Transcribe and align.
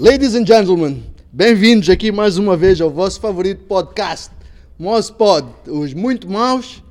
Ladies 0.00 0.34
and 0.34 0.46
gentlemen, 0.46 1.02
bem-vindos 1.30 1.90
aqui 1.90 2.10
mais 2.10 2.38
uma 2.38 2.56
vez 2.56 2.80
ao 2.80 2.88
vosso 2.88 3.20
favorito 3.20 3.66
podcast, 3.66 4.30
Mospod, 4.78 5.46
os 5.68 5.92
muito 5.92 6.26
maus. 6.26 6.82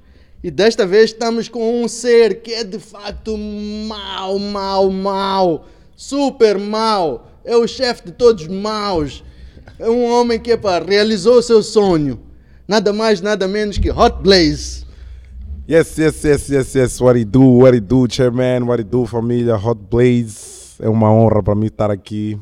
E 0.44 0.52
desta 0.52 0.86
vez 0.86 1.06
estamos 1.06 1.50
com 1.50 1.84
um 1.84 1.88
ser 1.88 2.44
que 2.44 2.54
é 2.54 2.64
de 2.64 2.78
facto 2.78 3.36
mau, 3.36 4.38
mau, 4.38 4.92
mau, 4.92 5.66
super 5.96 6.60
mau. 6.60 7.32
É 7.44 7.56
o 7.56 7.66
chefe 7.68 8.06
de 8.06 8.12
todos 8.12 8.46
maus. 8.46 9.24
É 9.80 9.90
um 9.90 10.06
homem 10.06 10.40
que 10.40 10.52
epa, 10.52 10.78
realizou 10.78 11.40
o 11.40 11.42
seu 11.42 11.64
sonho. 11.64 12.20
Nada 12.68 12.94
mais, 12.94 13.22
nada 13.22 13.48
menos 13.48 13.80
que 13.80 13.90
Hot 13.90 14.22
Blaze. 14.22 14.86
Yes, 15.68 15.98
yes, 15.98 16.24
yes, 16.24 16.48
yes, 16.48 16.76
yes. 16.76 17.02
What 17.02 17.20
he 17.20 17.26
do, 17.26 17.42
what 17.42 17.76
he 17.76 17.82
do, 17.82 18.06
chairman, 18.08 18.68
what 18.68 18.80
he 18.80 18.84
do, 18.84 19.08
família, 19.08 19.56
Hot 19.56 19.82
Blaze. 19.90 20.78
É 20.80 20.88
uma 20.88 21.12
honra 21.12 21.42
para 21.42 21.56
mim 21.56 21.66
estar 21.66 21.90
aqui 21.90 22.40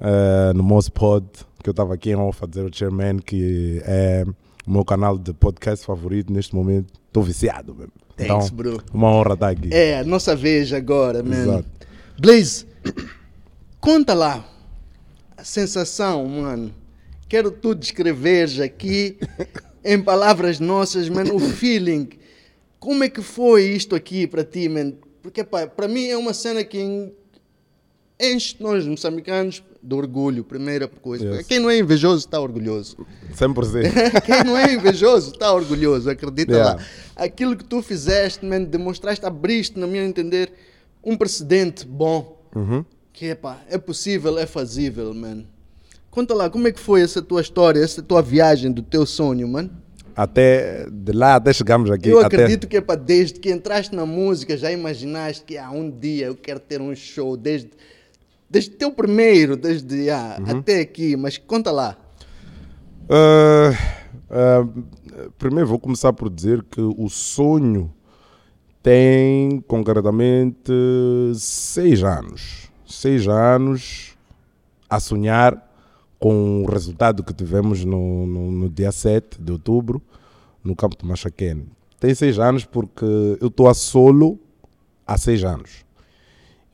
uh, 0.00 0.54
no 0.54 0.62
Mouse 0.62 0.90
Pod, 0.90 1.26
que 1.62 1.68
eu 1.68 1.72
estava 1.72 1.94
aqui 1.94 2.10
em 2.10 2.16
off 2.16 2.42
a 2.42 2.46
dizer 2.46 2.64
o 2.64 2.74
chairman 2.74 3.18
que 3.18 3.80
é 3.84 4.24
o 4.66 4.70
meu 4.70 4.84
canal 4.84 5.18
de 5.18 5.32
podcast 5.32 5.84
favorito 5.84 6.32
neste 6.32 6.54
momento. 6.54 6.92
Estou 7.06 7.22
viciado 7.22 7.74
mesmo. 7.74 7.92
Thanks, 8.16 8.46
então, 8.46 8.56
bro. 8.56 8.82
Uma 8.92 9.08
honra 9.10 9.34
estar 9.34 9.48
aqui. 9.50 9.68
É, 9.72 9.98
a 9.98 10.04
nossa 10.04 10.34
vez 10.36 10.72
agora, 10.72 11.22
man. 11.22 11.36
Exato. 11.36 11.68
Blaze, 12.18 12.66
conta 13.80 14.12
lá 14.14 14.44
a 15.36 15.44
sensação, 15.44 16.26
mano. 16.26 16.74
Quero 17.28 17.50
tu 17.50 17.74
descreveres 17.74 18.58
aqui 18.58 19.18
em 19.84 20.00
palavras 20.02 20.58
nossas, 20.58 21.08
mano, 21.08 21.34
o 21.36 21.38
feeling. 21.40 22.08
Como 22.80 23.04
é 23.04 23.08
que 23.08 23.22
foi 23.22 23.64
isto 23.66 23.94
aqui 23.94 24.26
para 24.26 24.44
ti, 24.44 24.68
man? 24.68 24.92
Porque, 25.22 25.44
pá, 25.44 25.66
para 25.66 25.86
mim 25.88 26.06
é 26.08 26.16
uma 26.16 26.32
cena 26.32 26.64
que 26.64 26.78
en- 26.80 27.12
enche 28.20 28.56
nós 28.60 28.86
moçambicanos 28.86 29.62
de 29.82 29.94
orgulho, 29.94 30.42
primeira 30.44 30.88
coisa. 30.88 31.24
Yes. 31.24 31.46
Quem 31.46 31.58
não 31.60 31.70
é 31.70 31.78
invejoso 31.78 32.18
está 32.26 32.40
orgulhoso. 32.40 32.96
100%. 33.34 34.22
Quem 34.26 34.44
não 34.44 34.56
é 34.56 34.74
invejoso 34.74 35.32
está 35.32 35.52
orgulhoso, 35.52 36.10
acredita 36.10 36.52
Yeah. 36.52 36.74
lá. 36.74 36.86
Aquilo 37.16 37.56
que 37.56 37.64
tu 37.64 37.80
fizeste, 37.82 38.44
man, 38.44 38.64
demonstraste, 38.64 39.24
abriste, 39.24 39.78
no 39.78 39.86
meu 39.86 40.04
entender, 40.04 40.52
um 41.04 41.16
precedente 41.16 41.86
bom. 41.86 42.36
Uhum. 42.54 42.84
Que 43.12 43.26
é 43.26 43.34
pá, 43.34 43.58
é 43.68 43.78
possível, 43.78 44.38
é 44.38 44.46
fazível, 44.46 45.12
man. 45.14 45.44
Conta 46.10 46.34
lá, 46.34 46.48
como 46.50 46.66
é 46.66 46.72
que 46.72 46.80
foi 46.80 47.02
essa 47.02 47.20
tua 47.22 47.40
história, 47.40 47.80
essa 47.80 48.02
tua 48.02 48.22
viagem 48.22 48.72
do 48.72 48.82
teu 48.82 49.04
sonho, 49.06 49.46
man? 49.46 49.70
Até 50.16 50.88
de 50.90 51.12
lá 51.12 51.36
até 51.36 51.52
chegamos 51.52 51.90
aqui. 51.92 52.08
Eu 52.08 52.18
até- 52.18 52.36
acredito 52.36 52.66
que 52.66 52.76
é 52.76 52.80
desde 52.96 53.38
que 53.38 53.52
entraste 53.52 53.94
na 53.94 54.04
música, 54.04 54.56
já 54.56 54.72
imaginaste 54.72 55.44
que 55.44 55.56
ah, 55.56 55.70
um 55.70 55.88
dia 55.88 56.26
eu 56.26 56.34
quero 56.34 56.58
ter 56.58 56.80
um 56.80 56.92
show, 56.96 57.36
desde, 57.36 57.70
desde 58.48 58.70
teu 58.70 58.92
primeiro, 58.92 59.56
desde 59.56 60.10
ah, 60.10 60.36
Uhum. 60.40 60.58
até 60.58 60.80
aqui, 60.80 61.16
mas 61.16 61.38
conta 61.38 61.70
lá. 61.70 61.96
Ah, 63.08 63.70
ah, 64.30 64.66
primeiro 65.38 65.68
vou 65.68 65.78
começar 65.78 66.12
por 66.12 66.30
dizer 66.30 66.62
que 66.64 66.80
o 66.80 67.08
sonho 67.08 67.92
tem 68.82 69.60
concretamente 69.62 70.72
seis 71.34 72.02
anos. 72.02 72.68
Seis 72.86 73.28
anos 73.28 74.16
a 74.88 74.98
sonhar 74.98 75.66
com 76.18 76.62
o 76.64 76.66
resultado 76.66 77.22
que 77.22 77.32
tivemos 77.32 77.84
no, 77.84 78.26
no, 78.26 78.50
no 78.50 78.68
dia 78.68 78.90
7 78.90 79.40
de 79.40 79.52
outubro 79.52 80.02
no 80.64 80.74
campo 80.74 80.96
de 80.98 81.06
Machaquene. 81.06 81.68
Tem 82.00 82.14
seis 82.14 82.38
anos 82.38 82.64
porque 82.64 83.04
eu 83.40 83.48
estou 83.48 83.68
a 83.68 83.74
solo 83.74 84.38
há 85.06 85.16
seis 85.18 85.44
anos. 85.44 85.84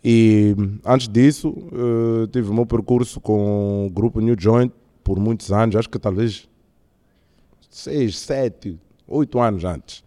E 0.04 0.54
antes 0.84 1.08
disso, 1.08 1.54
eh, 1.72 2.26
tive 2.30 2.50
o 2.50 2.54
meu 2.54 2.66
percurso 2.66 3.18
com 3.20 3.86
o 3.86 3.90
grupo 3.90 4.20
New 4.20 4.36
Joint 4.38 4.70
por 5.02 5.18
muitos 5.18 5.50
anos, 5.50 5.76
acho 5.76 5.88
que 5.88 5.98
talvez 5.98 6.46
seis, 7.70 8.18
sete, 8.18 8.78
oito 9.08 9.40
anos 9.40 9.64
antes. 9.64 10.04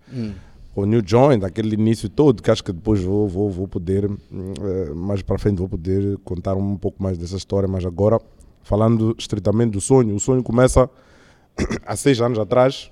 Com 0.75 0.81
o 0.81 0.85
New 0.85 1.01
Joint, 1.03 1.43
aquele 1.43 1.73
início 1.73 2.07
todo, 2.09 2.43
que 2.43 2.51
acho 2.51 2.63
que 2.63 2.71
depois 2.71 3.01
vou, 3.01 3.27
vou, 3.27 3.49
vou 3.49 3.67
poder, 3.67 4.05
hum, 4.05 4.17
eh, 4.61 4.93
mais 4.93 5.23
para 5.23 5.39
frente, 5.39 5.57
vou 5.57 5.67
poder 5.67 6.19
contar 6.19 6.53
um 6.53 6.77
pouco 6.77 7.01
mais 7.01 7.17
dessa 7.17 7.35
história, 7.35 7.67
mas 7.67 7.83
agora, 7.83 8.21
falando 8.61 9.15
estritamente 9.17 9.71
do 9.71 9.81
sonho, 9.81 10.13
o 10.13 10.19
sonho 10.19 10.43
começa 10.43 10.87
há 11.87 11.95
seis 11.95 12.21
anos 12.21 12.37
atrás, 12.37 12.91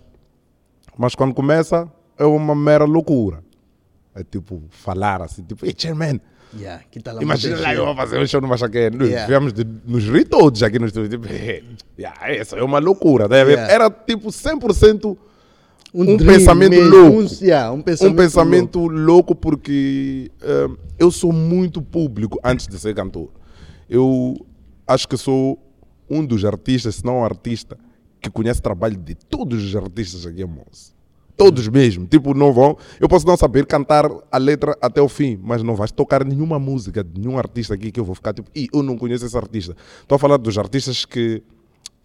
mas 0.98 1.14
quando 1.14 1.36
começa 1.36 1.88
é 2.18 2.26
uma 2.26 2.56
mera 2.56 2.86
loucura. 2.86 3.44
É 4.16 4.24
tipo, 4.24 4.64
falar 4.70 5.22
assim, 5.22 5.44
tipo, 5.44 5.64
hey, 5.66 5.76
chairman, 5.78 6.20
Yeah, 6.58 6.84
Imagina 7.22 7.60
lá 7.60 7.74
eu 7.74 7.86
vou 7.86 7.96
fazer 7.96 8.20
um 8.20 8.26
show 8.26 8.40
no 8.40 8.48
Machaquene. 8.48 8.96
Nós 8.98 9.10
Yeah. 9.10 9.28
Viemos 9.28 9.54
de 9.54 9.66
nos 9.86 10.04
rir 10.06 10.26
todos 10.26 10.64
aqui 10.64 10.80
no 10.80 10.86
estúdio. 10.86 11.10
Tipo, 11.10 11.28
yeah, 12.00 12.34
essa 12.34 12.58
é 12.58 12.64
uma 12.64 12.80
loucura. 12.80 13.28
tá 13.28 13.36
a? 13.36 13.40
Yeah. 13.40 13.74
Era 13.74 13.90
tipo 13.90 14.30
100% 14.30 15.18
um, 15.94 16.18
dream 16.18 16.34
pensamento 16.34 16.72
mesmo, 16.72 16.90
louco. 16.90 17.22
Um, 17.22 17.28
yeah, 17.42 17.72
um 17.72 17.82
pensamento, 17.82 18.14
um 18.14 18.16
pensamento 18.18 18.88
louco, 18.88 19.34
porque 19.34 20.32
eh, 20.42 20.68
eu 21.00 21.10
sou 21.10 21.32
muito 21.32 21.82
público 21.82 22.40
antes 22.44 22.68
de 22.68 22.78
ser 22.78 22.94
cantor. 22.94 23.30
Eu 23.90 24.36
acho 24.88 25.08
que 25.08 25.16
sou 25.16 25.58
um 26.10 26.26
dos 26.26 26.44
artistas, 26.44 26.96
se 26.96 27.06
não 27.06 27.20
um 27.20 27.24
artista, 27.24 27.78
que 28.22 28.30
conhece 28.30 28.60
o 28.60 28.64
trabalho 28.64 28.98
de 28.98 29.16
todos 29.16 29.64
os 29.64 29.76
artistas 29.76 30.26
aqui 30.26 30.42
em 30.42 30.46
Mons. 30.46 30.95
Todos 31.38 31.68
mesmo. 31.68 32.06
Tipo, 32.08 32.34
não 32.34 32.54
vão. 32.54 32.78
Eu 33.00 33.08
posso 33.10 33.26
não 33.28 33.36
saber 33.36 33.66
cantar 33.66 34.10
a 34.32 34.38
letra 34.38 34.78
até 34.82 35.02
o 35.02 35.10
fim, 35.10 35.40
mas 35.44 35.62
não 35.62 35.76
vais 35.76 35.92
tocar 35.92 36.24
nenhuma 36.24 36.58
música 36.60 37.04
de 37.04 37.20
nenhum 37.20 37.38
artista 37.38 37.74
aqui 37.74 37.92
que 37.92 38.00
eu 38.00 38.06
vou 38.06 38.16
ficar 38.16 38.34
tipo, 38.34 38.50
e 38.56 38.68
eu 38.74 38.82
não 38.82 38.98
conheço 38.98 39.26
esse 39.26 39.36
artista. 39.38 39.76
Estou 40.02 40.16
a 40.16 40.20
falar 40.20 40.38
dos 40.38 40.58
artistas 40.58 41.04
que 41.06 41.44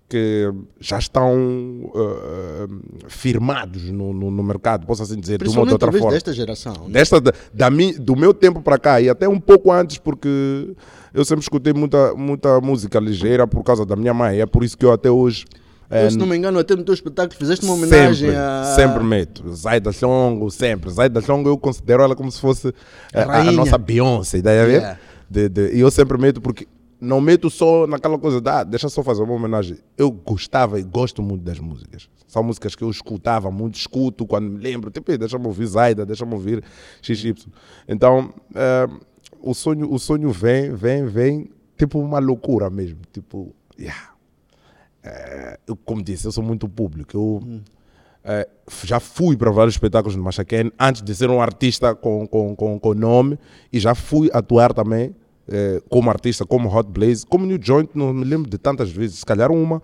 que 0.08 0.52
já 0.80 0.98
estão 0.98 1.92
eh, 1.94 2.66
firmados 3.06 3.84
no, 3.92 4.12
no, 4.12 4.28
no 4.28 4.42
mercado, 4.42 4.84
posso 4.84 5.04
assim 5.04 5.20
dizer, 5.20 5.38
de 5.38 5.48
uma 5.48 5.60
ou 5.60 5.66
de 5.66 5.72
outra 5.72 5.92
forma. 5.92 6.10
desta 6.10 6.32
geração. 6.32 6.72
né? 6.72 6.94
Desta, 6.94 7.20
da, 7.20 7.32
da 7.54 7.70
mi- 7.70 7.92
do 7.92 8.16
meu 8.16 8.34
tempo 8.34 8.60
para 8.60 8.76
cá 8.76 9.00
e 9.00 9.08
até 9.08 9.28
um 9.28 9.38
pouco 9.38 9.70
antes, 9.70 9.98
porque 9.98 10.74
eu 11.14 11.24
sempre 11.24 11.42
escutei 11.42 11.72
muita, 11.72 12.12
muita 12.14 12.60
música 12.60 12.98
ligeira 12.98 13.46
por 13.46 13.62
causa 13.62 13.86
da 13.86 13.94
minha 13.94 14.12
mãe. 14.12 14.40
É 14.40 14.46
por 14.46 14.64
isso 14.64 14.76
que 14.76 14.84
eu 14.84 14.90
até 14.92 15.08
hoje. 15.08 15.44
Eh, 15.90 16.06
Eu, 16.06 16.10
se 16.10 16.16
não 16.18 16.26
me 16.26 16.36
engano, 16.36 16.58
até 16.58 16.74
no 16.76 16.84
teu 16.84 16.94
espetáculo 16.94 17.38
fizeste 17.38 17.64
uma 17.64 17.74
homenagem 17.74 18.30
sempre, 18.30 18.36
a. 18.36 18.64
sempre 18.76 19.04
meto. 19.04 19.52
Zaida 19.54 19.92
Songo, 19.92 20.50
sempre. 20.50 20.90
Zaida 20.90 21.20
Songo 21.20 21.48
eu 21.48 21.58
considero 21.58 22.02
ela 22.02 22.14
como 22.16 22.30
se 22.30 22.40
fosse 22.40 22.68
eh, 23.12 23.22
a, 23.22 23.40
a 23.40 23.52
nossa 23.52 23.76
Beyoncé, 23.76 24.40
tá 24.40 24.50
a 24.50 24.64
ver? 24.64 24.70
Yeah. 24.72 24.98
De- 25.28 25.48
de- 25.48 25.72
e 25.74 25.80
eu 25.80 25.90
sempre 25.90 26.16
meto 26.18 26.40
porque 26.40 26.66
não 27.00 27.20
meto 27.20 27.48
só 27.48 27.86
naquela 27.86 28.18
coisa 28.18 28.40
da, 28.42 28.60
ah, 28.60 28.64
deixa 28.64 28.88
só 28.88 29.02
fazer 29.02 29.22
uma 29.22 29.32
homenagem. 29.32 29.78
Eu 29.96 30.10
gostava 30.10 30.78
e 30.78 30.82
gosto 30.82 31.22
muito 31.22 31.42
das 31.42 31.58
músicas. 31.58 32.08
São 32.28 32.42
músicas 32.42 32.74
que 32.74 32.84
eu 32.84 32.90
escutava 32.90 33.50
muito, 33.50 33.76
escuto 33.76 34.26
quando 34.26 34.50
me 34.50 34.58
lembro. 34.58 34.90
Tipo, 34.90 35.10
"Ei, 35.10 35.16
deixa-me 35.18 35.46
ouvir 35.46 35.66
Zaida, 35.66 36.04
deixa-me 36.04 36.32
ouvir 36.34 36.62
XY. 37.02 37.34
Então, 37.88 38.32
eh, 38.54 38.86
o, 39.40 39.54
sonho, 39.54 39.90
o 39.90 39.98
sonho 39.98 40.30
vem, 40.30 40.74
vem, 40.74 41.06
vem, 41.06 41.50
tipo 41.78 41.98
uma 41.98 42.18
loucura 42.18 42.68
mesmo. 42.68 42.98
Tipo, 43.12 43.54
yeah. 43.78 44.09
Eu, 45.66 45.76
como 45.76 46.02
disse, 46.02 46.26
eu 46.26 46.32
sou 46.32 46.42
muito 46.44 46.68
público. 46.68 47.16
Eu 47.16 47.60
f- 48.68 48.86
já 48.86 49.00
fui 49.00 49.36
para 49.36 49.50
vários 49.50 49.74
espetáculos 49.74 50.14
no 50.16 50.22
Machaquene 50.22 50.70
antes 50.78 51.00
de 51.02 51.14
ser 51.14 51.30
um 51.30 51.40
artista 51.40 51.94
com, 51.94 52.26
com, 52.26 52.54
com, 52.54 52.78
com 52.78 52.94
nome 52.94 53.38
e 53.72 53.80
já 53.80 53.94
fui 53.94 54.28
atuar 54.32 54.74
também 54.74 55.14
eh, 55.48 55.82
como 55.88 56.10
artista, 56.10 56.44
como 56.44 56.68
Hot 56.74 56.90
Blaze, 56.90 57.24
como 57.26 57.46
New 57.46 57.58
Joint, 57.60 57.90
não 57.94 58.12
me 58.12 58.24
lembro 58.24 58.48
de 58.50 58.58
tantas 58.58 58.90
vezes, 58.90 59.20
se 59.20 59.26
calhar 59.26 59.50
uma, 59.50 59.82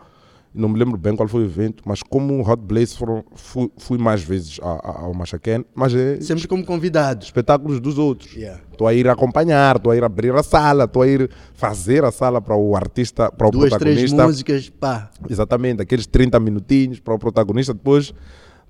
não 0.56 0.68
me 0.70 0.78
lembro 0.78 0.96
bem 0.96 1.14
qual 1.14 1.28
foi 1.28 1.42
o 1.42 1.44
evento, 1.44 1.82
mas 1.86 2.02
como 2.02 2.40
Hot 2.40 2.62
Blaze 2.62 2.96
foram, 2.96 3.22
fui, 3.34 3.70
fui 3.76 3.98
mais 3.98 4.22
vezes 4.22 4.58
a- 4.62 4.66
a- 4.82 5.00
ao 5.02 5.14
Machaquene, 5.14 5.64
mas 5.74 5.94
é 5.94 6.20
Sempre 6.20 6.48
como 6.48 6.64
convidados. 6.64 7.26
espetáculos 7.26 7.78
dos 7.78 7.98
outros. 7.98 8.34
Yeah. 8.34 8.60
Estou 8.72 8.88
a 8.88 8.94
ir 8.94 9.08
acompanhar, 9.08 9.76
estou 9.76 9.92
a 9.92 9.96
ir 9.96 10.02
abrir 10.02 10.34
a 10.34 10.42
sala, 10.42 10.84
estou 10.84 11.02
a 11.02 11.06
ir 11.08 11.30
fazer 11.54 12.04
a 12.04 12.10
sala 12.10 12.40
para 12.40 12.56
o 12.56 12.74
artista, 12.74 13.30
para 13.30 13.48
o 13.48 13.50
Duas, 13.50 13.70
três 13.74 13.80
protagonista. 14.10 14.24
músicas, 14.26 14.68
pá. 14.70 15.10
Exatamente, 15.28 15.82
aqueles 15.82 16.06
30 16.06 16.40
minutinhos 16.40 16.98
para 17.00 17.14
o 17.14 17.18
protagonista 17.18 17.74
depois 17.74 18.12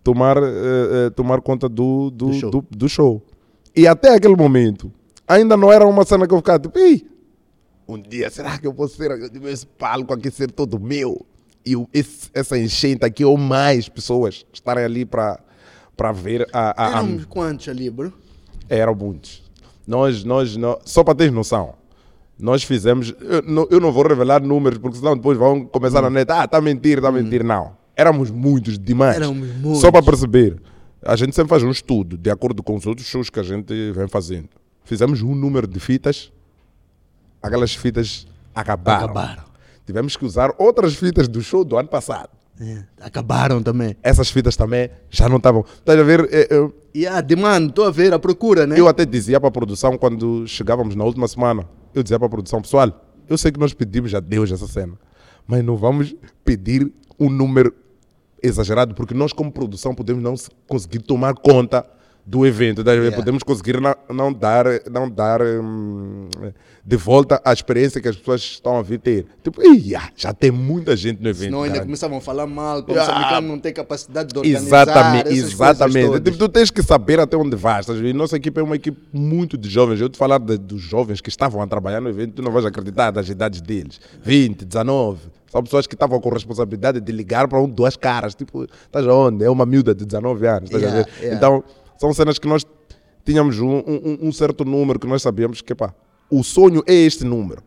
tomar, 0.03 0.37
eh, 0.37 0.43
eh, 1.07 1.11
tomar 1.11 1.41
conta 1.41 1.69
do, 1.69 2.11
do, 2.11 2.27
Do 2.27 2.33
show. 2.35 2.51
do- 2.51 2.65
do 2.71 2.89
show. 2.89 3.23
E 3.75 3.87
até 3.87 4.15
aquele 4.15 4.37
momento, 4.37 4.91
ainda 5.29 5.57
não 5.57 5.73
era 5.73 5.87
uma 5.87 6.05
cena 6.05 6.27
que 6.27 6.33
eu 6.35 6.39
ficava 6.39 6.59
tipo, 6.59 6.79
Ih, 6.79 7.07
um 7.89 8.01
dia 8.01 8.29
será 8.31 8.59
que 8.59 8.67
eu 8.67 8.73
vou 8.73 8.89
ser 8.89 9.11
esse 9.45 9.67
palco 9.67 10.13
aqui 10.13 10.31
ser 10.31 10.51
todo 10.51 10.79
meu? 10.81 11.25
E 11.67 11.75
esse- 11.93 12.31
essa 12.33 12.57
enchente 12.59 13.05
aqui, 13.05 13.25
ou 13.25 13.37
mais 13.37 13.89
pessoas 13.89 14.47
estarem 14.53 14.85
ali 14.85 15.05
para 15.05 15.41
para 15.97 16.13
ver 16.13 16.47
a, 16.53 16.83
a, 16.83 16.87
a, 16.87 16.91
Éramos 16.99 17.25
quantos 17.25 17.69
ali, 17.69 17.89
bro? 17.89 18.13
eram 18.69 18.95
muitos. 18.95 19.43
Nós, 19.87 20.25
nós, 20.25 20.55
nós 20.57 20.77
só 20.85 21.03
para 21.03 21.15
teres 21.15 21.33
noção, 21.33 21.75
nós 22.39 22.63
fizemos. 22.63 23.15
Eu 23.21 23.41
não, 23.43 23.67
eu 23.71 23.81
não 23.81 23.91
vou 23.91 24.07
revelar 24.07 24.43
números, 24.43 24.79
porque 24.79 24.99
senão 24.99 25.17
depois 25.17 25.39
vão 25.39 25.65
começar 25.65 26.05
a 26.05 26.11
net. 26.11 26.31
Ah, 26.31 26.45
está 26.45 26.59
a 26.59 26.61
mentir, 26.61 26.99
está 26.99 27.09
a 27.09 27.13
mentir. 27.13 27.43
Não. 27.43 27.75
Éramos 27.97 28.31
muitos 28.31 28.79
demais. 28.79 29.17
Éramos 29.17 29.49
muitos. 29.57 29.81
Só 29.81 29.91
para 29.91 30.03
perceber. 30.03 30.61
A 31.03 31.17
gente 31.17 31.35
sempre 31.35 31.49
faz 31.49 31.63
um 31.63 31.71
estudo, 31.71 32.19
de 32.19 32.31
acordo 32.31 32.63
com 32.63 32.75
os 32.77 32.85
outros 32.87 33.07
shows 33.07 33.31
que 33.31 33.41
a 33.41 33.43
gente 33.43 33.73
vem 33.93 34.07
fazendo. 34.07 34.49
Fizemos 34.85 35.23
um 35.23 35.35
número 35.35 35.67
de 35.67 35.81
fitas, 35.81 36.31
aquelas 37.43 37.75
fitas 37.75 38.27
acabaram. 38.55 39.05
Acabaram. 39.07 39.45
Tivemos 39.87 40.17
que 40.17 40.25
usar 40.25 40.53
outras 40.59 40.95
fitas 40.95 41.29
do 41.29 41.41
show 41.41 41.65
do 41.65 41.79
ano 41.79 41.89
passado. 41.89 42.29
É, 42.61 42.83
acabaram 43.01 43.63
também. 43.63 43.95
Essas 44.03 44.31
fitas 44.31 44.57
também 44.57 44.91
já 45.11 45.29
não 45.29 45.37
estavam. 45.37 45.65
Estás 45.79 45.99
a 45.99 46.03
ver? 46.03 46.29
É, 46.33 46.49
Eu, 46.55 46.75
E 46.95 47.07
a 47.07 47.21
demanda, 47.21 47.69
estou 47.69 47.85
a 47.85 47.91
ver 47.91 48.13
a 48.15 48.19
procura, 48.19 48.67
né? 48.67 48.79
eu 48.81 48.89
até 48.89 49.05
dizia 49.05 49.39
para 49.39 49.49
a 49.49 49.53
produção, 49.53 49.97
quando 49.99 50.47
chegávamos 50.47 50.95
na 50.97 51.05
última 51.05 51.29
semana, 51.29 51.69
eu 51.95 52.03
dizia 52.03 52.19
para 52.19 52.27
a 52.27 52.31
produção, 52.31 52.61
pessoal, 52.63 52.91
eu 53.29 53.37
sei 53.37 53.53
que 53.53 53.61
nós 53.61 53.75
pedimos 53.75 54.15
a 54.15 54.21
Deus 54.21 54.51
essa 54.51 54.67
cena, 54.67 54.95
mas 55.47 55.63
não 55.63 55.77
vamos 55.77 56.15
pedir 56.45 56.91
um 57.21 57.29
número 57.29 57.75
exagerado, 58.43 58.95
porque 58.95 59.13
nós, 59.15 59.33
como 59.33 59.51
produção, 59.53 59.95
podemos 59.95 60.23
não 60.23 60.37
se- 60.37 60.49
conseguir 60.67 61.01
tomar 61.01 61.35
conta 61.35 61.85
do 62.27 62.45
evento. 62.45 62.83
ver? 62.83 62.91
Yeah. 62.97 63.17
Podemos 63.17 63.43
conseguir 63.45 63.81
não, 63.81 63.95
não 64.13 64.33
dar, 64.33 64.67
não 64.91 65.09
dar 65.09 65.41
hum, 65.41 66.29
de 66.85 66.97
volta 66.97 67.41
a 67.45 67.53
experiência 67.53 68.01
que 68.01 68.09
as 68.09 68.17
pessoas 68.17 68.41
estão 68.41 68.77
a 68.79 68.83
vir 68.83 68.99
ter. 68.99 69.27
Tipo, 69.45 69.63
"Ia, 69.63 70.03
já 70.17 70.33
tem 70.35 70.51
muita 70.51 70.97
gente 70.97 71.23
no 71.23 71.29
evento. 71.29 71.45
Senão 71.45 71.59
ainda 71.61 71.75
caralho." 71.75 71.87
começavam 71.87 72.19
a 72.19 72.21
falar 72.21 72.47
mal, 72.47 72.83
como 72.83 72.99
o 72.99 73.01
Ah. 73.01 73.07
moçambicano 73.07 73.49
não 73.49 73.59
tem 73.61 73.73
capacidade 73.73 74.33
de 74.33 74.39
organizar 74.39 74.89
Exatamente, 74.89 75.29
exatamente. 75.29 76.21
Tipo, 76.21 76.37
tu 76.39 76.49
tens 76.49 76.71
que 76.71 76.83
saber 76.83 77.21
até 77.21 77.37
onde 77.37 77.55
vais. 77.55 77.87
ver? 77.87 78.13
Nossa 78.13 78.37
equipe 78.37 78.59
é 78.59 78.63
uma 78.63 78.75
equipe 78.75 78.99
muito 79.13 79.57
de 79.57 79.69
jovens. 79.69 80.01
Eu 80.01 80.09
te 80.09 80.19
falar 80.19 80.39
de- 80.39 80.59
dos 80.59 80.83
jovens 80.83 81.21
que 81.21 81.29
estavam 81.29 81.63
a 81.63 81.67
trabalhar 81.69 82.01
no 82.01 82.09
evento, 82.09 82.35
tu 82.35 82.43
não 82.43 82.51
vais 82.51 82.65
acreditar 82.67 83.13
das 83.13 83.29
idades 83.29 83.61
deles. 83.61 84.01
20, 84.23 84.65
19. 84.65 85.21
São 85.51 85.63
pessoas 85.63 85.87
que 85.87 85.95
estavam 85.95 86.21
com 86.21 86.29
responsabilidade 86.29 87.01
de 87.01 87.13
ligar 87.13 87.47
para 87.47 87.61
um, 87.61 87.69
duas 87.69 87.97
caras. 87.97 88.35
Tipo, 88.35 88.65
estás 88.65 89.07
onde? 89.07 89.45
É 89.45 89.49
uma 89.51 89.65
miúda 89.65 89.95
de 89.95 90.05
19 90.05 90.45
anos. 90.47 90.71
Yeah, 90.71 91.07
yeah. 91.21 91.37
Então, 91.37 91.63
são 91.99 92.13
cenas 92.15 92.39
que 92.39 92.47
nós 92.49 92.65
tínhamos 93.25 93.59
um, 93.61 93.79
um- 93.79 94.19
um 94.23 94.33
certo 94.33 94.65
número 94.65 94.99
que 94.99 95.07
nós 95.07 95.23
sabíamos 95.23 95.61
que, 95.61 95.75
pá, 95.75 95.95
o 96.31 96.43
sonho 96.43 96.83
é 96.87 96.95
este 96.95 97.25
número. 97.25 97.63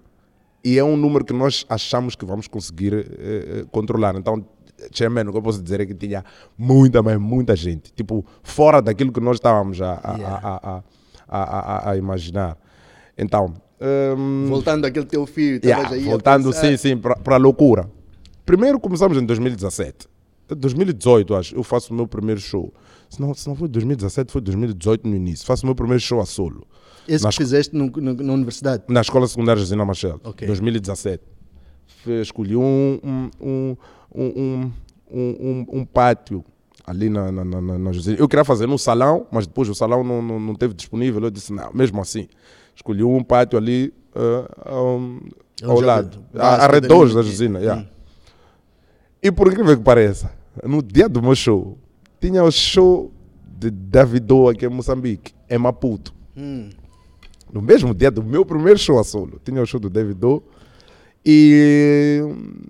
E 0.64 0.78
é 0.78 0.84
um 0.84 0.98
número 0.98 1.24
que 1.24 1.32
nós 1.34 1.66
achamos 1.70 2.16
que 2.16 2.26
vamos 2.26 2.48
conseguir 2.48 2.94
eh, 2.94 3.06
eh, 3.20 3.66
controlar. 3.72 4.16
Então, 4.16 4.46
Chairman, 4.94 5.28
o 5.28 5.32
que 5.32 5.38
eu 5.38 5.42
posso 5.42 5.62
dizer 5.62 5.80
é 5.80 5.86
que 5.86 5.94
tinha 5.94 6.24
muita, 6.58 7.02
mas 7.02 7.18
muita 7.18 7.56
gente. 7.56 7.94
Tipo, 7.94 8.26
fora 8.44 8.82
daquilo 8.82 9.12
que 9.12 9.22
nós 9.22 9.38
estávamos 9.38 9.82
a, 9.82 10.00
a, 10.04 10.18
Yeah. 10.18 10.84
a, 11.30 11.90
a, 11.92 11.98
imaginar. 11.98 12.58
Então, 13.18 13.54
hum, 14.18 14.46
Voltando 14.50 14.86
àquele 14.86 15.06
teu 15.06 15.26
filho, 15.26 15.60
yeah, 15.64 15.90
aí 15.94 16.04
voltando, 16.04 16.52
sim, 16.54 16.76
sim, 16.78 16.98
para 16.98 17.36
a 17.36 17.38
loucura. 17.38 17.90
Primeiro 18.46 18.80
começamos 18.80 19.18
em 19.18 19.26
2017. 19.26 20.08
Em 20.52 20.56
2018, 20.56 21.36
acho, 21.36 21.56
eu 21.56 21.64
faço 21.64 21.94
o 21.94 21.96
meu 21.96 22.08
primeiro 22.08 22.42
show. 22.42 22.74
Se 23.10 23.20
não, 23.20 23.34
se 23.34 23.48
não 23.48 23.56
foi 23.56 23.68
2017, 23.68 24.32
foi 24.32 24.40
2018 24.42 25.08
no 25.08 25.16
início. 25.16 25.46
Faço 25.46 25.64
o 25.64 25.66
meu 25.66 25.76
primeiro 25.76 26.00
show 26.00 26.20
a 26.22 26.26
solo. 26.26 26.68
Esse 27.08 27.24
Nas- 27.24 27.36
que 27.36 27.44
fizeste 27.44 27.76
no, 27.76 27.88
no- 27.88 28.14
na 28.14 28.34
universidade. 28.34 28.84
Na 28.88 29.02
Escola 29.02 29.28
Secundária 29.28 29.60
Josina 29.60 29.84
Machel, 29.84 30.20
Ok. 30.24 30.46
2017. 30.46 31.24
Fe- 32.04 32.22
Escolhi 32.22 32.56
um, 32.56 33.00
um, 33.04 33.30
um, 33.42 33.78
um, 34.14 34.72
um, 35.12 35.20
um, 35.20 35.66
um 35.80 35.86
pátio 35.86 36.46
ali 36.86 37.10
na, 37.10 37.32
na, 37.32 37.44
na, 37.44 37.62
na. 37.80 37.92
Eu 38.18 38.28
queria 38.28 38.46
fazer 38.46 38.68
no 38.68 38.78
salão, 38.78 39.26
mas 39.32 39.48
depois 39.48 39.68
o 39.70 39.74
salão 39.76 40.04
não, 40.04 40.22
não, 40.22 40.40
não 40.40 40.54
teve 40.56 40.76
disponível. 40.76 41.24
Eu 41.24 41.32
disse, 41.32 41.52
não, 41.52 41.72
mesmo 41.74 42.00
assim. 42.00 42.28
Escolhi 42.76 43.04
um 43.04 43.24
pátio 43.24 43.58
ali 43.58 43.92
ah, 44.16 44.72
um, 44.84 45.20
ao 45.64 45.82
lado, 45.82 46.24
de 46.32 46.40
a- 46.40 46.64
arredores 46.66 47.16
da. 47.16 47.24
Josina. 47.24 47.58
yeah. 47.60 47.82
Hum. 47.82 47.88
E 49.24 49.32
por 49.32 49.48
incrível 49.48 49.76
que 49.76 49.84
pareça, 49.84 50.32
no 50.64 50.82
dia 50.84 51.10
do 51.10 51.22
meu 51.24 51.34
show, 51.36 51.78
tinha 52.20 52.44
o 52.44 52.52
show 52.52 53.12
de 53.58 53.70
Davido 53.70 54.48
aqui 54.50 54.66
em 54.66 54.70
Moçambique, 54.70 55.34
em 55.50 55.58
Maputo. 55.58 56.14
Hum. 56.36 56.70
No 57.52 57.62
mesmo 57.62 57.94
dia 57.94 58.12
do 58.12 58.24
meu 58.24 58.46
primeiro 58.46 58.78
show 58.78 59.00
a 59.00 59.04
solo, 59.04 59.40
tinha 59.44 59.62
o 59.62 59.66
show 59.66 59.80
do 59.80 59.90
Davido 59.90 60.44
e 61.26 62.20
hum, 62.24 62.62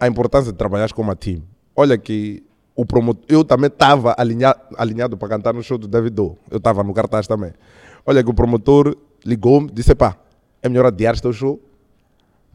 a 0.00 0.06
importância 0.06 0.50
de 0.50 0.58
trabalhar 0.58 0.92
com 0.92 1.02
uma 1.02 1.14
team. 1.14 1.42
Olha 1.76 1.98
que 1.98 2.42
o 2.74 2.84
promotor, 2.84 3.24
eu 3.28 3.44
também 3.44 3.68
estava 3.68 4.14
alinhado, 4.18 4.60
alinhado 4.76 5.16
para 5.16 5.28
cantar 5.28 5.54
no 5.54 5.62
show 5.62 5.78
do 5.78 5.86
Davido. 5.86 6.36
Eu 6.50 6.58
estava 6.58 6.82
no 6.82 6.92
cartaz 6.92 7.26
também. 7.26 7.52
Olha 8.06 8.22
que 8.22 8.30
o 8.30 8.34
promotor 8.34 8.96
ligou-me, 9.24 9.70
disse: 9.70 9.94
pá, 9.94 10.16
é 10.62 10.68
melhor 10.68 10.86
adiar 10.86 11.14
este 11.14 11.32
show 11.32 11.60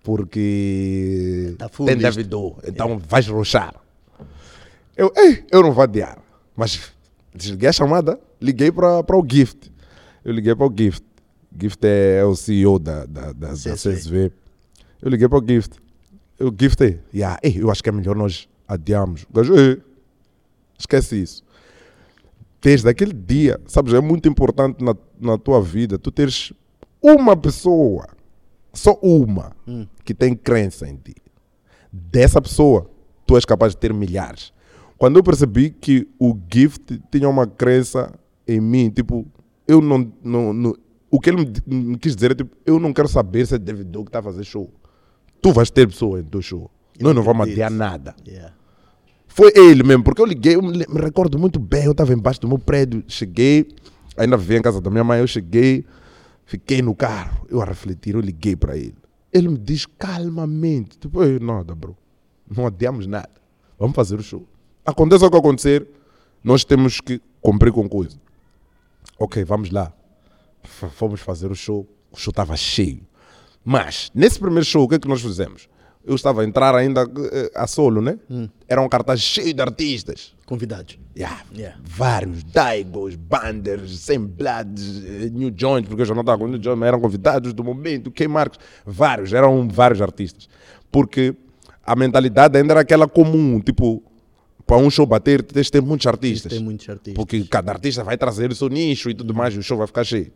porque 0.04 1.56
Tá 1.58 1.70
tem 1.70 1.90
isto." 1.90 2.02
Davido, 2.02 2.56
então 2.68 2.98
vais 2.98 3.28
roxar. 3.28 3.76
Eu, 4.98 5.14
ei, 5.16 5.46
eu 5.52 5.62
não 5.62 5.72
vou 5.72 5.84
adiar. 5.84 6.18
Mas 6.60 6.92
desliguei 7.34 7.70
a 7.70 7.72
chamada, 7.72 8.20
liguei 8.42 8.70
para 8.70 9.18
o 9.18 9.26
Gift. 9.26 9.72
Eu 10.26 10.34
liguei 10.34 10.54
para 10.54 10.68
o 10.68 10.74
Gift. 10.78 11.06
Gift 11.58 11.80
é, 11.86 12.22
o 12.26 12.36
CEO 12.36 12.78
da, 12.78 13.06
da, 13.06 13.32
da, 13.32 13.48
da 13.48 13.54
CSV. 13.54 13.96
CSV. 13.96 14.32
Eu 15.02 15.10
liguei 15.10 15.30
para 15.30 15.38
o 15.38 15.48
Gift. 15.48 15.78
Eu, 16.38 16.54
Gift, 16.60 16.84
é, 16.84 17.00
yeah, 17.14 17.40
ei, 17.42 17.64
eu 17.64 17.72
acho 17.72 17.82
que 17.82 17.88
é 17.88 17.94
melhor 17.94 18.14
nós 18.14 18.50
adiarmos. 18.68 19.24
O 19.24 19.34
gajo, 19.34 19.54
esquece 20.78 21.22
isso. 21.22 21.46
Desde 22.62 22.90
aquele 22.90 23.14
dia, 23.14 23.58
sabes, 23.66 23.94
é 23.94 24.02
muito 24.02 24.28
importante 24.28 24.84
na, 24.84 24.94
na 25.18 25.38
tua 25.38 25.62
vida 25.62 25.98
tu 25.98 26.12
teres 26.12 26.52
uma 27.02 27.38
pessoa, 27.38 28.06
só 28.74 29.00
uma, 29.02 29.56
que 30.04 30.14
tem 30.14 30.36
crença 30.36 30.90
em 30.90 30.98
ti. 30.98 31.16
Dessa 31.90 32.42
pessoa, 32.42 32.92
tu 33.26 33.38
és 33.38 33.46
capaz 33.46 33.72
de 33.72 33.78
ter 33.78 33.94
milhares. 33.94 34.52
Quando 35.00 35.16
eu 35.18 35.24
percebi 35.24 35.70
que 35.72 36.08
o 36.20 36.38
Gift 36.54 37.02
tinha 37.10 37.28
uma 37.30 37.48
crença 37.48 38.14
em 38.46 38.60
mim, 38.60 38.90
tipo, 38.90 39.26
eu 39.68 39.82
não. 39.82 40.12
não, 40.24 40.54
não- 40.54 40.76
o 41.10 41.20
que 41.20 41.30
ele 41.32 41.52
me, 41.66 41.76
me 41.86 41.98
quis 41.98 42.16
dizer 42.16 42.32
é 42.32 42.36
tipo, 42.36 42.56
eu 42.66 42.80
não 42.80 42.94
quero 42.94 43.08
saber 43.08 43.48
se 43.48 43.56
é 43.56 43.58
David 43.58 43.90
Doe 43.90 44.04
que 44.04 44.10
está 44.10 44.20
a 44.20 44.24
fazer 44.24 44.44
show. 44.44 44.72
Tu 45.42 45.52
vais 45.54 45.72
ter 45.72 45.88
pessoa 45.88 46.20
em 46.20 46.24
teu 46.24 46.42
show. 46.42 46.70
Nós 47.00 47.16
não 47.16 47.24
vamos 47.24 47.48
adiar 47.48 47.72
nada. 47.72 48.14
Yeah. 48.28 48.54
Foi 49.26 49.52
ele 49.56 49.84
mesmo, 49.84 50.04
porque 50.04 50.22
eu 50.22 50.26
liguei, 50.26 50.56
eu 50.56 50.62
me, 50.62 50.72
me 50.78 51.00
recordo 51.02 51.40
muito 51.40 51.60
bem, 51.60 51.86
eu 51.86 51.94
estava 51.94 52.12
embaixo 52.14 52.42
do 52.42 52.48
meu 52.48 52.60
prédio, 52.60 53.04
cheguei, 53.08 53.68
ainda 54.18 54.36
vivia 54.36 54.58
em 54.58 54.62
casa 54.62 54.82
da 54.82 54.90
minha 54.90 55.04
mãe, 55.04 55.20
eu 55.20 55.28
cheguei, 55.28 55.86
fiquei 56.46 56.82
no 56.82 56.94
carro, 56.94 57.46
eu 57.50 57.62
a 57.62 57.66
refletir, 57.66 58.16
eu 58.16 58.22
liguei 58.22 58.56
para 58.56 58.76
ele. 58.76 58.96
Ele 59.32 59.48
me 59.50 59.58
diz 59.58 59.86
calmamente, 59.86 60.98
tipo, 60.98 61.24
"Ei, 61.24 61.40
nada, 61.40 61.74
bro, 61.74 61.96
não 62.54 62.66
adiamos 62.68 63.08
nada, 63.08 63.30
vamos 63.80 63.96
fazer 63.96 64.20
o 64.20 64.24
show. 64.24 64.46
Aconteça 64.90 65.26
o 65.26 65.32
que 65.32 65.38
acontecer, 65.38 65.88
nós 66.44 66.64
temos 66.64 67.00
que 67.00 67.22
cumprir 67.42 67.72
com 67.72 67.88
coisa. 67.88 68.18
Ok, 69.18 69.44
vamos 69.44 69.70
lá. 69.72 69.94
F- 70.64 70.90
Fomos 70.90 71.22
fazer 71.22 71.52
o 71.52 71.56
show, 71.56 71.88
o 72.12 72.18
show 72.18 72.32
estava 72.32 72.56
cheio. 72.58 73.02
Mas, 73.64 74.10
nesse 74.16 74.40
primeiro 74.40 74.66
show, 74.66 74.84
o 74.84 74.88
que 74.88 74.96
é 74.96 75.00
que 75.00 75.08
nós 75.08 75.22
fizemos? 75.22 75.68
Eu 76.04 76.16
estava 76.16 76.42
a 76.42 76.46
entrar 76.46 76.74
ainda 76.74 77.02
eh, 77.32 77.52
a 77.54 77.68
solo, 77.68 78.02
né? 78.02 78.18
Era 78.68 78.82
um 78.82 78.88
cartaz 78.90 79.20
cheio 79.20 79.54
de 79.54 79.62
artistas. 79.62 80.34
Convidados. 80.46 80.98
Yeah. 81.16 81.44
Yeah. 81.54 81.78
Vários, 81.84 82.44
Daigos, 82.46 83.16
Banders, 83.16 84.00
Semblades, 84.00 85.04
eh, 85.06 85.30
New 85.30 85.54
Joint, 85.56 85.88
porque 85.88 86.02
eu 86.02 86.06
já 86.06 86.14
não 86.16 86.22
estava 86.22 86.38
com 86.40 86.48
New 86.48 86.64
Joint, 86.64 86.80
mas 86.80 86.88
eram 86.88 87.02
convidados 87.02 87.54
do 87.54 87.64
momento, 87.64 88.10
K 88.10 88.28
Marcos, 88.28 88.58
vários, 88.86 89.34
eram 89.34 89.68
vários 89.68 90.02
artistas. 90.02 90.48
Porque 90.92 91.36
a 91.86 91.96
mentalidade 91.96 92.58
ainda 92.58 92.74
era 92.74 92.82
aquela 92.82 93.08
comum, 93.08 93.60
tipo, 93.60 94.02
para 94.70 94.78
um 94.78 94.90
show 94.90 95.06
bater, 95.06 95.42
tens 95.42 95.66
de 95.66 95.72
ter 95.72 95.82
muitos 95.82 96.06
artistas. 96.06 96.52
Tem 96.54 96.62
muitos 96.62 96.88
artistas. 96.88 97.14
Porque 97.16 97.44
cada 97.46 97.72
artista 97.72 98.04
vai 98.04 98.16
trazer 98.18 98.52
o 98.52 98.56
seu 98.56 98.70
nicho 98.70 99.10
e 99.10 99.16
tudo 99.16 99.34
mais, 99.34 99.54
e 99.56 99.58
o 99.58 99.64
show 99.64 99.76
vai 99.78 99.88
ficar 99.88 100.04
cheio. 100.04 100.32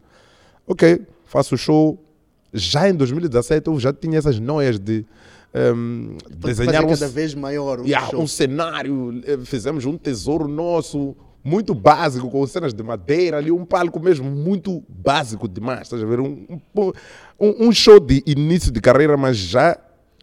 Ok, 0.65 1.01
faço 1.25 1.53
o 1.53 1.57
show. 1.57 2.03
Já 2.51 2.89
em 2.89 2.93
2017 2.95 3.67
eu 3.67 3.79
já 3.79 3.93
tinha 3.93 4.17
essas 4.17 4.39
noias 4.39 4.79
de 4.79 5.05
ehm, 5.53 6.17
desenhar 6.35 6.81
Fazer 6.81 6.85
um, 6.85 6.89
cada 6.89 7.07
vez 7.09 7.35
maior 7.35 7.79
o 7.81 7.85
Yeah, 7.85 8.07
show. 8.09 8.21
um 8.21 8.27
cenário, 8.27 9.21
eh, 9.25 9.37
fizemos 9.45 9.85
um 9.85 9.97
tesouro 9.97 10.47
nosso, 10.47 11.15
muito 11.43 11.73
básico, 11.75 12.29
com 12.29 12.45
cenas 12.47 12.73
de 12.73 12.81
madeira, 12.81 13.37
ali 13.37 13.51
um 13.51 13.65
palco 13.65 13.99
mesmo 13.99 14.29
muito 14.31 14.83
básico 14.89 15.47
demais, 15.47 15.81
estás 15.81 16.01
a 16.01 16.05
ver? 16.05 16.19
Um, 16.19 16.45
um, 16.75 16.91
um- 17.39 17.67
um 17.67 17.71
show 17.71 17.99
de 17.99 18.23
início 18.25 18.71
de 18.71 18.79
carreira, 18.81 19.15
mas 19.17 19.37
já 19.37 19.75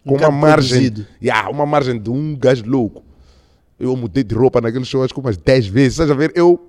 com 0.05 0.11
uma 0.15 0.19
bocado 0.19 0.33
margem, 0.33 0.81
produzido. 0.91 1.07
yeah, 1.23 1.49
uma 1.49 1.65
margem 1.67 1.97
de 2.01 2.11
um 2.11 2.37
gajo 2.37 2.65
louco. 2.67 3.05
Eu 3.81 3.97
mudei 3.97 4.23
de 4.23 4.35
roupa 4.35 4.61
naquele 4.61 4.85
show 4.85 5.03
acho 5.03 5.15
que 5.15 5.21
umas 5.21 5.37
10 5.37 5.67
vezes, 5.67 5.93
estás 5.95 6.11
a 6.11 6.15
ver? 6.15 6.33
Eu, 6.35 6.61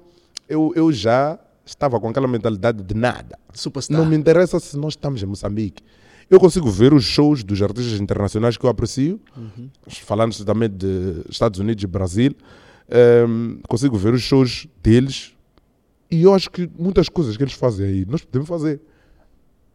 eu, 0.48 0.72
eu 0.76 0.92
já 0.92 1.38
estava 1.66 2.00
com 2.00 2.10
aquela 2.10 2.28
mentalidade 2.28 2.82
de 2.82 2.96
nada. 2.96 3.38
Superstar. 3.54 3.98
Não 3.98 4.06
me 4.06 4.16
interessa 4.16 4.60
se 4.60 4.78
nós 4.78 4.94
estamos 4.94 5.22
em 5.22 5.26
Moçambique. 5.26 5.84
Eu 6.30 6.40
consigo 6.40 6.72
ver 6.72 6.94
os 6.94 7.04
shows 7.04 7.44
dos 7.44 7.62
artistas 7.62 8.00
internacionais 8.00 8.56
que 8.56 8.66
eu 8.66 8.70
aprecio, 8.70 9.20
falando 9.88 10.34
também 10.46 10.70
de 10.70 11.22
Estados 11.30 11.60
Unidos 11.60 11.84
e 11.84 11.88
Brasil. 11.88 12.34
ehm, 12.90 13.60
consigo 13.68 13.98
ver 13.98 14.14
os 14.14 14.22
shows 14.22 14.66
deles 14.82 15.34
e 16.10 16.24
eu 16.24 16.34
acho 16.34 16.50
que 16.50 16.70
muitas 16.78 17.08
coisas 17.08 17.38
que 17.38 17.44
eles 17.44 17.54
fazem 17.54 17.86
aí 17.86 18.06
nós 18.06 18.22
podemos 18.22 18.48
fazer 18.48 18.82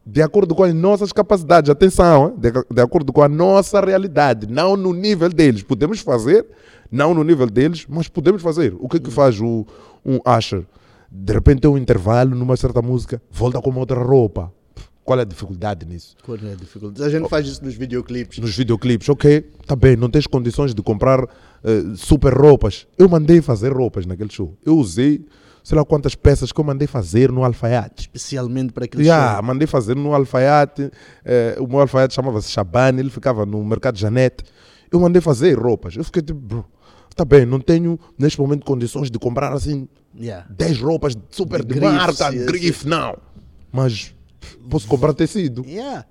de 0.09 0.21
acordo 0.21 0.55
com 0.55 0.63
as 0.63 0.73
nossas 0.73 1.11
capacidades. 1.11 1.69
Atenção, 1.69 2.33
de, 2.37 2.49
de 2.51 2.81
acordo 2.81 3.11
com 3.11 3.21
a 3.21 3.27
nossa 3.27 3.81
realidade, 3.81 4.47
não 4.47 4.77
no 4.77 4.93
nível 4.93 5.27
deles. 5.27 5.63
Podemos 5.63 5.99
fazer, 5.99 6.45
não 6.89 7.13
no 7.13 7.25
nível 7.25 7.47
deles, 7.47 7.85
mas 7.89 8.07
podemos 8.07 8.41
fazer. 8.41 8.73
O 8.79 8.87
que 8.87 8.97
é 8.97 8.99
que 9.01 9.11
faz 9.11 9.41
o, 9.41 9.65
um 10.05 10.19
Usher? 10.25 10.65
De 11.11 11.33
repente 11.33 11.61
tem 11.61 11.69
um 11.69 11.77
intervalo 11.77 12.33
numa 12.33 12.55
certa 12.55 12.81
música, 12.81 13.21
volta 13.29 13.61
com 13.61 13.69
uma 13.69 13.79
outra 13.79 14.01
roupa. 14.01 14.51
Qual 15.03 15.19
é 15.19 15.21
a 15.21 15.25
dificuldade 15.25 15.85
nisso? 15.85 16.15
Qual 16.23 16.37
é 16.37 16.53
a 16.53 16.55
dificuldade? 16.55 17.03
A 17.03 17.09
gente 17.09 17.29
faz 17.29 17.45
isso 17.47 17.63
nos 17.63 17.75
videoclipes. 17.75 18.39
Nos 18.39 18.55
videoclipes, 18.55 19.07
ok, 19.09 19.41
tá 19.65 19.75
bem, 19.75 19.95
não 19.95 20.09
tens 20.09 20.27
condições 20.27 20.73
de 20.73 20.81
comprar 20.81 21.23
eh, 21.63 21.83
super 21.95 22.33
roupas. 22.33 22.87
Eu 22.97 23.07
mandei 23.09 23.41
fazer 23.41 23.73
roupas 23.73 24.05
naquele 24.05 24.29
show. 24.29 24.57
Eu 24.65 24.77
usei, 24.77 25.25
sei 25.67 25.77
lá 25.77 25.83
quantas 25.83 26.15
peças 26.15 26.53
que 26.53 26.61
eu 26.61 26.63
mandei 26.63 26.87
fazer 26.87 27.29
no 27.29 27.43
alfaiate. 27.43 28.03
Especialmente 28.03 28.71
para 28.71 28.85
aquele 28.85 29.03
Yeah, 29.03 29.35
show. 29.35 29.43
mandei 29.43 29.67
fazer 29.67 29.97
no 29.97 30.13
alfaiate. 30.13 30.89
eh, 31.25 31.57
o 31.59 31.67
meu 31.67 31.81
alfaiate 31.81 32.13
chamava-se 32.13 32.49
Shabani, 32.49 33.01
ele 33.01 33.09
ficava 33.09 33.45
no 33.45 33.61
mercado 33.65 33.97
Janete. 33.97 34.45
Eu 34.89 35.01
mandei 35.01 35.21
fazer 35.21 35.59
roupas. 35.59 35.97
Eu 35.97 36.05
fiquei 36.05 36.21
tipo, 36.21 36.39
bro, 36.39 36.65
tá 37.13 37.25
bem, 37.25 37.45
não 37.45 37.59
tenho 37.59 37.99
neste 38.17 38.39
momento 38.39 38.65
condições 38.65 39.11
de 39.11 39.19
comprar 39.19 39.51
assim 39.51 39.89
Yeah. 40.17 40.47
10 40.49 40.79
roupas 40.81 41.15
super 41.29 41.59
De 41.59 41.73
de, 41.73 41.79
grife, 41.81 41.93
marca, 41.95 42.31
grife, 42.31 42.87
não. 42.87 43.17
Mas 43.69 44.15
posso 44.69 44.87
comprar 44.87 45.13
tecido. 45.13 45.65
Yeah. 45.67 46.05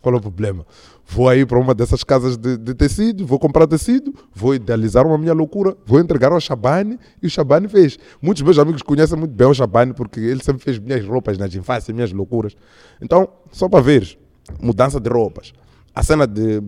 Qual 0.00 0.14
é 0.14 0.18
o 0.18 0.20
problema? 0.22 0.66
Vou 1.06 1.28
aí 1.28 1.44
para 1.44 1.58
uma 1.58 1.74
dessas 1.74 2.02
casas 2.04 2.36
de, 2.36 2.56
de 2.56 2.74
tecido, 2.74 3.26
vou 3.26 3.38
comprar 3.38 3.66
tecido, 3.66 4.14
vou 4.34 4.54
idealizar 4.54 5.06
uma 5.06 5.18
minha 5.18 5.32
loucura, 5.34 5.76
vou 5.84 6.00
entregar 6.00 6.32
ao 6.32 6.40
Shabani 6.40 6.98
e 7.22 7.26
o 7.26 7.30
Shabani 7.30 7.68
fez. 7.68 7.98
Muitos 8.20 8.42
meus 8.42 8.58
amigos 8.58 8.82
conhecem 8.82 9.18
muito 9.18 9.32
bem 9.34 9.46
o 9.46 9.52
Shabani 9.54 9.92
porque 9.92 10.20
ele 10.20 10.42
sempre 10.42 10.62
fez 10.62 10.78
minhas 10.78 11.04
roupas 11.06 11.36
nas 11.36 11.54
infâncias, 11.54 11.94
minhas 11.94 12.12
loucuras. 12.12 12.54
Então, 13.00 13.28
só 13.50 13.68
para 13.68 13.80
ver, 13.82 14.16
mudança 14.60 14.98
de 15.00 15.10
roupas. 15.10 15.52
A 15.94 16.02
cena 16.02 16.26
de 16.26 16.56
eh, 16.56 16.60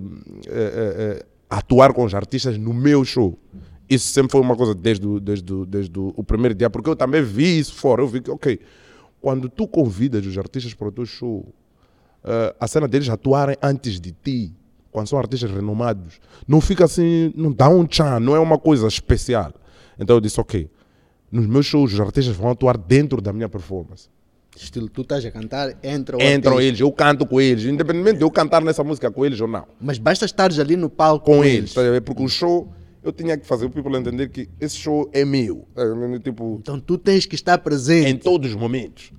eh, 0.46 0.94
eh, 1.20 1.26
atuar 1.48 1.94
com 1.94 2.04
os 2.04 2.14
artistas 2.14 2.58
no 2.58 2.74
meu 2.74 3.04
show. 3.04 3.38
Isso 3.88 4.08
sempre 4.12 4.32
foi 4.32 4.40
uma 4.40 4.56
coisa 4.56 4.74
desde, 4.74 5.06
o- 5.06 5.20
desde, 5.20 5.64
desde 5.66 5.98
o 5.98 6.22
primeiro 6.24 6.54
dia, 6.54 6.68
porque 6.68 6.90
eu 6.90 6.96
também 6.96 7.22
vi 7.22 7.58
isso 7.58 7.74
fora. 7.74 8.02
Eu 8.02 8.08
vi 8.08 8.20
que, 8.20 8.30
ok, 8.30 8.58
quando 9.20 9.48
tu 9.48 9.66
convidas 9.66 10.26
os 10.26 10.36
artistas 10.36 10.74
para 10.74 10.88
o 10.88 10.92
teu 10.92 11.06
show, 11.06 11.46
eh, 12.24 12.54
a 12.58 12.66
cena 12.66 12.88
deles 12.88 13.08
atuarem 13.08 13.56
antes 13.62 14.00
de 14.00 14.12
ti, 14.12 14.52
quando 14.90 15.08
são 15.08 15.18
artistas 15.18 15.50
renomados, 15.50 16.20
não 16.46 16.60
fica 16.60 16.84
assim, 16.84 17.32
não 17.36 17.52
dá 17.52 17.68
um 17.68 17.84
tchan, 17.86 18.20
não 18.20 18.34
é 18.34 18.38
uma 18.38 18.58
coisa 18.58 18.86
especial. 18.86 19.52
Então 19.98 20.16
eu 20.16 20.20
disse, 20.20 20.40
ok, 20.40 20.68
nos 21.30 21.46
meus 21.46 21.66
shows 21.66 21.92
os 21.92 22.00
artistas 22.00 22.36
vão 22.36 22.50
atuar 22.50 22.76
dentro 22.78 23.20
da 23.20 23.32
minha 23.32 23.48
performance. 23.48 24.08
Estilo, 24.56 24.88
tu 24.88 25.02
estás 25.02 25.24
a 25.26 25.32
cantar, 25.32 25.70
entra 25.82 26.16
Entram 26.22 26.60
eles, 26.60 26.78
eu 26.78 26.92
canto 26.92 27.26
com 27.26 27.40
eles, 27.40 27.64
independente 27.64 28.18
de 28.18 28.22
eu 28.24 28.30
cantar 28.30 28.62
nessa 28.62 28.84
música 28.84 29.10
com 29.10 29.26
eles 29.26 29.40
ou 29.40 29.48
não. 29.48 29.66
Mas 29.80 29.98
basta 29.98 30.24
estares 30.24 30.60
ali 30.60 30.76
no 30.76 30.88
palco 30.88 31.26
Com 31.26 31.44
eles, 31.44 31.74
tá 31.74 31.80
a 31.80 31.90
ver? 31.90 32.02
porque 32.02 32.22
o 32.22 32.28
show, 32.28 32.72
eu 33.02 33.12
tinha 33.12 33.36
que 33.36 33.44
fazer 33.44 33.66
o 33.66 33.70
people 33.70 33.96
entender 33.96 34.28
que 34.28 34.48
esse 34.60 34.76
show 34.76 35.10
é 35.12 35.24
meu. 35.24 35.66
tá? 35.74 35.82
Tipo, 36.22 36.58
Então 36.60 36.78
tu 36.78 36.96
tens 36.96 37.26
que 37.26 37.34
estar 37.34 37.58
presente. 37.58 38.08
em 38.08 38.16
todos 38.16 38.50
os 38.50 38.54
momentos. 38.56 39.12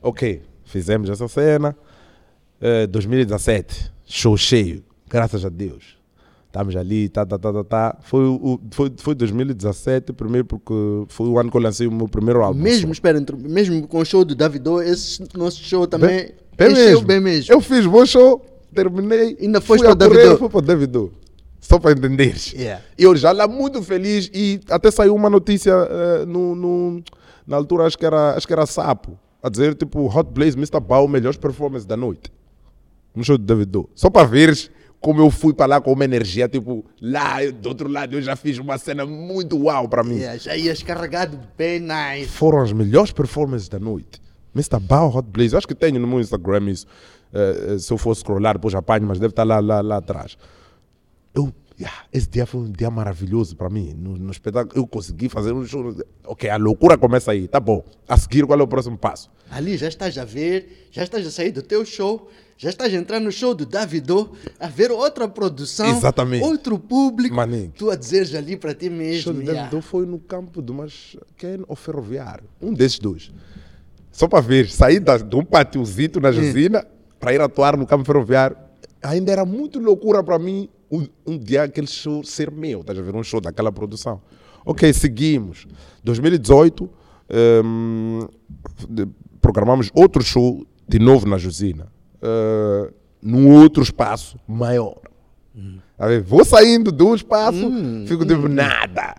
Ok, 0.00 0.42
fizemos 0.64 1.10
essa 1.10 1.26
cena. 1.26 1.76
Eh, 2.60 2.86
2017, 2.86 3.92
show 4.06 4.36
cheio, 4.36 4.82
graças 5.08 5.44
a 5.44 5.48
Deus. 5.48 5.96
Estamos 6.46 6.74
ali, 6.74 7.08
tá, 7.10 7.26
tá, 7.26 7.38
tá, 7.38 7.52
tá, 7.52 7.64
tá. 7.64 7.98
Foi, 8.02 8.24
o, 8.24 8.58
foi, 8.70 8.90
foi 8.96 9.14
2017, 9.14 10.14
primeiro 10.14 10.46
porque 10.46 10.72
foi 11.08 11.28
o 11.28 11.38
ano 11.38 11.50
que 11.50 11.56
eu 11.56 11.60
lancei 11.60 11.86
o 11.86 11.92
meu 11.92 12.08
primeiro 12.08 12.42
álbum. 12.42 12.58
Mesmo, 12.58 12.90
espera, 12.92 13.18
entre- 13.18 13.36
mesmo 13.36 13.86
com 13.86 13.98
o 13.98 14.04
show 14.06 14.24
do 14.24 14.34
Davido, 14.34 14.80
esse 14.80 15.22
nosso 15.36 15.62
show 15.62 15.86
também 15.86 16.32
bem 16.56 16.72
encheu 16.72 16.84
mesmo. 16.86 17.02
bem 17.06 17.20
mesmo. 17.20 17.52
Eu 17.52 17.60
fiz 17.60 17.84
bom 17.84 18.06
show, 18.06 18.42
terminei. 18.74 19.36
Ainda 19.38 19.60
fui 19.60 19.78
para 19.78 19.94
correr, 19.94 20.08
Davido? 20.14 20.38
Fui 20.38 20.48
para 20.48 20.60
Davido. 20.62 21.12
Só 21.60 21.78
para 21.78 21.92
entenderes. 21.92 22.52
Yeah. 22.54 22.82
E 22.96 23.02
eu 23.02 23.14
já 23.16 23.32
lá 23.32 23.46
muito 23.46 23.82
feliz 23.82 24.30
e 24.32 24.60
até 24.70 24.90
saiu 24.90 25.14
uma 25.14 25.28
notícia 25.28 25.72
eh, 25.72 26.24
no, 26.24 26.54
no- 26.54 27.02
na 27.46 27.56
altura, 27.56 27.84
acho 27.84 27.98
que, 27.98 28.06
era, 28.06 28.34
acho 28.34 28.46
que 28.46 28.52
era 28.54 28.64
Sapo, 28.64 29.18
a 29.42 29.48
dizer 29.50 29.74
tipo 29.74 30.06
Hot 30.06 30.30
Blaze, 30.32 30.56
Mr. 30.56 30.80
Bau, 30.80 31.06
melhores 31.06 31.36
performances 31.38 31.84
da 31.86 31.96
noite. 31.98 32.32
No 33.16 33.24
show 33.24 33.36
do 33.38 33.44
Davido. 33.44 33.88
Só 33.94 34.08
para 34.10 34.26
veres 34.28 34.70
como 35.00 35.20
eu 35.20 35.30
fui 35.30 35.52
para 35.54 35.66
lá 35.66 35.80
com 35.80 35.92
uma 35.92 36.04
energia, 36.04 36.48
tipo, 36.48 36.84
lá 37.00 37.42
eu- 37.44 37.52
do 37.52 37.68
outro 37.68 37.88
lado 37.88 38.14
eu 38.16 38.22
já 38.22 38.34
fiz 38.36 38.58
uma 38.58 38.76
cena 38.78 39.04
muito 39.06 39.56
uau 39.58 39.88
para 39.88 40.02
mim. 40.04 40.16
Yeah, 40.16 40.36
já 40.38 40.56
ias 40.56 40.82
carregado 40.82 41.38
bem 41.56 41.80
nice. 41.80 42.28
Foram 42.28 42.60
as 42.60 42.72
melhores 42.72 43.12
performances 43.12 43.68
da 43.68 43.78
noite. 43.78 44.20
Mr. 44.54 44.80
Bao 44.80 45.14
Hot 45.14 45.28
Blaze, 45.30 45.52
eu 45.54 45.58
acho 45.58 45.66
que 45.68 45.74
tenho 45.74 45.98
no 46.00 46.06
meu 46.06 46.18
Instagram 46.20 46.70
isso. 46.70 46.86
Eh, 47.32 47.76
se 47.78 47.92
eu 47.92 47.98
for 47.98 48.14
scrollar, 48.16 48.54
depois 48.54 48.74
apanho, 48.74 49.06
mas 49.06 49.18
deve 49.18 49.32
estar 49.32 49.44
lá, 49.44 49.60
lá, 49.60 49.80
lá 49.80 49.96
atrás. 49.98 50.36
Eu, 51.34 51.52
yeah, 51.78 52.04
esse 52.12 52.28
dia 52.28 52.46
foi 52.46 52.60
um 52.60 52.70
dia 52.70 52.90
maravilhoso 52.90 53.56
para 53.56 53.68
mim. 53.68 53.94
No, 53.96 54.16
no 54.16 54.30
espetáculo, 54.30 54.72
eu 54.78 54.86
consegui 54.86 55.28
fazer 55.28 55.52
um 55.52 55.64
show. 55.66 55.94
Ok, 56.24 56.48
a 56.48 56.56
loucura 56.56 56.96
começa 56.98 57.32
aí, 57.32 57.46
tá 57.48 57.60
bom. 57.60 57.84
A 58.08 58.16
seguir, 58.16 58.46
qual 58.46 58.58
é 58.58 58.62
o 58.62 58.66
próximo 58.68 58.96
passo? 58.98 59.30
Ali 59.50 59.76
já 59.76 59.88
estás 59.88 60.16
a 60.18 60.24
ver, 60.24 60.88
já 60.90 61.02
estás 61.04 61.26
a 61.26 61.30
sair 61.30 61.52
do 61.52 61.62
teu 61.62 61.84
show, 61.84 62.28
já 62.58 62.70
estás 62.70 62.92
a 62.92 62.96
entrar 62.96 63.20
no 63.20 63.30
show 63.30 63.54
do 63.54 63.64
Davido, 63.66 64.32
a 64.58 64.66
ver 64.66 64.90
outra 64.90 65.28
produção, 65.28 65.86
Exatamente. 65.86 66.42
outro 66.44 66.78
público. 66.78 67.34
Maninho. 67.34 67.72
Tu 67.76 67.90
a 67.90 67.96
dizeres 67.96 68.34
ali 68.34 68.56
para 68.56 68.74
ti 68.74 68.88
O 68.88 68.90
show 68.90 69.32
mesmo. 69.32 69.42
yeah. 69.42 69.62
Davido 69.62 69.82
foi 69.82 70.06
no 70.06 70.18
campo 70.18 70.62
do 70.62 70.74
Masquene 70.74 71.64
ou 71.68 71.76
Ferroviário. 71.76 72.44
Um 72.60 72.72
desses 72.72 72.98
dois. 72.98 73.30
Só 74.10 74.26
para 74.26 74.40
ver, 74.40 74.70
saí 74.70 74.98
da, 74.98 75.18
de 75.18 75.36
um 75.36 75.44
pátiozito 75.44 76.18
na 76.20 76.32
Josina 76.32 76.86
para 77.20 77.34
ir 77.34 77.40
atuar 77.40 77.76
no 77.76 77.86
campo 77.86 78.04
ferroviário. 78.04 78.56
Ainda 79.02 79.30
era 79.30 79.44
muito 79.44 79.78
loucura 79.78 80.24
para 80.24 80.38
mim 80.38 80.68
um, 80.90 81.06
um 81.26 81.38
dia 81.38 81.64
aquele 81.64 81.86
show 81.86 82.22
ser 82.24 82.50
meu, 82.50 82.80
estás 82.80 82.98
a 82.98 83.02
ver? 83.02 83.14
Um 83.14 83.22
show 83.22 83.40
daquela 83.40 83.70
produção. 83.72 84.20
Ok, 84.64 84.92
seguimos. 84.92 85.66
2018, 86.02 86.88
hum, 87.64 88.26
de- 88.88 89.06
programamos 89.40 89.90
outro 89.94 90.22
show 90.22 90.66
de 90.88 90.98
novo 90.98 91.26
na 91.28 91.38
Josina. 91.38 91.86
Uh, 92.16 92.92
num 93.22 93.52
outro 93.60 93.82
espaço 93.82 94.38
maior. 94.46 94.96
Tá 95.96 96.06
vendo? 96.06 96.24
Vou 96.24 96.44
saindo 96.44 96.92
de 96.92 97.02
um 97.02 97.14
espaço, 97.14 97.58
fico 98.06 98.24
tipo, 98.26 98.48
nada. 98.48 99.14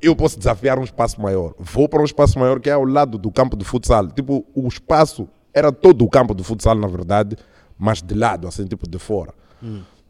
Eu 0.00 0.14
posso 0.14 0.38
desafiar 0.38 0.78
um 0.78 0.84
espaço 0.84 1.20
maior. 1.20 1.54
Vou 1.58 1.88
para 1.88 2.00
um 2.00 2.04
espaço 2.04 2.38
maior 2.38 2.60
que 2.60 2.68
é 2.68 2.72
ao 2.74 2.84
lado 2.84 3.16
do 3.18 3.30
campo 3.32 3.56
de 3.56 3.64
futsal. 3.64 4.06
Tipo, 4.08 4.44
o 4.54 4.68
espaço 4.68 5.26
era 5.52 5.72
todo 5.72 6.04
o 6.04 6.08
campo 6.08 6.34
de 6.34 6.44
futsal, 6.44 6.74
na 6.74 6.86
verdade, 6.86 7.36
mas 7.78 8.02
de 8.02 8.14
lado, 8.14 8.46
assim, 8.46 8.64
tipo 8.66 8.88
de 8.88 8.98
fora. 8.98 9.32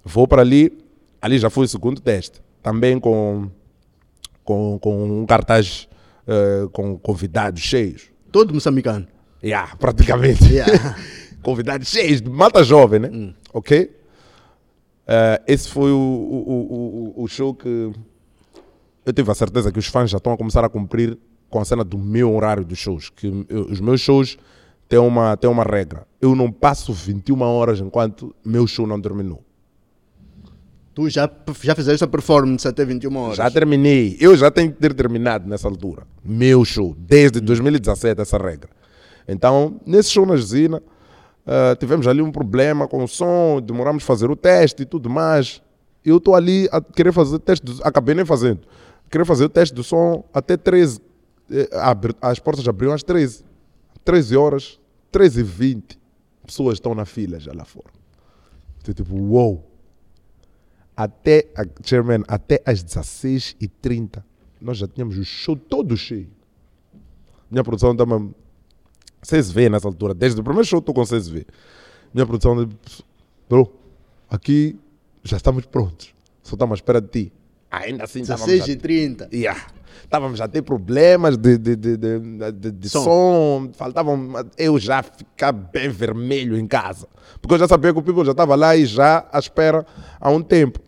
Vou 0.05 0.29
para 0.29 0.43
ali, 0.43 0.77
ali 1.21 1.39
já 1.39 1.49
foi 1.51 1.65
o 1.65 1.69
segundo 1.69 2.01
teste. 2.01 2.41
Também 2.63 2.99
com, 3.01 3.49
com, 4.45 4.79
com 4.79 5.21
um 5.23 5.27
cartaz 5.27 5.89
eh, 6.27 6.67
com 6.73 6.99
convidados 6.99 7.61
cheios. 7.63 8.11
Todo 8.33 8.53
moçambicano. 8.55 9.07
Yeah, 9.43 9.77
praticamente. 9.77 10.45
Yeah. 10.53 10.97
Convidados 11.43 11.89
cheios, 11.89 12.23
de 12.23 12.31
malta 12.31 12.65
jovem, 12.65 13.01
né? 13.01 13.35
Ok? 13.53 13.95
Eh, 15.07 15.43
esse 15.47 15.69
foi 15.69 15.91
o, 15.91 15.97
o, 15.97 16.49
o, 16.49 17.21
o- 17.21 17.23
o 17.25 17.29
show 17.29 17.55
que 17.55 17.93
eu 19.05 19.13
tive 19.13 19.31
a 19.31 19.35
certeza 19.35 19.71
que 19.71 19.79
os 19.79 19.87
fãs 19.87 20.09
já 20.11 20.17
estão 20.17 20.33
a 20.33 20.37
começar 20.39 20.65
a 20.65 20.69
cumprir 20.71 21.19
com 21.51 21.61
a 21.61 21.65
cena 21.65 21.85
do 21.85 21.99
meu 21.99 22.35
horário 22.35 22.65
dos 22.65 22.79
shows. 22.79 23.11
Que 23.11 23.27
eu- 23.49 23.67
os 23.71 23.81
meus 23.81 24.01
shows 24.01 24.39
têm 24.89 24.99
uma, 24.99 25.37
têm 25.37 25.51
uma 25.51 25.63
regra. 25.65 26.07
Eu 26.21 26.35
não 26.35 26.51
passo 26.51 26.93
21 26.95 27.43
horas 27.43 27.81
enquanto 27.81 28.35
meu 28.45 28.67
show 28.67 28.87
não 28.87 28.99
terminou. 29.01 29.45
Tu 30.95 31.11
já, 31.11 31.29
já 31.63 31.75
fizeste 31.75 32.05
a 32.05 32.07
performance 32.07 32.67
até 32.69 32.85
21 32.85 33.17
horas. 33.17 33.37
Já 33.37 33.51
terminei. 33.51 34.17
Eu 34.21 34.37
já 34.37 34.51
tenho 34.51 34.73
que 34.73 34.79
ter 34.79 34.95
terminado 34.95 35.49
nessa 35.49 35.67
altura. 35.67 36.07
Meu 36.25 36.65
show. 36.65 36.95
Desde 36.97 37.41
2017, 37.41 38.21
essa 38.21 38.39
regra. 38.39 38.71
Então, 39.27 39.81
nesse 39.85 40.11
show 40.11 40.25
na 40.25 40.37
Gesina, 40.37 40.81
ah, 41.45 41.75
tivemos 41.79 42.07
ali 42.07 42.23
um 42.23 42.31
problema 42.31 42.87
com 42.87 43.03
o 43.03 43.09
som, 43.09 43.61
demoramos 43.61 44.05
a 44.05 44.07
fazer 44.07 44.31
o 44.31 44.37
teste 44.37 44.83
e 44.83 44.87
tudo 44.87 45.11
mais. 45.11 45.61
Eu 46.05 46.19
estou 46.19 46.35
ali 46.37 46.69
a 46.71 46.81
querer 46.81 47.13
fazer 47.13 47.37
o 47.37 47.39
teste, 47.39 47.65
do, 47.65 47.81
acabei 47.83 48.15
nem 48.15 48.25
fazendo. 48.25 48.61
Querer 49.11 49.25
fazer 49.25 49.45
o 49.45 49.49
teste 49.49 49.75
do 49.75 49.83
som 49.83 50.23
até 50.33 50.57
13. 50.57 51.01
eh, 51.51 51.69
As 52.21 52.39
portas 52.39 52.67
abriam 52.69 52.93
às 52.93 53.03
13. 53.03 53.45
13 54.05 54.37
horas, 54.37 54.79
13 55.11 55.41
e 55.41 55.43
20. 55.43 55.99
Pessoas 56.47 56.75
estão 56.75 56.95
na 56.95 57.05
fila 57.05 57.41
já 57.41 57.53
lá 57.53 57.65
fora. 57.65 57.89
Então, 58.81 58.95
tipo, 58.95 59.17
uou 59.17 59.74
até, 60.97 61.47
a- 61.57 61.67
chairman, 61.85 62.23
até 62.29 62.63
às 62.65 62.83
16h30, 62.85 64.23
nós 64.61 64.79
já 64.79 64.87
tínhamos 64.89 65.19
o 65.19 65.25
show 65.25 65.57
todo 65.57 65.97
cheio. 65.97 66.29
Minha 67.51 67.63
produção 67.65 67.93
estava. 67.93 68.29
CSV 69.23 69.71
nessa 69.71 69.89
altura, 69.89 70.13
desde 70.13 70.39
o 70.41 70.45
primeiro 70.45 70.67
show 70.67 70.81
estou 70.81 70.95
com 70.95 71.03
CSV. 71.03 71.47
Minha 72.13 72.27
produção 72.27 72.67
disse, 72.67 73.03
bro, 73.49 73.73
aqui 74.29 74.79
já 75.23 75.39
estamos 75.39 75.65
prontos, 75.65 76.15
só 76.43 76.55
estamos 76.57 76.73
à 76.73 76.77
espera 76.77 77.01
de 77.01 77.09
ti. 77.09 77.33
Ainda 77.71 78.05
assim 78.05 78.21
estávamos 78.21 78.47
16 78.47 78.69
a- 78.69 78.73
e 78.73 78.77
30. 78.77 79.29
Yeah. 79.33 79.67
Estávamos 80.03 80.41
a 80.41 80.49
ter 80.49 80.63
problemas 80.63 81.37
de, 81.37 81.57
de, 81.59 81.77
de, 81.77 81.97
de, 81.97 82.71
de- 82.73 82.89
Som. 82.89 83.05
som. 83.05 83.71
faltavam 83.75 84.33
eu 84.59 84.79
já 84.79 85.03
ficar 85.03 85.53
bem 85.53 85.89
vermelho 85.89 86.59
em 86.59 86.67
casa. 86.67 87.07
Porque 87.41 87.55
eu 87.55 87.59
já 87.59 87.69
sabia 87.69 87.93
que 87.93 87.99
o 87.99 88.03
people 88.03 88.25
já 88.25 88.33
estava 88.33 88.55
lá 88.55 88.77
e 88.77 88.85
já 88.87 89.27
à 89.33 89.39
espera 89.39 89.87
há 90.21 90.31
um 90.31 90.43
tempo. 90.43 90.81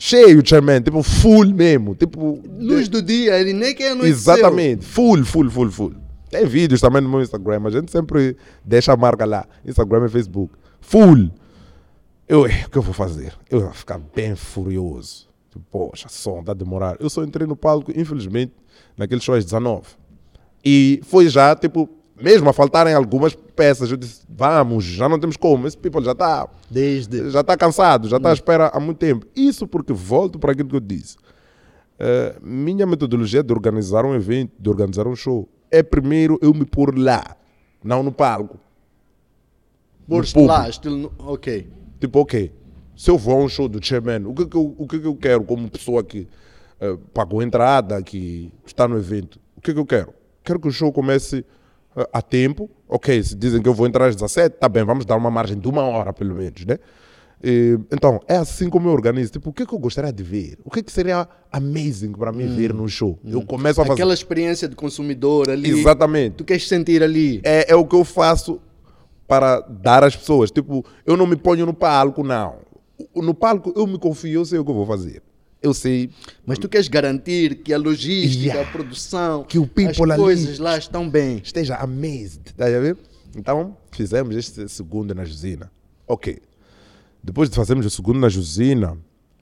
Cheio, 0.00 0.46
chairman, 0.46 0.80
tipo 0.80 1.02
full 1.02 1.46
mesmo. 1.46 1.94
Tipo, 1.94 2.40
Luz 2.58 2.88
do 2.88 3.02
dia, 3.02 3.38
ele 3.40 3.52
nem 3.52 3.74
quer 3.74 3.92
anoitecer. 3.92 4.34
Exatamente, 4.34 4.84
full, 4.86 5.24
full, 5.24 5.50
full, 5.50 5.70
full. 5.70 5.94
Tem 6.30 6.44
vídeos 6.46 6.80
também 6.80 7.00
no 7.02 7.08
meu 7.08 7.20
Instagram, 7.22 7.62
a 7.64 7.70
gente 7.70 7.90
sempre 7.90 8.36
deixa 8.64 8.92
a 8.92 8.96
marca 8.96 9.24
lá. 9.24 9.46
Instagram 9.64 10.06
e 10.06 10.08
Facebook. 10.08 10.54
Full. 10.80 11.30
Eu, 12.28 12.42
o 12.42 12.48
que 12.70 12.76
eu 12.76 12.82
vou 12.82 12.92
fazer? 12.94 13.32
Eu 13.50 13.60
vou 13.60 13.72
ficar 13.72 13.98
bem 14.14 14.36
furioso. 14.36 15.27
Tipo, 15.50 15.64
Poxa, 15.70 16.08
som, 16.08 16.40
está 16.40 16.52
a 16.52 16.54
demorar. 16.54 16.96
Eu 17.00 17.08
só 17.08 17.22
entrei 17.24 17.46
no 17.46 17.56
palco, 17.56 17.90
infelizmente, 17.94 18.52
naquele 18.96 19.20
show 19.20 19.34
às 19.34 19.44
19. 19.44 19.82
E 20.64 21.00
foi 21.04 21.28
já, 21.28 21.54
tipo, 21.56 21.88
mesmo 22.20 22.48
a 22.48 22.52
faltarem 22.52 22.94
algumas 22.94 23.34
peças, 23.34 23.90
eu 23.90 23.96
disse, 23.96 24.22
vamos, 24.28 24.84
já 24.84 25.08
não 25.08 25.18
temos 25.18 25.36
como. 25.36 25.66
Esse 25.66 25.78
people 25.78 26.04
já 26.04 26.12
está 26.12 26.48
Desde. 26.70 27.30
já 27.30 27.40
está 27.40 27.56
cansado, 27.56 28.08
já 28.08 28.16
está 28.16 28.30
à 28.30 28.32
espera 28.32 28.70
há 28.72 28.80
muito 28.80 28.98
tempo. 28.98 29.26
Isso 29.34 29.66
porque 29.66 29.92
volto 29.92 30.38
para 30.38 30.52
aquilo 30.52 30.68
que 30.68 30.76
eu 30.76 30.80
disse. 30.80 31.16
Eh, 31.98 32.36
minha 32.42 32.86
metodologia 32.86 33.42
de 33.42 33.52
organizar 33.52 34.04
um 34.04 34.14
evento, 34.14 34.52
de 34.58 34.68
organizar 34.68 35.06
um 35.06 35.16
show, 35.16 35.48
é 35.70 35.82
primeiro 35.82 36.38
eu 36.40 36.54
me 36.54 36.64
pôr 36.64 36.96
lá, 36.96 37.36
não 37.82 38.02
no 38.02 38.12
palco. 38.12 38.58
Público. 40.06 40.44
lá, 40.46 40.68
estilo. 40.68 41.12
Ok. 41.18 41.68
Tipo, 42.00 42.20
ok, 42.20 42.52
se 42.98 43.12
eu 43.12 43.16
vou 43.16 43.40
a 43.40 43.44
um 43.44 43.48
show 43.48 43.68
do 43.68 43.78
Chairman, 43.80 44.26
o 44.26 44.34
que, 44.34 44.44
que 44.44 44.56
eu, 44.56 44.74
o 44.76 44.84
que, 44.84 44.98
que 44.98 45.06
eu 45.06 45.14
quero 45.14 45.44
como 45.44 45.70
pessoa 45.70 46.02
que 46.02 46.26
eh, 46.80 46.96
pagou 47.14 47.40
entrada, 47.40 48.02
que 48.02 48.52
está 48.66 48.88
no 48.88 48.98
evento? 48.98 49.38
O 49.56 49.60
que, 49.60 49.72
que 49.72 49.78
eu 49.78 49.86
quero? 49.86 50.12
Quero 50.42 50.58
que 50.58 50.66
o 50.66 50.72
show 50.72 50.92
comece 50.92 51.44
eh, 51.96 52.08
a 52.12 52.20
tempo. 52.20 52.68
Ok, 52.88 53.22
se 53.22 53.36
dizem 53.36 53.62
que 53.62 53.68
eu 53.68 53.72
vou 53.72 53.86
entrar 53.86 54.06
às 54.06 54.16
17, 54.16 54.56
tá 54.56 54.68
bem, 54.68 54.82
vamos 54.82 55.06
dar 55.06 55.14
uma 55.14 55.30
margem 55.30 55.56
de 55.56 55.68
uma 55.68 55.82
hora 55.82 56.12
pelo 56.12 56.34
menos, 56.34 56.66
né? 56.66 56.76
E, 57.40 57.78
então, 57.92 58.18
é 58.26 58.34
assim 58.34 58.68
como 58.68 58.88
eu 58.88 58.92
organizo. 58.92 59.30
Tipo, 59.30 59.50
o 59.50 59.52
que, 59.52 59.64
que 59.64 59.72
eu 59.72 59.78
gostaria 59.78 60.12
de 60.12 60.24
ver? 60.24 60.58
O 60.64 60.70
que, 60.70 60.82
que 60.82 60.90
seria 60.90 61.28
amazing 61.52 62.10
para 62.10 62.32
mim 62.32 62.48
ver 62.48 62.74
num 62.74 62.88
show? 62.88 63.16
Eu 63.24 63.42
começo 63.42 63.80
a 63.80 63.84
fazer. 63.84 63.94
Aquela 63.94 64.12
experiência 64.12 64.68
de 64.68 64.74
consumidor 64.74 65.48
ali. 65.48 65.70
Exatamente 65.70 66.34
Tu 66.34 66.44
queres 66.44 66.66
sentir 66.66 67.00
ali. 67.00 67.40
é, 67.44 67.70
é 67.70 67.76
o 67.76 67.86
que 67.86 67.94
eu 67.94 68.04
faço 68.04 68.60
para 69.28 69.60
dar 69.60 70.02
às 70.02 70.16
pessoas. 70.16 70.50
Tipo, 70.50 70.84
eu 71.06 71.16
não 71.16 71.28
me 71.28 71.36
ponho 71.36 71.64
no 71.64 71.74
palco, 71.74 72.24
não. 72.24 72.66
No 73.14 73.34
palco 73.34 73.72
eu 73.76 73.86
me 73.86 73.98
confio, 73.98 74.40
eu 74.40 74.44
sei 74.44 74.58
o 74.58 74.64
que 74.64 74.70
eu 74.70 74.74
vou 74.74 74.86
fazer. 74.86 75.22
Eu 75.60 75.74
sei. 75.74 76.10
Mas 76.46 76.58
tu 76.58 76.68
queres 76.68 76.86
garantir 76.88 77.56
que 77.62 77.72
a 77.74 77.78
logística, 77.78 78.44
Yeah. 78.44 78.68
a 78.68 78.72
produção, 78.72 79.42
Que 79.44 79.58
o 79.58 79.66
people 79.66 80.04
as 80.04 80.10
ali- 80.10 80.22
coisas 80.22 80.58
lá 80.58 80.78
estão 80.78 81.08
bem. 81.08 81.38
Esteja 81.42 81.74
amazed. 81.76 82.54
Tá 82.56 82.66
a 82.66 82.80
ver? 82.80 82.96
Então, 83.36 83.76
fizemos 83.90 84.36
este 84.36 84.68
segundo 84.68 85.14
na 85.14 85.24
Jusina. 85.24 85.70
Ok. 86.06 86.38
Depois 87.22 87.50
de 87.50 87.56
fazermos 87.56 87.84
o 87.86 87.90
segundo 87.90 88.18
na 88.20 88.28
Jusina, 88.28 88.96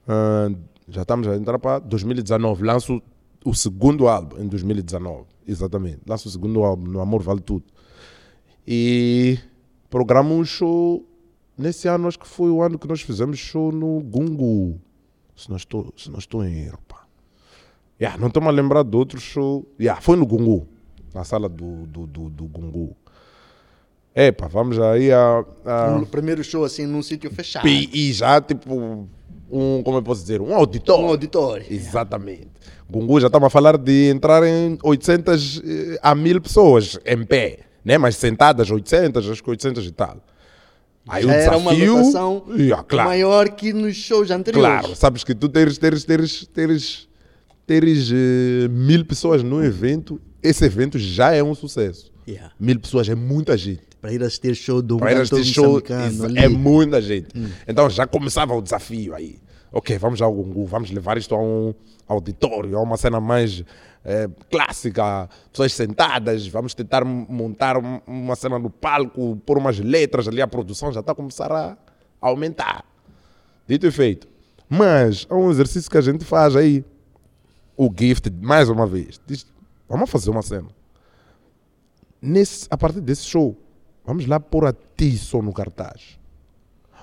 ah, 0.07 0.49
já 0.89 1.03
estamos 1.03 1.27
a 1.27 1.35
entrar 1.35 1.59
para 1.59 1.79
2019. 1.79 2.63
Lanço 2.63 3.01
o 3.45 3.53
segundo 3.53 4.07
álbum 4.07 4.39
em 4.41 4.47
2019. 4.47 5.25
Exatamente. 5.47 5.99
Lanço 6.07 6.27
o 6.27 6.31
segundo 6.31 6.63
álbum, 6.63 6.89
No 6.89 6.99
Amor 6.99 7.21
Vale 7.21 7.41
Tudo. 7.41 7.63
E 8.67 9.37
programa 9.89 10.31
um 10.33 10.43
show. 10.43 11.05
Nesse 11.57 11.87
ano, 11.87 12.07
acho 12.07 12.19
que 12.19 12.27
foi 12.27 12.49
o 12.49 12.61
ano 12.61 12.77
que 12.77 12.87
nós 12.87 13.01
fizemos 13.01 13.39
show 13.39 13.71
no 13.71 13.99
Gungu. 14.01 14.79
Se 15.35 15.49
não 15.49 15.57
estou, 15.57 15.93
se 15.97 16.09
não 16.09 16.19
estou 16.19 16.45
em 16.45 16.65
erro, 16.65 16.79
pá. 16.87 17.05
Yeah, 17.99 18.19
não 18.19 18.27
estou-me 18.27 18.47
a 18.47 18.51
lembrar 18.51 18.83
de 18.83 18.95
outro 18.95 19.19
show. 19.19 19.65
Yeah, 19.79 19.99
foi 19.99 20.15
no 20.17 20.25
Gungu. 20.25 20.67
Na 21.13 21.23
sala 21.23 21.49
do, 21.49 21.87
do, 21.87 22.05
do, 22.05 22.29
do 22.29 22.45
Gungu. 22.45 22.95
Epa, 24.13 24.47
vamos 24.47 24.79
aí 24.79 25.11
a. 25.11 25.45
a 25.65 25.95
Um 25.95 26.05
primeiro 26.05 26.43
show 26.43 26.63
assim 26.63 26.85
num 26.85 27.01
sítio 27.01 27.31
fechado. 27.31 27.67
e, 27.67 28.09
e 28.09 28.13
já, 28.13 28.39
tipo, 28.41 29.07
um, 29.49 29.81
como 29.83 29.97
eu 29.97 30.03
posso 30.03 30.21
dizer, 30.21 30.41
um 30.41 30.53
auditório. 30.53 31.05
Um 31.05 31.09
auditório. 31.09 31.65
Exatamente. 31.69 32.49
Gungu 32.89 33.19
já 33.19 33.27
estava 33.27 33.47
a 33.47 33.49
falar 33.49 33.77
de 33.77 34.09
entrar 34.09 34.43
em 34.43 34.77
800 34.83 35.61
eh, 35.63 35.99
a 36.01 36.15
1000 36.15 36.41
pessoas 36.41 36.99
em 37.05 37.23
pé, 37.25 37.59
né? 37.83 37.97
Mas 37.97 38.15
sentadas 38.15 38.71
800, 38.71 39.29
acho 39.29 39.43
que 39.43 39.49
800 39.49 39.85
e 39.85 39.91
tal. 39.91 40.17
Aí 41.07 41.23
Já 41.23 41.29
o 41.29 41.31
era 41.31 41.57
uma 41.57 41.71
desafio, 41.71 41.97
lotação 41.97 42.43
Yeah, 42.55 42.83
claro, 42.83 43.09
maior 43.09 43.49
que 43.49 43.73
nos 43.73 43.95
shows 43.95 44.29
anteriores. 44.31 44.69
claro, 44.81 44.95
sabes 44.95 45.23
que 45.23 45.33
tu 45.33 45.47
teres, 45.49 45.77
teres, 45.77 46.03
teres, 46.03 46.45
teres, 46.47 47.07
teres 47.65 48.09
eh, 48.11 48.67
mil 48.69 49.05
pessoas 49.05 49.43
no 49.43 49.63
evento, 49.63 50.19
esse 50.43 50.65
evento 50.65 50.97
já 50.99 51.33
é 51.33 51.41
um 51.41 51.55
sucesso. 51.55 52.11
Yeah. 52.27 52.51
Mil 52.59 52.79
pessoas 52.79 53.07
é 53.07 53.15
muita 53.15 53.57
gente. 53.57 53.81
Para 54.01 54.13
ir 54.13 54.21
assistir 54.21 54.55
show 54.55 54.81
do 54.81 54.97
Para 54.97 55.13
ir 55.13 55.21
assistir 55.21 55.53
show 55.53 55.81
é 56.35 56.47
muita 56.47 57.01
gente. 57.01 57.29
Então 57.67 57.89
já 57.89 58.05
começava 58.05 58.53
o 58.53 58.61
desafio 58.61 59.15
aí. 59.15 59.39
Ok, 59.71 59.97
vamos 59.97 60.21
ao 60.21 60.31
Gungu, 60.31 60.65
vamos 60.65 60.91
levar 60.91 61.17
isto 61.17 61.35
a 61.35 61.41
um 61.41 61.73
auditório, 62.07 62.77
a 62.77 62.81
uma 62.81 62.95
cena 62.95 63.19
mais 63.19 63.63
eh, 64.09 64.29
clássica, 64.49 65.27
pessoas 65.51 65.73
sentadas, 65.73 66.47
vamos 66.47 66.73
tentar 66.73 67.03
montar 67.03 67.75
um- 67.77 67.99
uma 68.07 68.37
cena 68.37 68.57
no 68.57 68.69
palco, 68.69 69.35
pôr 69.45 69.57
umas 69.57 69.77
letras 69.79 70.29
ali, 70.29 70.41
a 70.41 70.47
produção 70.47 70.93
já 70.93 71.01
está 71.01 71.11
a 71.11 71.15
começar 71.15 71.51
a 71.51 71.77
aumentar. 72.21 72.85
Dito 73.67 73.85
e 73.85 73.91
feito. 73.91 74.25
Mas 74.69 75.27
há 75.29 75.35
um 75.35 75.51
exercício 75.51 75.91
que 75.91 75.97
a 75.97 76.01
gente 76.01 76.23
faz 76.23 76.55
aí. 76.55 76.85
O 77.75 77.91
gift, 77.95 78.31
mais 78.41 78.69
uma 78.69 78.87
vez, 78.87 79.19
diz, 79.27 79.45
vamos 79.89 80.09
fazer 80.09 80.29
uma 80.29 80.41
cena. 80.41 80.69
Nesse, 82.21 82.65
a 82.71 82.77
partir 82.77 83.01
desse 83.01 83.25
show, 83.25 83.55
vamos 84.05 84.25
lá 84.25 84.39
pôr 84.39 84.65
a 84.65 84.73
ti 84.73 85.17
só 85.17 85.41
no 85.41 85.53
cartaz. 85.53 86.17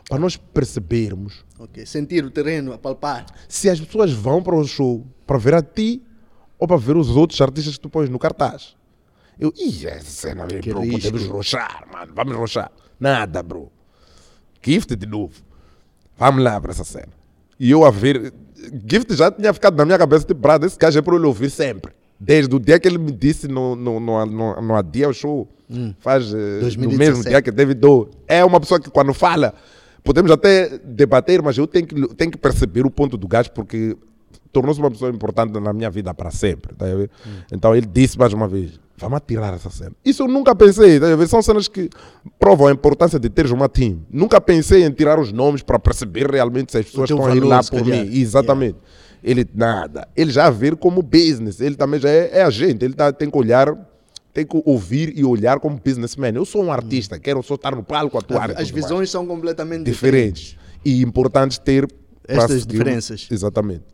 Para 0.08 0.18
nós 0.18 0.36
percebermos 0.36 1.44
Ok, 1.58 1.86
Sentir 1.86 2.24
o 2.24 2.30
terreno, 2.30 2.72
apalpar. 2.72 3.24
se 3.48 3.70
as 3.70 3.80
pessoas 3.80 4.12
vão 4.12 4.42
para 4.42 4.54
o 4.56 4.64
show 4.66 5.06
para 5.26 5.38
ver 5.38 5.54
a 5.54 5.62
ti 5.62 6.02
ou 6.58 6.66
para 6.68 6.76
ver 6.76 6.96
os 6.96 7.10
outros 7.10 7.40
artistas 7.40 7.74
que 7.74 7.80
tu 7.80 7.88
pões 7.90 8.08
no 8.08 8.18
cartaz. 8.18 8.74
Eu, 9.38 9.52
ih, 9.56 9.86
essa 9.86 10.04
cena, 10.28 10.46
Que 10.46 10.70
bro, 10.70 10.80
risco. 10.80 11.00
podemos 11.10 11.26
roxar, 11.26 11.84
mano, 11.92 12.12
vamos 12.14 12.36
roxar. 12.36 12.70
Nada, 13.00 13.42
bro. 13.42 13.70
Gift 14.62 14.94
de 14.96 15.06
novo. 15.06 15.34
Vamos 16.16 16.42
lá 16.42 16.60
para 16.60 16.70
essa 16.70 16.84
cena. 16.84 17.08
E 17.58 17.70
eu 17.70 17.84
a 17.84 17.90
ver, 17.90 18.32
Gift 18.88 19.14
já 19.14 19.30
tinha 19.30 19.52
ficado 19.52 19.76
na 19.76 19.84
minha 19.84 19.98
cabeça, 19.98 20.24
tipo, 20.24 20.40
brado, 20.40 20.64
esse 20.66 20.78
gajo 20.78 20.98
é 20.98 21.02
para 21.02 21.14
eu 21.16 21.24
ouvir 21.26 21.50
sempre. 21.50 21.92
Desde 22.18 22.54
o 22.54 22.60
dia 22.60 22.78
que 22.78 22.86
ele 22.86 22.96
me 22.98 23.10
disse 23.10 23.48
no, 23.48 23.74
no, 23.74 23.98
no, 23.98 24.24
no, 24.24 24.62
no 24.62 24.74
Adia 24.76 25.06
ao 25.06 25.12
show, 25.12 25.48
faz 25.98 26.32
eh, 26.32 26.36
no 26.36 26.60
2017. 26.60 26.98
mesmo 26.98 27.24
dia 27.24 27.42
que 27.42 27.50
teve 27.52 27.74
do. 27.74 28.08
É 28.26 28.44
uma 28.44 28.60
pessoa 28.60 28.78
que 28.80 28.88
quando 28.88 29.12
fala, 29.12 29.52
podemos 30.02 30.30
até 30.30 30.78
debater, 30.78 31.42
mas 31.42 31.58
eu 31.58 31.66
tenho 31.66 31.86
que, 31.86 32.14
tenho 32.14 32.30
que 32.30 32.38
perceber 32.38 32.86
o 32.86 32.90
ponto 32.90 33.16
do 33.16 33.26
gajo, 33.26 33.50
porque 33.50 33.96
tornou-se 34.54 34.80
uma 34.80 34.90
pessoa 34.90 35.10
importante 35.10 35.58
na 35.58 35.72
minha 35.72 35.90
vida 35.90 36.14
para 36.14 36.30
sempre. 36.30 36.74
Tá 36.76 36.86
ver? 36.86 37.10
Então 37.52 37.74
ele 37.74 37.86
disse 37.86 38.16
mais 38.16 38.32
uma 38.32 38.46
vez: 38.46 38.80
vamos 38.96 39.20
tirar 39.26 39.52
essa 39.52 39.68
cena. 39.68 39.92
Isso 40.04 40.22
eu 40.22 40.28
nunca 40.28 40.54
pensei, 40.54 41.00
tá 41.00 41.06
são 41.26 41.42
cenas 41.42 41.66
que 41.66 41.90
provam 42.38 42.68
a 42.68 42.72
importância 42.72 43.18
de 43.18 43.28
teres 43.28 43.50
uma 43.50 43.68
team. 43.68 44.00
Nunca 44.08 44.40
pensei 44.40 44.84
em 44.84 44.90
tirar 44.90 45.18
os 45.18 45.32
nomes 45.32 45.62
para 45.62 45.78
perceber 45.78 46.30
realmente 46.30 46.70
se 46.72 46.78
as 46.78 46.86
pessoas 46.86 47.10
estão 47.10 47.26
a 47.26 47.34
ir 47.34 47.40
lá 47.40 47.62
por 47.62 47.82
calhar. 47.82 48.06
mim. 48.06 48.16
Exatamente. 48.16 48.78
Ele 49.22 49.46
nada. 49.54 50.06
Ele 50.14 50.30
já 50.30 50.48
vê 50.50 50.76
como 50.76 51.02
business. 51.02 51.60
Ele 51.60 51.74
também 51.74 51.98
já 51.98 52.08
é, 52.08 52.38
é 52.38 52.42
agente. 52.42 52.84
Ele 52.84 52.94
tá, 52.94 53.10
tem 53.12 53.28
que 53.30 53.36
olhar, 53.38 53.74
tem 54.32 54.46
que 54.46 54.62
ouvir 54.64 55.12
e 55.18 55.24
olhar 55.24 55.58
como 55.58 55.80
businessman. 55.82 56.32
Eu 56.34 56.44
sou 56.44 56.62
um 56.62 56.70
artista, 56.70 57.18
quero 57.18 57.42
só 57.42 57.54
estar 57.54 57.74
no 57.74 57.82
palco, 57.82 58.18
atuar. 58.18 58.50
e 58.50 58.52
As 58.52 58.68
tudo 58.68 58.72
mais 58.72 58.84
visões 58.84 59.10
são 59.10 59.26
completamente 59.26 59.84
diferentes. 59.84 60.42
diferentes 60.42 60.64
e 60.84 61.02
importantes 61.02 61.58
ter 61.58 61.88
Estas 62.28 62.66
diferenças. 62.66 63.26
Exatamente. 63.30 63.93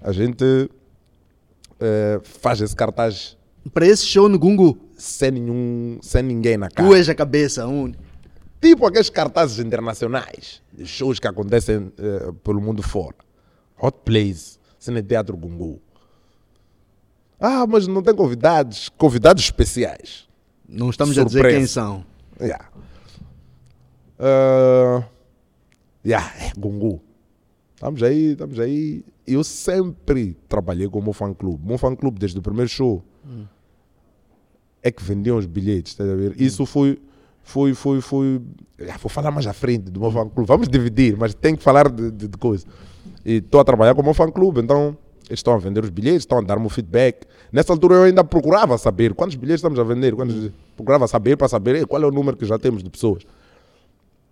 A 0.00 0.12
gente 0.12 0.70
eh, 1.80 2.20
faz 2.22 2.60
esse 2.60 2.74
cartaz 2.76 3.36
Para 3.72 3.86
esse 3.86 4.04
show 4.06 4.28
no 4.28 4.38
Gungu, 4.38 4.78
sem 4.96 5.30
nenhum, 5.32 5.98
sem 6.02 6.22
ninguém 6.22 6.56
na 6.56 6.68
cara. 6.68 6.88
tu 6.88 6.94
és 6.94 7.08
a 7.08 7.14
cabeça, 7.14 7.66
um. 7.66 7.92
Tipo 8.60 8.86
aqueles 8.86 9.10
cartazes 9.10 9.58
internacionais 9.58 10.62
shows 10.84 11.18
que 11.18 11.26
acontecem 11.26 11.92
eh, 11.98 12.32
pelo 12.42 12.60
mundo 12.60 12.82
fora. 12.82 13.16
Hot 13.80 13.98
Place, 14.04 14.58
Cine 14.78 15.02
Teatro 15.02 15.36
Gungu. 15.36 15.80
Ah, 17.38 17.66
mas 17.66 17.86
não 17.86 18.02
tem 18.02 18.14
convidados, 18.14 18.88
convidados 18.88 19.44
especiais. 19.44 20.26
Não 20.68 20.90
estamos 20.90 21.16
a 21.18 21.24
dizer 21.24 21.38
Surpresa. 21.38 21.58
quem 21.58 21.66
são. 21.66 22.04
Yeah. 22.40 22.68
Uh, 24.18 25.04
yeah, 26.04 26.32
é 26.40 26.52
Gungu. 26.58 27.02
Estamos 27.74 28.02
aí, 28.02 28.32
estamos 28.32 28.58
aí. 28.58 29.04
Eu 29.26 29.42
sempre 29.42 30.36
trabalhei 30.48 30.88
com 30.88 30.98
o 30.98 31.02
meu 31.02 31.12
fã 31.12 31.32
clube. 31.34 31.62
O 31.64 31.66
meu 31.66 31.78
fã 31.78 31.94
clube, 31.94 32.18
desde 32.18 32.38
o 32.38 32.42
primeiro 32.42 32.68
show, 32.68 33.02
é 34.82 34.90
que 34.90 35.02
vendiam 35.02 35.36
os 35.36 35.46
bilhetes, 35.46 35.98
a 36.00 36.04
ver? 36.04 36.40
Isso 36.40 36.64
foi, 36.64 36.98
foi, 37.42 37.74
foi, 37.74 38.00
foi. 38.00 38.40
Ah, 38.88 38.96
Vou 39.00 39.08
falar 39.10 39.30
mais 39.30 39.46
à 39.46 39.52
frente 39.52 39.90
do 39.90 40.00
meu 40.00 40.10
fã 40.10 40.28
clube. 40.28 40.46
Vamos 40.46 40.68
dividir, 40.68 41.16
mas 41.16 41.34
tem 41.34 41.56
que 41.56 41.62
falar 41.62 41.90
de, 41.90 42.10
de, 42.10 42.28
de 42.28 42.38
coisa. 42.38 42.66
E 43.24 43.34
estou 43.38 43.60
a 43.60 43.64
trabalhar 43.64 43.94
com 43.94 44.00
o 44.02 44.04
meu 44.04 44.14
fã 44.14 44.30
clube, 44.30 44.60
então 44.60 44.96
eles 45.28 45.40
estão 45.40 45.54
a 45.54 45.58
vender 45.58 45.82
os 45.82 45.90
bilhetes, 45.90 46.20
estão 46.20 46.38
a 46.38 46.40
dar-me 46.40 46.66
o 46.66 46.68
feedback. 46.68 47.26
Nessa 47.52 47.72
altura 47.72 47.96
eu 47.96 48.02
ainda 48.04 48.22
procurava 48.22 48.78
saber 48.78 49.12
quantos 49.14 49.34
bilhetes 49.34 49.58
estamos 49.58 49.78
a 49.80 49.82
vender, 49.82 50.14
quantos, 50.14 50.52
procurava 50.76 51.08
saber 51.08 51.36
para 51.36 51.48
saber 51.48 51.74
"Ei, 51.74 51.84
qual 51.86 52.00
é 52.00 52.06
o 52.06 52.12
número 52.12 52.36
que 52.36 52.44
já 52.44 52.56
temos 52.58 52.84
de 52.84 52.90
pessoas. 52.90 53.24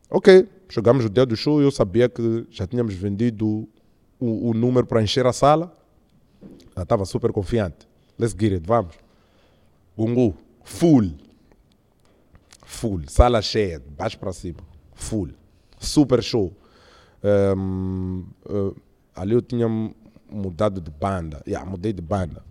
Ok, 0.09 0.47
chegamos 0.69 1.03
no 1.03 1.11
dia 1.11 1.27
do 1.27 1.35
show 1.35 1.61
e 1.61 1.65
eu 1.65 1.73
sabia 1.73 2.09
que 2.09 2.47
já 2.49 2.65
tínhamos 2.65 2.95
vendido 2.95 3.67
o, 4.19 4.51
o 4.51 4.55
número 4.55 4.87
para 4.87 5.03
encher 5.03 5.27
a 5.27 5.33
sala. 5.33 5.77
Já 6.77 6.83
estava 6.83 7.05
super 7.05 7.33
confiante. 7.33 7.89
Let's 8.19 8.35
get 8.39 8.53
it, 8.53 8.67
vamos. 8.67 8.95
Gungu, 9.97 10.35
Full. 10.65 11.13
Full. 12.65 13.03
Sala 13.09 13.41
cheia, 13.43 13.79
de 13.79 13.91
baixo 13.91 14.19
para 14.19 14.33
cima. 14.33 14.59
Full. 14.95 15.31
Super 15.79 16.23
show. 16.23 16.53
Ehm, 17.23 18.25
eh, 18.49 18.75
ali 19.15 19.35
eu 19.35 19.43
tinha 19.43 19.69
mudado 20.31 20.81
de 20.81 20.91
banda. 20.91 21.43
Yeah, 21.47 21.69
mudei 21.69 21.93
de 21.93 22.03
banda. 22.03 22.43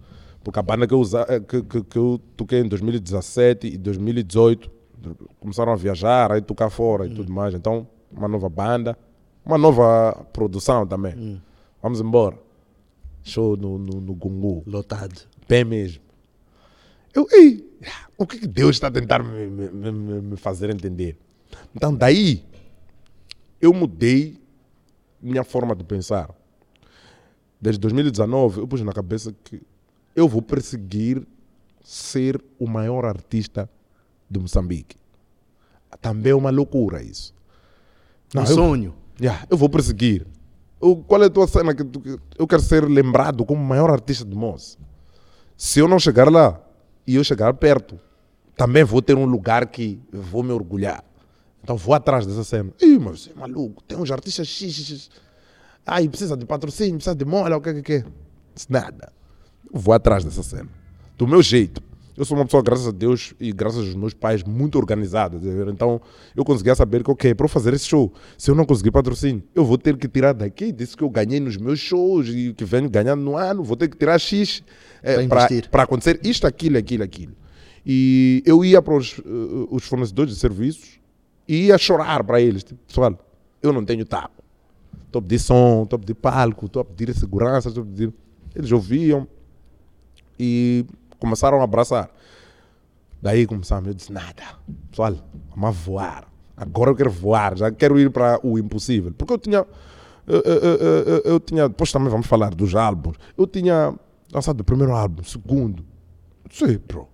Porque 0.44 0.60
a 0.60 0.62
banda 0.62 0.88
que 0.88 0.94
eu, 0.94 1.00
usa, 1.00 1.26
eh, 1.28 1.40
que, 1.40 1.64
que, 1.64 1.84
que 1.84 1.98
eu 1.98 2.22
toquei 2.38 2.60
em 2.60 2.68
2017 2.68 3.68
e 3.68 3.78
2018 3.78 4.72
começaram 5.40 5.74
a 5.74 5.76
viajar, 5.76 6.32
aí 6.32 6.42
tocar 6.42 6.70
fora 6.70 7.06
e 7.06 7.14
tudo 7.14 7.32
mais. 7.34 7.54
Então, 7.54 7.88
uma 8.12 8.28
nova 8.28 8.48
banda, 8.48 8.98
uma 9.46 9.58
nova 9.58 10.26
produção 10.32 10.88
também. 10.88 11.42
Vamos 11.84 12.00
embora. 12.02 12.40
Show 13.24 13.56
no, 13.58 13.78
no, 13.78 14.00
no 14.02 14.14
Gungu. 14.16 14.64
Lotado. 14.66 15.28
Bem 15.48 15.64
mesmo. 15.66 16.02
Eu, 17.14 17.28
ei, 17.32 17.64
o 18.18 18.26
que, 18.26 18.40
que 18.40 18.48
Deus 18.48 18.76
está 18.78 18.88
a 18.88 18.92
tentar 18.92 19.22
me, 19.22 19.46
me- 19.48 19.92
me- 19.92 20.38
fazer 20.38 20.70
entender? 20.70 21.18
Então, 21.76 21.94
daí, 21.94 22.44
eu 23.62 23.72
mudei 23.74 24.42
minha 25.22 25.44
forma 25.44 25.76
de 25.76 25.84
pensar. 25.84 26.34
Desde 27.62 27.80
2019, 27.82 28.62
eu 28.62 28.68
pus 28.68 28.82
na 28.82 28.92
cabeça 28.94 29.34
que 29.44 29.62
eu 30.16 30.28
vou 30.28 30.42
perseguir 30.42 31.26
ser 31.84 32.42
o 32.58 32.66
maior 32.68 33.06
artista 33.06 33.70
de 34.30 34.40
Moçambique. 34.40 34.96
Também 36.02 36.32
é 36.32 36.36
uma 36.36 36.50
loucura 36.50 37.04
isso. 37.04 37.34
Um 38.36 38.40
eu- 38.40 38.48
sonho. 38.48 38.96
Yeah, 39.22 39.46
eu 39.50 39.56
vou 39.58 39.70
perseguir. 39.70 40.26
Eu- 40.84 40.98
qual 40.98 41.24
é 41.24 41.28
a 41.28 41.30
tua 41.30 41.48
cena? 41.48 41.74
Que 41.74 41.84
tu- 41.84 42.02
eu 42.38 42.46
quero 42.46 42.62
ser 42.62 42.84
lembrado 42.84 43.46
como 43.46 43.62
o 43.62 43.66
maior 43.66 43.90
artista 43.90 44.26
do 44.26 44.36
Moço. 44.36 44.78
Se 45.56 45.80
eu 45.80 45.88
não 45.88 45.98
chegar 46.00 46.30
lá 46.30 46.60
e 47.08 47.16
eu 47.16 47.24
chegar 47.24 47.54
perto, 47.54 47.98
também 48.58 48.84
vou 48.84 49.02
ter 49.02 49.16
um 49.16 49.26
lugar 49.26 49.68
que 49.68 50.00
vou 50.12 50.44
me 50.44 50.52
orgulhar. 50.52 51.04
Então 51.64 51.78
vou 51.78 51.94
atrás 51.96 52.26
dessa 52.26 52.44
cena. 52.44 52.72
Ih, 52.82 53.00
mas 53.00 53.22
você 53.22 53.32
é 53.32 53.34
maluco, 53.36 53.82
tem 53.84 53.98
uns 53.98 54.12
artistas 54.12 54.48
X, 54.48 54.74
X, 54.74 54.86
X. 54.86 55.10
Ai, 55.86 56.08
precisa 56.10 56.36
de 56.36 56.46
patrocínio, 56.46 56.96
precisa 56.96 57.16
de 57.16 57.24
mola, 57.26 57.56
o 57.58 57.62
que 57.62 57.70
é 57.70 57.82
que? 57.82 58.04
Disse, 58.54 58.70
Nada. 58.72 59.12
Vou 59.72 59.94
atrás 59.94 60.24
dessa 60.26 60.44
cena. 60.44 60.70
Do 61.18 61.26
meu 61.28 61.42
jeito. 61.42 61.82
Eu 62.16 62.24
sou 62.26 62.38
uma 62.38 62.46
pessoa, 62.46 62.62
graças 62.62 62.88
a 62.88 62.92
Deus 62.92 63.34
e 63.40 63.52
graças 63.52 63.80
aos 63.80 63.96
meus 63.96 64.14
pais, 64.14 64.44
muito 64.44 64.78
organizada. 64.78 65.40
Então 65.70 66.00
eu 66.36 66.46
conseguia 66.46 66.76
saber 66.76 67.04
que, 67.04 67.10
ok, 67.10 67.34
para 67.34 67.46
eu 67.46 67.50
fazer 67.50 67.74
esse 67.74 67.86
show, 67.86 68.14
se 68.38 68.52
eu 68.52 68.56
não 68.56 68.66
conseguir 68.66 68.92
patrocínio, 68.92 69.44
eu 69.56 69.66
vou 69.66 69.78
ter 69.78 69.98
que 69.98 70.08
tirar 70.08 70.34
daqui, 70.34 70.72
disso 70.72 70.96
que 70.96 71.04
eu 71.04 71.10
ganhei 71.10 71.40
nos 71.40 71.58
meus 71.58 71.80
shows 71.80 72.28
e 72.30 72.54
que 72.54 72.64
venho 72.64 72.90
ganhando 72.90 73.22
no 73.22 73.36
ano, 73.36 73.64
vou 73.64 73.76
ter 73.76 73.88
que 73.88 73.98
tirar 73.98 74.20
X 74.20 74.64
Para 75.02 75.12
é, 75.12 75.14
para 75.16 75.24
investir. 75.24 75.70
para 75.70 75.84
acontecer 75.84 76.20
isto, 76.24 76.46
aquilo, 76.46 76.78
aquilo, 76.78 77.04
aquilo. 77.04 77.34
E 77.86 78.44
eu 78.46 78.64
ia 78.64 78.82
para 78.82 78.96
os, 78.96 79.20
eh, 79.20 79.22
os 79.70 79.84
fornecedores 79.84 80.34
de 80.34 80.40
serviços 80.40 81.00
e 81.48 81.68
ia 81.68 81.78
chorar 81.78 82.24
para 82.24 82.40
eles. 82.40 82.64
Tipo, 82.64 82.80
pessoal, 82.88 83.18
eu 83.62 83.74
não 83.74 83.84
tenho 83.84 84.06
taco. 84.06 84.42
Estou 85.06 85.20
a 85.20 85.22
pedir 85.22 85.40
som, 85.40 85.84
estou 85.84 85.98
a 85.98 86.00
pedir 86.00 86.14
palco, 86.14 86.68
estou 86.68 86.82
a 86.82 86.86
pedir 86.86 87.14
segurança, 87.14 87.68
estou 87.70 87.84
a 87.84 87.86
pedir... 87.86 88.14
Eles 88.56 88.72
ouviam 88.72 89.28
e 90.40 90.86
começaram 91.24 91.62
a 91.62 91.64
abraçar. 91.64 92.10
Daí 93.22 93.46
começaram, 93.48 93.88
eu 93.88 93.94
disse, 93.94 94.12
nada, 94.12 94.44
pessoal, 94.92 95.16
vamos 95.56 95.78
voar. 95.78 96.28
Agora 96.58 96.92
eu 96.92 96.96
quero 96.96 97.10
voar, 97.10 97.58
já 97.58 97.72
quero 97.72 97.98
ir 97.98 98.10
para 98.12 98.38
o 98.46 98.60
impossível. 98.60 99.14
Porque 99.18 99.32
eu 99.32 99.38
tinha, 99.38 99.66
eu, 100.28 100.42
eu- 100.42 100.62
eu- 100.62 101.22
eu- 101.24 101.40
tinha, 101.40 101.70
depois 101.70 101.90
também 101.94 102.10
vamos 102.10 102.28
falar 102.28 102.54
dos 102.54 102.76
álbuns. 102.76 103.16
Eu 103.38 103.48
tinha 103.48 103.98
lançado 104.34 104.60
o 104.60 104.64
primeiro 104.66 104.92
álbum, 104.94 105.24
segundo. 105.24 105.86
Disse, 106.50 106.78
bro, 106.80 107.08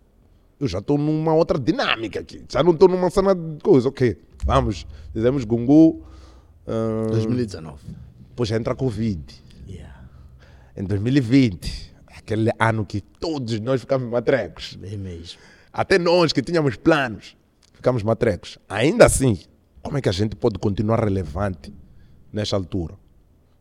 eu 0.59 0.67
já 0.67 0.79
estou 0.79 0.97
numa 0.97 1.33
outra 1.35 1.59
dinâmica 1.59 2.19
aqui. 2.19 2.43
Já 2.49 2.63
não 2.63 2.71
estou 2.71 2.89
numa 2.89 3.11
cena 3.11 3.35
de 3.35 3.61
coisa, 3.63 3.87
ok. 3.89 4.19
Vamos, 4.45 4.87
fizemos 5.13 5.43
Gungu. 5.45 6.01
ah, 6.67 7.07
2019. 7.11 7.83
depois 8.29 8.49
entra 8.49 8.73
a 8.73 8.75
Covid. 8.75 9.21
Yeah. 9.67 9.93
Em 10.75 10.83
2020, 10.83 11.88
aquele 12.29 12.51
ano 12.59 12.85
que 12.85 13.01
todos 13.01 13.59
nós 13.59 13.81
ficamos 13.81 14.07
matrecos. 14.09 14.75
Bem 14.75 14.97
mesmo. 14.97 15.39
Até 15.73 15.97
nós 15.97 16.31
que 16.31 16.41
tínhamos 16.41 16.75
planos, 16.75 17.35
ficamos 17.73 18.03
matrecos. 18.03 18.59
Ainda 18.69 19.05
assim, 19.05 19.39
como 19.81 19.97
é 19.97 20.01
que 20.01 20.09
a 20.09 20.11
gente 20.11 20.35
pode 20.35 20.59
continuar 20.59 21.03
relevante 21.03 21.73
nesta 22.31 22.55
altura? 22.55 22.93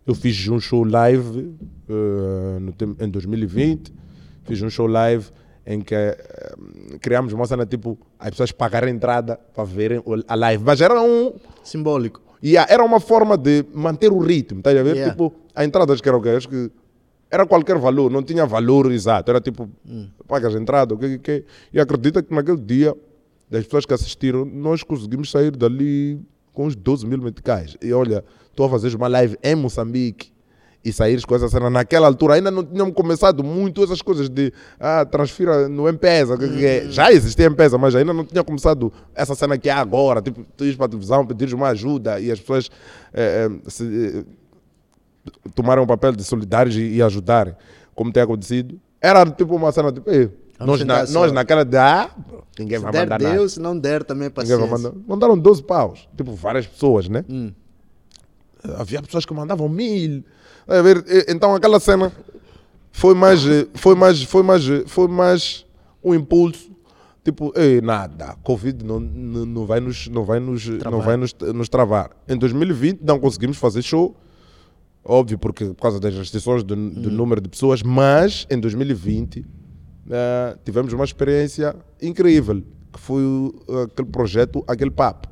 Eu 0.07 0.15
fiz 0.15 0.49
um 0.49 0.61
show 0.61 0.85
live 0.85 1.55
eh, 1.89 2.59
no 2.61 2.75
em 3.01 3.11
2020, 3.11 3.93
fiz 4.45 4.63
um 4.63 4.71
show 4.71 4.87
live 4.87 5.27
em 5.67 5.81
que 5.83 5.95
eh, 5.95 6.17
criamos 7.01 7.33
uma 7.33 7.47
cena 7.47 7.67
tipo 7.67 7.99
as 8.19 8.31
pessoas 8.31 8.53
pagarem 8.53 8.95
entrada 8.95 9.39
para 9.55 9.65
verem 9.65 10.03
a 10.27 10.35
live, 10.35 10.65
mas 10.65 10.81
era 10.81 11.01
um 11.01 11.35
Simbólico. 11.63 12.23
Yeah, 12.43 12.73
era 12.73 12.85
uma 12.85 13.01
forma 13.01 13.37
de 13.37 13.65
manter 13.75 14.13
o 14.13 14.19
ritmo, 14.19 14.63
tá 14.63 14.71
a 14.71 14.75
ver? 14.75 14.95
Yeah. 14.95 15.11
Tipo, 15.11 15.35
a 15.55 15.65
entrada 15.65 15.93
acho 15.93 16.03
que 16.03 16.09
era 16.09 16.17
o 16.17 16.23
quê? 16.23 16.31
Acho 16.31 16.49
que 16.49 16.71
era 17.31 17.47
qualquer 17.47 17.77
valor, 17.79 18.11
não 18.11 18.23
tinha 18.23 18.47
valor 18.47 18.91
exato. 18.91 19.31
Era 19.31 19.41
tipo, 19.41 19.69
pagas 20.27 20.55
a 20.55 20.59
entrada, 20.59 20.95
o 20.95 20.99
que, 20.99 21.19
que. 21.19 21.45
E 21.73 21.81
acredita 21.81 22.23
que 22.23 22.35
naquele 22.35 22.59
dia, 22.59 22.95
das 23.51 23.65
pessoas 23.65 23.85
que 23.87 23.95
assistiram, 23.95 24.45
nós 24.45 24.83
conseguimos 24.83 25.31
sair 25.31 25.51
dali 25.51 26.21
com 26.53 26.67
uns 26.67 26.75
12 26.75 27.07
mil 27.07 27.19
meticais. 27.19 27.77
E 27.83 27.93
olha, 27.93 28.25
estou 28.51 28.67
a 28.67 28.71
fazer 28.71 28.95
uma 28.95 29.09
live 29.09 29.37
em 29.43 29.55
Moçambique 29.55 30.33
e 30.85 30.93
saíres 30.93 31.25
com 31.25 31.35
essa 31.35 31.49
cena 31.49 31.69
naquela 31.69 32.07
altura. 32.07 32.35
Ainda 32.35 32.51
não 32.51 32.65
tínhamos 32.65 32.95
começado 32.95 33.43
muito 33.45 33.83
essas 33.83 34.01
coisas 34.01 34.29
de 34.29 34.53
ah, 34.79 35.05
transfira 35.05 35.69
no 35.69 35.87
M-Pesa. 35.89 36.39
é- 36.65 36.87
Já 36.91 37.13
existia 37.13 37.47
M-Pesa, 37.47 37.77
mas 37.77 37.95
ainda 37.95 38.13
não 38.13 38.25
tinha 38.25 38.43
começado 38.43 38.93
essa 39.15 39.35
cena 39.35 39.59
que 39.59 39.69
é 39.69 39.73
agora. 39.73 40.23
Tipo, 40.23 40.47
tu 40.57 40.65
ires 40.65 40.77
para 40.77 40.87
a 40.87 40.89
televisão, 40.89 41.27
pedires 41.27 41.53
uma 41.53 41.69
ajuda 41.69 42.21
e 42.21 42.31
as 42.31 42.41
pessoas 42.41 42.71
eh, 43.13 43.49
eh, 43.51 43.71
se, 43.71 43.85
eh, 43.85 44.25
tomaram 45.55 45.83
o 45.83 45.87
papel 45.87 46.13
de 46.13 46.25
solidários 46.25 46.77
e, 46.77 46.95
e 46.97 47.03
ajudarem, 47.03 47.55
como 47.95 48.13
tem 48.13 48.23
acontecido. 48.23 48.81
Era 49.01 49.25
tipo 49.27 49.55
uma 49.55 49.71
cena 49.73 49.93
tipo, 49.93 50.11
"Ei, 50.11 50.31
nós, 50.59 50.85
na, 50.85 51.07
só." 51.07 51.21
nós 51.21 51.33
naquela 51.33 51.65
de 51.65 51.77
ah, 51.77 52.11
ninguém 52.59 52.79
Se 52.79 52.83
vai 52.85 52.93
der 52.93 53.01
mandar 53.03 53.21
nada. 53.21 53.35
Deus, 53.35 53.53
se 53.53 53.61
não 53.61 53.79
der, 53.79 54.05
também 54.05 54.27
é 54.27 54.31
Ninguém 54.31 54.57
vai 54.57 54.69
paciência. 54.69 54.91
mandar. 54.91 55.05
Mandaram 55.07 55.39
12 55.39 55.63
paus. 55.63 56.09
Tipo, 56.17 56.33
várias 56.33 56.67
pessoas, 56.67 57.09
né? 57.09 57.25
Hum. 57.29 57.53
Havia 58.77 59.01
pessoas 59.03 59.25
que 59.25 59.33
mandavam 59.33 59.69
mil. 59.69 60.25
Então 61.29 61.55
aquela 61.55 61.79
cena 61.79 62.13
foi 62.93 63.15
mais, 63.15 63.41
foi 63.75 63.95
mais, 63.95 64.23
foi 64.25 64.43
mais, 64.43 64.65
foi 64.87 65.09
mais 65.09 65.67
um 66.03 66.15
impulso. 66.15 66.71
Tipo, 67.25 67.53
Ei, 67.55 67.81
nada, 67.81 68.37
Covid 68.43 68.85
não, 68.85 68.99
não, 68.99 69.45
não 69.47 69.67
vai, 69.67 69.81
nos, 69.81 70.09
não 70.09 70.25
vai, 70.25 70.41
nos, 70.41 70.67
não 70.67 71.01
vai 71.01 71.17
nos, 71.17 71.35
nos 71.55 71.69
travar. 71.69 72.11
Em 72.27 72.37
2020 72.37 73.01
não 73.03 73.21
conseguimos 73.21 73.59
fazer 73.59 73.83
show, 73.83 74.17
óbvio, 75.09 75.39
porque 75.39 75.65
por 75.65 75.83
causa 75.83 75.99
das 75.99 76.15
restrições 76.15 76.63
do, 76.63 76.77
do 76.77 77.11
número 77.11 77.41
de 77.41 77.49
pessoas, 77.49 77.83
mas 77.83 78.47
em 78.51 78.61
2020 78.61 79.45
eh, 80.11 80.57
tivemos 80.65 80.93
uma 80.93 81.05
experiência 81.05 81.75
incrível, 82.01 82.63
que 82.93 83.01
foi 83.01 83.23
o- 83.23 83.55
aquele 83.85 84.09
projeto, 84.09 84.63
aquele 84.69 84.91
papo. 84.91 85.29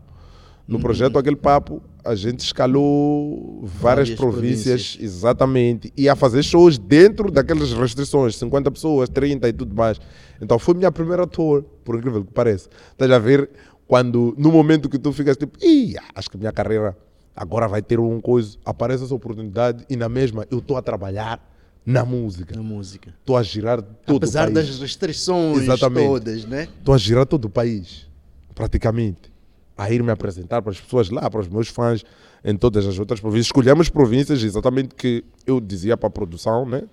No 0.69 0.81
projeto 0.81 1.17
Aquele 1.17 1.37
Papo, 1.37 1.81
a 2.05 2.17
gente 2.17 2.41
escalou 2.41 3.61
várias, 3.62 4.09
Várias 4.09 4.19
províncias, 4.19 4.65
províncias. 4.97 4.99
exatamente, 5.01 5.93
e 5.97 6.09
a 6.09 6.17
fazer 6.17 6.43
shows 6.43 6.77
dentro 6.77 7.31
daquelas 7.31 7.73
restrições, 7.73 8.35
50 8.35 8.69
pessoas, 8.73 9.09
30 9.09 9.49
e 9.49 9.53
tudo 9.53 9.73
mais. 9.77 10.01
Então 10.41 10.59
foi 10.59 10.75
minha 10.75 10.91
primeira 10.91 11.25
tour, 11.25 11.62
por 11.85 11.95
incrível 11.97 12.25
que 12.25 12.33
pareça. 12.33 12.69
Estás 12.91 13.09
a 13.12 13.19
ver 13.21 13.49
quando, 13.87 14.35
no 14.37 14.51
momento 14.51 14.89
que 14.89 14.99
tu 14.99 15.12
ficas 15.12 15.37
tipo, 15.37 15.57
Ih, 15.65 15.95
acho 16.17 16.29
que 16.29 16.37
minha 16.37 16.51
carreira 16.53 16.97
agora 17.37 17.68
vai 17.68 17.83
ter 17.83 18.01
um 18.01 18.20
coisa, 18.20 18.57
aparece 18.64 19.05
essa 19.05 19.14
oportunidade 19.14 19.85
e 19.90 19.96
na 19.96 20.09
mesma 20.09 20.46
eu 20.51 20.59
estou 20.59 20.77
a 20.77 20.83
trabalhar 20.83 21.40
na 21.85 22.05
música. 22.05 22.57
Na 22.57 22.62
música. 22.62 23.14
Estou 23.20 23.37
a 23.37 23.42
girar 23.42 23.81
todo 23.81 24.16
Apesar 24.16 24.49
o 24.49 24.53
país. 24.53 24.68
das 24.68 24.81
restrições 24.81 25.62
Exatamente. 25.62 26.09
todas, 26.09 26.44
né? 26.44 26.68
Estou 26.79 26.94
a 26.94 26.99
girar 26.99 27.27
todo 27.27 27.44
o 27.44 27.51
país, 27.51 28.09
praticamente. 28.55 29.33
A 29.79 29.90
ir 29.92 30.03
me 30.03 30.11
apresentar 30.11 30.62
para 30.62 30.72
as 30.72 30.81
pessoas 30.81 31.11
lá, 31.11 31.31
para 31.31 31.40
os 31.40 31.49
meus 31.49 31.68
fãs 31.68 32.03
em 32.42 32.57
todas 32.57 32.87
as 32.87 32.99
outras 32.99 33.20
províncias. 33.20 33.46
Escolhemos 33.46 33.88
províncias 33.88 34.42
exatamente 34.42 34.94
que 34.94 35.22
eu 35.46 35.61
dizia 35.61 35.96
para 35.96 36.07
a 36.07 36.11
produção, 36.11 36.64
né? 36.66 36.85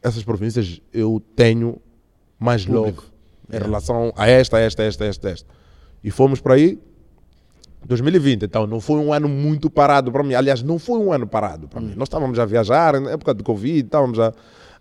Essas 0.00 0.22
províncias 0.22 0.80
eu 0.92 1.20
tenho 1.34 1.80
mais 2.38 2.64
love 2.64 2.92
Público. 2.92 3.12
em 3.52 3.58
relação 3.58 4.12
a 4.16 4.28
esta, 4.28 4.58
esta, 4.58 4.82
esta, 4.84 5.04
esta, 5.04 5.28
esta. 5.28 5.48
E 6.02 6.10
fomos 6.10 6.40
para 6.40 6.54
aí 6.54 6.78
2020, 7.88 8.44
então 8.44 8.66
não 8.66 8.80
foi 8.80 8.96
um 8.96 9.12
ano 9.12 9.28
muito 9.28 9.70
parado 9.70 10.12
para 10.12 10.22
mim. 10.22 10.34
Aliás, 10.34 10.62
não 10.62 10.78
foi 10.78 10.98
um 10.98 11.10
ano 11.10 11.26
parado 11.26 11.66
para 11.66 11.80
mim. 11.80 11.94
Nós 11.96 12.06
estávamos 12.06 12.38
a 12.38 12.44
viajar 12.44 13.00
na 13.00 13.12
época 13.12 13.34
de 13.34 13.42
Covid, 13.42 13.80
estávamos 13.80 14.20
a, 14.20 14.32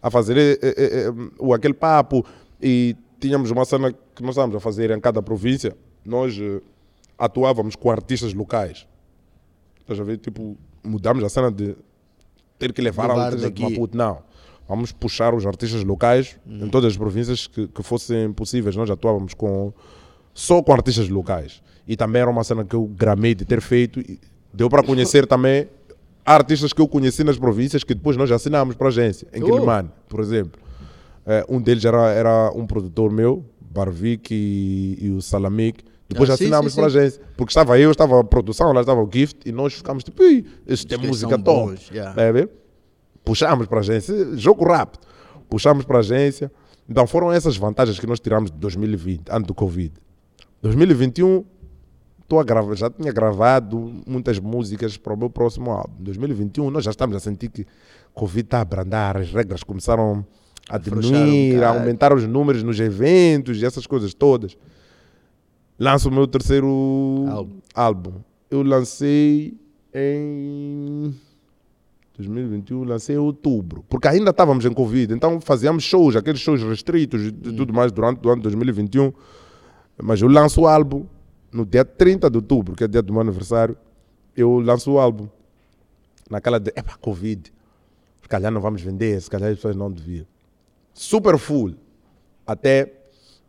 a 0.02 0.12
fazer 0.12 0.38
eh, 0.38 0.60
eh, 0.62 1.14
o 1.40 1.54
aquele 1.54 1.74
papo 1.74 2.26
e 2.62 2.96
tínhamos 3.18 3.50
uma 3.50 3.64
cena 3.64 3.94
que 3.94 4.22
nós 4.22 4.32
estávamos 4.32 4.58
a 4.58 4.60
fazer 4.60 4.92
em 4.92 5.00
cada 5.00 5.22
província. 5.22 5.76
Nós 6.06 6.38
eh, 6.38 6.62
atuávamos 7.18 7.78
com 7.78 7.90
artistas 7.90 8.34
locais. 8.34 8.86
Estás 9.80 10.02
a 10.02 10.04
ver? 10.04 10.18
Tipo, 10.18 10.58
mudamos 10.84 11.24
a 11.24 11.30
cena 11.30 11.50
de 11.50 11.78
ter 12.60 12.74
que 12.74 12.82
levar, 12.82 13.08
Levar 13.08 13.28
artistas 13.28 13.54
de. 13.54 13.62
Maputo. 13.62 13.98
Não. 13.98 14.22
vamos 14.68 14.92
puxar 14.92 15.34
os 15.34 15.46
artistas 15.46 15.82
locais 15.82 16.38
em 16.46 16.68
todas 16.68 16.92
as 16.92 16.98
províncias 16.98 17.48
que, 17.48 17.70
que 17.70 17.84
fossem 17.84 18.34
possíveis. 18.34 18.76
Nós 18.76 18.90
atuávamos 18.90 19.34
com, 19.34 19.72
só 20.38 20.62
com 20.62 20.72
artistas 20.72 21.10
locais. 21.10 21.64
E 21.88 21.98
também 21.98 22.22
era 22.22 22.30
uma 22.30 22.44
cena 22.44 22.64
que 22.64 22.76
eu 22.76 22.86
gramei 22.86 23.34
de 23.34 23.44
ter 23.44 23.60
feito. 23.60 24.00
e 24.00 24.20
Deu 24.54 24.70
para 24.70 24.84
conhecer 24.84 25.26
também 25.26 25.68
artistas 26.24 26.72
que 26.74 26.80
eu 26.82 26.88
conheci 26.88 27.24
nas 27.24 27.38
províncias 27.40 27.84
que 27.84 27.96
depois 27.96 28.16
nós 28.16 28.32
assinámos 28.32 28.76
para 28.76 28.88
a 28.88 28.90
agência. 28.90 29.28
Em 29.34 29.42
Oh. 29.42 29.46
Quilimane, 29.48 29.90
por 30.08 30.20
exemplo. 30.20 30.62
Eh, 31.26 31.44
um 31.50 31.60
deles 31.60 31.84
era, 31.86 32.12
era 32.12 32.52
um 32.56 32.68
produtor 32.68 33.12
meu, 33.12 33.44
Barvik 33.62 34.34
e, 34.34 34.98
e 35.06 35.10
o 35.10 35.22
Salamik. 35.22 35.84
Depois 36.08 36.30
Ah, 36.30 36.34
assinámos 36.36 36.74
sim, 36.74 36.76
para 36.76 36.86
a 36.86 36.88
agência. 36.88 37.22
Porque 37.36 37.50
estava 37.52 37.80
eu, 37.80 37.90
estava 37.92 38.20
a 38.20 38.24
produção, 38.24 38.72
lá 38.74 38.82
estava 38.82 39.02
o 39.02 39.10
Gift 39.12 39.40
e 39.48 39.52
nós 39.52 39.74
ficámos 39.74 40.04
tipo, 40.04 40.22
"Ih, 40.24 40.46
isto 40.68 40.88
tem 40.88 40.98
música 41.00 41.38
top. 41.40 41.76
yeah. 41.92 42.14
Tá 42.14 42.28
a 42.28 42.32
ver? 42.32 42.50
Puxámos 43.26 43.66
para 43.68 43.78
a 43.78 43.82
agência, 43.82 44.38
jogo 44.38 44.64
rápido. 44.66 45.02
Puxámos 45.50 45.84
para 45.84 45.98
a 45.98 46.00
agência. 46.00 46.52
Então 46.90 47.06
foram 47.08 47.32
essas 47.32 47.58
vantagens 47.58 48.00
que 48.00 48.08
nós 48.08 48.20
tiramos 48.20 48.50
de 48.52 48.58
2020, 48.58 49.24
ano 49.30 49.46
do 49.46 49.54
Covid. 49.54 49.92
2021, 50.62 51.46
tô 52.28 52.40
a 52.40 52.44
gravar, 52.44 52.76
já 52.76 52.90
tinha 52.90 53.12
gravado 53.12 54.02
muitas 54.06 54.40
músicas 54.40 54.98
para 54.98 55.14
o 55.14 55.18
meu 55.18 55.30
próximo 55.30 55.72
álbum. 55.72 55.94
2021, 56.00 56.70
nós 56.72 56.84
já 56.84 56.92
estamos 56.92 57.16
a 57.16 57.20
sentir 57.20 57.50
que 57.50 57.66
Covid 58.14 58.46
está 58.46 58.58
a 58.60 58.62
abrandar, 58.62 59.18
as 59.18 59.32
regras 59.32 59.64
começaram 59.64 60.26
a 60.70 60.78
diminuir, 60.78 61.64
a 61.64 61.70
aumentar 61.70 62.14
os 62.14 62.26
números 62.26 62.64
nos 62.64 62.80
eventos 62.80 63.62
e 63.62 63.66
essas 63.66 63.88
coisas 63.88 64.14
todas. 64.14 64.58
Lanço 65.80 66.10
o 66.10 66.12
meu 66.12 66.28
terceiro 66.28 67.26
Álbum. 67.30 67.60
álbum. 67.74 68.14
Eu 68.50 68.64
lancei 68.64 69.56
em 69.94 71.14
2021, 72.18 72.84
lancei 72.84 73.16
em 73.16 73.20
outubro, 73.20 73.86
porque 73.88 74.08
ainda 74.08 74.32
estávamos 74.32 74.66
em 74.66 74.74
Covid, 74.74 75.14
então 75.14 75.40
fazíamos 75.40 75.84
shows, 75.84 76.16
aqueles 76.16 76.42
shows 76.42 76.64
restritos 76.64 77.28
e 77.28 77.32
tudo 77.32 77.72
mais 77.72 77.92
durante 77.92 78.26
o 78.26 78.30
ano 78.30 78.38
de 78.38 78.44
2021. 78.44 79.14
Mas 80.02 80.22
eu 80.22 80.28
lanço 80.28 80.62
o 80.62 80.68
álbum 80.68 81.06
no 81.52 81.66
dia 81.66 81.84
30 81.86 82.30
de 82.30 82.38
outubro, 82.38 82.76
que 82.76 82.84
é 82.84 82.88
dia 82.88 83.02
do 83.02 83.12
meu 83.12 83.22
aniversário. 83.22 83.76
Eu 84.36 84.60
lanço 84.60 84.92
o 84.92 85.00
álbum. 85.00 85.28
Naquela 86.30 86.60
de, 86.60 86.72
epa, 86.76 86.96
Covid. 87.00 87.52
Se 88.22 88.28
calhar 88.28 88.52
não 88.52 88.60
vamos 88.62 88.82
vender, 88.82 89.20
se 89.22 89.30
calhar 89.30 89.50
as 89.50 89.56
pessoas 89.56 89.76
não 89.76 89.92
deviam. 89.92 90.26
Super 90.94 91.38
full. 91.38 91.74
Até 92.46 92.94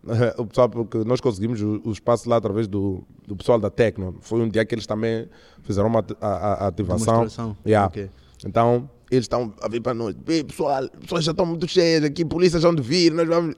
o 0.39 0.47
pessoal, 0.47 0.69
porque 0.69 0.99
nós 0.99 1.21
conseguimos 1.21 1.61
o, 1.61 1.81
o 1.85 1.91
espaço 1.93 2.29
lá 2.31 2.37
através 2.37 2.67
do, 2.69 3.03
do 3.27 3.37
pessoal 3.37 3.59
da 3.59 3.69
Tecno. 3.69 4.17
Foi 4.21 4.41
um 4.41 4.49
dia 4.49 4.65
que 4.65 4.75
eles 4.75 4.87
também 4.87 5.29
fizeram 5.63 5.89
uma 5.89 6.05
a, 6.21 6.27
a- 6.29 6.55
a 6.65 6.67
ativação. 6.69 7.15
Demonstração. 7.15 7.57
Yeah. 7.67 7.89
Ok. 7.89 8.11
Então, 8.47 8.89
eles 9.11 9.25
estão 9.25 9.53
a 9.63 9.69
vir 9.69 9.81
para 9.81 9.95
nós. 9.95 10.15
"Ei, 10.27 10.45
pessoal, 10.45 10.85
as 10.85 10.89
pessoas 11.01 11.25
já 11.25 11.31
estão 11.31 11.47
muito 11.47 11.67
cheias 11.67 12.05
aqui, 12.05 12.25
polícia 12.25 12.59
já 12.61 12.69
vão 12.69 12.75
de 12.75 12.83
vir, 12.83 13.13
nós 13.13 13.27
vamos, 13.27 13.55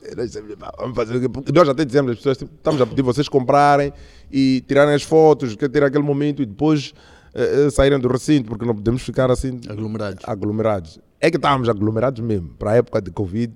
vamos 0.78 0.96
fazer 0.96 1.16
o 1.16 1.20
quê?" 1.20 1.52
Nós 1.52 1.68
até 1.68 1.84
dizemos 1.84 2.12
às 2.12 2.16
pessoas, 2.18 2.38
tipo, 2.38 2.52
estamos 2.54 2.80
a 2.80 2.86
pedir 2.86 3.02
vocês 3.02 3.28
comprarem 3.28 3.92
e 4.30 4.62
tirarem 4.66 4.94
as 4.94 5.02
fotos, 5.02 5.56
quer 5.56 5.68
ter 5.68 5.82
aquele 5.82 6.04
momento 6.04 6.42
e 6.42 6.46
depois 6.46 6.92
eh, 7.34 7.66
eh, 7.66 7.70
saírem 7.70 7.98
do 7.98 8.08
recinto, 8.08 8.48
porque 8.48 8.64
não 8.64 8.74
podemos 8.74 9.02
ficar 9.02 9.30
assim 9.30 9.60
Aglomerados. 9.68 10.24
aglomerados. 10.26 10.98
É 11.20 11.30
que 11.30 11.36
estávamos 11.36 11.68
aglomerados 11.68 12.20
mesmo, 12.20 12.48
para 12.58 12.72
a 12.72 12.76
época 12.76 13.00
de 13.02 13.10
Covid. 13.10 13.52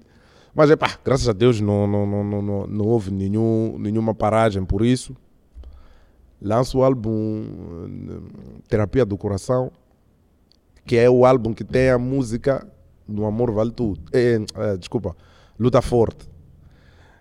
Mas, 0.55 0.71
é 0.71 0.77
pá, 0.77 0.97
graças 1.05 1.29
a 1.29 1.33
Deus 1.33 1.61
não, 1.61 1.87
não, 1.87 2.07
não, 2.07 2.23
não, 2.25 2.43
não, 2.43 2.67
não 2.67 2.85
houve 2.85 3.11
nenhum, 3.11 3.77
nenhuma 3.79 4.15
paragem 4.15 4.65
por 4.65 4.85
isso. 4.85 5.17
Lanço 6.41 6.79
o 6.79 6.85
álbum 6.85 7.43
eh, 7.87 8.61
Terapia 8.69 9.05
do 9.05 9.17
Coração, 9.17 9.73
que 10.85 10.97
é 10.97 11.09
o 11.09 11.25
álbum 11.25 11.53
que 11.53 11.65
tem 11.65 11.91
a 11.91 11.99
música 11.99 12.67
No 13.07 13.27
Amor 13.27 13.51
Vale 13.53 13.71
Tudo. 13.71 14.01
Eh, 14.13 14.41
eh, 14.55 14.77
desculpa, 14.77 15.17
Luta 15.59 15.81
Forte. 15.81 16.29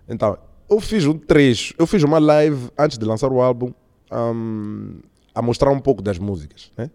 Então, 0.08 0.36
eu 0.68 0.80
fiz 0.80 1.06
um 1.06 1.18
trecho, 1.18 1.74
eu 1.78 1.86
fiz 1.86 2.02
uma 2.02 2.18
live 2.18 2.70
antes 2.78 2.98
de 2.98 3.04
lançar 3.04 3.32
o 3.32 3.40
álbum 3.40 3.72
ahm, 4.10 5.00
a 5.34 5.42
mostrar 5.42 5.70
um 5.70 5.80
pouco 5.80 6.02
das 6.02 6.18
músicas. 6.18 6.72
Né? 6.76 6.90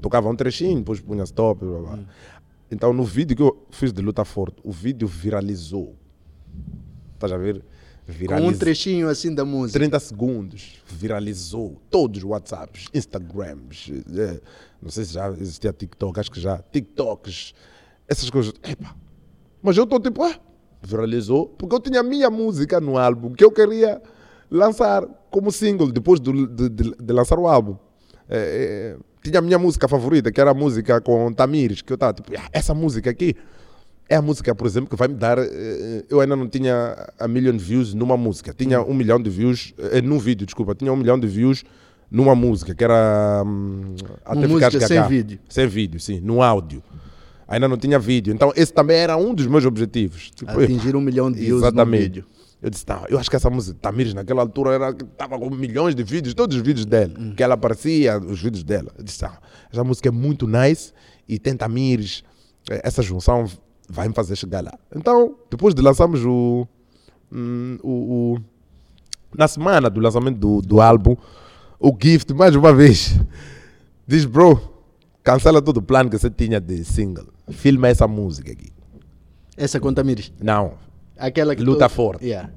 Tocava 0.00 0.28
um 0.28 0.36
trechinho, 0.36 0.78
depois 0.78 1.00
punha 1.00 1.24
stop. 1.24 1.64
Blá, 1.64 1.78
blá. 1.78 1.98
Então, 2.70 2.92
no 2.92 3.04
vídeo 3.04 3.36
que 3.36 3.42
eu 3.42 3.66
fiz 3.70 3.92
de 3.92 4.00
Luta 4.00 4.24
Forte, 4.24 4.56
o 4.64 4.72
vídeo 4.72 5.06
viralizou. 5.06 5.94
Estás 7.14 7.32
a 7.32 7.36
ver? 7.36 7.64
Com 8.06 8.12
Viralizou. 8.12 8.50
um 8.50 8.58
trechinho 8.58 9.08
assim 9.08 9.34
da 9.34 9.44
música. 9.46 9.78
30 9.78 9.98
segundos, 9.98 10.82
viralizou 10.88 11.80
todos 11.90 12.18
os 12.18 12.24
WhatsApps, 12.24 12.84
Instagrams, 12.92 13.90
eh, 14.14 14.40
não 14.82 14.90
sei 14.90 15.04
se 15.04 15.14
já 15.14 15.30
existia 15.30 15.72
TikTok, 15.72 16.20
acho 16.20 16.30
que 16.30 16.38
já, 16.40 16.58
TikToks, 16.70 17.54
essas 18.06 18.28
coisas. 18.28 18.52
Epa, 18.62 18.94
mas 19.62 19.76
eu 19.78 19.84
estou 19.84 19.98
tipo, 19.98 20.22
ah, 20.22 20.38
viralizou, 20.82 21.46
porque 21.48 21.74
eu 21.74 21.80
tinha 21.80 22.00
a 22.00 22.02
minha 22.02 22.28
música 22.28 22.78
no 22.78 22.98
álbum 22.98 23.32
que 23.32 23.42
eu 23.42 23.50
queria 23.50 24.02
lançar 24.50 25.02
como 25.30 25.50
single 25.50 25.90
depois 25.90 26.20
do- 26.20 26.46
de, 26.46 26.68
de- 26.68 26.94
de 26.96 27.12
lançar 27.12 27.38
o 27.38 27.46
álbum. 27.48 27.76
Eh, 28.28 28.96
eh, 28.98 29.02
tinha 29.22 29.38
a 29.38 29.42
minha 29.42 29.58
música 29.58 29.88
favorita, 29.88 30.30
que 30.30 30.38
era 30.38 30.50
a 30.50 30.54
música 30.54 31.00
com 31.00 31.32
Tamires, 31.32 31.80
que 31.80 31.90
eu 31.90 31.94
estava 31.94 32.12
tipo, 32.12 32.30
ah, 32.38 32.48
essa 32.52 32.74
música 32.74 33.08
aqui 33.08 33.34
é 34.08 34.16
a 34.16 34.22
música, 34.22 34.54
por 34.54 34.66
exemplo, 34.66 34.88
que 34.90 34.96
vai 34.96 35.08
me 35.08 35.14
dar. 35.14 35.38
eh, 35.38 36.04
Eu 36.08 36.20
ainda 36.20 36.36
não 36.36 36.48
tinha 36.48 37.10
a 37.18 37.26
million 37.28 37.56
views 37.56 37.94
numa 37.94 38.16
música. 38.16 38.52
Tinha 38.56 38.80
um 38.82 38.94
milhão 38.94 39.20
de 39.20 39.30
views 39.30 39.72
eh, 39.78 40.00
num 40.02 40.18
vídeo, 40.18 40.46
desculpa. 40.46 40.74
Tinha 40.74 40.92
um 40.92 40.96
milhão 40.96 41.18
de 41.18 41.26
views 41.26 41.64
numa 42.10 42.34
música, 42.34 42.74
que 42.74 42.84
era. 42.84 43.42
hum, 43.46 43.94
Até 44.24 44.42
Ficares 44.42 44.50
música 44.74 44.86
sem 44.86 45.02
vídeo. 45.08 45.38
Sem 45.48 45.66
vídeo, 45.66 45.98
sim, 46.00 46.20
no 46.20 46.42
áudio. 46.42 46.82
Ainda 47.48 47.66
não 47.68 47.76
tinha 47.76 47.98
vídeo. 47.98 48.32
Então, 48.32 48.52
esse 48.56 48.72
também 48.72 48.96
era 48.96 49.16
um 49.16 49.34
dos 49.34 49.46
meus 49.46 49.64
objetivos. 49.64 50.30
Tipo, 50.30 50.50
Atingir 50.60 50.94
um 50.96 51.00
milhão 51.00 51.30
de 51.30 51.40
views 51.40 51.60
no 51.62 51.66
Exatamente. 51.68 52.02
vídeo. 52.02 52.24
Eu 52.62 52.70
disse, 52.70 52.86
tá, 52.86 53.04
eu 53.10 53.18
acho 53.18 53.28
que 53.28 53.36
essa 53.36 53.50
música, 53.50 53.76
Tamires, 53.78 54.14
naquela 54.14 54.40
altura, 54.40 54.70
era, 54.72 54.94
tava 54.94 55.38
com 55.38 55.50
milhões 55.50 55.94
de 55.94 56.02
vídeos, 56.02 56.32
todos 56.32 56.56
os 56.56 56.62
vídeos 56.62 56.86
dela, 56.86 57.12
que 57.36 57.42
ela 57.42 57.52
aparecia, 57.54 58.16
os 58.18 58.40
vídeos 58.40 58.64
dela. 58.64 58.90
Eu 58.96 59.04
disse, 59.04 59.22
ah, 59.22 59.38
essa 59.70 59.84
música 59.84 60.08
é 60.08 60.10
muito 60.12 60.46
nice 60.46 60.90
e 61.28 61.38
tem 61.38 61.54
Tamires, 61.54 62.22
eh, 62.70 62.80
essa 62.82 63.02
junção 63.02 63.44
vai 63.94 64.08
me 64.08 64.14
fazer 64.14 64.34
chegar 64.36 64.62
lá. 64.62 64.72
Então, 64.94 65.36
depois 65.50 65.74
de 65.74 65.80
lançarmos 65.80 66.24
o, 66.24 66.66
hum, 67.32 67.78
o, 67.82 67.90
o- 68.34 68.38
na 69.36 69.46
semana 69.48 69.88
do 69.88 70.00
lançamento 70.00 70.36
do, 70.38 70.60
do 70.60 70.80
álbum, 70.80 71.16
o 71.78 71.96
Gift, 72.00 72.32
mais 72.34 72.54
uma 72.56 72.72
vez, 72.74 73.18
diz, 74.06 74.24
bro, 74.24 74.60
cancela 75.22 75.62
todo 75.62 75.78
o 75.78 75.82
plano 75.82 76.10
que 76.10 76.18
você 76.18 76.28
tinha 76.30 76.60
de 76.60 76.84
single, 76.84 77.26
filma 77.50 77.88
essa 77.88 78.06
música 78.08 78.52
aqui. 78.52 78.70
Essa 79.56 79.78
conta 79.78 80.02
Mires. 80.02 80.32
Não, 80.42 80.72
Aquela 81.16 81.54
que 81.54 81.62
Luta 81.62 81.88
tu- 81.88 81.92
forte. 81.94 82.24
Yeah. 82.26 82.50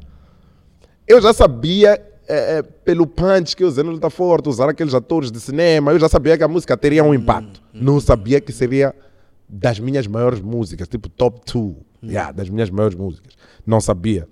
Eu 1.08 1.22
já 1.22 1.32
sabia, 1.32 1.94
eh, 2.28 2.58
eh, 2.58 2.62
pelo 2.64 3.06
punch 3.06 3.56
que 3.56 3.64
eu 3.64 3.68
usei 3.68 3.84
no 3.84 3.92
Luta 3.92 4.10
Forte, 4.10 4.50
usar 4.50 4.68
aqueles 4.68 4.94
atores 4.96 5.32
de 5.32 5.40
cinema, 5.40 5.92
eu 5.92 6.00
já 6.00 6.10
sabia 6.10 6.36
que 6.38 6.44
a 6.44 6.48
música 6.48 6.76
teria 6.76 7.04
um 7.04 7.14
impacto. 7.14 7.62
Não 7.72 8.00
sabia 8.02 8.42
que 8.42 8.52
seria 8.52 8.94
das 9.48 9.80
minhas 9.80 10.08
maiores 10.08 10.42
músicas, 10.42 10.88
tipo 10.88 11.10
top 11.10 11.42
2, 11.52 11.76
yeah, 12.04 12.32
das 12.32 12.50
minhas 12.50 12.70
maiores 12.70 12.98
músicas. 12.98 13.34
Não 13.66 13.80
sabia. 13.80 14.28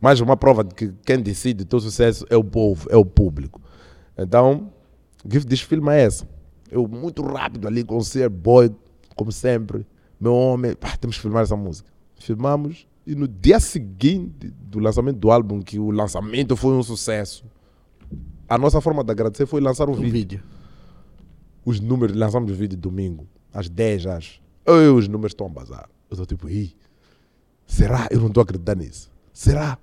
Mais 0.00 0.20
uma 0.20 0.36
prova 0.36 0.64
de 0.64 0.74
que 0.74 0.92
quem 1.04 1.20
decide 1.20 1.62
o 1.62 1.66
teu 1.66 1.80
sucesso 1.80 2.26
é 2.28 2.36
o 2.36 2.44
povo, 2.44 2.88
é 2.90 2.96
o 2.96 3.04
público. 3.04 3.60
Então, 4.16 4.70
Gift 5.28 5.48
diz, 5.48 5.60
filma 5.60 5.94
essa. 5.94 6.28
Eu 6.70 6.86
muito 6.86 7.22
rápido 7.22 7.66
ali 7.68 7.84
com 7.84 7.96
o 7.96 8.02
Ser 8.02 8.28
Boy, 8.28 8.74
como 9.14 9.32
sempre. 9.32 9.86
Meu 10.20 10.34
homem, 10.34 10.74
pá, 10.74 10.96
temos 10.96 11.16
que 11.16 11.22
filmar 11.22 11.42
essa 11.42 11.56
música. 11.56 11.88
Filmamos 12.18 12.86
e 13.06 13.14
no 13.14 13.28
dia 13.28 13.60
seguinte 13.60 14.52
do 14.60 14.80
lançamento 14.80 15.18
do 15.18 15.30
álbum, 15.30 15.60
que 15.60 15.78
o 15.78 15.90
lançamento 15.90 16.56
foi 16.56 16.74
um 16.74 16.82
sucesso, 16.82 17.44
a 18.48 18.58
nossa 18.58 18.80
forma 18.80 19.04
de 19.04 19.12
agradecer 19.12 19.46
foi 19.46 19.60
lançar 19.60 19.88
o 19.88 19.92
Um 19.92 19.96
vídeo. 19.96 20.12
vídeo. 20.12 20.42
Os 21.64 21.80
números, 21.80 22.16
lançamos 22.16 22.50
o 22.50 22.54
vídeo 22.54 22.76
domingo, 22.76 23.26
às 23.52 23.68
10 23.68 24.06
acho. 24.06 24.45
Ei, 24.66 24.88
os 24.88 25.08
números 25.08 25.32
estão 25.32 25.46
a 25.46 25.50
bazar. 25.50 25.88
Eu 26.10 26.14
estou 26.14 26.26
tipo, 26.26 26.48
Ih, 26.48 26.74
será? 27.66 28.08
Eu 28.10 28.20
não 28.20 28.28
estou 28.28 28.40
a 28.40 28.44
acreditar 28.44 28.76
nisso. 28.76 29.10
Será? 29.32 29.78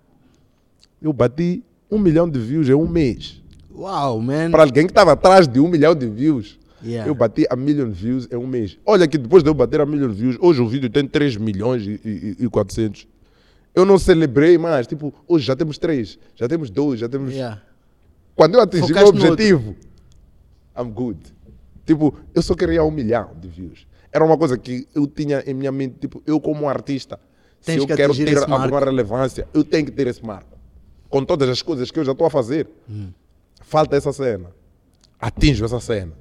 Eu 1.01 1.13
bati 1.13 1.63
um 1.89 1.99
milhão 1.99 2.29
de 2.29 2.39
views 2.39 2.67
em 2.69 2.73
um 2.73 2.87
mês. 2.87 3.41
Uau, 3.73 4.19
man. 4.19 4.51
Para 4.51 4.63
alguém 4.63 4.85
que 4.85 4.91
estava 4.91 5.13
atrás 5.13 5.47
de 5.47 5.59
um 5.59 5.67
milhão 5.67 5.95
de 5.95 6.07
views, 6.07 6.59
Yeah. 6.85 7.09
eu 7.09 7.15
bati 7.15 7.45
a 7.49 7.55
million 7.55 7.89
views 7.89 8.27
em 8.29 8.35
um 8.35 8.45
mês. 8.45 8.77
Olha 8.85 9.07
que 9.07 9.17
depois 9.17 9.41
de 9.41 9.49
eu 9.49 9.53
bater 9.53 9.79
a 9.79 9.85
million 9.85 10.09
views, 10.09 10.37
hoje 10.41 10.61
o 10.61 10.67
vídeo 10.67 10.89
tem 10.89 11.07
3 11.07 11.37
milhões 11.37 11.81
e, 11.87 11.99
e, 12.03 12.43
e 12.43 12.49
400. 12.49 13.07
Eu 13.73 13.85
não 13.85 13.97
celebrei 13.97 14.57
mais. 14.57 14.85
Tipo, 14.85 15.13
hoje 15.25 15.45
já 15.45 15.55
temos 15.55 15.77
3, 15.77 16.19
já 16.35 16.47
temos 16.47 16.69
2, 16.69 16.99
já 16.99 17.07
temos. 17.07 17.31
Yeah. 17.33 17.61
Quando 18.35 18.55
eu 18.55 18.61
atingi 18.61 18.91
o 18.91 18.95
meu 18.95 19.07
objetivo, 19.07 19.75
I'm 20.77 20.91
good. 20.91 21.19
Tipo, 21.85 22.13
eu 22.35 22.41
só 22.41 22.53
queria 22.53 22.83
um 22.83 22.91
milhão 22.91 23.31
de 23.39 23.47
views. 23.47 23.87
Era 24.13 24.23
uma 24.23 24.37
coisa 24.37 24.57
que 24.57 24.87
eu 24.93 25.07
tinha 25.07 25.43
em 25.47 25.53
minha 25.53 25.71
mente. 25.71 25.95
Tipo, 25.99 26.21
eu 26.27 26.39
como 26.39 26.69
artista, 26.69 27.19
Tens 27.65 27.75
se 27.75 27.79
eu 27.81 27.87
que 27.87 27.95
quero 27.95 28.13
ter 28.15 28.27
esse 28.27 28.47
marco. 28.47 28.53
alguma 28.63 28.79
relevância, 28.79 29.47
eu 29.53 29.63
tenho 29.63 29.85
que 29.85 29.91
ter 29.91 30.05
esse 30.07 30.23
marco. 30.23 30.57
Com 31.09 31.23
todas 31.25 31.49
as 31.49 31.61
coisas 31.61 31.89
que 31.91 31.99
eu 31.99 32.05
já 32.05 32.11
estou 32.11 32.27
a 32.27 32.29
fazer. 32.29 32.67
Hum. 32.89 33.11
Falta 33.61 33.95
essa 33.95 34.13
cena. 34.13 34.51
Atinjo 35.19 35.65
essa 35.65 35.79
cena. 35.79 36.13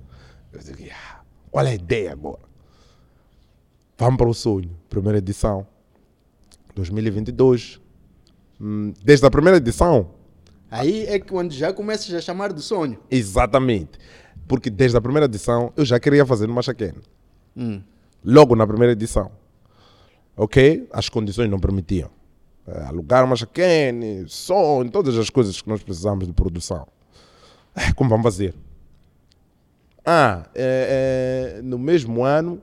Eu 0.52 0.61
digo, 0.61 0.90
"Ah, 0.92 1.20
qual 1.50 1.66
é 1.66 1.70
a 1.70 1.74
ideia 1.74 2.12
agora? 2.12 2.42
Vamos 3.98 4.16
para 4.16 4.28
o 4.28 4.35
sonho. 4.35 4.70
Primeira 4.88 5.18
edição. 5.18 5.66
2022. 6.74 7.81
Hum, 8.61 8.92
Desde 9.05 9.26
a 9.26 9.31
primeira 9.31 9.57
edição, 9.59 10.11
Aí 10.70 11.05
é 11.07 11.18
quando 11.18 11.52
já 11.52 11.72
começas 11.72 12.12
a 12.14 12.20
chamar 12.20 12.52
de 12.52 12.62
sonho. 12.62 12.98
exatamente. 13.11 13.98
Porque 14.48 14.70
desde 14.70 14.96
a 14.96 15.00
primeira 15.00 15.26
edição 15.26 15.72
eu 15.76 15.85
já 15.85 15.98
queria 16.00 16.24
fazer 16.26 16.46
no 16.46 16.55
Machaquene. 16.55 16.98
Hum. 17.57 17.83
Logo 18.25 18.55
na 18.57 18.67
primeira 18.67 18.93
edição. 18.93 19.31
Ok? 20.37 20.88
As 20.93 21.09
condições 21.09 21.51
não 21.51 21.59
permitiam. 21.59 22.11
Eh, 22.67 22.83
alugar 22.85 23.27
Machaquene, 23.27 24.25
som, 24.29 24.87
todas 24.88 25.17
as 25.19 25.29
coisas 25.29 25.61
que 25.61 25.69
nós 25.69 25.83
precisamos 25.83 26.27
de 26.27 26.33
produção. 26.33 26.87
Eh, 27.75 27.93
Como 27.95 28.09
vamos 28.11 28.25
fazer? 28.25 28.55
Ah, 30.05 30.49
eh, 30.55 31.57
eh, 31.59 31.62
no 31.62 31.79
mesmo 31.79 32.25
ano 32.25 32.61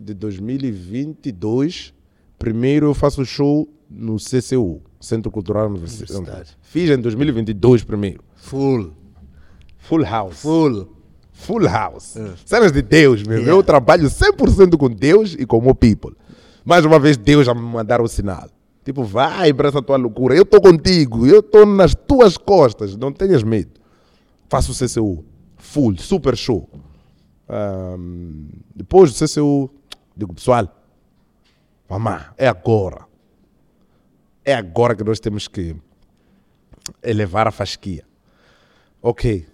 de 0.00 0.12
2022, 0.14 1.94
primeiro 2.38 2.86
eu 2.86 2.94
faço 2.94 3.22
o 3.22 3.24
show 3.24 3.68
no 3.88 4.18
CCU, 4.18 4.82
Centro 5.00 5.30
Cultural. 5.30 5.68
Universitário. 5.68 6.46
Fiz 6.60 6.90
em 6.90 6.98
2022 7.00 7.82
primeiro. 7.84 8.22
Full. 8.34 8.92
Full 9.78 10.02
House. 10.04 10.40
Full. 10.42 10.95
Full 11.36 11.68
House. 11.68 12.16
Cenas 12.44 12.72
de 12.72 12.82
Deus 12.82 13.22
mesmo. 13.22 13.44
Yeah. 13.44 13.52
Eu 13.52 13.62
trabalho 13.62 14.08
100% 14.08 14.76
com 14.76 14.90
Deus 14.90 15.36
e 15.38 15.44
com 15.44 15.58
o 15.58 15.62
meu 15.62 15.74
people. 15.74 16.16
Mais 16.64 16.84
uma 16.84 16.98
vez, 16.98 17.16
Deus 17.16 17.46
já 17.46 17.54
me 17.54 17.60
mandaram 17.60 18.04
o 18.04 18.08
sinal. 18.08 18.48
Tipo, 18.84 19.04
vai 19.04 19.52
para 19.52 19.68
essa 19.68 19.82
tua 19.82 19.96
loucura. 19.96 20.34
Eu 20.34 20.42
estou 20.42 20.60
contigo. 20.60 21.26
Eu 21.26 21.40
estou 21.40 21.66
nas 21.66 21.94
tuas 21.94 22.38
costas. 22.38 22.96
Não 22.96 23.12
tenhas 23.12 23.42
medo. 23.42 23.72
Faço 24.48 24.72
o 24.72 24.74
CCU. 24.74 25.24
Full. 25.56 25.98
Super 25.98 26.36
show. 26.36 26.68
Ahm, 27.48 28.48
depois 28.74 29.12
do 29.12 29.28
CCU, 29.28 29.70
digo, 30.16 30.32
pessoal, 30.34 30.68
vamos 31.88 32.10
lá. 32.10 32.32
É 32.38 32.48
agora. 32.48 33.04
É 34.44 34.54
agora 34.54 34.96
que 34.96 35.04
nós 35.04 35.20
temos 35.20 35.46
que 35.46 35.76
elevar 37.02 37.46
a 37.46 37.52
fasquia. 37.52 38.04
Ok 39.02 39.46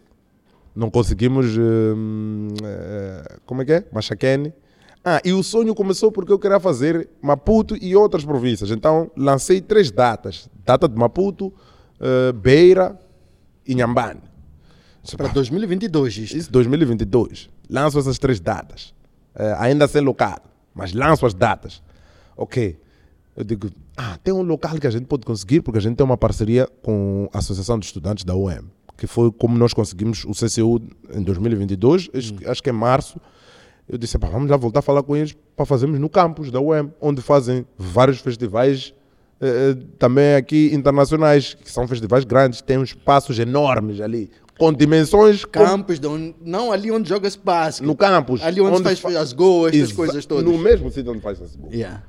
não 0.74 0.90
conseguimos. 0.90 1.46
hum, 1.58 2.48
eh, 2.62 3.38
como 3.46 3.62
é 3.62 3.64
que 3.64 3.72
é? 3.72 3.84
Machaquene. 3.92 4.52
Ah, 5.04 5.20
e 5.24 5.32
o 5.32 5.42
sonho 5.42 5.74
começou 5.74 6.12
porque 6.12 6.32
eu 6.32 6.38
queria 6.38 6.60
fazer 6.60 7.08
Maputo 7.20 7.76
e 7.76 7.94
outras 7.96 8.24
províncias. 8.24 8.70
Então 8.70 9.10
lancei 9.16 9.60
três 9.60 9.90
datas: 9.90 10.48
data 10.64 10.88
de 10.88 10.96
Maputo, 10.96 11.52
eh, 12.00 12.32
Beira 12.32 12.98
e 13.66 13.74
Nhambane. 13.74 14.20
Disse, 15.02 15.16
Para 15.16 15.26
"Pá, 15.28 15.34
2022 15.34 16.16
isto. 16.18 16.36
Isso 16.36 16.52
2022. 16.52 17.50
Lanço 17.68 17.98
essas 17.98 18.18
três 18.18 18.38
datas. 18.38 18.94
Eh, 19.34 19.56
ainda 19.58 19.88
sem 19.88 20.00
local, 20.02 20.38
mas 20.74 20.92
lanço 20.92 21.26
as 21.26 21.34
datas. 21.34 21.82
Ok. 22.36 22.78
Eu 23.34 23.44
digo, 23.44 23.70
ah, 23.96 24.18
tem 24.22 24.32
um 24.32 24.42
local 24.42 24.78
que 24.78 24.86
a 24.86 24.90
gente 24.90 25.06
pode 25.06 25.24
conseguir, 25.24 25.62
porque 25.62 25.78
a 25.78 25.80
gente 25.80 25.96
tem 25.96 26.04
uma 26.04 26.18
parceria 26.18 26.68
com 26.82 27.28
a 27.32 27.38
Associação 27.38 27.78
de 27.78 27.86
Estudantes 27.86 28.24
da 28.24 28.36
UEM, 28.36 28.60
que 29.02 29.06
foi 29.08 29.32
como 29.32 29.58
nós 29.58 29.74
conseguimos 29.74 30.24
o 30.24 30.30
CCU 30.30 30.80
em 31.12 31.22
2022, 31.24 32.08
acho, 32.14 32.34
acho 32.46 32.62
que 32.62 32.68
é 32.70 32.72
março. 32.72 33.20
Eu 33.88 33.98
disse, 33.98 34.16
"Epá, 34.16 34.28
vamos 34.28 34.48
lá 34.48 34.56
voltar 34.56 34.78
a 34.78 34.82
falar 34.82 35.02
com 35.02 35.16
eles 35.16 35.34
para 35.56 35.66
fazermos 35.66 35.98
no 35.98 36.08
campus 36.08 36.52
da 36.52 36.60
UEM, 36.60 36.92
onde 37.00 37.20
fazem 37.20 37.66
vários 37.76 38.18
festivais 38.20 38.94
eh, 39.40 39.72
eh, 39.72 39.84
também 39.98 40.36
aqui 40.36 40.70
internacionais, 40.72 41.54
que 41.54 41.68
são 41.68 41.88
festivais 41.88 42.22
grandes, 42.22 42.62
tem 42.62 42.78
uns 42.78 42.90
espaços 42.90 43.40
enormes 43.40 44.00
ali, 44.00 44.30
com 44.56 44.72
dimensões 44.72 45.44
com- 45.44 45.50
Campos, 45.64 45.98
onde- 46.04 46.36
não 46.40 46.70
ali 46.70 46.92
onde 46.92 47.08
joga-se 47.08 47.40
basquete. 47.40 47.84
no 47.84 47.96
campus. 47.96 48.40
Ali 48.40 48.60
onde, 48.60 48.84
faz 48.84 49.00
fa- 49.00 49.08
as 49.18 49.32
goas, 49.32 49.74
essas 49.74 49.90
coisas 49.90 50.24
todas. 50.26 50.44
No 50.44 50.56
mesmo 50.56 50.88
sítio 50.92 51.10
onde 51.10 51.20
faz 51.20 51.42
as 51.42 51.56
goas. 51.56 51.72
Yeah. 51.74 52.04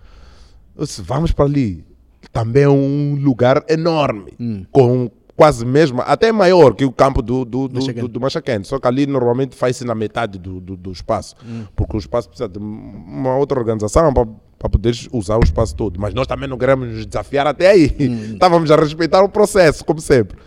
Eu 0.78 0.86
disse, 0.86 1.02
vamos 1.02 1.32
para 1.32 1.46
ali. 1.46 1.84
Também 2.32 2.62
é 2.64 2.70
um 2.70 3.16
lugar 3.16 3.66
enorme, 3.68 4.34
Hum. 4.40 4.64
com 4.72 5.10
quase 5.36 5.66
mesmo, 5.66 6.02
até 6.02 6.32
maior 6.32 6.76
que 6.76 6.86
o 6.86 6.92
campo 6.92 7.22
do, 7.22 7.44
do, 7.44 7.68
do, 7.68 7.80
do, 7.94 8.08
do 8.08 8.22
Machaquene. 8.22 8.64
Só 8.66 8.80
que 8.80 8.88
ali 8.88 9.06
normalmente 9.08 9.56
faz-se 9.56 9.84
na 9.84 9.96
metade 9.96 10.38
do, 10.38 10.60
do, 10.60 10.78
do 10.78 10.92
espaço, 10.92 11.36
Hum. 11.46 11.66
porque 11.76 11.96
o 11.98 12.00
espaço 12.00 12.30
precisa 12.30 12.48
de 12.48 12.60
uma 12.60 13.36
outra 13.36 13.60
organização 13.60 14.14
para, 14.14 14.28
para 14.60 14.70
poder 14.70 14.96
usar 15.12 15.38
o 15.38 15.44
espaço 15.44 15.76
todo. 15.76 16.00
Mas 16.00 16.14
nós 16.14 16.28
também 16.28 16.48
não 16.48 16.58
queremos 16.58 16.88
nos 16.88 17.06
desafiar 17.06 17.48
até 17.48 17.70
aí. 17.72 17.96
Hum. 18.00 18.34
Estávamos 18.34 18.70
a 18.72 18.76
respeitar 18.76 19.24
o 19.24 19.30
processo, 19.30 19.84
como 19.84 20.00
sempre. 20.00 20.38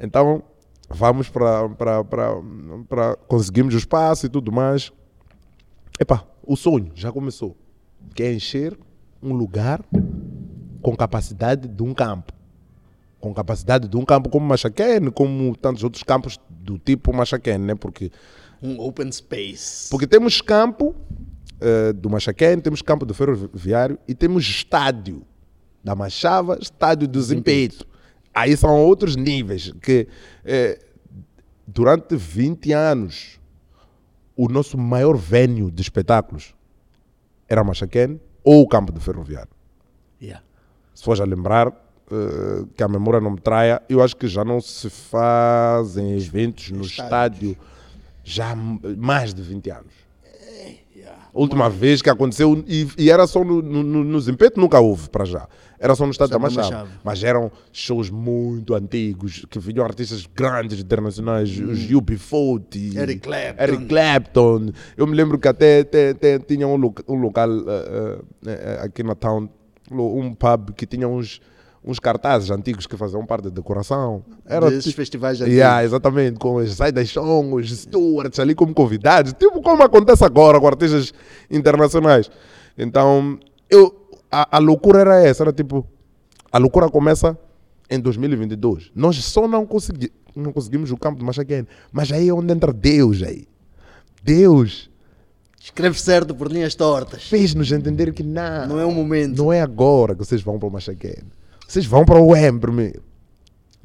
Então, 0.00 0.42
vamos 0.88 1.28
para 1.28 3.16
conseguirmos 3.28 3.74
o 3.74 3.78
espaço 3.78 4.26
e 4.26 4.28
tudo 4.28 4.50
mais. 4.50 4.90
Epá, 5.98 6.24
o 6.42 6.56
sonho 6.56 6.90
já 6.94 7.12
começou. 7.12 7.54
Que 8.14 8.22
é 8.22 8.32
encher 8.32 8.76
um 9.22 9.34
lugar 9.34 9.84
com 10.80 10.96
capacidade 10.96 11.68
de 11.68 11.82
um 11.82 11.92
campo. 11.92 12.32
Com 13.20 13.34
capacidade 13.34 13.86
de 13.86 13.96
um 13.96 14.04
campo 14.04 14.28
como 14.30 14.46
Machaquene, 14.46 15.10
como 15.10 15.54
tantos 15.56 15.84
outros 15.84 16.02
campos 16.02 16.38
do 16.48 16.78
tipo 16.78 17.12
Machaquene, 17.12 17.64
né? 17.64 17.74
Porque, 17.74 18.10
Um 18.62 18.80
open 18.80 19.08
space. 19.10 19.88
porque 19.90 20.06
temos 20.06 20.40
campo 20.40 20.94
eh, 21.60 21.92
do 21.92 22.08
Machaquene, 22.08 22.62
temos 22.62 22.80
campo 22.82 23.04
do 23.04 23.12
Ferroviário 23.14 23.98
e 24.08 24.14
temos 24.14 24.44
estádio 24.48 25.22
da 25.84 25.94
Machava, 25.94 26.58
estádio 26.60 27.06
do 27.06 27.20
Zimpeto. 27.22 27.86
Aí 28.34 28.56
são 28.56 28.74
outros 28.78 29.16
níveis 29.16 29.72
que 29.82 30.08
eh, 30.44 30.78
durante 31.66 32.16
20 32.16 32.72
anos 32.72 33.38
o 34.36 34.48
nosso 34.48 34.78
maior 34.78 35.16
venue 35.16 35.70
de 35.70 35.82
espetáculos 35.82 36.54
era 37.48 37.62
Machaquene 37.64 38.20
ou 38.42 38.62
o 38.62 38.68
campo 38.68 38.92
do 38.92 39.00
Ferroviário. 39.00 39.50
Yeah. 40.22 40.42
Se 40.94 41.04
fores 41.04 41.20
a 41.20 41.24
lembrar, 41.24 41.72
eh, 42.10 42.64
que 42.76 42.82
a 42.82 42.88
memória 42.88 43.20
não 43.20 43.30
me 43.32 43.40
traia, 43.40 43.80
eu 43.88 44.02
acho 44.02 44.16
que 44.16 44.26
já 44.28 44.44
não 44.44 44.60
se 44.60 44.88
fazem 44.90 46.16
eventos 46.16 46.70
no 46.70 46.82
estádio 46.82 47.56
já 48.24 48.52
há 48.52 48.56
mais 48.56 49.32
de 49.34 49.42
20 49.42 49.70
anos. 49.70 49.92
Yeah. 50.94 51.16
A 51.34 51.38
última 51.38 51.70
vez 51.70 52.02
que 52.02 52.10
aconteceu, 52.10 52.62
e, 52.66 52.86
e 52.98 53.10
era 53.10 53.26
só 53.26 53.42
no, 53.44 53.62
no, 53.62 53.82
no, 53.82 54.04
no 54.04 54.20
Zimpeto, 54.20 54.60
nunca 54.60 54.78
houve 54.80 55.08
para 55.08 55.24
já. 55.24 55.48
Era 55.78 55.94
só 55.94 56.04
no 56.04 56.10
Estádio 56.12 56.32
da 56.32 56.38
Machado. 56.38 56.90
Mas 57.02 57.24
eram 57.24 57.50
shows 57.72 58.10
muito 58.10 58.74
antigos, 58.74 59.46
que 59.48 59.58
vinham 59.58 59.82
artistas 59.82 60.26
grandes 60.26 60.78
internacionais, 60.78 61.48
os 61.58 61.90
UB40, 61.90 62.96
Eric 62.96 63.20
Clapton. 63.22 63.62
Eric 63.62 63.86
Clapton. 63.86 64.72
Eu 64.94 65.06
me 65.06 65.16
lembro 65.16 65.38
que 65.38 65.48
até, 65.48 65.80
até, 65.80 66.10
até 66.10 66.38
tinha 66.38 66.68
um, 66.68 66.76
loca- 66.76 67.04
um 67.08 67.14
local 67.14 67.48
eh, 67.50 68.18
eh, 68.46 68.50
eh, 68.78 68.80
aqui 68.84 69.02
na 69.02 69.14
town, 69.14 69.48
um 69.90 70.34
pub 70.34 70.72
que 70.76 70.84
tinha 70.84 71.08
uns, 71.08 71.40
uns 71.84 71.98
cartazes 71.98 72.50
antigos 72.50 72.86
que 72.86 72.96
faziam 72.96 73.24
parte 73.24 73.44
da 73.44 73.50
decoração. 73.50 74.22
Era 74.44 74.68
Desses 74.68 74.84
tipo- 74.84 74.96
festivais 74.96 75.40
Yeah, 75.40 75.76
antigos. 75.78 75.92
exatamente, 75.92 76.38
com 76.38 76.56
os 76.56 76.74
Saida 76.74 77.04
Chong, 77.04 77.54
os 77.54 77.70
Stewards 77.70 78.38
ali 78.38 78.54
como 78.54 78.74
convidados, 78.74 79.32
tipo 79.32 79.62
como 79.62 79.82
acontece 79.82 80.24
agora 80.24 80.60
com 80.60 80.66
artistas 80.66 81.12
internacionais. 81.50 82.30
Então, 82.76 83.38
eu, 83.70 83.94
a, 84.30 84.56
a 84.56 84.58
loucura 84.58 85.00
era 85.00 85.22
essa, 85.22 85.42
era 85.42 85.52
tipo, 85.52 85.86
a 86.52 86.58
loucura 86.58 86.88
começa 86.90 87.36
em 87.88 87.98
2022. 87.98 88.90
Nós 88.94 89.16
só 89.24 89.48
não, 89.48 89.64
consegui, 89.66 90.12
não 90.36 90.52
conseguimos 90.52 90.90
o 90.92 90.96
campo 90.96 91.18
de 91.18 91.24
Machaquene, 91.24 91.66
mas 91.90 92.12
aí 92.12 92.28
é 92.28 92.32
onde 92.34 92.52
entra 92.52 92.72
Deus 92.72 93.22
aí. 93.22 93.46
Deus 94.22 94.88
Escreve 95.62 95.98
certo 96.00 96.34
por 96.34 96.50
linhas 96.50 96.74
tortas. 96.74 97.24
fez-nos 97.24 97.70
entender 97.70 98.12
que 98.14 98.22
não, 98.22 98.66
Não 98.68 98.80
é 98.80 98.84
o 98.84 98.90
momento. 98.92 99.36
não 99.36 99.52
é 99.52 99.60
agora 99.60 100.14
que 100.14 100.24
vocês 100.24 100.40
vão 100.42 100.58
para 100.58 100.68
o 100.68 100.72
Machaquene. 100.72 101.28
Vocês 101.70 101.86
vão 101.86 102.04
para 102.04 102.18
o 102.18 102.30
UEM 102.32 102.58
primeiro. 102.58 103.00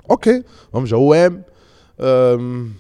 Ok, 0.10 0.44
vamos 0.72 0.92
ao 0.92 1.04
UEM. 1.06 1.44
Ahm, 2.00 2.72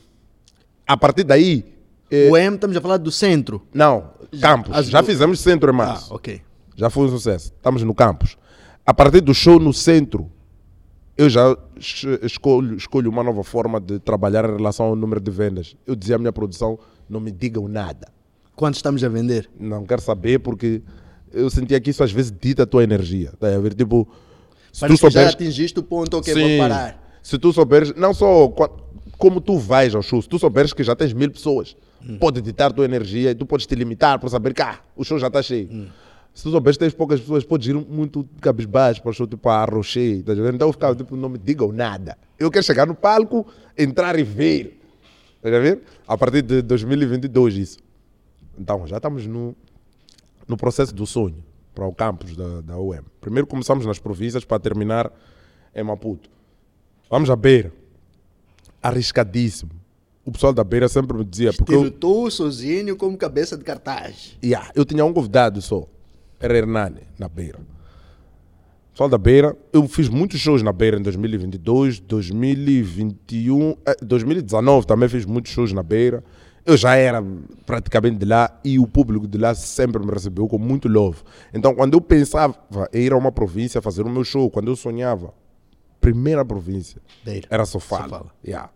a 0.88 0.98
partir 0.98 1.24
daí. 1.24 1.64
eh, 2.10 2.28
O 2.32 2.36
M, 2.36 2.56
estamos 2.56 2.76
a 2.76 2.82
falar 2.82 2.98
do 2.98 3.12
centro. 3.12 3.62
Não, 3.72 4.10
campus. 4.42 4.76
as 4.76 4.88
Já 4.88 5.04
fizemos 5.04 5.40
centro 5.40 5.70
em 5.70 5.74
Ah, 5.74 5.78
março. 5.78 6.12
ok. 6.12 6.42
Já 6.76 6.90
foi 6.90 7.06
um 7.06 7.10
sucesso. 7.10 7.54
Estamos 7.56 7.84
no 7.84 7.94
campus. 7.94 8.36
A 8.84 8.94
partir 8.96 9.22
do 9.22 9.32
show 9.34 9.60
no 9.60 9.72
centro, 9.74 10.28
eu 11.16 11.30
já 11.30 11.56
es- 11.78 12.04
escolho, 12.24 12.76
escolho 12.76 13.10
uma 13.12 13.22
nova 13.24 13.44
forma 13.44 13.80
de 13.80 14.00
trabalhar 14.00 14.44
em 14.50 14.56
relação 14.58 14.88
ao 14.88 14.96
número 14.96 15.22
de 15.22 15.30
vendas. 15.30 15.76
Eu 15.86 15.96
dizia 15.96 16.16
à 16.16 16.20
minha 16.20 16.34
produção: 16.34 16.80
não 17.08 17.20
me 17.20 17.32
digam 17.32 17.68
nada. 17.68 18.08
Quanto 18.56 18.74
estamos 18.76 19.04
a 19.04 19.08
vender? 19.10 19.48
Não 19.60 19.86
quero 19.86 20.02
saber 20.02 20.40
porque 20.40 20.82
eu 21.32 21.48
sentia 21.52 21.80
que 21.80 21.92
isso 21.92 22.04
às 22.04 22.12
vezes 22.12 22.32
dita 22.32 22.64
a 22.64 22.66
tua 22.66 22.84
energia. 22.84 23.34
Tá 23.40 23.54
a 23.54 23.60
ver? 23.60 23.76
Tipo, 23.76 24.08
se 24.76 24.82
Parece 24.82 25.00
tu 25.00 25.08
que 25.08 25.14
já 25.14 25.20
souberes. 25.22 25.36
atingiste 25.36 25.80
o 25.80 25.84
ponto 25.84 26.22
que 26.22 26.32
é 26.32 26.34
Sim. 26.34 26.58
para 26.58 26.68
parar. 26.70 27.20
Se 27.24 27.38
tu 27.38 27.54
souberes, 27.54 27.96
não 27.96 28.14
só 28.14 28.50
como 29.18 29.40
tu 29.40 29.58
vais 29.58 29.96
ao 29.96 30.02
show, 30.02 30.22
se 30.22 30.28
tu 30.28 30.38
souberes 30.38 30.74
que 30.74 30.84
já 30.84 30.94
tens 30.94 31.14
mil 31.14 31.32
pessoas, 31.32 31.78
Hum. 32.04 32.18
pode 32.20 32.42
ditar 32.42 32.74
tua 32.74 32.84
energia 32.84 33.32
e 33.32 33.36
tu 33.36 33.46
podes 33.46 33.66
te 33.66 33.74
limitar 33.74 34.20
por 34.20 34.30
saber 34.30 34.54
que 34.54 34.62
ah, 34.62 34.78
o 34.94 35.04
show 35.06 35.18
já 35.18 35.28
está 35.28 35.42
cheio. 35.42 35.70
Hum. 35.72 35.88
Se 36.34 36.44
tu 36.44 36.52
souberes 36.52 36.76
que 36.76 36.84
tens 36.84 36.94
poucas 36.94 37.22
pessoas, 37.22 37.46
podes 37.46 37.70
ir 37.70 37.74
muito 37.74 38.28
cabisbaixo 38.42 39.02
para 39.02 39.12
o 39.12 39.14
show, 39.14 39.26
tipo, 39.26 39.48
a 39.48 39.64
arrochei. 39.64 40.22
Tá 40.22 40.34
então 40.34 40.68
eu 40.68 40.74
ficava 40.74 40.94
tipo, 40.94 41.16
não 41.16 41.30
me 41.30 41.38
digam 41.38 41.72
nada. 41.72 42.18
Eu 42.38 42.52
quero 42.52 42.66
chegar 42.66 42.86
no 42.86 42.94
palco, 42.96 43.48
entrar 43.78 44.20
e 44.20 44.24
ver. 44.24 44.78
Tá 45.42 45.48
a 45.48 45.60
ver? 45.60 45.84
A 46.06 46.18
partir 46.18 46.42
de 46.42 46.62
2022, 46.62 47.56
isso. 47.56 47.78
Então, 48.60 48.86
já 48.86 48.98
estamos 48.98 49.26
no, 49.26 49.56
no 50.46 50.58
processo 50.58 50.94
do 50.94 51.08
sonho. 51.08 51.42
Para 51.76 51.86
o 51.86 51.94
campus 51.94 52.36
da, 52.36 52.62
da 52.62 52.80
UEM. 52.80 53.02
Primeiro 53.20 53.46
começamos 53.46 53.86
nas 53.86 54.00
províncias 54.00 54.46
para 54.46 54.58
terminar 54.60 55.12
em 55.76 55.84
Maputo. 55.84 56.30
Vamos 57.10 57.30
à 57.30 57.36
beira. 57.36 57.72
Arriscadíssimo. 58.82 59.72
O 60.26 60.32
pessoal 60.32 60.54
da 60.54 60.64
beira 60.64 60.88
sempre 60.88 61.16
me 61.16 61.24
dizia. 61.24 61.54
Porque 61.54 61.76
eu, 61.76 61.92
tu, 61.92 62.32
sozinho, 62.32 62.96
como 62.96 63.16
cabeça 63.16 63.56
de 63.56 63.64
cartaz. 63.64 64.38
Yeah, 64.44 64.72
eu 64.74 64.86
tinha 64.86 65.06
um 65.06 65.14
convidado 65.14 65.62
só. 65.62 65.88
Era 66.40 66.58
Hernani, 66.58 67.02
na 67.20 67.28
beira. 67.28 67.60
Pessoal 68.92 69.10
da 69.10 69.18
beira, 69.18 69.56
eu 69.74 69.86
fiz 69.90 70.08
muitos 70.08 70.40
shows 70.40 70.64
na 70.64 70.72
beira 70.72 70.98
em 70.98 71.02
2022, 71.02 72.00
2021, 72.00 73.76
eh, 73.86 73.98
2019 74.02 74.88
também 74.88 75.10
fiz 75.10 75.26
muitos 75.26 75.52
shows 75.52 75.74
na 75.74 75.84
beira. 75.84 76.24
Eu 76.66 76.76
já 76.76 76.96
era 76.96 77.24
praticamente 77.66 78.18
de 78.18 78.26
lá 78.26 78.60
e 78.64 78.80
o 78.80 78.88
público 78.88 79.28
de 79.28 79.38
lá 79.38 79.54
sempre 79.54 80.04
me 80.04 80.12
recebeu 80.12 80.48
com 80.48 80.58
muito 80.58 80.88
love. 80.88 81.22
Então, 81.54 81.76
quando 81.76 81.94
eu 81.94 82.02
pensava 82.02 82.58
em 82.92 83.04
ir 83.04 83.14
a 83.14 83.18
uma 83.18 83.32
província 83.32 83.82
fazer 83.82 84.02
o 84.02 84.10
meu 84.10 84.24
show, 84.24 84.50
quando 84.50 84.72
eu 84.72 84.76
sonhava, 84.76 85.32
primeira 86.02 86.44
província 86.44 87.02
Beira. 87.24 87.48
era 87.50 87.66
Sofala. 87.66 88.04
Sofala. 88.04 88.32
Yeah. 88.46 88.70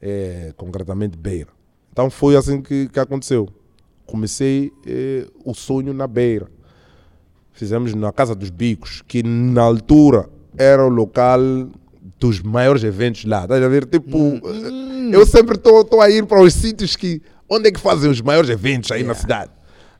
É, 0.00 0.52
concretamente 0.56 1.16
Beira. 1.16 1.50
Então 1.92 2.10
foi 2.10 2.36
assim 2.36 2.62
que, 2.62 2.88
que 2.88 3.00
aconteceu. 3.00 3.48
Comecei 4.06 4.72
eh, 4.86 5.26
o 5.44 5.52
sonho 5.52 5.92
na 5.92 6.06
Beira. 6.06 6.48
Fizemos 7.50 7.92
na 7.92 8.12
Casa 8.12 8.36
dos 8.36 8.50
Bicos, 8.50 9.02
que 9.02 9.22
na 9.22 9.62
altura 9.62 10.30
era 10.56 10.84
o 10.86 10.88
local 10.88 11.40
dos 12.18 12.40
maiores 12.40 12.84
eventos 12.84 13.24
lá. 13.24 13.42
Estás 13.42 13.62
a 13.62 13.68
ver? 13.68 13.84
Tipo, 13.86 14.18
eh, 14.18 15.10
eu 15.12 15.26
sempre 15.26 15.56
estou 15.56 16.00
a 16.00 16.10
ir 16.10 16.24
para 16.26 16.40
os 16.42 16.54
sítios 16.54 16.96
que. 16.96 17.22
Onde 17.48 17.68
é 17.68 17.72
que 17.72 17.80
fazem 17.80 18.10
os 18.10 18.20
maiores 18.20 18.50
eventos 18.50 18.90
aí 18.92 19.02
na 19.02 19.14
cidade? 19.14 19.50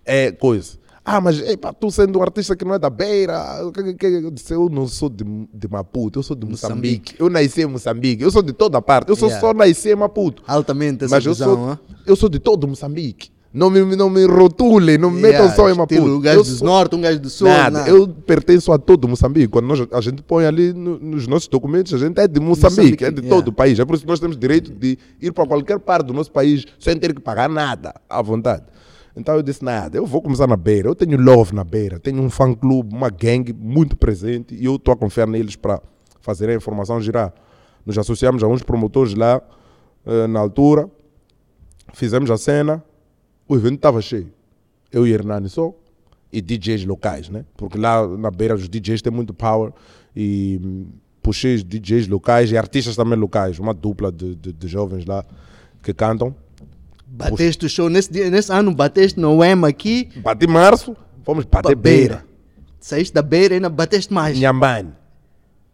É 0.04 0.30
coisa. 0.32 0.78
Ah, 1.11 1.22
mas 1.22 1.40
epa, 1.40 1.72
tu 1.72 1.90
sendo 1.90 2.18
um 2.18 2.22
artista 2.22 2.54
que 2.54 2.66
não 2.66 2.74
é 2.74 2.78
da 2.78 2.90
Beira, 2.90 3.42
eu 4.02 4.30
disse, 4.30 4.52
eu 4.52 4.68
não 4.68 4.86
sou 4.86 5.09
de, 5.09 5.24
de 5.54 5.66
Maputo, 5.66 6.18
eu 6.18 6.22
sou 6.22 6.36
de 6.36 6.44
Moçambique. 6.44 7.14
Eu 7.18 7.30
nasci 7.30 7.62
em 7.62 7.66
Moçambique, 7.66 8.22
eu 8.22 8.30
sou 8.30 8.42
de 8.42 8.52
toda 8.52 8.82
parte, 8.82 9.09
eu 9.09 9.16
sou 9.16 9.28
Yeah. 9.28 9.40
só 9.46 9.54
nasci 9.54 9.88
em 9.90 9.96
Maputo. 9.96 10.42
Altamente 10.46 11.04
essa 11.06 11.14
Mas 11.14 11.24
eu 11.24 11.32
visão, 11.32 11.54
sou, 11.54 11.68
hã? 11.70 11.78
eu 12.06 12.14
sou 12.14 12.28
de 12.28 12.38
todo 12.38 12.68
Moçambique. 12.68 13.30
Não 13.53 13.70
me, 13.70 13.80
não 13.96 14.11
me 14.11 14.24
rotulem, 14.26 14.99
não 14.99 15.11
me 15.11 15.22
metam 15.22 15.46
Yeah, 15.46 15.57
só 15.57 15.70
em 15.70 15.74
Maputo. 15.74 16.03
Um 16.03 16.20
gajo 16.20 16.40
Eu 16.40 16.44
do 16.44 16.64
norte, 16.64 16.94
um 16.96 17.01
gajo 17.01 17.18
do 17.18 17.30
sul. 17.30 17.49
Nada, 17.49 17.78
nada. 17.78 17.90
eu 17.90 18.07
pertenço 18.07 18.70
a 18.72 18.78
todo 18.78 19.09
Moçambique. 19.09 19.49
Quando 19.49 19.64
nós, 19.66 19.80
a 19.90 20.01
gente 20.03 20.22
põe 20.22 20.44
ali 20.44 20.74
no- 20.74 20.99
nos 20.99 21.26
nossos 21.26 21.49
documentos, 21.49 21.94
a 21.94 21.99
gente 21.99 22.20
é 22.20 22.28
de 22.28 22.38
Moçambique, 22.40 22.76
Moçambique, 22.76 23.05
é 23.05 23.11
de 23.11 23.20
yeah. 23.22 23.34
todo 23.36 23.49
o 23.49 23.53
país. 23.53 23.78
É 23.78 23.84
por 23.86 23.94
isso 23.94 24.05
que 24.05 24.09
nós 24.11 24.20
temos 24.20 24.36
direito 24.36 24.70
de 24.70 24.99
ir 25.20 25.32
para 25.32 25.46
qualquer 25.46 25.78
parte 25.78 26.07
do 26.07 26.12
nosso 26.12 26.30
país 26.30 26.66
sem 26.78 26.94
ter 26.99 27.14
que 27.14 27.22
pagar 27.22 27.49
nada, 27.49 27.94
à 28.09 28.20
vontade. 28.20 28.64
Então 29.16 29.34
eu 29.34 29.42
disse, 29.42 29.64
nada, 29.64 29.96
eu 29.96 30.05
vou 30.05 30.20
começar 30.20 30.46
na 30.46 30.57
beira. 30.57 30.88
Eu 30.90 30.94
tenho 30.94 31.18
love 31.20 31.55
na 31.55 31.64
beira, 31.64 31.99
tenho 31.99 32.20
um 32.22 32.28
fã-clube, 32.28 32.94
uma 32.94 33.09
gangue 33.09 33.53
muito 33.55 33.96
presente 33.96 34.55
e 34.55 34.66
eu 34.66 34.76
estou 34.76 34.92
a 34.92 34.96
confiar 34.96 35.26
neles 35.26 35.57
para 35.57 35.80
fazer 36.20 36.51
a 36.51 36.55
informação 36.55 37.01
girar. 37.01 37.32
Nos 37.86 37.96
associamos 37.96 38.42
a 38.42 38.46
uns 38.46 38.62
promotores 38.62 39.14
lá, 39.14 39.40
eh, 40.07 40.26
na 40.26 40.38
altura, 40.38 40.88
fizemos 41.94 42.30
a 42.30 42.36
cena, 42.36 42.84
o 43.49 43.57
evento 43.57 43.76
estava 43.76 44.01
cheio. 44.03 44.30
Eu 44.92 45.07
e 45.07 45.12
Hernani 45.12 45.49
só, 45.49 45.72
e 46.32 46.40
DJs 46.40 46.84
locais, 46.84 47.28
né? 47.28 47.44
Porque 47.57 47.78
lá 47.78 48.07
na 48.07 48.30
beira 48.30 48.55
os 48.55 48.68
DJs 48.68 49.03
têm 49.03 49.12
muito 49.12 49.32
power 49.32 49.72
e 50.14 50.61
hum, 50.62 50.86
puxei 51.22 51.55
os 51.55 51.64
DJs 51.64 52.09
locais 52.09 52.53
e 52.53 52.57
artistas 52.57 52.94
também 52.94 53.18
locais, 53.18 53.59
uma 53.59 53.72
dupla 53.72 54.12
de, 54.12 54.34
de, 54.34 54.53
de 54.53 54.68
jovens 54.68 55.05
lá 55.07 55.24
que 55.82 55.92
cantam. 55.94 56.34
Bateste 57.07 57.64
o 57.64 57.68
show 57.68 57.88
nesse, 57.88 58.12
dia, 58.12 58.30
nesse 58.30 58.53
ano, 58.53 58.74
bateste 58.74 59.18
no 59.18 59.38
UEM 59.38 59.64
aqui, 59.64 60.11
Bati 60.16 60.46
março, 60.46 60.94
fomos 61.24 61.44
para 61.46 61.62
bater 61.62 61.76
beira. 61.76 62.24
Saíste 62.80 63.14
da 63.14 63.22
beira 63.22 63.55
e 63.55 63.57
ainda 63.57 63.68
bateste 63.68 64.12
mais. 64.12 64.38
Nhambane. 64.38 64.92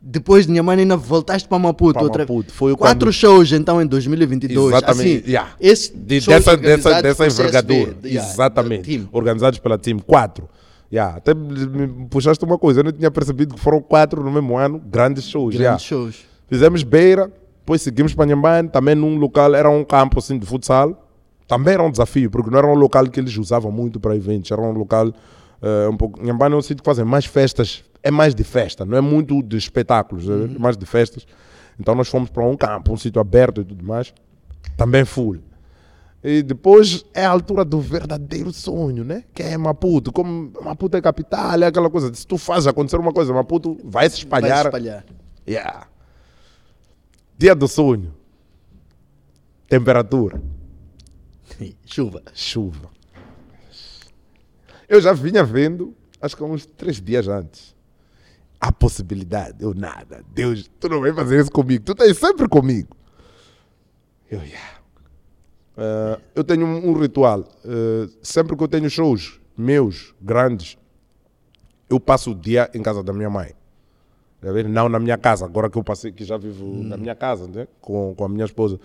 Depois 0.06 0.46
de 0.46 0.52
Nhambane 0.52 0.82
ainda 0.82 0.98
voltaste 0.98 1.48
para 1.48 1.58
Maputo. 1.58 1.94
Para 1.94 2.02
outra... 2.02 2.22
Maputo, 2.24 2.52
foi 2.52 2.76
Quatro 2.76 3.06
quando- 3.06 3.12
shows 3.12 3.52
então 3.52 3.80
em 3.80 3.86
2022. 3.86 4.68
Exatamente. 4.68 5.16
Assim, 5.22 5.30
yeah. 5.30 5.50
esse 5.58 5.96
De- 5.96 6.20
dessa, 6.20 6.56
dessa, 6.58 7.02
dessa 7.02 7.26
envergadura. 7.26 7.96
yeah, 8.04 8.30
Exatamente. 8.30 9.08
Organizados 9.10 9.58
pela 9.58 9.78
Team. 9.78 9.98
Quatro. 10.00 10.46
Yeah. 10.92 11.16
Até 11.16 11.32
me 11.32 12.06
puxaste 12.10 12.44
uma 12.44 12.58
coisa, 12.58 12.80
eu 12.80 12.84
não 12.84 12.92
tinha 12.92 13.10
percebido 13.10 13.54
que 13.54 13.60
foram 13.60 13.80
quatro 13.80 14.22
no 14.22 14.30
mesmo 14.30 14.58
ano, 14.58 14.78
grandes 14.78 15.24
shows. 15.24 15.54
yeah. 15.54 15.70
Grandes 15.70 15.86
shows. 15.86 16.16
Fizemos 16.48 16.82
Beira, 16.82 17.32
depois 17.60 17.80
seguimos 17.80 18.12
para 18.14 18.26
Nhambane, 18.26 18.68
também 18.68 18.94
num 18.94 19.16
local, 19.16 19.54
era 19.54 19.70
um 19.70 19.82
campo 19.82 20.18
assim 20.18 20.38
de 20.38 20.44
futsal. 20.44 21.00
Também 21.48 21.74
era 21.74 21.82
um 21.82 21.90
desafio, 21.90 22.30
porque 22.30 22.50
não 22.50 22.58
era 22.58 22.66
um 22.66 22.74
local 22.74 23.06
que 23.08 23.18
eles 23.18 23.36
usavam 23.38 23.72
muito 23.72 23.98
para 23.98 24.14
eventos, 24.14 24.50
era 24.50 24.60
um 24.60 24.72
local 24.72 25.12
eh, 25.62 25.88
um 25.88 25.96
pouco. 25.96 26.22
Nhambane 26.22 26.54
é 26.54 26.58
um 26.58 26.62
sítio 26.62 26.78
que 26.82 26.86
fazem 26.86 27.04
mais 27.04 27.24
festas, 27.26 27.82
é 28.04 28.10
mais 28.10 28.34
de 28.34 28.44
festa, 28.44 28.84
não 28.84 28.98
é 28.98 29.00
muito 29.00 29.42
de 29.42 29.56
espetáculos, 29.56 30.28
é 30.28 30.46
mais 30.58 30.76
de 30.76 30.84
festas. 30.84 31.26
Então 31.80 31.94
nós 31.94 32.06
fomos 32.06 32.28
para 32.28 32.46
um 32.46 32.54
campo, 32.54 32.92
um 32.92 32.96
sítio 32.98 33.20
aberto 33.20 33.62
e 33.62 33.64
tudo 33.64 33.82
mais, 33.84 34.12
também 34.76 35.06
full. 35.06 35.38
E 36.22 36.42
depois 36.42 37.04
é 37.14 37.24
a 37.24 37.30
altura 37.30 37.64
do 37.64 37.80
verdadeiro 37.80 38.52
sonho, 38.52 39.04
né? 39.04 39.24
Que 39.34 39.42
é 39.42 39.56
Maputo. 39.58 40.12
Como 40.12 40.52
Maputo 40.62 40.96
é 40.96 41.00
capital, 41.00 41.62
é 41.62 41.66
aquela 41.66 41.90
coisa. 41.90 42.12
Se 42.14 42.26
tu 42.26 42.38
fazes 42.38 42.66
acontecer 42.66 42.96
uma 42.98 43.12
coisa, 43.12 43.32
Maputo 43.32 43.76
vai 43.84 44.08
se 44.08 44.24
Vai 44.26 44.40
espalhar. 44.40 44.60
se 44.60 44.66
espalhar. 44.68 45.04
Yeah. 45.46 45.86
Dia 47.36 47.54
do 47.54 47.66
sonho. 47.68 48.14
Temperatura. 49.68 50.40
Chuva. 51.84 52.22
Chuva. 52.32 52.90
Eu 54.88 55.00
já 55.00 55.12
vinha 55.12 55.42
vendo, 55.44 55.94
acho 56.20 56.36
que 56.36 56.42
há 56.42 56.46
uns 56.46 56.64
três 56.64 57.00
dias 57.00 57.28
antes. 57.28 57.73
A 58.64 58.72
possibilidade. 58.72 59.62
Eu 59.62 59.74
nada. 59.74 60.24
Deus, 60.32 60.70
tu 60.80 60.88
não 60.88 61.00
vai 61.00 61.12
fazer 61.12 61.40
isso 61.40 61.50
comigo. 61.50 61.84
Tu 61.84 61.92
estás 61.92 62.16
sempre 62.16 62.48
comigo. 62.48 62.96
Eu, 64.30 64.40
yeah. 64.40 64.80
Eh, 65.76 66.20
eu 66.36 66.44
tenho 66.44 66.64
um, 66.64 66.90
um 66.90 66.98
ritual. 66.98 67.44
Eh, 67.62 68.08
sempre 68.22 68.56
que 68.56 68.62
eu 68.62 68.68
tenho 68.68 68.88
shows 68.88 69.38
meus, 69.56 70.14
grandes, 70.18 70.78
eu 71.90 72.00
passo 72.00 72.30
o 72.30 72.34
dia 72.34 72.70
em 72.72 72.82
casa 72.82 73.02
da 73.02 73.12
minha 73.12 73.28
mãe. 73.28 73.52
Tá? 74.40 74.48
Não 74.66 74.88
na 74.88 74.98
minha 74.98 75.18
casa, 75.18 75.44
agora 75.44 75.68
que 75.68 75.76
eu 75.76 75.84
passei, 75.84 76.10
que 76.10 76.24
já 76.24 76.38
vivo 76.38 76.64
na 76.84 76.96
minha 76.96 77.14
casa, 77.14 77.46
né? 77.46 77.68
com, 77.82 78.14
com 78.14 78.24
a 78.24 78.28
minha 78.28 78.46
esposa. 78.46 78.80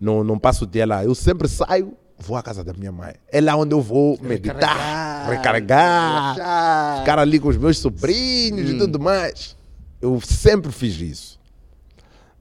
Não, 0.00 0.24
não 0.24 0.38
passo 0.38 0.64
o 0.64 0.66
dia 0.66 0.86
lá. 0.86 1.04
Eu 1.04 1.14
sempre 1.14 1.46
saio, 1.46 1.96
vou 2.20 2.36
à 2.36 2.42
casa 2.42 2.62
da 2.62 2.72
minha 2.72 2.92
mãe. 2.92 3.14
É 3.32 3.40
lá 3.40 3.56
onde 3.56 3.74
eu 3.74 3.80
vou 3.80 4.18
meditar, 4.20 5.28
recarregar, 5.28 6.34
relaxar. 6.34 6.98
ficar 7.00 7.18
ali 7.18 7.40
com 7.40 7.48
os 7.48 7.56
meus 7.56 7.78
sobrinhos 7.78 8.70
e 8.70 8.78
tudo 8.78 9.00
mais. 9.00 9.56
Eu 10.00 10.20
sempre 10.20 10.70
fiz 10.70 11.00
isso. 11.00 11.40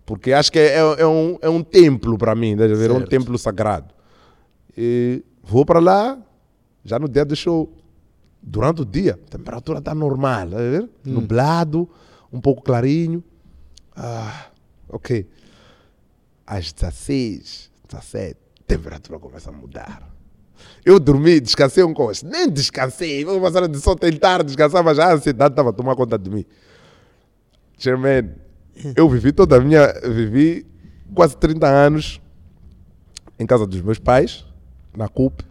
Porque 0.06 0.34
acho 0.34 0.52
que 0.52 0.60
é, 0.60 0.76
é, 0.76 0.80
é 0.80 1.08
um, 1.08 1.38
é 1.42 1.50
um 1.50 1.64
templo 1.64 2.18
para 2.18 2.36
mim, 2.36 2.58
tá 2.58 2.66
a 2.66 2.68
ver? 2.68 2.90
É 2.90 2.94
um 2.94 3.06
templo 3.06 3.38
sagrado. 3.38 3.94
E 4.76 5.24
vou 5.44 5.66
para 5.66 5.80
lá, 5.80 6.18
já 6.84 7.00
no 7.00 7.08
dia 7.08 7.24
do 7.24 7.36
show. 7.36 7.72
Durante 8.42 8.82
o 8.82 8.86
dia, 8.86 9.14
a 9.14 9.38
temperatura 9.38 9.80
está 9.80 9.94
normal, 9.94 10.50
tá 10.50 10.58
ver? 10.58 10.90
Nublado, 11.06 11.90
um 12.32 12.40
pouco 12.40 12.64
clarinho. 12.64 13.24
Ah, 13.96 14.48
ok. 14.88 15.28
Às 16.48 16.72
16, 16.72 17.70
17, 17.88 18.38
a 18.38 18.49
temperatura 18.70 19.18
começa 19.20 19.50
a 19.50 19.54
mudar. 19.54 20.08
Eu 20.86 21.00
dormi, 21.00 21.40
descansei 21.40 21.84
um 21.84 21.94
coche. 21.94 22.24
Nem 22.26 22.50
descansei. 22.50 23.26
Vou 23.26 23.42
passar 23.42 23.68
de 23.68 23.80
só 23.80 23.96
tentar 23.96 24.44
descansar, 24.44 24.84
mas 24.84 25.00
a 25.00 25.14
ansiedade 25.14 25.54
estava 25.54 25.72
a 25.72 25.74
tomar 25.74 25.96
conta 25.96 26.18
de 26.18 26.30
mim. 26.30 26.46
Chairman, 27.78 28.30
eu 28.96 29.10
vivi 29.10 29.32
toda 29.32 29.58
a 29.58 29.60
minha. 29.60 29.92
Vivi 30.04 30.66
quase 31.14 31.36
30 31.36 31.68
anos 31.68 32.22
em 33.40 33.46
casa 33.46 33.66
dos 33.66 33.82
meus 33.82 33.98
pais, 33.98 34.46
na 34.96 35.08
CUP. 35.08 35.44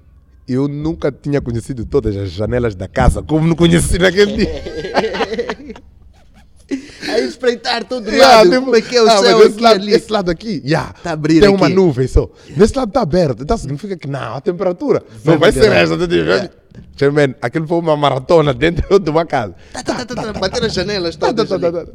Eu 0.46 0.68
nunca 0.68 1.10
tinha 1.10 1.40
conhecido 1.40 1.84
todas 1.84 2.16
as 2.16 2.30
janelas 2.30 2.74
da 2.74 2.88
casa, 2.88 3.22
como 3.22 3.46
não 3.46 3.56
conheci 3.56 3.98
naquele 3.98 4.36
dia. 4.36 4.48
A 7.08 7.18
espreitar 7.20 7.84
todo 7.84 8.08
Yeah, 8.10 8.36
lado. 8.38 8.50
tipo, 8.50 8.62
Como 8.64 8.76
é 8.76 8.80
que 8.82 8.96
é 8.96 9.02
o 9.02 9.06
ah, 9.08 9.18
céu 9.18 9.46
esse, 9.46 9.60
lado, 9.60 9.80
ali? 9.80 9.92
esse 9.92 10.12
lado 10.12 10.30
aqui, 10.30 10.62
yeah, 10.64 10.92
Tá 11.02 11.10
a 11.10 11.12
abrir 11.14 11.40
tem 11.40 11.48
uma 11.48 11.66
aqui. 11.66 11.74
nuvem 11.74 12.06
só. 12.06 12.28
Nesse 12.56 12.76
lado 12.76 12.88
está 12.88 13.00
aberto. 13.02 13.42
Então 13.42 13.56
significa 13.56 13.96
que 13.96 14.06
não, 14.08 14.34
a 14.36 14.40
temperatura 14.40 15.02
não 15.24 15.38
vai 15.38 15.52
ser 15.52 15.70
essa. 15.72 15.96
tá? 15.96 16.04
Chairman, 16.96 17.34
aquilo 17.42 17.66
foi 17.66 17.78
uma 17.78 17.96
maratona 17.96 18.52
dentro 18.54 18.98
de 18.98 19.10
uma 19.10 19.24
casa. 19.26 19.54
Tá, 19.72 19.82
tá, 19.82 20.04
tá, 20.04 20.14
tá, 20.14 20.32
tá, 20.32 20.38
bater 20.38 20.64
as 20.64 20.72
janelas 20.72 21.16
Tá, 21.16 21.32
tá, 21.32 21.44
todas. 21.44 21.60
tá, 21.60 21.72
tá, 21.72 21.86
tá. 21.86 21.92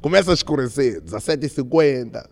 Começa 0.00 0.30
a 0.30 0.34
escurecer, 0.34 1.00
17h50. 1.02 2.24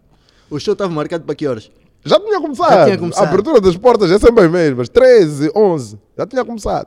O 0.50 0.59
show 0.61 0.72
estava 0.74 0.92
marcado 0.92 1.24
para 1.24 1.34
que 1.34 1.46
horas? 1.46 1.70
Já 2.05 2.20
tinha 2.20 2.40
começado. 2.40 2.70
Já 2.70 2.84
tinha 2.84 2.98
começado. 2.98 3.24
A 3.24 3.28
abertura 3.28 3.61
das 3.61 3.76
portas 3.76 4.11
é 4.11 4.18
sempre 4.18 4.44
as 4.44 4.50
mesmas. 4.50 4.88
13, 4.88 5.50
11. 5.57 5.98
Já 6.16 6.26
tinha 6.26 6.44
começado. 6.44 6.86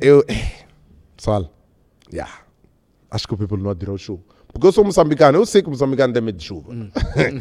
Eu. 0.00 0.24
Pessoal, 1.16 1.50
já. 2.12 2.28
Acho 3.10 3.26
que 3.26 3.34
o 3.34 3.36
people 3.36 3.58
não 3.62 3.70
adirou 3.70 3.96
show. 3.98 4.20
Porque 4.52 4.66
eu 4.66 4.72
sou 4.72 4.82
moçambicano, 4.82 5.36
eu 5.38 5.44
sei 5.44 5.60
que 5.60 5.68
o 5.68 5.70
moçambicano 5.70 6.12
tem 6.12 6.22
medo 6.22 6.38
de 6.38 6.44
chuva. 6.44 6.72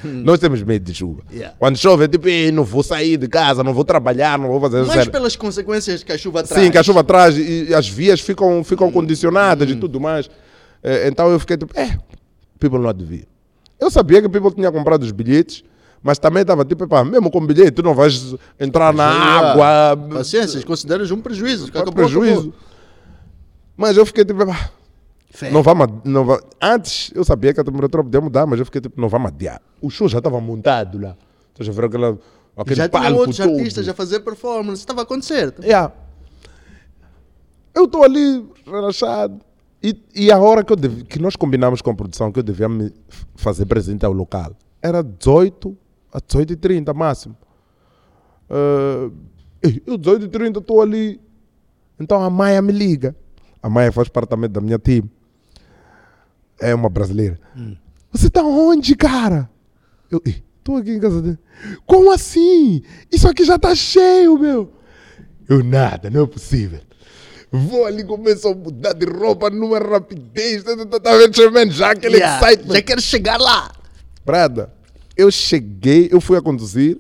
Nós 0.04 0.40
temos 0.40 0.62
medo 0.62 0.84
de 0.84 0.94
chuva. 0.94 1.22
Yeah. 1.32 1.56
Quando 1.58 1.78
chove, 1.78 2.04
é 2.04 2.08
tipo, 2.08 2.28
"Ei, 2.28 2.52
não 2.52 2.66
vou 2.66 2.84
sair 2.84 3.16
de 3.18 3.28
casa, 3.30 3.64
não 3.64 3.74
vou 3.74 3.86
trabalhar, 3.86 4.38
não 4.38 4.50
vou 4.50 4.60
fazer 4.60 4.80
Mas 4.84 4.92
sério." 4.92 5.12
pelas 5.12 5.36
consequências 5.36 6.04
que 6.04 6.12
a 6.12 6.18
chuva 6.18 6.44
traz. 6.44 6.62
Sim, 6.64 6.70
que 6.70 6.78
a 6.78 6.84
chuva 6.84 7.04
traz 7.06 7.38
e, 7.38 7.74
as 7.74 7.88
vias 7.88 8.20
ficam, 8.20 8.62
ficam 8.64 8.92
condicionadas 8.92 9.70
e 9.70 9.76
tudo 9.76 10.00
mais. 10.02 10.30
Eh, 10.84 11.08
então 11.08 11.30
eu 11.32 11.40
fiquei 11.40 11.56
tipo, 11.58 11.78
é, 11.80 11.98
people 12.60 12.80
não 12.80 12.94
devia. 12.94 13.26
Eu 13.80 13.90
sabia 13.90 14.22
que 14.22 14.28
people 14.28 14.52
tinha 14.54 14.72
comprado 14.72 15.04
os 15.04 15.12
bilhetes, 15.12 15.64
mas 16.04 16.20
também 16.20 16.42
estava 16.42 16.66
tipo, 16.66 16.84
epá, 16.84 17.06
mesmo 17.06 17.32
com 17.32 17.46
bilhete, 17.46 17.72
tu 17.72 17.84
não 17.84 17.94
vais 17.96 18.36
entrar 18.60 18.94
na 18.94 19.10
Yeah. 19.12 19.52
água. 19.52 20.08
Paciência, 20.18 20.62
consideras 20.64 21.10
um 21.10 21.22
prejuízo. 21.22 21.68
É 21.68 21.70
acabou, 21.70 21.94
prejuízo. 21.94 22.34
acabou. 22.40 22.54
Mas 23.78 23.96
eu 23.96 24.06
fiquei 24.06 24.26
tipo, 24.26 24.42
epá, 24.42 24.72
Não 25.52 25.62
ad- 25.84 26.02
não 26.06 26.26
va- 26.26 26.42
Antes 26.62 27.12
eu 27.14 27.24
sabia 27.24 27.54
que 27.54 27.60
a 27.60 27.64
temperatura 27.64 28.04
podia 28.04 28.22
mudar, 28.22 28.46
mas 28.48 28.60
eu 28.60 28.66
fiquei 28.66 28.82
tipo, 28.82 29.00
não 29.00 29.10
vamos 29.10 29.28
adiar. 29.28 29.62
O 29.82 29.90
show 29.90 30.08
já 30.08 30.18
estava 30.20 30.40
montado 30.42 31.00
lá. 31.00 31.16
Então 31.54 31.66
já 31.66 31.72
viram 31.72 31.88
aquela, 31.88 32.20
aquele 32.56 32.76
Já 32.76 32.88
tinha 32.90 33.02
palco 33.02 33.18
outros 33.20 33.38
todo. 33.38 33.58
artistas 33.58 33.88
a 33.88 33.94
fazer 33.94 34.22
performance. 34.22 34.82
Estava 34.82 35.02
a 35.02 35.04
acontecer. 35.04 35.54
Yeah. 35.62 35.94
Eu 37.76 37.86
estou 37.86 38.04
ali 38.04 38.48
relaxado. 38.66 39.40
E, 39.84 39.96
e 40.16 40.32
a 40.32 40.40
hora 40.40 40.64
que, 40.64 40.72
eu 40.74 40.76
dev- 40.78 41.04
que 41.04 41.20
nós 41.20 41.36
combinamos 41.36 41.82
com 41.82 41.92
a 41.92 41.94
produção 41.96 42.32
que 42.32 42.40
eu 42.40 42.44
devia 42.44 42.68
me 42.68 42.92
fazer 43.36 43.66
presente 43.68 44.04
ao 44.06 44.12
local 44.12 44.56
era 44.82 45.04
18 45.04 45.78
a 46.12 46.20
18 46.20 46.54
e 46.54 46.56
30 46.56 46.94
máximo. 46.96 47.36
Ei, 49.62 49.82
eu 49.86 49.98
18 49.98 50.26
e 50.26 50.28
30 50.30 50.60
estou 50.60 50.82
ali. 50.82 51.20
Então 52.00 52.22
a 52.24 52.30
Maia 52.30 52.62
me 52.62 52.72
liga. 52.72 53.16
A 53.62 53.70
Maia 53.70 53.92
faz 53.92 54.08
parte 54.08 54.30
também 54.30 54.50
da 54.50 54.62
minha 54.62 54.80
time. 54.80 55.10
É 56.60 56.74
uma 56.74 56.90
brasileira. 56.90 57.40
Você 58.12 58.28
está 58.28 58.44
onde, 58.44 58.96
cara? 58.96 59.50
Eu 60.10 60.22
estou 60.26 60.78
aqui 60.78 60.92
em 60.92 61.00
casa 61.00 61.22
dele. 61.22 61.40
Como 61.86 62.12
assim? 62.12 62.82
Isso 63.12 63.28
aqui 63.28 63.44
já 63.44 63.56
está 63.56 63.76
cheio, 63.76 64.38
meu. 64.38 64.74
Eu 65.48 65.64
nada, 65.64 66.10
não 66.10 66.24
é 66.24 66.28
possível. 66.28 66.80
Vou 67.52 67.86
ali 67.86 68.04
começo 68.04 68.48
a 68.48 68.56
mudar 68.56 68.94
de 68.94 69.06
roupa 69.06 69.50
numa 69.50 69.80
rapidez. 69.80 70.64
Tá, 70.64 70.76
tá, 70.86 71.00
tá 71.00 71.18
vendo, 71.18 71.36
Sherman? 71.36 71.72
Já 71.72 71.92
aquele 71.92 72.18
Yeah, 72.18 72.46
excitement. 72.46 72.76
Já 72.76 72.82
quero 72.82 73.02
chegar 73.02 73.40
lá. 73.40 73.72
Brada, 74.26 74.74
eu 75.16 75.32
cheguei, 75.32 76.10
eu 76.12 76.20
fui 76.20 76.38
a 76.38 76.42
conduzir 76.42 77.00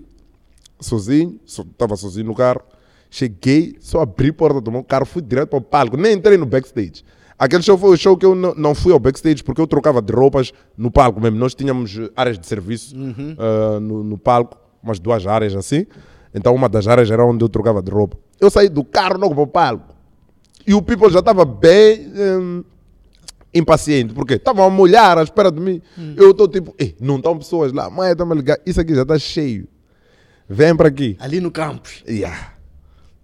sozinho, 0.79 1.39
estava 1.45 1.95
sozinho 1.97 2.27
no 2.27 2.35
carro. 2.35 2.61
Cheguei, 3.09 3.75
só 3.79 4.01
abri 4.01 4.29
a 4.29 4.33
porta 4.33 4.61
do 4.61 4.71
meu 4.71 4.83
carro, 4.83 5.05
fui 5.05 5.21
direto 5.21 5.49
para 5.49 5.59
o 5.59 5.61
palco, 5.61 5.97
nem 5.97 6.13
entrei 6.13 6.37
no 6.37 6.45
backstage. 6.45 7.03
Aquele 7.39 7.61
show 7.61 7.77
foi 7.77 7.91
o 7.91 7.97
show 7.97 8.17
que 8.17 8.25
eu 8.25 8.33
não, 8.33 8.55
não 8.55 8.73
fui 8.73 8.91
ao 8.91 8.99
backstage 8.99 9.43
porque 9.43 9.61
eu 9.61 9.67
trocava 9.67 10.01
de 10.01 10.11
roupas 10.11 10.51
no 10.75 10.89
palco 10.89 11.21
mesmo. 11.21 11.37
Nós 11.37 11.53
tínhamos 11.53 11.99
áreas 12.15 12.39
de 12.39 12.47
serviço 12.47 12.95
ah, 13.37 13.79
no, 13.79 14.03
no 14.03 14.17
palco, 14.17 14.57
umas 14.81 14.99
duas 14.99 15.27
áreas 15.27 15.55
assim. 15.55 15.85
Então 16.33 16.53
uma 16.55 16.67
das 16.67 16.87
áreas 16.87 17.11
era 17.11 17.23
onde 17.23 17.43
eu 17.43 17.49
trocava 17.49 17.81
de 17.81 17.91
roupa. 17.91 18.17
Eu 18.39 18.49
saí 18.49 18.69
do 18.69 18.83
carro 18.83 19.19
logo 19.19 19.35
para 19.35 19.43
o 19.43 19.47
palco. 19.47 19.95
E 20.65 20.73
o 20.73 20.81
people 20.81 21.09
já 21.09 21.19
estava 21.19 21.45
bem 21.45 22.11
hum, 22.13 22.63
impaciente, 23.53 24.13
porque 24.13 24.33
estavam 24.33 24.65
a 24.65 24.69
molhar 24.69 25.17
à 25.17 25.23
espera 25.23 25.51
de 25.51 25.61
mim. 25.61 25.81
Eu 26.15 26.31
estou 26.31 26.47
tipo, 26.47 26.75
"Ei, 26.77 26.95
não 26.99 27.17
estão 27.17 27.37
pessoas 27.37 27.71
lá, 27.71 27.89
mãe, 27.89 28.11
está-me 28.11 28.33
a 28.33 28.35
ligar, 28.35 28.59
isso 28.65 28.81
aqui 28.81 28.93
já 28.93 29.03
está 29.03 29.17
cheio. 29.17 29.67
Vem 30.49 30.75
para 30.75 30.87
aqui. 30.87 31.15
Ali 31.19 31.39
no 31.39 31.51
campus. 31.51 32.03
Yeah. 32.07 32.53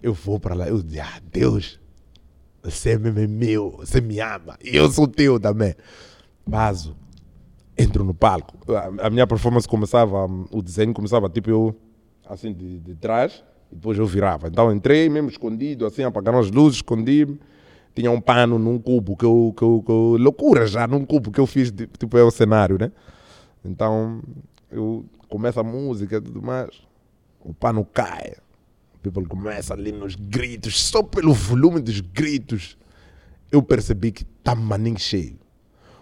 Eu 0.01 0.13
vou 0.13 0.39
para 0.39 0.53
lá, 0.53 0.67
eu 0.67 0.83
ah, 1.01 1.21
Deus, 1.31 1.79
você 2.63 2.97
mesmo 2.97 3.19
é 3.19 3.27
meu, 3.27 3.71
você 3.77 3.99
me 4.01 4.19
ama, 4.19 4.57
e 4.63 4.75
eu 4.75 4.89
sou 4.89 5.07
teu 5.07 5.39
também. 5.39 5.75
Vaso, 6.45 6.95
entro 7.77 8.03
no 8.03 8.13
palco. 8.13 8.57
A, 8.73 9.07
a 9.07 9.09
minha 9.09 9.27
performance 9.27 9.67
começava, 9.67 10.25
o 10.51 10.61
desenho 10.61 10.93
começava 10.93 11.29
tipo 11.29 11.49
eu, 11.49 11.75
assim, 12.27 12.53
de, 12.53 12.79
de 12.79 12.95
trás, 12.95 13.43
e 13.71 13.75
depois 13.75 13.97
eu 13.97 14.05
virava. 14.05 14.47
Então 14.47 14.71
entrei 14.71 15.09
mesmo 15.09 15.29
escondido, 15.29 15.85
assim, 15.85 16.03
apagaram 16.03 16.39
as 16.39 16.49
luzes, 16.49 16.77
escondi-me. 16.77 17.39
Tinha 17.95 18.09
um 18.09 18.19
pano 18.19 18.57
num 18.57 18.79
cubo 18.79 19.15
que 19.15 19.23
eu, 19.25 19.53
que 19.55 19.63
eu, 19.63 19.83
que 19.85 19.91
eu- 19.91 20.17
loucura 20.19 20.65
já, 20.65 20.87
num 20.87 21.05
cubo 21.05 21.31
que 21.31 21.39
eu 21.39 21.45
fiz, 21.45 21.71
tipo, 21.71 22.17
é 22.17 22.23
o 22.23 22.31
cenário, 22.31 22.77
né? 22.79 22.91
Então, 23.63 24.19
eu 24.71 25.05
começo 25.29 25.59
a 25.59 25.63
música 25.63 26.17
e 26.17 26.21
tudo 26.21 26.41
mais, 26.41 26.69
o 27.39 27.53
pano 27.53 27.85
cai. 27.85 28.33
People 29.03 29.25
começa 29.27 29.73
ali 29.73 29.91
nos 29.91 30.15
gritos, 30.15 30.81
só 30.81 31.03
pelo 31.03 31.33
volume 31.33 31.81
dos 31.81 31.99
gritos, 31.99 32.77
eu 33.51 33.61
percebi 33.61 34.13
que 34.13 34.23
tá 34.23 34.55
maninho 34.55 34.97
cheio. 34.97 35.37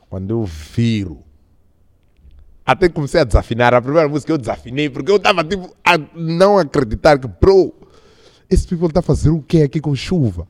Quando 0.08 0.30
eu 0.30 0.46
viro, 0.46 1.24
até 2.64 2.88
comecei 2.88 3.20
a 3.20 3.24
desafinar. 3.24 3.74
A 3.74 3.82
primeira 3.82 4.08
música 4.08 4.32
eu 4.32 4.38
desafinei 4.38 4.88
porque 4.88 5.12
eu 5.12 5.16
estava 5.16 5.44
tipo 5.44 5.76
a 5.84 5.98
não 6.16 6.60
acreditar 6.60 7.18
que, 7.18 7.28
bro, 7.28 7.74
esse 8.48 8.68
people 8.68 8.88
está 8.88 9.00
a 9.00 9.04
fazer 9.04 9.32
o 9.32 9.42
que 9.42 9.64
aqui 9.64 9.80
com 9.82 9.96
chuva? 9.96 10.48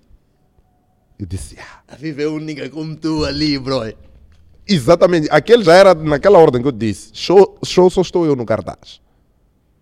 Eu 1.18 1.26
disse, 1.26 1.56
ah, 1.58 1.84
A 1.88 1.95
viver 1.95 2.28
única 2.28 2.70
como 2.70 2.95
tu 2.97 3.24
ali, 3.24 3.58
bro. 3.58 3.80
exatamente. 4.68 5.28
Aquele 5.32 5.64
já 5.64 5.74
era 5.74 5.93
naquela 5.93 6.38
ordem 6.38 6.62
que 6.62 6.68
eu 6.68 6.72
disse. 6.74 7.12
Show, 7.14 7.58
show 7.64 7.89
só 7.89 8.02
estou 8.02 8.26
eu 8.26 8.36
no 8.36 8.45
cartaz. 8.45 8.99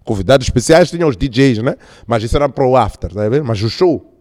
Convidados 0.10 0.48
especiais 0.48 0.90
tinham 0.90 1.08
os 1.08 1.16
DJs, 1.16 1.60
né? 1.60 1.76
Mas 2.08 2.24
isso 2.24 2.36
era 2.36 2.50
pro 2.50 2.76
after, 2.76 3.14
tá 3.14 3.30
ver? 3.30 3.44
Mas 3.44 3.62
o 3.62 3.70
show, 3.70 4.12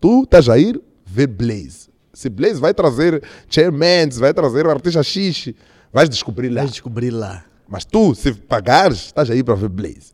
tu 0.00 0.22
estás 0.22 0.48
a 0.48 0.56
ir 0.56 0.80
ver 1.04 1.26
Blaze. 1.26 1.88
Se 2.14 2.28
Blaze 2.28 2.60
vai 2.60 2.72
trazer 2.72 3.20
chairmans, 3.48 4.18
vai 4.18 4.32
trazer 4.32 4.64
artista 4.68 5.02
X, 5.02 5.52
vais 5.92 6.08
descobrir 6.08 6.48
lá. 6.48 6.60
Vais 6.60 6.70
descobrir 6.70 7.10
lá. 7.10 7.44
Mas 7.66 7.84
tu, 7.84 8.14
se 8.14 8.34
pagares, 8.34 9.06
estás 9.06 9.28
aí 9.28 9.42
para 9.42 9.56
ver 9.56 9.68
Blaze. 9.68 10.12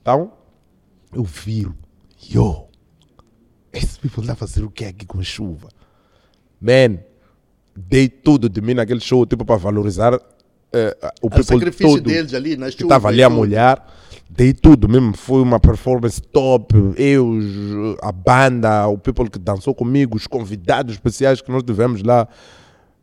Então, 0.00 0.32
eu 1.14 1.22
viro. 1.22 1.76
Yo, 2.18 2.68
esse 3.74 3.98
people 3.98 4.22
está 4.22 4.32
a 4.32 4.36
fazer 4.36 4.64
o 4.64 4.70
que 4.70 4.86
aqui 4.86 5.04
com 5.04 5.22
chuva? 5.22 5.68
Man, 6.58 6.96
dei 7.76 8.08
tudo 8.08 8.48
de 8.48 8.62
mim 8.62 8.72
naquele 8.72 9.00
show, 9.00 9.26
tipo, 9.26 9.44
para 9.44 9.56
valorizar 9.56 10.18
eh, 10.72 10.96
o 11.20 11.28
O 11.28 11.42
sacrifício 11.42 11.96
todo 11.96 12.04
deles 12.04 12.32
ali 12.32 12.56
na 12.56 12.70
que 12.70 12.72
chuva. 12.72 12.84
estava 12.84 13.08
ali 13.08 13.22
a 13.22 13.28
molhar. 13.28 13.86
Dei 14.28 14.52
tudo 14.52 14.88
mesmo, 14.88 15.16
foi 15.16 15.42
uma 15.42 15.60
performance 15.60 16.20
top. 16.20 16.74
Eu, 16.96 17.38
a 18.02 18.10
banda, 18.10 18.88
o 18.88 18.98
people 18.98 19.30
que 19.30 19.38
dançou 19.38 19.74
comigo, 19.74 20.16
os 20.16 20.26
convidados 20.26 20.94
especiais 20.94 21.40
que 21.40 21.50
nós 21.50 21.62
tivemos 21.62 22.02
lá. 22.02 22.26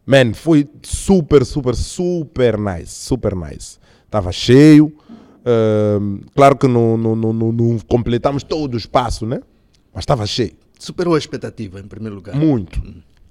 Man, 0.06 0.34
foi 0.34 0.68
super, 0.84 1.46
super, 1.46 1.76
super 1.76 2.58
nice. 2.58 2.92
Super 2.92 3.36
nice. 3.36 3.78
Estava 4.06 4.32
cheio. 4.32 4.92
Ahm, 5.46 6.20
claro 6.36 6.58
que 6.58 6.68
não, 6.68 6.98
não, 6.98 7.16
não, 7.16 7.34
não, 7.34 7.80
completamos 7.88 8.44
todo 8.44 8.74
o 8.74 8.78
espaço, 8.78 9.26
né? 9.26 9.40
Mas 9.94 10.04
estava 10.04 10.26
cheio. 10.26 10.54
Superou 10.78 11.16
a 11.16 11.18
expectativa, 11.18 11.80
em 11.80 11.88
primeiro 11.88 12.16
lugar. 12.16 12.36
Muito. 12.36 12.82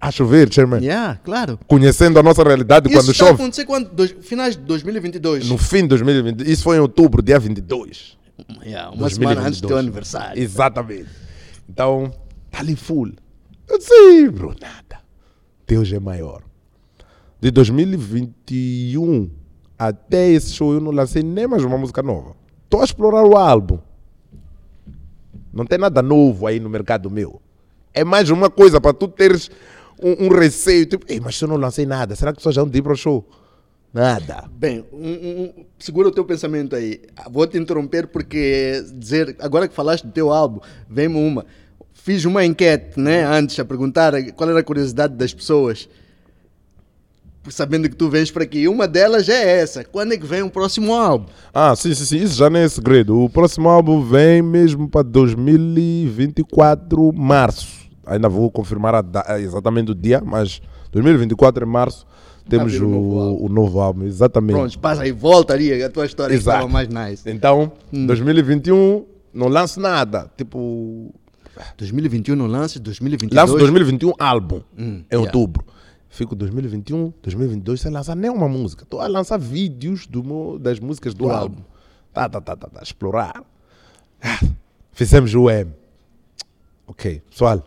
A 0.01 0.11
chover, 0.11 0.51
Chairman. 0.53 0.83
Yeah, 0.83 1.21
claro. 1.23 1.59
Conhecendo 1.67 2.19
a 2.19 2.23
nossa 2.23 2.43
realidade 2.43 2.89
Isso 2.89 2.99
quando 2.99 3.15
chove. 3.15 3.33
acontecer 3.33 3.67
quando? 3.67 3.91
Dois, 3.91 4.15
finais 4.23 4.57
de 4.57 4.63
2022. 4.63 5.49
No 5.49 5.59
fim 5.59 5.83
de 5.83 5.89
2020. 5.89 6.51
Isso 6.51 6.63
foi 6.63 6.79
em 6.79 6.81
outubro, 6.81 7.23
dia 7.23 7.39
22. 7.39 8.17
Yeah, 8.65 8.91
uma 8.91 9.11
semana 9.11 9.43
antes 9.43 9.61
do 9.61 9.69
2022. 9.69 9.69
teu 9.69 9.79
aniversário. 9.79 10.43
Exatamente. 10.43 11.09
Então, 11.69 12.11
tá 12.51 12.61
ali 12.61 12.75
full. 12.75 13.13
Eu 13.69 13.79
disse, 13.79 14.29
bro, 14.31 14.55
nada. 14.61 15.03
Deus 15.67 15.93
é 15.93 16.01
maior. 16.01 16.43
De 17.39 17.51
2021 17.51 19.31
até 19.79 20.29
esse 20.29 20.53
show 20.53 20.75
eu 20.75 20.81
não 20.81 20.91
lancei 20.91 21.23
nem 21.23 21.47
mais 21.47 21.65
uma 21.65 21.79
música 21.79 22.03
nova. 22.03 22.37
Tô 22.69 22.81
a 22.81 22.85
explorar 22.85 23.25
o 23.25 23.35
álbum. 23.35 23.79
Não 25.51 25.65
tem 25.65 25.79
nada 25.79 26.03
novo 26.03 26.47
aí 26.47 26.61
no 26.61 26.69
mercado 26.69 27.11
meu. 27.11 27.41
É 27.95 28.05
mais 28.05 28.29
uma 28.29 28.51
coisa 28.51 28.79
para 28.79 28.93
tu 28.93 29.09
teres 29.09 29.51
um, 30.03 30.27
um 30.27 30.29
receio. 30.29 30.87
Tipo, 30.87 31.05
Ei, 31.09 31.21
mas 31.21 31.37
se 31.37 31.45
eu 31.45 31.49
não 31.49 31.57
lancei 31.57 31.87
nada, 31.87 32.15
será 32.17 32.33
que 32.33 32.37
as 32.37 32.41
pessoas 32.41 32.55
já 32.55 32.63
vão 32.63 32.71
ir 32.75 32.83
para 32.83 32.93
o 32.93 32.97
show? 32.97 33.29
Nada. 33.93 34.45
Bem, 34.53 34.85
um- 34.93 35.51
um- 35.61 35.65
segura 35.79 36.09
o 36.09 36.13
teu 36.13 36.25
pensamento 36.25 36.77
aí. 36.77 37.01
Vou 37.31 37.47
te 37.47 37.59
interromper 37.59 38.07
porque 38.07 38.83
dizer, 38.95 39.37
agora 39.41 39.67
que 39.67 39.75
falaste 39.75 40.05
do 40.07 40.13
teu 40.13 40.31
álbum, 40.33 40.61
vem-me 40.89 41.17
uma. 41.17 41.45
Fiz 41.93 42.25
uma 42.25 42.45
enquete, 42.45 42.99
né, 42.99 43.25
antes 43.25 43.59
a 43.59 43.65
perguntar 43.65 44.13
qual 44.33 44.49
era 44.49 44.61
a 44.61 44.65
curiosidade 44.65 45.15
das 45.17 45.35
pessoas. 45.35 45.89
Sabendo 47.49 47.89
que 47.89 47.97
tu 47.97 48.09
vens 48.09 48.31
para 48.31 48.45
aqui. 48.45 48.69
Uma 48.69 48.87
delas 48.87 49.29
é 49.29 49.61
essa. 49.61 49.83
Quando 49.83 50.13
é 50.13 50.17
que 50.17 50.27
vem 50.27 50.43
o 50.43 50.51
próximo 50.51 50.95
álbum? 50.95 51.27
Ah, 51.53 51.75
sim, 51.75 51.93
sim, 51.95 52.05
sim, 52.05 52.23
isso 52.23 52.35
já 52.37 52.49
não 52.51 52.61
é 52.61 52.69
segredo. 52.69 53.19
O 53.19 53.29
próximo 53.31 53.69
álbum 53.69 54.03
vem 54.03 54.41
mesmo 54.43 54.89
para 54.89 55.03
2024, 55.03 57.13
março. 57.13 57.80
Ainda 58.11 58.29
vou 58.29 58.51
confirmar 58.51 58.95
a 58.95 59.03
da- 59.03 59.41
exatamente 59.41 59.93
o 59.93 59.95
dia, 59.95 60.21
mas 60.25 60.61
2024 60.93 61.65
em 61.65 61.69
março 61.69 62.07
temos 62.49 62.73
vir 62.73 62.83
o, 62.83 62.89
o 62.89 62.91
novo 62.91 63.21
álbum. 63.21 63.45
o 63.45 63.49
novo 63.49 63.81
álbum, 63.81 64.05
exatamente. 64.05 64.57
Pronto, 64.57 64.79
passa 64.81 65.03
aí, 65.03 65.13
volta 65.13 65.55
ali, 65.55 65.83
a 65.83 65.89
tua 65.89 66.05
história 66.07 66.35
Exato. 66.35 66.57
estava 66.67 66.73
mais 66.73 66.89
nice. 66.89 67.29
Então, 67.31 67.71
2021 67.93 69.05
não 69.33 69.47
lanço 69.49 69.79
nada. 69.81 70.31
Tipo, 70.37 71.15
2021 71.79 72.35
não 72.35 72.47
lança, 72.47 72.81
2022. 72.81 73.35
lanço 73.41 73.57
2021 73.59 74.13
álbum 74.19 74.61
em 74.77 74.83
Hum, 74.83 75.05
yeah. 75.13 75.19
outubro. 75.27 75.65
Fico 76.09 76.35
2021, 76.35 77.13
2022 77.23 77.81
sem 77.81 77.93
lançar 77.93 78.17
nenhuma 78.17 78.49
música. 78.49 78.83
Estou 78.83 79.01
a 79.01 79.07
lançar 79.07 79.39
vídeos 79.39 80.09
do 80.09 80.59
das 80.59 80.81
músicas 80.81 81.15
do, 81.15 81.27
Do 81.27 81.31
álbum. 81.31 81.63
Tá, 82.13 82.29
tá, 82.29 82.41
tá, 82.41 82.57
tá, 82.57 82.69
tá, 82.69 82.83
explorar. 82.83 83.45
Ah, 84.21 84.41
fizemos 84.91 85.33
o 85.37 85.49
M. 85.49 85.71
Ok, 86.89 87.23
pessoal. 87.31 87.63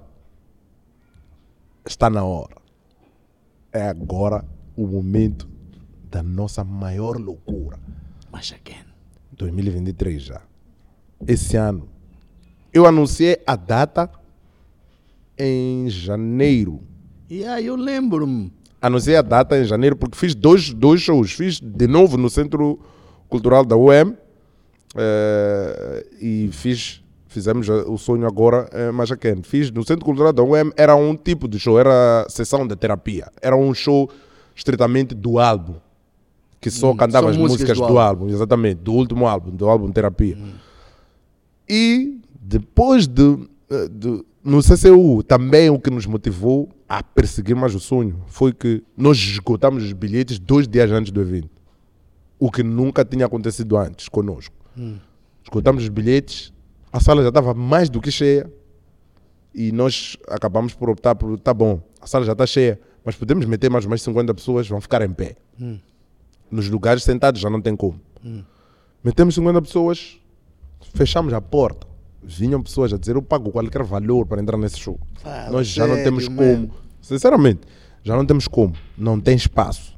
Está 1.86 2.10
na 2.10 2.24
hora. 2.24 2.56
É 3.72 3.88
agora 3.88 4.46
o 4.76 4.86
momento 4.86 5.48
da 6.10 6.24
nossa 6.24 6.64
maior 6.64 7.18
loucura. 7.18 7.80
Machaken. 8.32 8.86
2023 9.32 10.22
já. 10.22 10.42
Esse 11.28 11.58
ano. 11.58 11.90
Eu 12.72 12.86
anunciei 12.86 13.42
a 13.46 13.56
data 13.56 14.10
em 15.38 15.90
janeiro. 15.90 16.82
E 17.30 17.44
aí 17.46 17.66
eu 17.66 17.76
lembro-me. 17.76 18.52
Anunciei 18.82 19.16
a 19.16 19.22
data 19.22 19.58
em 19.58 19.64
janeiro 19.64 19.96
porque 19.96 20.18
fiz 20.18 20.36
dois, 20.36 20.74
dois 20.74 21.02
shows. 21.02 21.32
Fiz 21.32 21.60
de 21.60 21.88
novo 21.88 22.18
no 22.18 22.30
Centro 22.30 22.80
Cultural 23.30 23.66
da 23.66 23.76
UEM 23.76 24.18
eh, 24.96 26.08
e 26.22 26.50
fiz, 26.52 27.03
fizemos 27.34 27.70
a- 27.70 27.84
o 27.90 27.98
sonho 27.98 28.26
agora 28.28 28.70
em 28.74 28.92
Machaken. 28.92 29.42
Fiz 29.44 29.70
no 29.72 29.84
Centro 29.86 30.06
Cultural 30.06 30.32
da 30.32 30.44
UEM, 30.44 30.72
era 30.78 30.96
um 30.96 31.16
tipo 31.16 31.48
de 31.48 31.60
show, 31.60 31.80
era 31.80 32.26
sessão 32.30 32.66
de 32.68 32.76
terapia. 32.76 33.32
Era 33.42 33.56
um 33.58 33.74
show 33.74 34.10
estritamente 34.56 35.14
do 35.16 35.40
álbum. 35.40 35.76
Que 36.62 36.70
só 36.72 36.94
cantava 36.94 37.26
só 37.28 37.32
as 37.32 37.38
músicas 37.38 37.62
músicas 37.70 37.78
do 37.88 37.94
do, 37.94 38.00
álbum, 38.00 38.30
exatamente, 38.30 38.76
do 38.76 38.94
último 38.94 39.28
álbum, 39.28 39.52
do 39.52 39.68
álbum 39.68 39.92
Terapia. 39.92 40.38
E 41.70 42.20
depois 42.40 43.08
de, 43.08 43.38
eh, 43.70 43.88
de 43.90 44.24
no 44.44 44.62
CCU, 44.62 45.24
também 45.24 45.70
o 45.70 45.80
que 45.80 45.90
nos 45.90 46.06
motivou 46.06 46.70
a 46.88 47.02
perseguir 47.02 47.56
mais 47.56 47.74
o 47.74 47.80
sonho 47.80 48.22
foi 48.28 48.54
que 48.54 48.84
nós 48.96 49.18
esgotamos 49.18 49.84
os 49.84 49.92
bilhetes 49.94 50.38
dois 50.40 50.68
dias 50.68 50.92
antes 50.92 51.12
do 51.12 51.20
evento. 51.22 51.50
O 52.40 52.52
que 52.52 52.62
nunca 52.64 53.04
tinha 53.04 53.26
acontecido 53.26 53.76
antes 53.78 54.08
conosco. 54.08 54.54
Esgotamos 55.44 55.84
os 55.84 55.90
bilhetes, 55.90 56.53
a 56.94 57.00
sala 57.00 57.24
já 57.24 57.30
estava 57.30 57.56
mais 57.56 57.89
do 57.89 58.00
que 58.00 58.12
cheia 58.12 58.50
e 59.54 59.72
nós 59.72 60.16
acabamos 60.30 60.76
por 60.76 60.91
optar 60.91 61.16
por, 61.16 61.39
tá 61.39 61.52
bom, 61.52 61.82
a 62.00 62.06
sala 62.06 62.24
já 62.24 62.34
está 62.34 62.46
cheia, 62.46 62.80
mas 63.04 63.16
podemos 63.16 63.46
meter 63.48 63.70
mais 63.70 63.84
umas 63.84 64.04
50 64.04 64.32
pessoas, 64.36 64.68
vão 64.68 64.80
ficar 64.80 65.02
em 65.02 65.12
pé. 65.12 65.36
Nos 66.52 66.70
lugares 66.70 67.04
sentados 67.04 67.41
já 67.41 67.50
não 67.50 67.60
tem 67.60 67.76
como. 67.76 68.00
Metemos 69.04 69.34
50 69.36 69.62
pessoas, 69.64 70.20
fechamos 70.94 71.34
a 71.34 71.41
porta. 71.41 71.88
Vinham 72.26 72.62
pessoas 72.62 72.94
a 72.94 72.98
dizer: 72.98 73.18
Eu 73.18 73.22
pago 73.22 73.52
qualquer 73.52 73.84
valor 73.84 74.26
para 74.26 74.41
entrar 74.41 74.58
nesse 74.58 74.80
show. 74.80 74.98
Fala 75.16 75.52
Nós 75.52 75.68
já 75.68 75.86
não 75.86 75.96
temos 75.96 76.28
como. 76.30 76.72
Sinceramente, 77.02 77.62
já 78.02 78.16
não 78.16 78.26
temos 78.26 78.48
como. 78.48 78.74
Não 78.98 79.20
tem 79.20 79.36
espaço. 79.36 79.94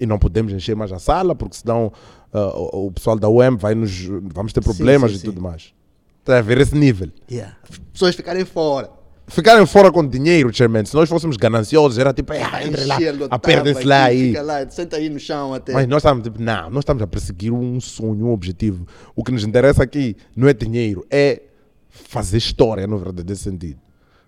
E 0.00 0.06
não 0.06 0.18
podemos 0.18 0.50
encher 0.52 0.74
mais 0.74 0.92
a 0.92 0.98
sala, 0.98 1.34
porque 1.34 1.56
senão 1.56 1.92
ah, 2.32 2.52
o, 2.56 2.90
pessoal 2.90 3.18
da 3.18 3.28
UEM 3.28 3.56
vai 3.56 3.74
nos. 3.74 4.06
Vamos 4.32 4.54
ter 4.54 4.62
problemas 4.62 5.10
sim, 5.10 5.16
e 5.16 5.20
sim. 5.20 5.26
tudo 5.26 5.42
mais. 5.42 5.74
Está 6.20 6.38
a 6.38 6.42
ver 6.42 6.58
esse 6.58 6.74
nível. 6.74 7.10
Yeah. 7.30 7.56
As 7.68 7.78
pessoas 7.78 8.14
ficarem 8.14 8.44
fora. 8.44 8.90
Ficarem 9.28 9.64
fora 9.66 9.92
com 9.92 10.06
dinheiro, 10.06 10.52
chairman. 10.52 10.86
Se 10.86 10.94
nós 10.94 11.08
fôssemos 11.08 11.36
gananciosos, 11.36 11.98
era 11.98 12.14
tipo, 12.14 12.32
ah, 12.32 12.64
entre 12.64 12.84
lá, 12.86 12.96
apertem-se 13.30 13.84
lá 13.84 14.04
aí. 14.04 14.28
Fica 14.28 14.42
lá, 14.42 14.70
senta 14.70 14.96
aí 14.96 15.10
no 15.10 15.20
chão 15.20 15.52
até. 15.52 15.72
Mas 15.74 15.86
nós 15.86 15.98
estamos 15.98 16.24
tipo, 16.24 16.40
não, 16.40 16.70
nós 16.70 16.80
estamos 16.80 17.02
a 17.02 17.06
perseguir 17.06 17.52
um 17.52 17.78
sonho, 17.78 18.26
um 18.26 18.32
objetivo. 18.32 18.86
O 19.14 19.22
que 19.22 19.30
nos 19.30 19.44
interessa 19.44 19.82
aqui 19.82 20.16
não 20.34 20.48
é 20.48 20.54
dinheiro, 20.54 21.06
é 21.10 21.42
fazer 21.90 22.38
história, 22.38 22.86
na 22.86 22.96
verdade, 22.96 23.22
desse 23.22 23.42
sentido. 23.42 23.78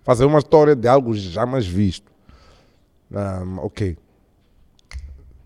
Fazer 0.03 0.25
uma 0.25 0.37
história 0.37 0.75
de 0.75 0.87
algo 0.87 1.15
jamais 1.15 1.65
visto. 1.65 2.11
Ahm, 3.13 3.57
ok. 3.57 3.97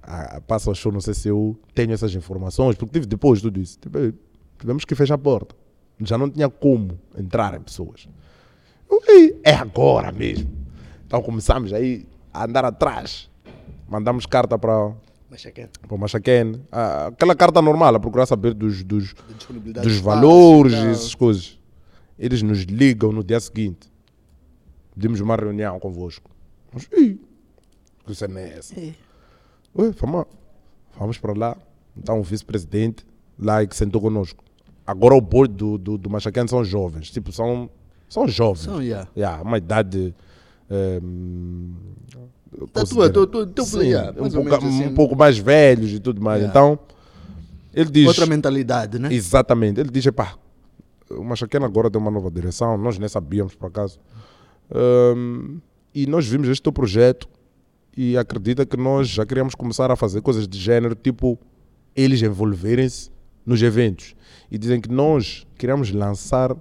Ah, 0.03 0.41
passa 0.45 0.69
o 0.69 0.75
show, 0.75 0.91
não 0.91 1.01
sei 1.01 1.13
se 1.13 1.29
eu 1.29 1.57
tenho 1.73 1.93
essas 1.93 2.13
informações, 2.13 2.75
porque 2.75 2.91
tive 2.91 3.05
depois 3.05 3.39
de 3.39 3.43
tudo 3.43 3.59
isso. 3.59 3.79
Tipo, 3.79 4.13
tivemos 4.59 4.83
que 4.83 4.93
fechar 4.95 5.15
a 5.15 5.17
porta. 5.17 5.55
Já 6.01 6.17
não 6.17 6.29
tinha 6.29 6.49
como 6.49 6.99
entrar 7.17 7.53
em 7.55 7.61
pessoas. 7.61 8.07
"Ei, 9.07 9.39
É 9.43 9.53
agora 9.53 10.11
mesmo. 10.11 10.49
Então 11.05 11.21
começamos 11.21 11.71
aí 11.73 12.05
a 12.33 12.45
andar 12.45 12.65
atrás. 12.65 13.29
Mandamos 13.87 14.25
carta 14.25 14.57
para 14.57 14.93
Machaken. 15.97 16.61
Ah, 16.71 17.07
aquela 17.07 17.35
carta 17.35 17.61
normal, 17.61 17.95
a 17.95 17.99
procurar 17.99 18.25
saber 18.25 18.53
dos, 18.53 18.83
dos, 18.83 19.13
dos 19.83 19.97
valores 19.97 20.73
e 20.73 20.75
e 20.77 20.87
essas 20.91 21.15
coisas. 21.15 21.59
Eles 22.17 22.41
nos 22.41 22.59
ligam 22.63 23.11
no 23.11 23.23
dia 23.23 23.39
seguinte. 23.39 23.91
Pedimos 24.93 25.19
uma 25.19 25.35
reunião 25.35 25.77
convosco. 25.79 26.31
Nós, 26.73 26.87
Ih, 26.97 27.19
que 28.05 28.15
cena 28.15 28.39
é 28.39 28.57
essa? 28.57 28.79
É. 28.79 28.93
Ué, 29.77 29.91
vamos, 29.99 30.25
vamos 30.97 31.17
para 31.17 31.33
lá. 31.37 31.57
Então 31.97 32.19
o 32.19 32.23
vice-presidente 32.23 33.05
lá 33.37 33.61
e 33.61 33.67
que 33.67 33.75
sentou 33.75 33.99
conosco. 33.99 34.43
Agora 34.86 35.15
o 35.15 35.21
board 35.21 35.53
do, 35.53 35.77
do, 35.77 35.97
do 35.97 36.09
são 36.47 36.63
jovens. 36.63 37.09
Tipo, 37.09 37.31
são, 37.31 37.69
são 38.07 38.27
jovens. 38.27 38.63
São, 38.63 38.81
yeah. 38.81 39.09
Yeah, 39.17 39.41
uma 39.41 39.57
idade. 39.57 40.13
ehm, 40.69 41.71
Da 42.73 42.86
tua, 42.86 43.09
tua, 43.09 43.27
tua, 43.27 43.47
teu 43.47 43.65
Sim, 43.65 43.79
yeah, 43.79 44.11
um, 44.11 44.29
pouco, 44.29 44.55
assim. 44.55 44.86
um 44.86 44.93
pouco 44.93 45.15
mais 45.15 45.38
velhos 45.38 45.91
e 45.91 45.99
tudo 45.99 46.21
mais. 46.21 46.41
Yeah. 46.41 46.51
Então, 46.51 46.79
ele 47.73 47.89
diz. 47.89 48.07
Outra 48.07 48.25
mentalidade, 48.25 48.99
né? 48.99 49.13
Exatamente. 49.13 49.79
Ele 49.79 49.89
diz: 49.89 50.05
pá, 50.11 50.36
o 51.09 51.23
Machaquena 51.23 51.65
agora 51.65 51.89
tem 51.89 51.99
uma 51.99 52.11
nova 52.11 52.29
direção, 52.29 52.77
nós 52.77 52.97
nem 52.97 53.09
sabíamos 53.09 53.55
por 53.55 53.67
acaso. 53.67 53.99
Ahm, 54.71 55.57
e 55.93 56.05
nós 56.05 56.27
vimos 56.27 56.47
este 56.47 56.61
teu 56.61 56.71
projeto 56.71 57.27
e 57.95 58.17
acredita 58.17 58.65
que 58.65 58.77
nós 58.77 59.07
já 59.07 59.25
queríamos 59.25 59.55
começar 59.55 59.89
a 59.89 59.95
fazer 59.95 60.21
coisas 60.21 60.47
de 60.47 60.59
género, 60.59 60.93
tipo 60.95 61.39
eles 61.95 62.21
envolverem-se 62.21 63.09
nos 63.45 63.61
eventos. 63.61 64.15
E 64.51 64.57
dizem 64.57 64.79
que 64.79 64.89
nós 64.91 65.45
queríamos 65.57 65.91
lançar 65.91 66.55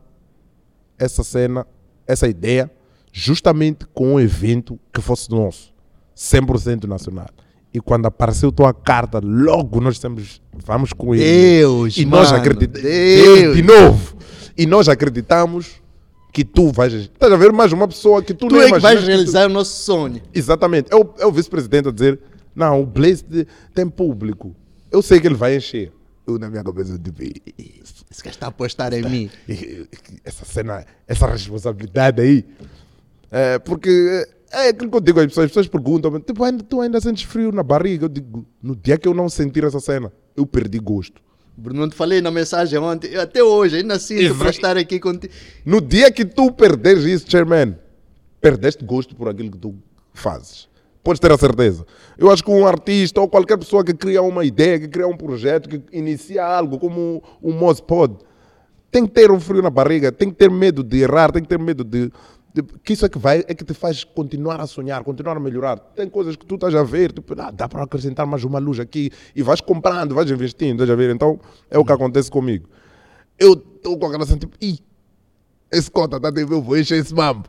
essa 0.98 1.22
cena, 1.24 1.66
essa 2.06 2.26
ideia, 2.28 2.70
justamente 3.12 3.86
com 3.92 4.14
um 4.14 4.20
evento 4.20 4.78
que 4.92 5.00
fosse 5.00 5.30
nosso, 5.30 5.72
100% 6.16 6.84
nacional. 6.84 7.28
E 7.72 7.80
quando 7.80 8.06
apareceu 8.06 8.52
tua 8.52 8.72
carta, 8.72 9.20
logo 9.22 9.80
nós 9.80 9.94
dissemos, 9.94 10.40
vamos 10.52 10.92
com 10.92 11.14
ele. 11.14 11.24
Deus, 11.24 11.96
e 11.96 12.04
nós 12.04 12.30
mano, 12.30 12.40
acreditamos. 12.40 12.82
Deus. 12.82 13.56
De 13.56 13.62
novo. 13.62 14.16
E 14.56 14.64
nós 14.66 14.88
acreditamos 14.88 15.82
que 16.32 16.44
tu 16.44 16.70
vais. 16.70 16.92
Estás 16.92 17.32
a 17.32 17.36
ver 17.36 17.52
mais 17.52 17.72
uma 17.72 17.88
pessoa 17.88 18.22
que 18.22 18.32
tu, 18.32 18.46
Tu 18.46 18.54
não 18.54 18.62
é 18.62 18.66
que 18.70 18.78
vais 18.78 18.82
imaginas 18.82 19.04
tu- 19.04 19.08
realizar 19.08 19.46
o 19.46 19.52
nosso 19.52 19.82
sonho. 19.82 20.22
Exatamente. 20.32 20.92
É 20.92 20.96
o, 20.96 21.08
é 21.18 21.26
o 21.26 21.32
vice-presidente 21.32 21.88
a 21.88 21.90
dizer: 21.92 22.20
não, 22.54 22.80
o 22.80 22.86
Blaze 22.86 23.24
tem 23.74 23.88
público. 23.88 24.54
Eu 24.92 25.02
sei 25.02 25.18
que 25.18 25.26
ele 25.26 25.34
vai 25.34 25.56
encher. 25.56 25.92
Eu, 26.26 26.38
na 26.38 26.48
minha 26.48 26.64
cabeça, 26.64 26.94
"Ih, 27.20 27.82
Esse 28.10 28.22
gajo 28.22 28.34
está 28.34 28.46
a 28.46 28.48
apostar 28.48 28.92
em 28.94 29.02
mim. 29.02 29.30
essa 30.24 30.44
cena, 30.44 30.84
essa 31.06 31.26
responsabilidade 31.26 32.20
aí. 32.22 32.44
É, 33.30 33.58
porque 33.58 34.26
é 34.50 34.68
aquilo 34.68 34.90
que 34.90 34.96
eu 34.96 35.00
digo, 35.00 35.20
as 35.20 35.26
pessoas, 35.26 35.44
as 35.46 35.50
pessoas 35.50 35.66
perguntam, 35.68 36.18
tipo, 36.20 36.42
ainda, 36.44 36.62
tu 36.62 36.80
ainda 36.80 37.00
sentes 37.00 37.24
frio 37.24 37.50
na 37.52 37.62
barriga? 37.62 38.04
Eu 38.04 38.08
digo, 38.08 38.46
no 38.62 38.74
dia 38.76 38.96
que 38.96 39.06
eu 39.08 39.12
não 39.14 39.28
sentir 39.28 39.64
essa 39.64 39.80
cena, 39.80 40.12
eu 40.36 40.46
perdi 40.46 40.78
gosto. 40.78 41.20
Bruno, 41.56 41.80
não 41.82 41.88
te 41.88 41.94
falei 41.94 42.20
na 42.20 42.30
mensagem 42.30 42.78
ontem, 42.78 43.08
eu 43.12 43.20
até 43.20 43.42
hoje, 43.42 43.76
ainda 43.76 43.98
sinto 43.98 44.22
Exa- 44.22 44.34
para 44.34 44.50
estar 44.50 44.76
aqui 44.76 44.98
contigo. 44.98 45.32
No 45.64 45.80
dia 45.80 46.10
que 46.10 46.24
tu 46.24 46.50
perderes 46.52 47.04
isso, 47.04 47.30
chairman, 47.30 47.76
perdeste 48.40 48.84
gosto 48.84 49.14
por 49.14 49.28
aquilo 49.28 49.50
que 49.50 49.58
tu 49.58 49.74
fazes. 50.12 50.68
Podes 51.04 51.20
ter 51.20 51.30
a 51.30 51.36
certeza. 51.38 51.84
Eu 52.18 52.30
acho 52.30 52.42
que 52.42 52.50
um 52.50 52.66
artista 52.66 53.20
ou 53.20 53.28
qualquer 53.28 53.58
pessoa 53.58 53.84
que 53.84 53.92
cria 53.94 54.22
uma 54.22 54.44
ideia, 54.44 54.80
que 54.80 54.88
cria 54.88 55.06
um 55.06 55.16
projeto, 55.16 55.68
que 55.68 55.82
inicia 55.96 56.44
algo 56.44 56.78
como 56.78 57.22
o 57.42 57.52
Mospod, 57.52 58.16
tem 58.90 59.04
que 59.06 59.12
ter 59.12 59.30
um 59.30 59.38
frio 59.38 59.60
na 59.62 59.68
barriga, 59.70 60.10
tem 60.10 60.30
que 60.30 60.36
ter 60.36 60.50
medo 60.50 60.82
de 60.82 61.02
errar, 61.02 61.30
tem 61.30 61.42
que 61.42 61.48
ter 61.48 61.58
medo 61.58 61.84
de, 61.84 62.10
de- 62.54 62.62
que 62.82 62.94
isso 62.94 63.04
é 63.04 63.08
que 63.08 63.18
vai, 63.18 63.44
é 63.46 63.52
que 63.54 63.64
te 63.64 63.74
faz 63.74 64.02
continuar 64.02 64.60
a 64.60 64.66
sonhar, 64.66 65.04
continuar 65.04 65.36
a 65.36 65.40
melhorar. 65.40 65.78
Tem 65.78 66.08
coisas 66.08 66.36
que 66.36 66.46
tu 66.46 66.54
estás 66.54 66.74
a 66.74 66.82
ver, 66.82 67.12
tipo, 67.12 67.34
ah, 67.38 67.50
dá 67.50 67.68
para 67.68 67.82
acrescentar 67.82 68.24
mais 68.24 68.42
uma 68.44 68.58
luz 68.58 68.80
aqui 68.80 69.10
e 69.36 69.42
vais 69.42 69.60
comprando, 69.60 70.14
vais 70.14 70.30
investindo, 70.30 70.74
estás 70.82 70.88
a 70.90 70.94
ver? 70.94 71.14
Então 71.14 71.38
é 71.68 71.76
o 71.78 71.84
que 71.84 71.92
acontece 71.92 72.30
comigo. 72.30 72.66
Eu 73.38 73.54
estou 73.54 73.98
com 73.98 74.06
aquela 74.06 74.24
sensação, 74.24 74.38
tipo, 74.38 74.56
ih, 74.62 74.78
esse 75.72 75.90
cota 75.90 76.16
está 76.16 76.28
a 76.28 76.32
TV, 76.32 76.54
eu 76.54 76.62
vou 76.62 76.78
encher 76.78 76.96
esse 76.98 77.12
mambo. 77.12 77.48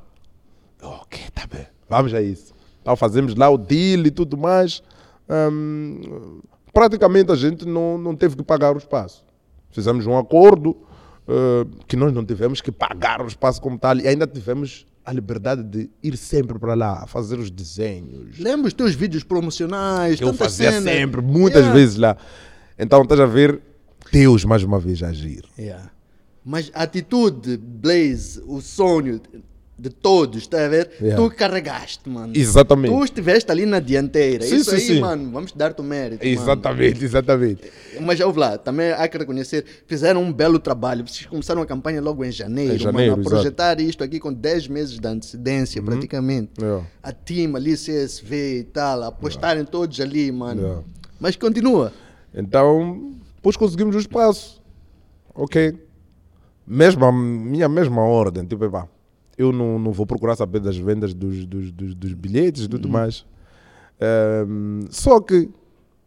Ok, 0.82 1.22
tá 1.34 1.46
bem. 1.48 1.68
Vamos 1.88 2.12
a 2.14 2.22
isso. 2.24 2.55
Então 2.86 2.96
fazemos 2.96 3.34
lá 3.34 3.50
o 3.50 3.58
deal 3.58 4.06
e 4.06 4.12
tudo 4.12 4.38
mais. 4.38 4.84
Hum, 5.28 6.40
praticamente 6.72 7.32
a 7.32 7.36
gente 7.36 7.66
não, 7.66 7.98
não 7.98 8.16
teve 8.16 8.36
que 8.36 8.44
pagar 8.44 8.76
o 8.76 8.78
espaço. 8.78 9.26
Fizemos 9.72 10.06
um 10.06 10.16
acordo 10.16 10.78
eh, 11.28 11.66
que 11.88 11.96
nós 11.96 12.14
não 12.14 12.24
tivemos 12.24 12.62
que 12.62 12.72
pagar 12.72 13.24
o 13.24 13.28
espaço 13.28 13.60
como 13.60 13.80
tal 13.80 13.98
e 13.98 14.08
ainda 14.08 14.28
tivemos 14.28 14.86
a 15.04 15.12
liberdade 15.12 15.64
de 15.64 15.90
ir 16.04 16.16
sempre 16.16 16.60
para 16.60 16.76
lá, 16.76 17.08
fazer 17.08 17.40
os 17.40 17.50
desenhos. 17.50 18.38
Lembra 18.38 18.68
os 18.68 18.74
teus 18.74 18.94
vídeos 18.94 19.24
promocionais, 19.24 20.22
eu 20.22 20.32
fazia 20.36 20.72
cenas. 20.74 20.84
sempre, 20.94 21.22
muitas 21.24 21.62
Yeah. 21.62 21.74
vezes 21.80 21.96
lá. 21.98 22.16
Então 22.78 23.02
estás 23.02 23.20
a 23.20 23.26
ver 23.26 23.62
Deus 24.12 24.46
mais 24.46 24.62
uma 24.62 24.78
vez 24.80 25.02
agir. 25.02 25.44
Yeah. 25.58 25.90
Mas 26.46 26.70
a 26.76 26.84
atitude, 26.84 27.58
Blaze, 27.58 28.44
o 28.46 28.62
sonho, 28.62 29.20
de 29.78 29.90
todos, 29.90 30.44
está 30.44 30.64
a 30.66 30.70
ver? 30.70 30.90
Yeah. 31.02 31.22
Tu 31.22 31.36
carregaste, 31.36 32.08
mano. 32.10 32.32
Exatamente. 32.36 32.94
Tu 32.96 33.04
estiveste 33.04 33.52
ali 33.52 33.66
na 33.66 33.80
dianteira. 33.82 34.46
Sim, 34.46 34.56
Isso 34.56 34.70
sim, 34.70 34.76
aí, 34.78 34.82
sim. 34.82 35.00
mano, 35.02 35.30
vamos 35.32 35.52
dar-te 35.52 35.82
o 35.82 35.84
mérito. 35.84 36.24
mano. 36.26 36.34
Exatamente, 36.42 37.04
exatamente. 37.04 37.62
Mas 38.00 38.20
ouve 38.22 38.40
lá, 38.40 38.58
também 38.58 38.92
há 38.94 39.06
que 39.08 39.18
reconhecer, 39.18 39.66
fizeram 39.86 40.24
um 40.24 40.32
belo 40.32 40.60
trabalho. 40.60 41.06
Vocês 41.06 41.26
começaram 41.26 41.62
a 41.62 41.66
campanha 41.66 42.02
logo 42.02 42.24
em 42.24 42.32
janeiro, 42.32 42.76
Em 42.76 42.80
janeiro, 42.80 43.12
mano, 43.12 43.22
a 43.22 43.22
exato. 43.22 43.36
projetar 43.36 43.80
isto 43.82 44.02
aqui 44.04 44.18
com 44.20 44.32
10 44.32 44.68
meses 44.70 44.98
de 45.00 45.08
antecedência, 45.08 45.82
praticamente. 45.84 46.52
É. 46.64 46.82
A 47.04 47.12
team 47.12 47.56
ali, 47.58 47.74
CSV 47.76 48.60
e 48.60 48.64
tal, 48.64 49.04
apostarem 49.04 49.66
todos 49.66 50.00
ali, 50.00 50.32
mano. 50.32 50.86
Mas 51.20 51.36
continua. 51.36 51.92
Então, 52.34 53.14
depois 53.36 53.58
conseguimos 53.58 53.96
o 53.96 54.00
espaço. 54.00 54.62
Ok. 55.34 55.78
Mesma, 56.66 57.12
minha 57.12 57.68
mesma 57.70 58.02
ordem. 58.02 58.46
Tipo, 58.46 58.66
epá, 58.66 58.88
eu 59.38 59.52
não, 59.52 59.78
não 59.78 59.92
vou 59.92 60.06
procurar 60.06 60.36
saber 60.36 60.60
das 60.60 60.78
vendas 60.78 61.14
dos, 61.14 61.46
dos, 61.46 61.72
dos, 61.72 61.96
dos 61.96 62.14
bilhetes 62.14 62.64
e 62.64 62.68
tudo 62.68 62.88
mais. 62.90 63.26
Ehm, 64.00 64.82
só 64.90 65.20
que 65.20 65.50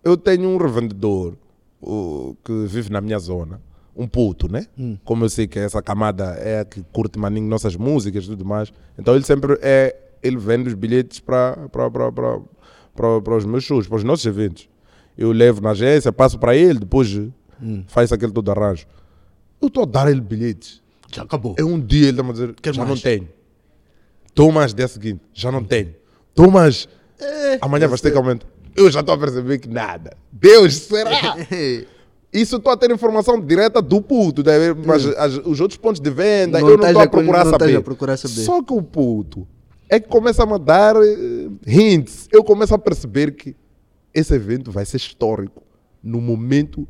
eu 0.04 0.16
tenho 0.16 0.48
um 0.48 0.56
revendedor 0.56 1.34
o, 1.80 2.36
que 2.44 2.52
vive 2.66 2.90
na 2.90 3.00
minha 3.00 3.18
zona. 3.18 3.60
Um 3.96 4.06
puto, 4.06 4.50
né? 4.50 4.66
Como 5.04 5.24
eu 5.24 5.28
sei 5.28 5.48
que 5.48 5.58
essa 5.58 5.82
camada 5.82 6.24
é 6.36 6.60
a 6.60 6.64
que 6.64 6.84
curte 6.92 7.18
maninho 7.18 7.48
nossas 7.48 7.74
músicas 7.74 8.24
e 8.24 8.28
tudo 8.28 8.44
mais. 8.44 8.72
Então 8.96 9.14
ele 9.14 9.24
sempre 9.24 9.58
é. 9.60 9.96
Ele 10.22 10.36
vende 10.36 10.68
os 10.68 10.74
bilhetes 10.74 11.20
para 11.20 11.56
os 13.36 13.44
meus 13.44 13.64
shows, 13.64 13.86
para 13.86 13.96
os 13.96 14.04
nossos 14.04 14.26
eventos. 14.26 14.68
Eu 15.16 15.32
levo 15.32 15.60
na 15.60 15.70
agência, 15.70 16.12
passo 16.12 16.38
para 16.38 16.56
ele, 16.56 16.80
depois 16.80 17.08
faz 17.86 18.12
aquele 18.12 18.32
todo 18.32 18.50
arranjo. 18.50 18.86
Eu 19.60 19.68
estou 19.68 19.82
a 19.82 19.86
dar 19.86 20.10
ele 20.10 20.20
bilhetes. 20.20 20.82
Já 21.12 21.22
acabou. 21.22 21.54
É 21.58 21.64
um 21.64 21.80
dia 21.80 22.08
ele 22.08 22.20
está 22.20 22.28
a 22.28 22.32
dizer, 22.32 22.54
já 22.64 22.72
mais? 22.74 22.88
não 22.88 22.96
tenho. 22.98 23.28
Tomas 24.34 24.74
dia 24.74 24.86
seguinte, 24.88 25.20
já 25.32 25.50
não 25.50 25.64
tenho. 25.64 25.94
Tomas, 26.34 26.88
É, 27.20 27.58
amanhã 27.60 27.88
vais 27.88 28.00
ter 28.00 28.10
que 28.12 28.16
aumentar. 28.16 28.46
Eu 28.76 28.88
já 28.90 29.00
estou 29.00 29.14
a 29.14 29.18
perceber 29.18 29.58
que 29.58 29.68
nada. 29.68 30.16
Deus, 30.30 30.74
será? 30.76 31.36
Isso 32.32 32.56
estou 32.56 32.70
a 32.72 32.76
ter 32.76 32.90
informação 32.90 33.40
direta 33.40 33.80
do 33.80 34.00
puto, 34.02 34.44
tá 34.44 34.54
a 34.54 34.58
ver? 34.58 34.74
mas 34.76 35.04
as- 35.06 35.38
os 35.44 35.60
outros 35.60 35.78
pontos 35.78 36.00
de 36.00 36.10
venda 36.10 36.60
Não 36.60 36.68
eu 36.68 36.76
não 36.76 36.86
estás 36.86 36.90
estou 36.90 37.02
a 37.02 37.08
procurar 37.08 37.44
não 37.44 37.52
estás 37.52 37.62
saber. 37.70 37.76
a 37.76 37.82
procurar 37.82 38.16
saber. 38.18 38.34
Só 38.42 38.62
que 38.62 38.72
o 38.72 38.82
puto 38.82 39.48
é 39.88 39.98
que 39.98 40.06
começa 40.08 40.42
a 40.42 40.46
me 40.46 40.58
dar 40.58 40.94
eh, 40.96 41.48
hints. 41.66 42.28
Eu 42.30 42.44
começo 42.44 42.74
a 42.74 42.78
perceber 42.78 43.32
que 43.32 43.56
esse 44.14 44.34
evento 44.34 44.70
vai 44.70 44.84
ser 44.84 44.98
histórico 44.98 45.62
no 46.02 46.20
momento 46.20 46.86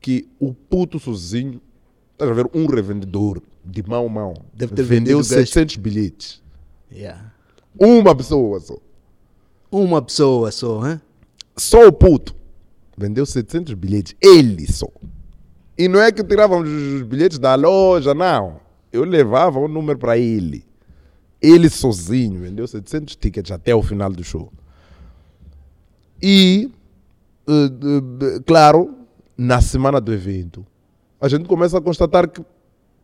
que 0.00 0.26
o 0.40 0.52
puto 0.54 0.98
sozinho, 0.98 1.60
estás 2.12 2.30
a 2.30 2.34
ver, 2.34 2.48
um 2.54 2.66
revendedor 2.66 3.42
de 3.64 3.82
mão 3.82 4.06
a 4.06 4.08
mão, 4.08 4.34
Deve 4.52 4.74
ter 4.74 4.82
vendeu 4.82 5.18
vendido 5.18 5.36
gasto. 5.36 5.52
700 5.52 5.76
bilhetes. 5.76 6.42
Yeah. 6.90 7.32
Uma 7.78 8.14
pessoa 8.14 8.60
só. 8.60 8.76
Uma 9.70 10.02
pessoa 10.02 10.50
só, 10.50 10.86
hein? 10.86 11.00
Só 11.56 11.86
o 11.86 11.92
puto 11.92 12.34
vendeu 12.96 13.24
700 13.24 13.74
bilhetes. 13.74 14.14
Ele 14.20 14.70
só. 14.70 14.88
E 15.76 15.88
não 15.88 16.00
é 16.00 16.12
que 16.12 16.22
tirávamos 16.22 16.68
os 16.68 17.02
bilhetes 17.02 17.38
da 17.38 17.54
loja, 17.54 18.14
não. 18.14 18.60
Eu 18.92 19.04
levava 19.04 19.58
o 19.58 19.68
número 19.68 19.98
para 19.98 20.18
ele. 20.18 20.64
Ele 21.40 21.68
sozinho 21.68 22.40
vendeu 22.40 22.66
700 22.66 23.16
tickets 23.16 23.50
até 23.50 23.74
o 23.74 23.82
final 23.82 24.12
do 24.12 24.22
show. 24.22 24.52
E, 26.22 26.70
eh, 27.48 27.52
eh, 27.52 28.40
claro, 28.46 28.94
na 29.36 29.60
semana 29.60 30.00
do 30.00 30.12
evento, 30.12 30.64
a 31.22 31.28
gente 31.28 31.44
começa 31.48 31.78
a 31.78 31.80
constatar 31.80 32.28
que 32.28 32.42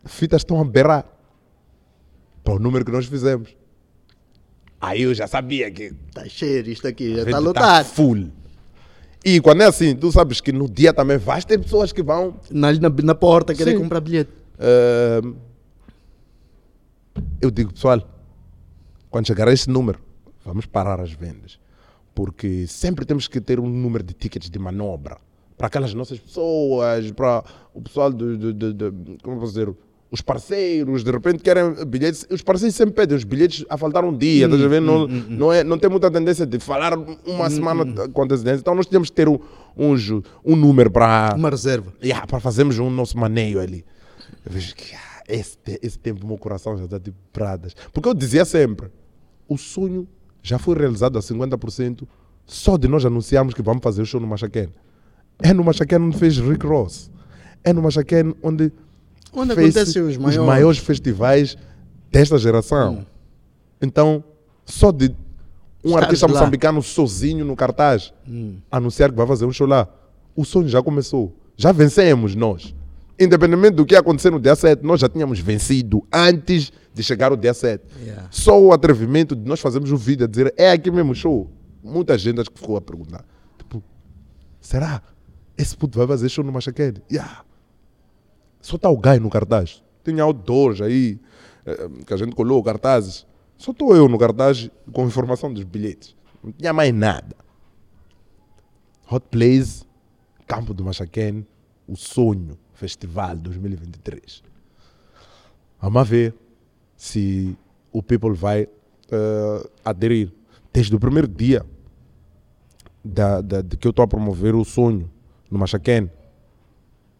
fitas 0.05 0.41
estão 0.43 0.61
a 0.61 0.65
berrar 0.65 1.07
para 2.43 2.55
o 2.55 2.59
número 2.59 2.85
que 2.85 2.91
nós 2.91 3.07
fizemos. 3.07 3.57
Aí 4.81 5.03
eu 5.03 5.15
já 5.15 5.27
sabia 5.29 5.71
que 5.71 5.93
Tá 6.13 6.29
cheio 6.29 6.69
isto 6.69 6.87
aqui, 6.89 7.15
já 7.15 7.23
está 7.23 7.31
gente 7.39 7.45
lotado. 7.47 7.85
full. 7.87 8.29
E 9.25 9.41
quando 9.41 9.63
é 9.63 9.67
assim, 9.67 9.95
tu 9.95 10.11
sabes 10.11 10.41
que 10.41 10.51
no 10.53 10.69
dia 10.69 10.93
também 10.93 11.17
vais 11.17 11.45
ter 11.45 11.59
pessoas 11.61 11.93
que 11.93 12.03
vão. 12.03 12.35
Na, 12.51 12.73
na, 12.73 12.89
na 12.89 13.15
porta, 13.15 13.55
querer 13.55 13.73
Sim. 13.73 13.79
comprar 13.79 14.01
bilhete. 14.01 14.31
eh, 14.59 15.21
eu 17.41 17.51
digo, 17.51 17.73
pessoal, 17.73 18.01
quando 19.11 19.27
chegar 19.27 19.49
a 19.49 19.53
esse 19.53 19.69
número, 19.71 20.01
vamos 20.45 20.67
parar 20.67 21.01
as 21.01 21.13
vendas. 21.13 21.59
Porque 22.15 22.67
sempre 22.67 23.05
temos 23.05 23.29
que 23.29 23.41
ter 23.41 23.61
um 23.61 23.69
número 23.69 24.03
de 24.03 24.13
tickets 24.15 24.51
de 24.51 24.59
manobra. 24.59 25.19
Para 25.59 25.67
aquelas 25.67 25.93
nossas 25.93 26.19
pessoas, 26.19 27.11
para 27.11 27.45
o 27.75 27.83
pessoal 27.83 28.11
do, 28.13 28.39
do, 28.39 28.53
do- 28.55 28.73
do- 28.93 29.19
como 29.23 29.39
posso 29.41 29.53
dizer, 29.53 29.75
os 30.11 30.21
parceiros, 30.23 31.05
de 31.05 31.11
repente 31.11 31.43
querem 31.43 31.85
bilhetes. 31.85 32.25
Os 32.31 32.41
parceiros 32.41 32.75
sempre 32.77 32.95
pedem 32.95 33.17
os 33.17 33.25
bilhetes 33.25 33.65
a 33.69 33.77
faltar 33.77 34.05
um 34.05 34.17
dia, 34.17 34.47
estás 34.47 34.63
a 34.63 34.69
ver? 34.69 34.81
Não, 34.81 35.07
não, 35.07 35.53
é, 35.53 35.63
não 35.65 35.77
tem 35.79 35.91
muita 35.91 36.11
tendência 36.11 36.47
de 36.47 36.59
falar 36.61 36.97
uma 36.97 37.51
semana 37.51 38.09
com 38.09 38.23
antecedência. 38.23 38.61
Então 38.61 38.75
nós 38.75 38.87
temos 38.87 39.11
que 39.11 39.17
ter 39.17 39.29
um, 39.29 39.39
um, 39.77 39.95
um 40.45 40.57
número 40.57 40.91
para 40.91 41.35
Uma 41.37 41.51
reserva. 41.51 41.93
yeah, 42.03 42.27
para 42.27 42.41
fazermos 42.41 42.79
um 42.79 42.89
nosso 42.89 43.19
maneio 43.19 43.61
ali. 43.61 43.85
Eu 44.47 44.53
vejo 44.53 44.75
que 44.77 44.95
ah, 44.95 45.23
esse, 45.29 45.59
esse 45.83 45.99
tempo 45.99 46.25
o 46.25 46.29
meu 46.29 46.39
coração 46.39 46.79
já 46.79 46.85
está 46.85 46.99
tipo 47.01 47.19
pradas. 47.33 47.75
Porque 47.93 48.09
eu 48.09 48.15
dizia 48.15 48.45
sempre, 48.47 48.89
o 49.47 49.59
sonho 49.59 50.09
já 50.43 50.57
foi 50.59 50.75
realizado 50.79 51.19
a 51.19 51.21
50% 51.21 52.07
só 52.47 52.79
de 52.79 52.89
nós 52.89 53.05
anunciarmos 53.05 53.53
que 53.53 53.61
vamos 53.61 53.83
fazer 53.83 54.01
o 54.01 54.07
show 54.07 54.21
no 54.21 54.27
Machaquén. 54.27 54.69
É 55.41 55.53
no 55.53 55.63
Machaquén 55.65 55.99
onde 56.01 56.17
fez 56.19 56.39
Rick 56.39 56.67
Ross. 56.67 57.11
É 57.65 57.73
no 57.73 57.83
Machaquén 57.83 58.35
onde, 58.43 58.73
Onde 59.33 59.55
fez 59.55 59.77
acontecem 59.77 60.03
os 60.03 60.17
maiores. 60.17 60.79
festivais 60.79 61.57
desta 62.11 62.39
geração. 62.39 63.07
Então, 63.81 64.25
só 64.65 64.91
de 64.91 65.07
um 65.85 65.91
Estares 65.91 66.05
artista 66.05 66.27
lá. 66.27 66.33
moçambicano 66.33 66.83
sozinho 66.83 67.45
no 67.45 67.55
cartaz 67.55 68.13
anunciar 68.71 69.11
que 69.11 69.17
vai 69.17 69.27
fazer 69.27 69.45
um 69.45 69.53
show 69.53 69.67
lá, 69.67 69.87
o 70.35 70.45
sonho 70.45 70.69
já 70.69 70.83
começou. 70.83 71.35
Já 71.57 71.71
vencemos 71.73 72.35
nós. 72.35 72.75
Independentemente 73.21 73.75
do 73.77 73.85
que 73.87 73.97
acontecer 73.97 74.31
no 74.31 74.39
dia 74.41 74.55
7, 74.55 74.85
nós 74.85 75.01
já 75.01 75.09
tínhamos 75.09 75.41
vencido 75.41 76.05
antes 76.13 76.73
de 76.95 77.03
chegar 77.03 77.33
o 77.33 77.37
dia 77.37 77.53
7. 77.53 77.83
Yeah. 78.01 78.29
Só 78.31 78.61
o 78.61 78.73
atrevimento 78.73 79.35
de 79.35 79.49
nós 79.49 79.59
fazermos 79.61 79.91
o 79.91 79.97
vídeo 79.97 80.25
a 80.25 80.29
dizer 80.29 80.53
é 80.57 80.71
aqui 80.71 80.91
mesmo 80.91 81.13
o 81.13 81.15
show. 81.15 81.51
Muita 81.83 82.17
gente 82.17 82.41
acho 82.41 82.51
que 82.51 82.61
ficou 82.61 82.77
a 82.77 82.81
perguntar. 82.81 83.25
Tipo, 83.57 83.83
será? 84.61 85.03
Esse 85.59 85.77
puto 85.77 85.99
vai 85.99 86.07
fazer 86.07 86.29
show 86.29 86.45
no 86.45 86.53
Machaquene? 86.53 87.03
Yeah. 87.11 87.45
Só 88.61 88.77
está 88.77 88.89
o 88.89 88.97
Gai 88.97 89.19
no 89.19 89.29
cartaz. 89.29 89.83
Tinha 90.05 90.23
outdoors 90.23 90.81
aí, 90.81 91.19
eh, 91.67 91.89
que 92.07 92.15
a 92.15 92.17
gente 92.17 92.35
colou 92.35 92.63
cartazes. 92.63 93.27
Só 93.57 93.73
estou 93.73 93.95
eu 93.95 94.09
no 94.09 94.17
cartaz 94.19 94.71
com 94.93 95.05
informação 95.07 95.53
dos 95.53 95.65
bilhetes. 95.65 96.15
Não 96.43 96.53
tinha 96.53 96.73
mais 96.73 96.95
nada. 96.95 97.37
Hot 99.11 99.27
Plays, 99.31 99.85
Campo 100.47 100.73
do 100.73 100.85
Machaquene, 100.85 101.47
o 101.87 101.97
Sonho 101.97 102.57
Festival 102.73 103.37
2023. 103.37 104.43
Vamos 105.81 106.09
ver 106.09 106.35
se 106.97 107.57
o 107.93 108.03
people 108.03 108.33
vai 108.35 108.69
eh, 109.11 109.71
aderir. 109.85 110.33
Desde 110.73 110.95
o 110.95 111.01
primeiro 111.01 111.27
dia 111.27 111.65
da, 113.05 113.41
da- 113.41 113.63
de 113.63 113.77
que 113.77 113.87
eu 113.87 113.91
estou 113.91 114.03
a 114.05 114.09
promover 114.09 114.55
o 114.55 114.65
sonho 114.65 115.11
no 115.51 115.59
Machaquene, 115.59 116.11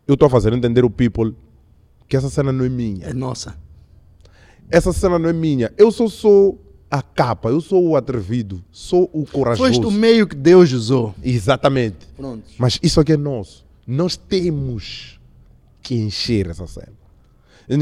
eu 0.07 0.15
estou 0.15 0.27
a 0.27 0.31
fazer 0.31 0.53
entender 0.53 0.85
o 0.85 0.91
people 0.91 1.35
que 2.09 2.17
essa 2.17 2.31
cena 2.31 2.53
não 2.53 2.65
é 2.65 2.69
minha. 2.69 3.07
É 3.07 3.13
nossa. 3.13 3.57
Essa 4.71 4.93
cena 4.93 5.19
não 5.19 5.29
é 5.29 5.33
minha. 5.33 5.73
Eu 5.77 5.91
só 5.91 6.09
sou 6.09 6.59
a 6.91 7.03
capa, 7.03 7.51
eu 7.51 7.61
sou 7.61 7.87
o 7.87 7.97
atrevido, 7.97 8.65
sou 8.71 9.09
o 9.13 9.27
corajoso. 9.27 9.69
Foste 9.69 9.87
o 9.87 9.91
meio 9.91 10.27
que 10.27 10.35
Deus 10.35 10.73
usou. 10.73 11.15
Exatamente. 11.23 12.07
Pronto. 12.17 12.45
Mas 12.59 12.79
isso 12.83 13.01
aqui 13.01 13.13
é 13.13 13.17
nosso. 13.17 13.65
Nós 13.87 14.17
temos 14.17 15.21
que 15.83 15.95
encher 15.95 16.49
essa 16.49 16.67
cena. 16.67 16.93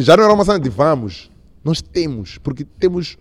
Já 0.02 0.16
não 0.16 0.24
era 0.24 0.32
uma 0.32 0.44
cena 0.44 0.58
de 0.58 0.68
vamos. 0.68 1.30
Nós 1.62 1.80
temos, 1.80 2.38
porque 2.38 2.64
temos 2.64 3.16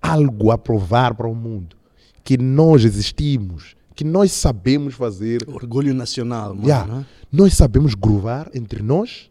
algo 0.00 0.50
a 0.50 0.58
provar 0.58 1.14
para 1.14 1.28
o 1.28 1.34
mundo. 1.34 1.76
Que 2.22 2.36
nós 2.36 2.84
existimos, 2.84 3.75
que 3.96 4.04
nós 4.04 4.30
sabemos 4.30 4.94
fazer. 4.94 5.42
Orgulho 5.48 5.94
nacional, 5.94 6.54
mano. 6.54 6.68
Yeah. 6.68 6.94
né? 6.94 7.06
Nós 7.32 7.54
sabemos 7.54 7.94
groovar 7.94 8.50
entre 8.54 8.82
nós. 8.82 9.30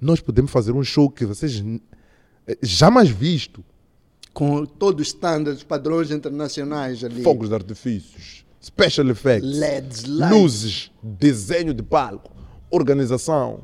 Nós 0.00 0.20
podemos 0.20 0.52
fazer 0.52 0.70
um 0.72 0.84
show 0.84 1.10
que 1.10 1.26
vocês 1.26 1.62
eh, 2.46 2.56
jamais 2.62 3.10
visto. 3.10 3.62
Com 4.32 4.64
todos 4.64 5.02
os 5.02 5.08
standards, 5.08 5.62
padrões 5.62 6.10
internacionais 6.10 7.04
ali. 7.04 7.22
Fogos 7.22 7.48
de 7.48 7.54
artifícios, 7.54 8.44
special 8.60 9.08
effects, 9.08 9.58
LEDs, 9.58 10.04
lights. 10.04 10.36
luzes, 10.36 10.92
desenho 11.02 11.72
de 11.72 11.84
palco, 11.84 12.32
organização, 12.68 13.60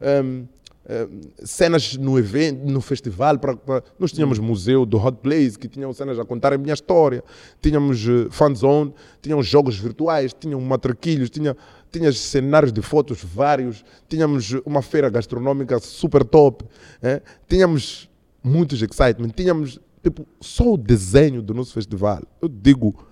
hum, 0.00 0.46
hum, 0.88 1.20
cenas 1.44 1.96
no 1.96 2.18
evento, 2.18 2.64
no 2.64 2.80
festival. 2.80 3.38
Pra, 3.38 3.56
pra- 3.56 3.82
nós 3.98 4.12
tínhamos 4.12 4.38
museu 4.38 4.84
do 4.84 4.98
Hot 4.98 5.18
Place, 5.18 5.58
que 5.58 5.68
tinham 5.68 5.92
cenas 5.92 6.18
a 6.18 6.24
contar 6.24 6.52
a 6.52 6.58
minha 6.58 6.74
história. 6.74 7.22
Tínhamos 7.60 8.06
uh, 8.06 8.28
fan 8.30 8.54
zone, 8.54 8.92
tínhamos 9.20 9.46
jogos 9.46 9.78
virtuais, 9.78 10.32
tinham 10.32 10.60
matraquilhos, 10.60 11.30
tinha, 11.30 11.56
tinha 11.90 12.12
cenários 12.12 12.72
de 12.72 12.82
fotos 12.82 13.22
vários, 13.22 13.84
tínhamos 14.08 14.52
uma 14.64 14.82
feira 14.82 15.08
gastronômica 15.10 15.78
super 15.78 16.24
top, 16.24 16.64
eh? 17.02 17.20
tínhamos 17.48 18.08
muitos 18.42 18.82
excitement, 18.82 19.30
tínhamos 19.30 19.80
Tipo, 20.02 20.26
só 20.40 20.72
o 20.72 20.76
desenho 20.76 21.40
do 21.40 21.54
nosso 21.54 21.72
festival. 21.72 22.22
Eu 22.40 22.48
digo 22.48 23.06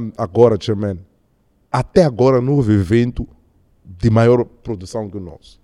um, 0.00 0.10
agora, 0.16 0.56
Chairman, 0.58 0.98
até 1.70 2.02
agora 2.02 2.40
não 2.40 2.54
houve 2.54 2.72
evento 2.72 3.28
de 3.84 4.08
maior 4.08 4.44
produção 4.44 5.10
que 5.10 5.18
o 5.18 5.20
nosso. 5.20 5.60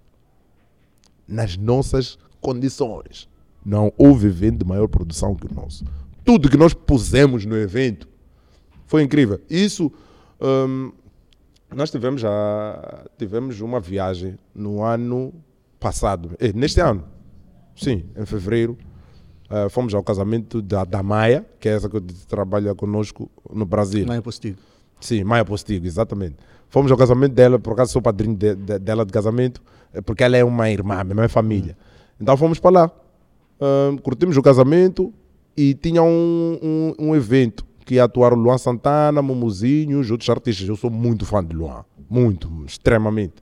Nas 1.30 1.56
nossas 1.56 2.18
condições. 2.40 3.28
Não 3.64 3.92
houve 3.96 4.26
evento 4.26 4.58
de 4.58 4.64
maior 4.64 4.88
produção 4.88 5.34
que 5.34 5.46
o 5.46 5.54
nosso. 5.54 5.84
Tudo 6.24 6.50
que 6.50 6.56
nós 6.56 6.74
pusemos 6.74 7.44
no 7.44 7.56
evento 7.56 8.08
foi 8.86 9.02
incrível. 9.02 9.40
Isso, 9.48 9.92
um, 10.40 10.92
nós 11.74 11.90
tivemos 11.90 12.20
já 12.20 13.04
tivemos 13.16 13.60
uma 13.60 13.78
viagem 13.78 14.38
no 14.54 14.82
ano 14.82 15.32
passado, 15.78 16.32
eh, 16.38 16.52
neste 16.52 16.80
ano, 16.80 17.04
sim, 17.76 18.04
em 18.16 18.26
fevereiro, 18.26 18.76
uh, 19.50 19.70
fomos 19.70 19.94
ao 19.94 20.02
casamento 20.02 20.60
da, 20.60 20.84
da 20.84 21.02
Maia, 21.02 21.46
que 21.58 21.68
é 21.68 21.72
essa 21.72 21.88
que 21.88 22.00
trabalha 22.28 22.74
conosco 22.74 23.30
no 23.50 23.64
Brasil. 23.64 24.06
Maia 24.06 24.20
Postigo. 24.20 24.58
Sim, 25.00 25.24
Maia 25.24 25.44
Postigo, 25.44 25.86
exatamente. 25.86 26.36
Fomos 26.70 26.90
ao 26.90 26.96
casamento 26.96 27.34
dela, 27.34 27.58
por 27.58 27.74
acaso 27.74 27.92
sou 27.92 28.00
padrinho 28.00 28.34
de, 28.34 28.54
de, 28.54 28.78
dela 28.78 29.04
de 29.04 29.12
casamento, 29.12 29.60
eh, 29.92 30.00
porque 30.00 30.24
ela 30.24 30.36
é 30.36 30.44
uma 30.44 30.70
irmã, 30.70 31.04
minha 31.04 31.28
família. 31.28 31.76
Então 32.18 32.36
fomos 32.36 32.58
para 32.58 32.70
lá, 32.70 32.90
uh, 33.60 34.00
curtimos 34.02 34.36
o 34.36 34.42
casamento 34.42 35.12
e 35.56 35.74
tinha 35.74 36.02
um, 36.02 36.58
um, 36.62 36.94
um 37.08 37.16
evento 37.16 37.66
que 37.84 37.96
ia 37.96 38.04
atuar 38.04 38.32
o 38.32 38.36
Luan 38.36 38.56
Santana, 38.56 39.20
Momozinho 39.20 39.98
e 39.98 40.00
os 40.00 40.10
outros 40.10 40.30
artistas. 40.30 40.68
Eu 40.68 40.76
sou 40.76 40.90
muito 40.90 41.26
fã 41.26 41.44
de 41.44 41.54
Luan, 41.56 41.84
muito, 42.08 42.48
extremamente. 42.64 43.34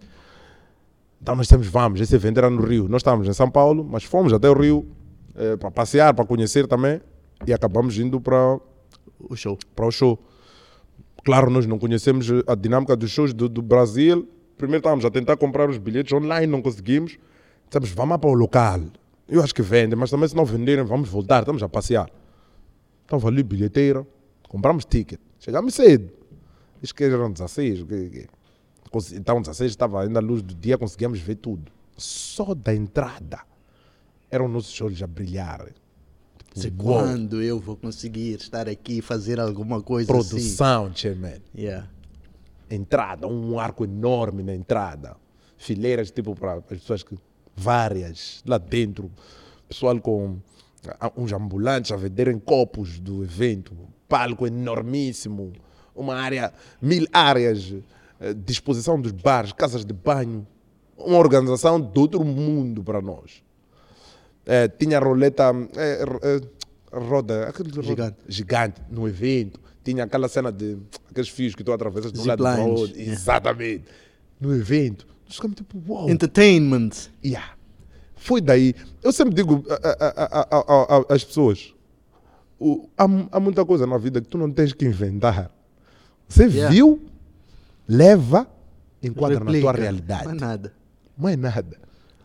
Então 1.20 1.36
nós 1.36 1.46
temos, 1.46 1.66
vamos, 1.66 2.00
esse 2.00 2.14
evento 2.14 2.38
era 2.38 2.48
no 2.48 2.62
Rio. 2.62 2.88
Nós 2.88 3.00
estávamos 3.00 3.28
em 3.28 3.32
São 3.32 3.50
Paulo, 3.50 3.84
mas 3.84 4.04
fomos 4.04 4.32
até 4.32 4.48
o 4.48 4.54
Rio 4.54 4.86
eh, 5.34 5.56
para 5.56 5.70
passear, 5.70 6.14
para 6.14 6.24
conhecer 6.24 6.66
também 6.66 7.00
e 7.46 7.52
acabamos 7.52 7.98
indo 7.98 8.20
para 8.20 8.58
o 9.18 9.36
show. 9.36 9.58
Para 9.74 9.86
o 9.86 9.90
show. 9.90 10.18
Claro, 11.28 11.50
nós 11.50 11.66
não 11.66 11.78
conhecemos 11.78 12.26
a 12.46 12.54
dinâmica 12.54 12.96
dos 12.96 13.10
shows 13.10 13.34
do, 13.34 13.50
do 13.50 13.60
Brasil. 13.60 14.26
Primeiro 14.56 14.78
estávamos 14.78 15.04
a 15.04 15.10
tentar 15.10 15.36
comprar 15.36 15.68
os 15.68 15.76
bilhetes 15.76 16.10
online, 16.10 16.46
não 16.46 16.62
conseguimos. 16.62 17.18
Dissemos, 17.66 17.90
vamos 17.90 18.16
para 18.16 18.30
o 18.30 18.32
local. 18.32 18.80
Eu 19.28 19.42
acho 19.42 19.54
que 19.54 19.60
vende, 19.60 19.94
mas 19.94 20.08
também 20.10 20.26
se 20.26 20.34
não 20.34 20.46
venderem, 20.46 20.82
vamos 20.86 21.06
voltar, 21.10 21.40
estamos 21.40 21.62
a 21.62 21.68
passear. 21.68 22.10
Então 23.04 23.20
ali 23.28 23.42
bilheteira, 23.42 24.06
compramos 24.48 24.86
ticket. 24.86 25.20
Chegamos 25.38 25.74
cedo. 25.74 26.10
Diz 26.80 26.92
que 26.92 27.04
eram 27.04 27.30
16. 27.30 27.84
Então 29.12 29.42
16 29.42 29.70
estava 29.70 30.04
ainda 30.04 30.20
a 30.20 30.22
luz 30.22 30.40
do 30.40 30.54
dia, 30.54 30.78
conseguíamos 30.78 31.20
ver 31.20 31.34
tudo. 31.34 31.70
Só 31.94 32.54
da 32.54 32.74
entrada 32.74 33.40
eram 34.30 34.48
nossos 34.48 34.80
olhos 34.80 35.02
a 35.02 35.06
brilhar. 35.06 35.68
Sei 36.58 36.70
quando 36.70 37.42
eu 37.42 37.58
vou 37.60 37.76
conseguir 37.76 38.34
estar 38.34 38.68
aqui 38.68 38.98
e 38.98 39.02
fazer 39.02 39.38
alguma 39.38 39.82
coisa 39.82 40.06
Produção, 40.06 40.86
assim. 40.86 40.96
chairman. 40.96 41.40
Yeah. 41.56 41.88
Entrada, 42.70 43.26
um 43.26 43.58
arco 43.58 43.84
enorme 43.84 44.42
na 44.42 44.54
entrada. 44.54 45.16
Fileiras, 45.56 46.10
tipo, 46.10 46.34
para 46.34 46.54
as 46.54 46.64
pessoas 46.64 47.02
que. 47.02 47.16
Várias, 47.56 48.42
lá 48.46 48.58
dentro. 48.58 49.10
Pessoal 49.68 50.00
com 50.00 50.38
uns 51.16 51.32
ambulantes 51.32 51.90
a 51.90 51.96
venderem 51.96 52.38
copos 52.38 53.00
do 53.00 53.24
evento. 53.24 53.76
Palco 54.08 54.46
enormíssimo. 54.46 55.52
Uma 55.94 56.14
área, 56.14 56.52
mil 56.80 57.06
áreas. 57.12 57.74
Eh, 58.20 58.34
disposição 58.34 59.00
dos 59.00 59.12
bares, 59.12 59.52
casas 59.52 59.84
de 59.84 59.92
banho. 59.92 60.46
Uma 60.96 61.18
organização 61.18 61.80
de 61.80 61.98
outro 61.98 62.24
mundo 62.24 62.82
para 62.82 63.00
nós. 63.00 63.42
É, 64.50 64.66
tinha 64.66 64.98
roleta, 64.98 65.52
é, 65.76 66.02
é, 66.22 66.98
roda, 66.98 67.50
aquele 67.50 67.68
gigante. 67.68 67.88
Roda, 67.90 68.16
gigante 68.26 68.80
no 68.90 69.06
evento. 69.06 69.60
Tinha 69.84 70.04
aquela 70.04 70.26
cena 70.26 70.50
de 70.50 70.78
aqueles 71.10 71.28
fios 71.28 71.54
que 71.54 71.62
tu 71.62 71.70
atravessas 71.70 72.10
de 72.10 72.18
um 72.18 72.24
lado 72.24 72.42
para 72.42 72.64
outro. 72.64 72.96
Yeah. 72.96 73.12
Exatamente. 73.12 73.84
No 74.40 74.54
evento. 74.56 75.06
Ficamos 75.28 75.54
tipo, 75.54 75.78
wow. 75.86 76.08
Entertainment. 76.08 77.10
Yeah. 77.22 77.52
Foi 78.16 78.40
daí. 78.40 78.74
Eu 79.02 79.12
sempre 79.12 79.34
digo 79.34 79.62
às 81.10 81.22
pessoas: 81.24 81.74
o, 82.58 82.88
há, 82.96 83.04
há, 83.32 83.38
muita 83.40 83.66
coisa 83.66 83.86
na 83.86 83.98
vida 83.98 84.18
que 84.18 84.28
tu 84.28 84.38
não 84.38 84.50
tens 84.50 84.72
que 84.72 84.86
inventar. 84.86 85.50
Você 86.26 86.44
yeah. 86.46 86.74
viu, 86.74 87.02
leva, 87.86 88.46
enquadra 89.02 89.40
Replica. 89.40 89.66
na 89.66 89.72
tua 89.72 89.82
realidade. 89.82 90.24
Não 90.24 90.32
é 90.32 90.34
nada. 90.34 90.72
Não 91.18 91.28
é 91.28 91.36
nada. 91.36 91.78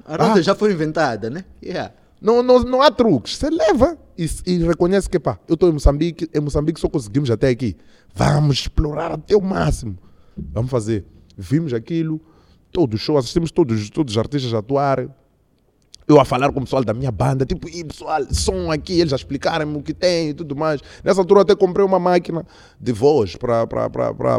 A 0.05 0.11
roda 0.15 0.39
ah. 0.39 0.41
já 0.41 0.55
foi 0.55 0.71
inventada, 0.71 1.29
né? 1.29 1.43
Yeah. 1.61 1.93
Não, 2.23 2.41
não, 2.41 2.59
não 2.59 2.81
há 2.81 2.89
truques. 2.89 3.35
Você 3.35 3.49
leva 3.49 3.97
e, 4.17 4.29
e 4.45 4.57
reconhece 4.59 5.09
que, 5.09 5.19
pá, 5.19 5.37
eu 5.45 5.55
estou 5.55 5.67
em 5.67 5.73
Moçambique, 5.73 6.29
em 6.33 6.39
Moçambique 6.39 6.79
só 6.79 6.87
conseguimos 6.87 7.29
até 7.29 7.49
aqui. 7.49 7.75
Vamos 8.15 8.59
explorar 8.59 9.11
até 9.11 9.35
o 9.35 9.41
máximo. 9.41 9.97
Vamos 10.37 10.71
fazer. 10.71 11.05
Vimos 11.37 11.73
aquilo, 11.73 12.21
todo 12.71 12.97
show, 12.97 13.17
assistimos 13.17 13.51
todos, 13.51 13.89
todos 13.89 14.13
os 14.13 14.17
artistas 14.17 14.53
a 14.53 14.59
atuar. 14.59 15.05
Eu 16.07 16.19
a 16.19 16.23
falar 16.23 16.51
com 16.53 16.59
o 16.59 16.63
pessoal 16.63 16.83
da 16.83 16.93
minha 16.93 17.11
banda, 17.11 17.45
tipo, 17.45 17.67
e 17.69 17.83
pessoal, 17.83 18.21
som 18.31 18.71
aqui, 18.71 18.99
eles 18.99 19.11
a 19.11 19.15
explicarem 19.17 19.75
o 19.75 19.81
que 19.81 19.93
tem 19.93 20.29
e 20.29 20.33
tudo 20.33 20.55
mais. 20.55 20.81
Nessa 21.03 21.19
altura 21.19 21.41
até 21.41 21.55
comprei 21.55 21.85
uma 21.85 21.99
máquina 21.99 22.45
de 22.79 22.91
voz 22.93 23.35
para 23.35 23.67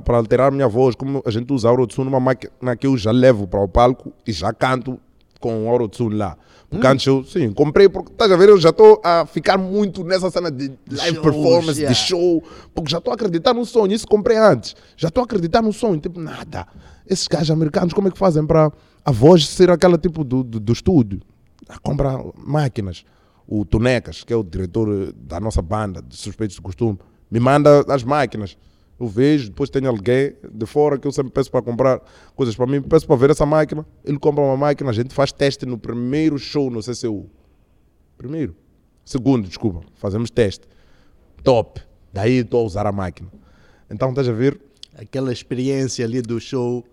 alterar 0.08 0.52
minha 0.52 0.68
voz. 0.68 0.94
Como 0.94 1.22
a 1.24 1.30
gente 1.30 1.52
usa 1.52 1.68
a 1.68 1.70
Autotune, 1.70 2.08
uma 2.08 2.20
máquina 2.20 2.76
que 2.76 2.86
eu 2.86 2.96
já 2.96 3.10
levo 3.10 3.46
para 3.46 3.60
o 3.60 3.68
palco 3.68 4.10
e 4.26 4.32
já 4.32 4.54
canto 4.54 4.98
com 5.44 5.66
o 5.66 5.68
Autotune 5.68 6.16
lá. 6.16 6.38
Porque 6.70 6.86
hum. 6.86 6.90
antes 6.90 7.06
eu, 7.06 7.22
sim, 7.22 7.52
comprei 7.52 7.86
porque, 7.86 8.10
estás 8.10 8.32
a 8.32 8.36
ver, 8.36 8.48
eu 8.48 8.58
já 8.58 8.70
estou 8.70 8.98
a 9.04 9.26
ficar 9.26 9.58
muito 9.58 10.02
nessa 10.02 10.30
cena 10.30 10.50
de 10.50 10.72
live 10.90 11.16
Shows, 11.16 11.22
performance, 11.22 11.78
yeah. 11.78 11.92
de 11.92 11.94
show, 11.94 12.42
porque 12.74 12.90
já 12.90 12.96
estou 12.96 13.12
a 13.12 13.14
acreditar 13.14 13.52
no 13.52 13.66
sonho. 13.66 13.92
Isso 13.92 14.06
comprei 14.06 14.38
antes. 14.38 14.74
Já 14.96 15.08
estou 15.08 15.20
a 15.20 15.24
acreditar 15.26 15.60
no 15.60 15.70
sonho. 15.70 16.00
Tipo, 16.00 16.18
nada. 16.18 16.66
Esses 17.06 17.28
gajos 17.28 17.50
americanos, 17.50 17.92
como 17.92 18.08
é 18.08 18.10
que 18.10 18.16
fazem 18.16 18.46
para 18.46 18.72
a 19.04 19.10
voz 19.10 19.46
ser 19.46 19.70
aquela 19.70 19.98
tipo 19.98 20.24
do, 20.24 20.42
do, 20.42 20.58
do 20.58 20.72
estúdio? 20.72 21.20
A 21.68 21.78
comprar 21.78 22.18
máquinas. 22.34 23.04
O 23.46 23.66
Tonecas, 23.66 24.24
que 24.24 24.32
é 24.32 24.36
o 24.36 24.42
diretor 24.42 25.12
da 25.12 25.38
nossa 25.38 25.60
banda 25.60 26.00
de 26.00 26.16
Suspeitos 26.16 26.56
de 26.56 26.62
Costume, 26.62 26.98
me 27.30 27.38
manda 27.38 27.84
as 27.92 28.02
máquinas. 28.02 28.56
Eu 28.98 29.08
vejo, 29.08 29.48
depois 29.48 29.68
tenho 29.70 29.88
alguém 29.88 30.34
de 30.52 30.66
fora 30.66 30.98
que 30.98 31.06
eu 31.06 31.12
sempre 31.12 31.32
peço 31.32 31.50
para 31.50 31.62
comprar 31.62 32.00
coisas 32.36 32.54
para 32.54 32.66
mim, 32.66 32.80
peço 32.80 33.06
para 33.06 33.16
ver 33.16 33.30
essa 33.30 33.44
máquina, 33.44 33.84
ele 34.04 34.18
compra 34.18 34.42
uma 34.42 34.56
máquina, 34.56 34.90
a 34.90 34.92
gente 34.92 35.12
faz 35.12 35.32
teste 35.32 35.66
no 35.66 35.76
primeiro 35.76 36.38
show 36.38 36.70
no 36.70 36.80
CCU. 36.80 37.28
Primeiro. 38.16 38.54
Segundo, 39.04 39.48
desculpa, 39.48 39.80
fazemos 39.96 40.30
teste. 40.30 40.66
Top. 41.42 41.80
Daí 42.12 42.38
estou 42.38 42.60
a 42.60 42.64
usar 42.64 42.86
a 42.86 42.92
máquina. 42.92 43.28
Então 43.90 44.10
estás 44.10 44.28
a 44.28 44.32
ver? 44.32 44.60
Aquela 44.96 45.32
experiência 45.32 46.04
ali 46.04 46.22
do 46.22 46.40
show. 46.40 46.84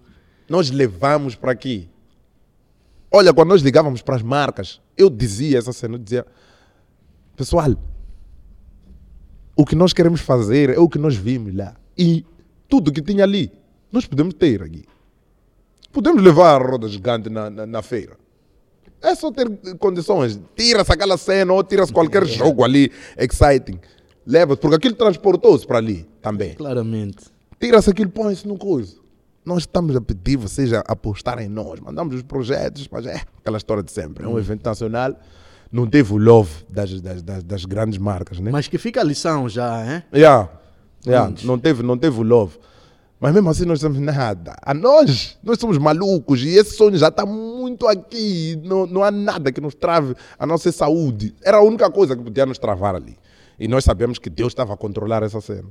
Nós 0.50 0.72
levamos 0.72 1.36
para 1.36 1.52
aqui. 1.52 1.90
Olha, 3.12 3.34
quando 3.34 3.50
nós 3.50 3.62
ligávamos 3.62 4.02
para 4.02 4.16
as 4.16 4.22
marcas, 4.22 4.82
eu 4.98 5.10
dizia 5.10 5.60
essa 5.60 5.72
cena, 5.72 5.96
eu 5.96 6.00
dizia, 6.00 6.26
pessoal, 7.36 7.76
o 9.56 9.66
que 9.66 9.76
nós 9.76 9.94
queremos 9.94 10.22
fazer 10.22 10.70
é 10.70 10.80
o 10.80 10.90
que 10.90 10.98
nós 10.98 11.16
vimos 11.16 11.54
lá. 11.54 11.76
E 12.02 12.26
tudo 12.68 12.92
que 12.92 13.00
tinha 13.00 13.24
ali, 13.24 13.52
nós 13.92 14.08
podemos 14.08 14.34
ter 14.34 14.64
aqui. 14.64 14.86
Podemos 15.92 16.24
levar 16.24 16.60
a 16.60 16.66
roda 16.66 16.88
gigante 16.88 17.30
na, 17.30 17.48
na, 17.48 17.68
na 17.68 17.82
feira. 17.84 18.18
É 19.04 19.14
só 19.14 19.32
ter 19.32 19.48
condições. 19.78 20.40
Tira-se 20.56 20.92
aquela 20.92 21.16
cena 21.16 21.54
ou 21.54 21.64
tira-se 21.64 21.94
qualquer 21.94 22.24
é. 22.24 22.26
jogo 22.26 22.64
ali, 22.64 22.92
exciting. 23.16 23.80
Leva, 24.26 24.58
porque 24.58 24.78
aquilo 24.78 24.96
transportou-se 24.96 25.68
para 25.68 25.78
ali 25.78 26.08
também. 26.24 26.56
Claramente. 26.56 27.26
Tira-se 27.60 27.92
aquilo, 27.92 28.10
põe-se 28.10 28.48
no 28.48 28.58
coisa. 28.58 28.96
Nós 29.46 29.60
estamos 29.60 29.96
a 29.96 30.02
pedir 30.02 30.38
vocês 30.38 30.74
a 30.74 30.80
apostar 30.88 31.40
em 31.40 31.50
nós. 31.50 31.80
Mandamos 31.80 32.16
os 32.16 32.24
projetos, 32.24 32.88
mas 32.92 33.06
é 33.06 33.22
aquela 33.38 33.58
história 33.58 33.84
de 33.84 33.92
sempre. 33.92 34.24
É 34.24 34.28
um 34.28 34.34
hum. 34.34 34.40
evento 34.40 34.66
nacional 34.66 35.16
não 35.72 35.88
teve 35.88 36.14
o 36.14 36.18
love 36.18 36.52
das, 36.68 37.00
das, 37.00 37.22
das, 37.22 37.44
das, 37.44 37.64
grandes 37.64 37.98
marcas, 37.98 38.40
né? 38.40 38.52
Mas 38.52 38.68
que 38.68 38.78
fica 38.78 39.00
a 39.00 39.04
lição 39.04 39.48
já, 39.48 39.86
hein? 39.86 40.04
Yeah. 40.14 40.50
Yeah, 41.06 41.34
não, 41.44 41.58
teve, 41.58 41.84
não 41.84 41.98
teve 41.98 42.20
o 42.20 42.24
love. 42.24 42.58
Mas 43.20 43.34
mesmo 43.34 43.50
assim 43.50 43.66
nós 43.66 43.80
temos 43.80 44.00
nada. 44.00 44.56
A 44.64 44.74
nós, 44.74 45.38
nós 45.44 45.60
somos 45.60 45.78
malucos 45.78 46.42
e 46.42 46.50
esse 46.50 46.76
sonho 46.76 46.98
já 46.98 47.10
está 47.10 47.24
muito 47.24 47.88
aqui. 47.88 48.60
Não, 48.64 48.88
não 48.88 49.04
há 49.04 49.12
nada 49.12 49.52
que 49.52 49.62
nos 49.62 49.76
trave 49.76 50.16
a 50.40 50.46
nossa 50.46 50.72
saúde. 50.72 51.36
Era 51.44 51.58
a 51.58 51.62
única 51.62 51.90
coisa 51.92 52.16
que 52.16 52.24
podia 52.24 52.48
nos 52.48 52.58
travar 52.58 52.96
ali. 52.96 53.16
E 53.60 53.68
nós 53.68 53.84
sabemos 53.84 54.18
que 54.18 54.28
Deus 54.28 54.52
estava 54.52 54.74
a 54.74 54.78
controlar 54.78 55.22
essa 55.22 55.40
cena. 55.40 55.70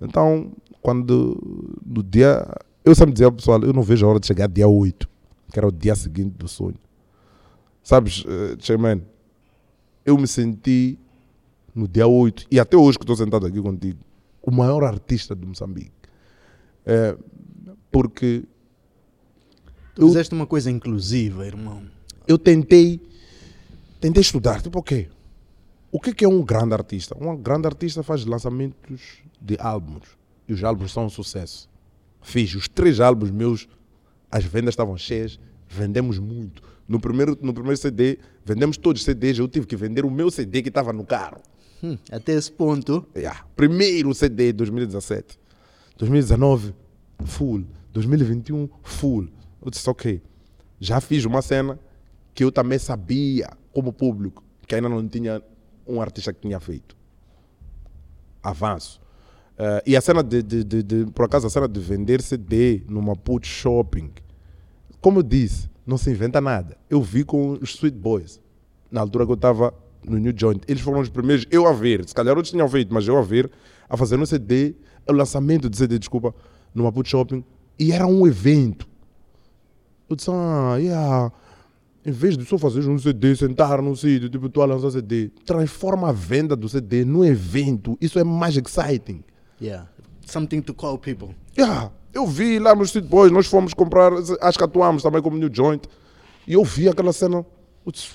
Então, 0.00 0.52
quando 0.80 1.36
no 1.84 2.00
dia. 2.00 2.46
Eu 2.84 2.94
sempre 2.94 3.12
dizia 3.12 3.26
ao 3.26 3.32
pessoal, 3.32 3.60
eu 3.62 3.72
não 3.72 3.82
vejo 3.82 4.06
a 4.06 4.10
hora 4.10 4.20
de 4.20 4.26
chegar 4.26 4.48
dia 4.48 4.68
8, 4.68 5.08
que 5.52 5.58
era 5.58 5.66
o 5.66 5.72
dia 5.72 5.94
seguinte 5.96 6.30
do 6.38 6.46
sonho. 6.48 6.78
Sabes, 7.82 8.24
uh, 8.24 8.56
Chairman, 8.60 9.02
eu 10.06 10.16
me 10.16 10.26
senti 10.26 10.96
no 11.74 11.86
dia 11.86 12.06
8, 12.06 12.46
e 12.50 12.58
até 12.58 12.76
hoje 12.76 12.96
que 12.96 13.02
estou 13.02 13.16
sentado 13.16 13.44
aqui 13.46 13.60
contigo, 13.60 13.98
o 14.48 14.50
maior 14.50 14.82
artista 14.82 15.36
de 15.36 15.46
Moçambique. 15.46 15.92
É, 16.86 17.16
porque. 17.92 18.44
Tu 19.94 20.02
eu, 20.02 20.08
fizeste 20.08 20.34
uma 20.34 20.46
coisa 20.46 20.70
inclusiva, 20.70 21.46
irmão. 21.46 21.82
Eu 22.26 22.38
tentei. 22.38 23.00
Tentei 24.00 24.22
estudar. 24.22 24.62
Tipo, 24.62 24.78
ok. 24.78 25.08
O 25.92 26.00
que 26.00 26.10
é, 26.10 26.14
que 26.14 26.24
é 26.24 26.28
um 26.28 26.42
grande 26.42 26.74
artista? 26.74 27.16
Um 27.18 27.36
grande 27.36 27.66
artista 27.66 28.02
faz 28.02 28.24
lançamentos 28.24 29.22
de 29.40 29.56
álbuns. 29.58 30.16
E 30.46 30.52
os 30.52 30.64
álbuns 30.64 30.92
são 30.92 31.06
um 31.06 31.10
sucesso. 31.10 31.68
Fiz 32.22 32.54
os 32.54 32.68
três 32.68 33.00
álbuns 33.00 33.30
meus, 33.30 33.68
as 34.30 34.44
vendas 34.44 34.72
estavam 34.72 34.96
cheias, 34.96 35.38
vendemos 35.68 36.18
muito. 36.18 36.62
No 36.86 37.00
primeiro, 37.00 37.36
no 37.40 37.52
primeiro 37.52 37.76
CD, 37.76 38.18
vendemos 38.44 38.76
todos 38.76 39.00
os 39.00 39.04
CDs. 39.04 39.38
Eu 39.38 39.48
tive 39.48 39.66
que 39.66 39.76
vender 39.76 40.04
o 40.04 40.10
meu 40.10 40.30
CD 40.30 40.62
que 40.62 40.68
estava 40.68 40.92
no 40.92 41.04
carro. 41.04 41.40
Hum, 41.82 41.96
até 42.10 42.32
esse 42.32 42.50
ponto. 42.50 43.06
Yeah. 43.14 43.44
Primeiro 43.54 44.14
CD 44.14 44.52
2017. 44.52 45.38
2019, 45.96 46.74
full. 47.24 47.64
2021, 47.92 48.68
full. 48.82 49.28
Eu 49.64 49.70
disse, 49.70 49.88
ok. 49.88 50.22
Já 50.80 51.00
fiz 51.00 51.24
uma 51.24 51.42
cena 51.42 51.78
que 52.34 52.44
eu 52.44 52.52
também 52.52 52.78
sabia, 52.78 53.50
como 53.72 53.92
público, 53.92 54.44
que 54.66 54.74
ainda 54.74 54.88
não 54.88 55.06
tinha 55.08 55.42
um 55.86 56.00
artista 56.00 56.32
que 56.32 56.40
tinha 56.40 56.60
feito. 56.60 56.96
Avanço. 58.42 59.00
Uh, 59.54 59.82
e 59.84 59.96
a 59.96 60.00
cena 60.00 60.22
de, 60.22 60.40
de, 60.40 60.62
de, 60.62 60.82
de, 60.82 61.06
por 61.06 61.24
acaso, 61.24 61.48
a 61.48 61.50
cena 61.50 61.66
de 61.66 61.80
vender 61.80 62.22
CD 62.22 62.84
no 62.88 63.02
Maputo 63.02 63.46
Shopping, 63.46 64.12
como 65.00 65.18
eu 65.18 65.22
disse, 65.24 65.68
não 65.84 65.98
se 65.98 66.10
inventa 66.10 66.40
nada. 66.40 66.76
Eu 66.88 67.02
vi 67.02 67.24
com 67.24 67.52
os 67.60 67.74
Sweet 67.74 67.96
Boys, 67.96 68.40
na 68.88 69.00
altura 69.00 69.26
que 69.26 69.32
eu 69.32 69.34
estava 69.34 69.74
no 70.08 70.18
New 70.18 70.32
Joint. 70.36 70.62
Eles 70.66 70.82
foram 70.82 71.00
os 71.00 71.08
primeiros, 71.08 71.46
eu 71.50 71.66
a 71.66 71.72
ver, 71.72 72.06
se 72.08 72.14
calhar 72.14 72.36
outros 72.36 72.50
tinham 72.50 72.68
feito, 72.68 72.92
mas 72.92 73.06
eu 73.06 73.16
a 73.16 73.22
ver, 73.22 73.50
a 73.88 73.96
fazer 73.96 74.18
um 74.18 74.26
CD, 74.26 74.74
o 75.06 75.12
lançamento 75.12 75.68
de 75.68 75.76
CD, 75.76 75.98
desculpa, 75.98 76.34
no 76.74 76.84
Maputo 76.84 77.08
Shopping, 77.08 77.44
e 77.78 77.92
era 77.92 78.06
um 78.06 78.26
evento. 78.26 78.86
Eu 80.08 80.16
disse, 80.16 80.30
ah, 80.30 80.76
yeah. 80.78 81.32
Em 82.04 82.10
vez 82.10 82.38
de 82.38 82.44
só 82.44 82.56
fazer 82.56 82.88
um 82.88 82.98
CD, 82.98 83.36
sentar 83.36 83.82
num 83.82 83.94
sítio, 83.94 84.30
tipo, 84.30 84.48
tu 84.48 84.62
a 84.62 84.64
lançar 84.64 84.90
CD, 84.90 85.30
transforma 85.44 86.08
a 86.08 86.12
venda 86.12 86.56
do 86.56 86.68
CD 86.68 87.04
num 87.04 87.24
evento. 87.24 87.98
Isso 88.00 88.18
é 88.18 88.24
mais 88.24 88.56
exciting. 88.56 89.22
Yeah. 89.60 89.88
Something 90.24 90.62
to 90.62 90.72
call 90.72 90.98
people. 90.98 91.34
Yeah. 91.56 91.90
Eu 92.12 92.26
vi 92.26 92.58
lá 92.58 92.74
nos 92.74 92.88
Street 92.88 93.06
Boys, 93.06 93.30
nós 93.30 93.46
fomos 93.46 93.74
comprar, 93.74 94.12
acho 94.40 94.58
que 94.58 94.64
atuamos 94.64 95.02
também 95.02 95.20
como 95.20 95.36
New 95.36 95.50
Joint, 95.52 95.84
e 96.46 96.54
eu 96.54 96.64
vi 96.64 96.88
aquela 96.88 97.12
cena, 97.12 97.44
eu 97.84 97.92
disse, 97.92 98.08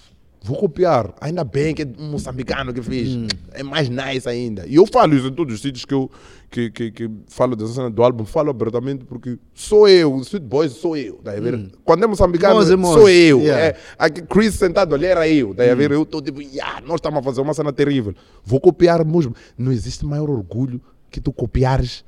vou 0.44 0.58
copiar. 0.58 1.16
Ainda 1.22 1.46
bem 1.46 1.74
que 1.74 1.84
é 1.84 1.88
um 1.98 2.12
moçambicano 2.12 2.74
que 2.74 2.82
fez. 2.82 3.16
Hum. 3.16 3.28
É 3.54 3.64
mais 3.64 3.88
nice 3.88 4.28
ainda. 4.28 4.68
E 4.68 4.76
eu 4.76 4.86
falo 4.86 5.16
isso 5.16 5.28
em 5.28 5.32
todos 5.32 5.56
os 5.56 5.62
sítios 5.62 5.86
que 5.86 5.94
eu 5.94 6.12
que, 6.52 6.70
que, 6.70 6.92
que 6.92 7.10
falo 7.30 7.56
dessa 7.56 7.74
cena 7.74 7.90
do 7.90 8.04
álbum, 8.04 8.26
falo 8.26 8.52
abertamente 8.52 9.06
porque 9.06 9.40
sou 9.56 9.88
eu, 9.88 10.16
Sweet 10.20 10.46
Boys 10.46 10.74
sou 10.74 10.96
eu. 10.96 11.16
Tá 11.16 11.32
ver? 11.32 11.56
Hum. 11.56 11.72
Quando 11.84 12.04
é 12.04 12.08
moçambicano, 12.08 12.56
Mose, 12.56 12.76
Mose. 12.76 13.00
sou 13.00 13.10
eu. 13.10 13.40
Yeah. 13.40 13.78
É, 13.98 14.10
Chris 14.10 14.54
sentado 14.54 14.94
ali 14.94 15.06
era 15.06 15.28
eu. 15.28 15.56
Tá 15.56 15.64
hum. 15.64 15.76
ver? 15.76 15.92
Eu 15.92 16.04
estou 16.04 16.22
tipo, 16.22 16.42
yeah, 16.42 16.82
nós 16.82 16.96
estamos 16.96 17.20
a 17.20 17.24
fazer 17.24 17.42
uma 17.42 17.54
cena 17.54 17.72
terrível. 17.72 18.14
Vou 18.44 18.60
copiar 18.60 19.04
mesmo. 19.04 19.34
Não 19.58 19.72
existe 19.72 20.06
maior 20.06 20.30
orgulho 20.30 20.80
que 21.10 21.22
tu 21.22 21.32
copiares 21.32 22.04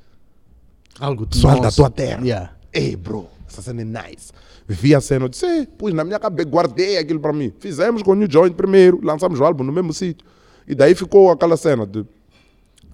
algo 1.00 1.26
pessoal 1.26 1.60
da 1.60 1.72
tua 1.72 1.90
terra. 1.90 2.22
Yeah. 2.22 2.52
Ei, 2.72 2.94
bro, 2.94 3.28
essa 3.48 3.62
cena 3.62 3.80
é 3.80 3.84
nice. 3.84 4.30
Vi 4.68 4.94
a 4.94 5.00
cena, 5.00 5.26
eu 5.26 5.28
disse, 5.28 5.66
pus 5.78 5.92
na 5.94 6.02
minha 6.02 6.18
cabeça, 6.18 6.48
guardei 6.48 6.98
aquilo 6.98 7.20
para 7.20 7.32
mim. 7.32 7.52
Fizemos 7.60 8.02
com 8.02 8.12
o 8.12 8.14
New 8.14 8.28
Joint 8.30 8.54
primeiro, 8.54 9.00
lançamos 9.02 9.38
o 9.38 9.44
álbum 9.44 9.62
no 9.62 9.72
mesmo 9.72 9.92
sítio. 9.92 10.26
E 10.66 10.74
daí 10.74 10.94
ficou 10.94 11.30
aquela 11.30 11.56
cena 11.56 11.86
de. 11.86 12.04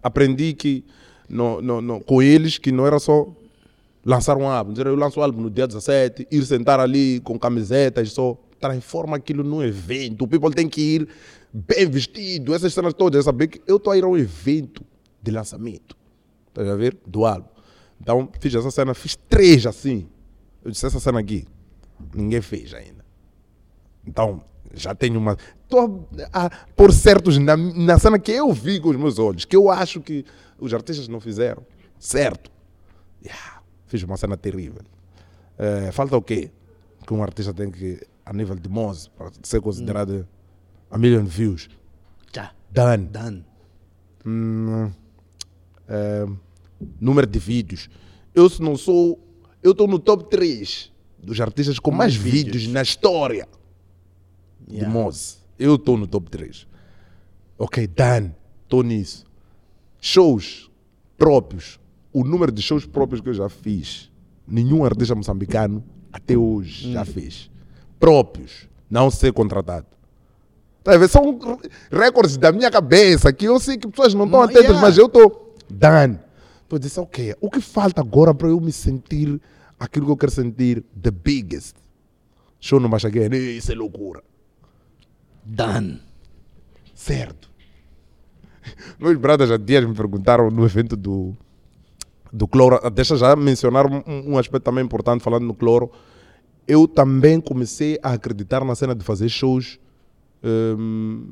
Aprendi 0.02 0.52
que 0.52 0.84
no, 1.28 1.62
no, 1.62 1.80
no, 1.80 2.00
com 2.00 2.20
eles 2.20 2.58
que 2.58 2.70
não 2.70 2.86
era 2.86 2.98
só 2.98 3.26
lançar 4.04 4.36
um 4.36 4.46
álbum. 4.46 4.74
Eu 4.76 4.94
lanço 4.94 5.20
o 5.20 5.22
álbum 5.22 5.40
no 5.42 5.50
dia 5.50 5.66
17, 5.66 6.28
ir 6.30 6.44
sentar 6.44 6.78
ali 6.78 7.20
com 7.20 7.38
camisetas, 7.38 8.12
só 8.12 8.36
transforma 8.60 9.16
aquilo 9.16 9.42
num 9.42 9.62
evento. 9.62 10.24
O 10.24 10.28
people 10.28 10.50
tem 10.52 10.68
que 10.68 10.80
ir 10.80 11.08
bem 11.52 11.88
vestido, 11.88 12.54
essas 12.54 12.74
cenas 12.74 12.92
todas, 12.92 13.24
saber 13.24 13.46
que 13.46 13.62
eu 13.66 13.76
estou 13.76 13.92
a 13.92 13.96
ir 13.96 14.04
a 14.04 14.08
um 14.08 14.16
evento 14.16 14.84
de 15.22 15.30
lançamento. 15.30 15.96
Está 16.48 16.70
a 16.70 16.76
ver? 16.76 16.98
Do 17.06 17.24
álbum. 17.24 17.48
Então 18.00 18.28
fiz 18.40 18.54
essa 18.54 18.70
cena, 18.70 18.94
fiz 18.94 19.16
três 19.16 19.66
assim. 19.66 20.06
Eu 20.64 20.70
disse, 20.70 20.84
essa 20.86 21.00
cena 21.00 21.18
aqui, 21.18 21.46
ninguém 22.14 22.40
fez 22.40 22.74
ainda. 22.74 23.04
Então, 24.06 24.42
já 24.74 24.94
tenho 24.94 25.18
uma. 25.18 25.36
Estou 25.62 26.08
a 26.32 26.50
pôr 26.74 26.92
certos 26.92 27.38
na, 27.38 27.56
na 27.56 27.98
cena 27.98 28.18
que 28.18 28.32
eu 28.32 28.52
vi 28.52 28.80
com 28.80 28.90
os 28.90 28.96
meus 28.96 29.18
olhos, 29.18 29.44
que 29.44 29.56
eu 29.56 29.70
acho 29.70 30.00
que 30.00 30.24
os 30.58 30.72
artistas 30.72 31.08
não 31.08 31.20
fizeram. 31.20 31.64
Certo. 31.98 32.50
Yeah, 33.24 33.62
fiz 33.86 34.02
uma 34.02 34.16
cena 34.16 34.36
terrível. 34.36 34.82
Uh, 35.58 35.92
falta 35.92 36.16
o 36.16 36.22
quê? 36.22 36.50
Que 37.06 37.14
um 37.14 37.22
artista 37.22 37.54
tem 37.54 37.70
que, 37.70 38.00
a 38.24 38.32
nível 38.32 38.56
de 38.56 38.68
Mose, 38.68 39.08
para 39.10 39.30
ser 39.42 39.60
considerado 39.60 40.10
hum. 40.10 40.24
a 40.90 40.98
million 40.98 41.24
views. 41.24 41.68
Já. 42.34 42.52
Done. 42.70 43.06
Done. 43.06 43.44
Hum, 44.26 44.86
uh, 44.86 46.36
número 47.00 47.26
de 47.26 47.38
vídeos. 47.38 47.88
Eu 48.34 48.48
se 48.48 48.62
não 48.62 48.76
sou 48.76 49.20
eu 49.62 49.72
estou 49.72 49.86
no 49.86 49.98
top 49.98 50.28
3 50.28 50.91
dos 51.22 51.40
artistas 51.40 51.78
com 51.78 51.90
mais, 51.90 52.16
mais 52.16 52.32
vídeos. 52.32 52.56
vídeos. 52.56 52.72
na 52.72 52.82
história 52.82 53.48
yeah. 54.68 54.86
de 54.86 54.92
Mose. 54.92 55.36
Eu 55.58 55.76
estou 55.76 55.96
no 55.96 56.06
top 56.06 56.30
3. 56.30 56.66
Ok, 57.58 57.86
Dan, 57.86 58.30
estou 58.64 58.82
nisso. 58.82 59.24
Shows 60.00 60.70
próprios. 61.16 61.78
O 62.12 62.24
número 62.24 62.50
de 62.50 62.60
shows 62.60 62.84
próprios 62.84 63.20
que 63.20 63.28
eu 63.28 63.34
já 63.34 63.48
fiz, 63.48 64.10
nenhum 64.46 64.84
artista 64.84 65.14
moçambicano 65.14 65.84
até 66.12 66.36
hoje 66.36 66.88
hum. 66.88 66.92
já 66.92 67.04
fez. 67.04 67.50
Próprios, 67.98 68.68
não 68.90 69.10
ser 69.10 69.32
contratado. 69.32 69.86
Tá 70.82 70.92
São 71.08 71.38
recordes 71.90 72.36
da 72.36 72.50
minha 72.50 72.70
cabeça 72.70 73.32
que 73.32 73.44
eu 73.44 73.60
sei 73.60 73.78
que 73.78 73.86
pessoas 73.86 74.12
não 74.14 74.24
estão 74.24 74.42
atentas, 74.42 74.64
yeah. 74.64 74.80
mas 74.80 74.98
eu 74.98 75.06
estou. 75.06 75.54
Dan, 75.70 76.18
Estou 76.72 76.78
dizer, 76.78 77.00
ok, 77.00 77.34
o 77.38 77.50
que 77.50 77.60
falta 77.60 78.00
agora 78.00 78.32
para 78.32 78.48
eu 78.48 78.58
me 78.58 78.72
sentir 78.72 79.38
aquilo 79.82 80.06
que 80.06 80.12
eu 80.12 80.16
quero 80.16 80.32
sentir, 80.32 80.84
the 81.00 81.10
biggest? 81.10 81.76
Show 82.60 82.78
no 82.78 82.88
Machagueira, 82.88 83.36
isso 83.36 83.72
é 83.72 83.74
loucura. 83.74 84.22
Done. 85.44 86.00
Certo. 86.94 87.50
Meus 89.00 89.18
bradas 89.18 89.48
já 89.48 89.56
dias 89.56 89.84
me 89.84 89.92
perguntaram 89.92 90.48
no 90.50 90.64
evento 90.64 90.96
do, 90.96 91.36
do 92.32 92.46
cloro. 92.46 92.78
Deixa 92.90 93.16
já 93.16 93.34
mencionar 93.34 93.84
um, 93.86 94.02
um 94.06 94.38
aspecto 94.38 94.64
também 94.64 94.84
importante 94.84 95.24
falando 95.24 95.44
no 95.44 95.54
cloro. 95.54 95.90
Eu 96.68 96.86
também 96.86 97.40
comecei 97.40 97.98
a 98.04 98.12
acreditar 98.12 98.64
na 98.64 98.76
cena 98.76 98.94
de 98.94 99.04
fazer 99.04 99.28
shows 99.28 99.80
um, 100.44 101.26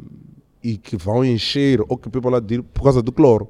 e 0.60 0.76
que 0.76 0.96
vão 0.96 1.24
encher 1.24 1.80
ou 1.82 1.96
que 1.96 2.10
people 2.10 2.32
lá 2.32 2.42
por 2.74 2.82
causa 2.82 3.00
do 3.00 3.12
cloro. 3.12 3.48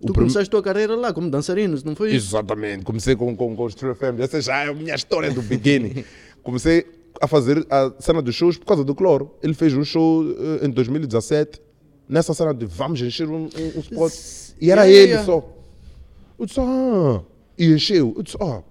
Tu 0.00 0.12
prim... 0.12 0.22
começaste 0.22 0.48
a 0.48 0.50
tua 0.50 0.62
carreira 0.62 0.96
lá 0.96 1.12
como 1.12 1.30
dançarino, 1.30 1.78
não 1.84 1.94
foi 1.94 2.14
isso? 2.14 2.28
Exatamente, 2.28 2.84
comecei 2.84 3.14
com, 3.14 3.36
com, 3.36 3.54
com 3.54 3.64
os 3.64 3.74
True 3.74 3.94
Family. 3.94 4.22
Essa 4.22 4.40
já 4.40 4.64
é 4.64 4.68
a 4.68 4.74
minha 4.74 4.94
história 4.94 5.30
do 5.30 5.42
beginning. 5.42 6.04
comecei 6.42 6.86
a 7.20 7.26
fazer 7.26 7.66
a 7.70 7.92
cena 7.98 8.22
dos 8.22 8.34
shows 8.34 8.56
por 8.56 8.64
causa 8.64 8.82
do 8.82 8.94
Cloro. 8.94 9.34
Ele 9.42 9.52
fez 9.52 9.74
um 9.74 9.84
show 9.84 10.22
uh, 10.22 10.64
em 10.64 10.70
2017, 10.70 11.60
nessa 12.08 12.32
cena 12.32 12.54
de 12.54 12.64
vamos 12.64 13.00
encher 13.02 13.28
um, 13.28 13.44
um, 13.44 13.76
um 13.76 13.80
spot. 13.80 14.12
E 14.58 14.70
era 14.70 14.84
yeah, 14.84 15.02
ele 15.02 15.12
yeah. 15.12 15.26
só. 15.26 15.56
Eu 16.38 16.46
disse, 16.46 16.60
ah, 16.60 17.22
e 17.58 17.66
encheu. 17.66 18.14
Eu 18.16 18.22
disse, 18.22 18.38
ah, 18.40 18.62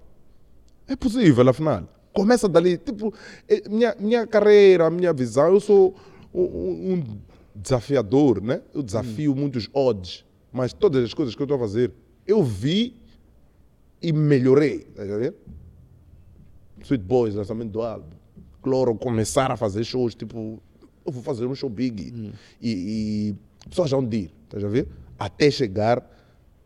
é 0.88 0.96
possível, 0.96 1.48
afinal. 1.48 1.84
Começa 2.12 2.48
dali, 2.48 2.76
tipo, 2.76 3.14
é, 3.48 3.68
minha, 3.68 3.94
minha 4.00 4.26
carreira, 4.26 4.90
minha 4.90 5.12
visão, 5.12 5.46
eu 5.46 5.60
sou 5.60 5.94
um, 6.34 6.42
um 6.94 7.18
desafiador, 7.54 8.42
né? 8.42 8.62
Eu 8.74 8.82
desafio 8.82 9.30
hum. 9.30 9.36
muitos 9.36 9.68
odds 9.72 10.24
mas 10.52 10.72
todas 10.72 11.04
as 11.04 11.14
coisas 11.14 11.34
que 11.34 11.42
eu 11.42 11.44
estou 11.44 11.56
a 11.56 11.60
fazer, 11.60 11.92
eu 12.26 12.42
vi 12.42 12.96
e 14.02 14.12
melhorei. 14.12 14.80
Tá 14.80 15.04
vendo? 15.04 15.34
Sweet 16.82 17.04
Boys, 17.04 17.34
lançamento 17.34 17.70
do 17.70 17.82
álbum. 17.82 18.08
Cloro, 18.62 18.94
começar 18.94 19.50
a 19.50 19.56
fazer 19.56 19.84
shows, 19.84 20.14
tipo, 20.14 20.60
eu 21.06 21.12
vou 21.12 21.22
fazer 21.22 21.46
um 21.46 21.54
show 21.54 21.70
big. 21.70 22.12
Hum. 22.12 22.32
E, 22.60 23.34
e 23.64 23.68
pessoas 23.68 23.90
vão 23.90 24.08
ir, 24.12 24.30
tá 24.48 24.58
a 24.58 24.68
ver? 24.68 24.88
Até 25.18 25.50
chegar 25.50 26.04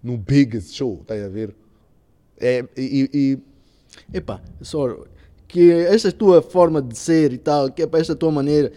no 0.03 0.17
biggest 0.17 0.75
show, 0.75 1.03
tá 1.07 1.15
a 1.15 1.29
ver? 1.29 1.55
É, 2.39 2.65
e, 2.77 3.11
e... 3.13 3.39
Epa, 4.13 4.43
só 4.61 5.05
que 5.47 5.71
essa 5.71 6.11
tua 6.11 6.43
forma 6.43 6.83
de 6.83 6.99
ser 6.99 7.33
e 7.33 7.39
tal, 7.39 7.71
que 7.71 7.83
é 7.83 7.87
para 7.87 8.01
esta 8.01 8.17
tua 8.17 8.31
maneira, 8.31 8.73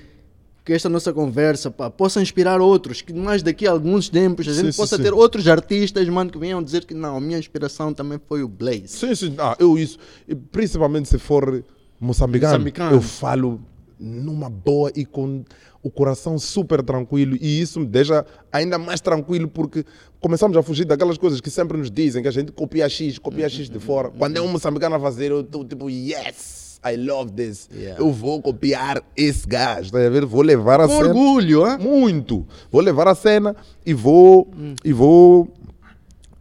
que 0.67 0.73
esta 0.73 0.89
nossa 0.89 1.13
conversa 1.13 1.71
pá, 1.71 1.89
possa 1.89 2.21
inspirar 2.21 2.59
outros, 2.59 3.01
que 3.01 3.13
mais 3.13 3.41
daqui 3.41 3.65
a 3.65 3.71
alguns 3.71 4.09
tempos 4.09 4.45
a 4.49 4.51
gente 4.51 4.73
sim, 4.73 4.77
possa 4.77 4.97
sim, 4.97 5.03
ter 5.03 5.13
outros 5.13 5.47
artistas, 5.47 6.05
mano, 6.09 6.29
que 6.29 6.37
venham 6.37 6.61
dizer 6.61 6.83
que 6.83 6.93
não, 6.93 7.15
a 7.15 7.21
minha 7.21 7.39
inspiração 7.39 7.93
também 7.93 8.19
foi 8.27 8.43
o 8.43 8.49
Blaze. 8.49 8.89
Sim, 8.89 9.15
sim, 9.15 9.33
ah, 9.37 9.55
eu 9.59 9.77
isso, 9.77 9.97
e 10.27 10.35
principalmente 10.35 11.07
se 11.07 11.17
for 11.17 11.63
moçambicano, 11.97 12.55
moçambicano, 12.55 12.97
eu 12.97 13.01
falo 13.01 13.61
numa 13.97 14.49
boa 14.49 14.91
e 14.93 15.05
com 15.05 15.45
o 15.81 15.89
coração 15.89 16.37
super 16.37 16.83
tranquilo 16.83 17.37
e 17.39 17.61
isso 17.61 17.79
me 17.79 17.85
deixa 17.85 18.25
ainda 18.51 18.77
mais 18.77 18.99
tranquilo 18.99 19.47
porque 19.47 19.85
começamos 20.19 20.57
a 20.57 20.61
fugir 20.61 20.83
daquelas 20.83 21.17
coisas 21.17 21.39
que 21.39 21.49
sempre 21.49 21.77
nos 21.77 21.89
dizem, 21.89 22.21
que 22.21 22.27
a 22.27 22.31
gente 22.31 22.51
copia 22.51 22.89
X, 22.89 23.17
copia 23.17 23.47
X 23.47 23.69
de 23.69 23.79
fora. 23.79 24.09
Quando 24.09 24.35
é 24.35 24.41
um 24.41 24.49
moçambicano 24.49 24.97
a 24.97 24.99
fazer, 24.99 25.31
eu 25.31 25.39
estou 25.39 25.63
tipo, 25.63 25.89
yes, 25.89 26.66
I 26.91 26.95
love 26.97 27.31
this. 27.33 27.69
Yeah. 27.73 27.99
Eu 28.01 28.11
vou 28.11 28.41
copiar 28.41 29.01
esse 29.15 29.47
gajo, 29.47 29.91
tá 29.91 29.97
a 30.05 30.09
ver? 30.09 30.25
Vou 30.25 30.41
levar 30.41 30.79
a 30.81 30.87
Com 30.87 30.93
cena. 30.97 31.07
orgulho, 31.09 31.67
hein? 31.67 31.77
Muito. 31.79 32.45
Vou 32.71 32.81
levar 32.81 33.07
a 33.07 33.15
cena 33.15 33.55
e 33.85 33.93
vou, 33.93 34.49
e 34.83 34.93
vou 34.93 35.47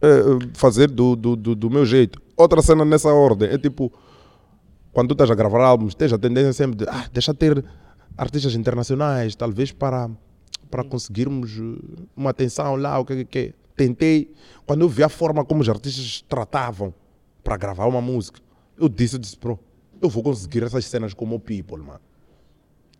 eh, 0.01 0.23
fazer 0.53 0.89
do, 0.89 1.15
do, 1.15 1.35
do, 1.35 1.55
do 1.55 1.69
meu 1.69 1.85
jeito. 1.85 2.21
Outra 2.35 2.61
cena 2.61 2.85
nessa 2.85 3.11
ordem 3.11 3.49
é 3.49 3.57
tipo, 3.57 3.91
quando 4.93 5.09
tu 5.09 5.13
estás 5.13 5.31
a 5.31 5.35
gravar 5.35 5.63
álbuns, 5.63 5.95
tens 5.95 6.13
a 6.13 6.17
tendência 6.17 6.53
sempre 6.53 6.77
de, 6.77 6.85
ah, 6.87 7.07
deixa 7.11 7.33
ter 7.33 7.63
artistas 8.17 8.55
internacionais, 8.55 9.35
talvez 9.35 9.71
para, 9.71 10.09
para 10.69 10.83
conseguirmos 10.83 11.51
eh, 11.57 12.03
uma 12.15 12.29
atenção 12.29 12.75
lá, 12.75 12.99
o 12.99 13.05
que 13.05 13.13
é 13.13 13.23
que 13.23 13.39
é. 13.39 13.53
Tentei, 13.75 14.33
quando 14.65 14.81
eu 14.81 14.89
vi 14.89 15.03
a 15.03 15.09
forma 15.09 15.45
como 15.45 15.61
os 15.61 15.69
artistas 15.69 16.23
tratavam 16.27 16.91
para 17.43 17.55
gravar 17.57 17.85
uma 17.85 18.01
música, 18.01 18.39
eu 18.79 18.89
disse, 18.89 19.15
eu 19.15 19.19
disse, 19.19 19.37
bro, 19.39 19.59
eu 20.01 20.09
vou 20.09 20.23
conseguir 20.23 20.63
essas 20.63 20.85
cenas 20.85 21.13
como 21.13 21.35
o 21.35 21.39
People, 21.39 21.77
mano 21.77 21.99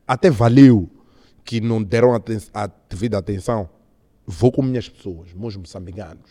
até 0.07 0.29
valeu 0.29 0.89
que 1.43 1.59
não 1.59 1.83
deram 1.83 2.13
aten 2.13 2.39
a 2.53 2.69
devida 2.89 3.17
atenção. 3.17 3.69
Vou 4.25 4.51
com 4.53 4.61
minhas 4.61 4.87
pessoas, 4.87 5.33
meus 5.33 5.55
moçambicanos, 5.57 6.29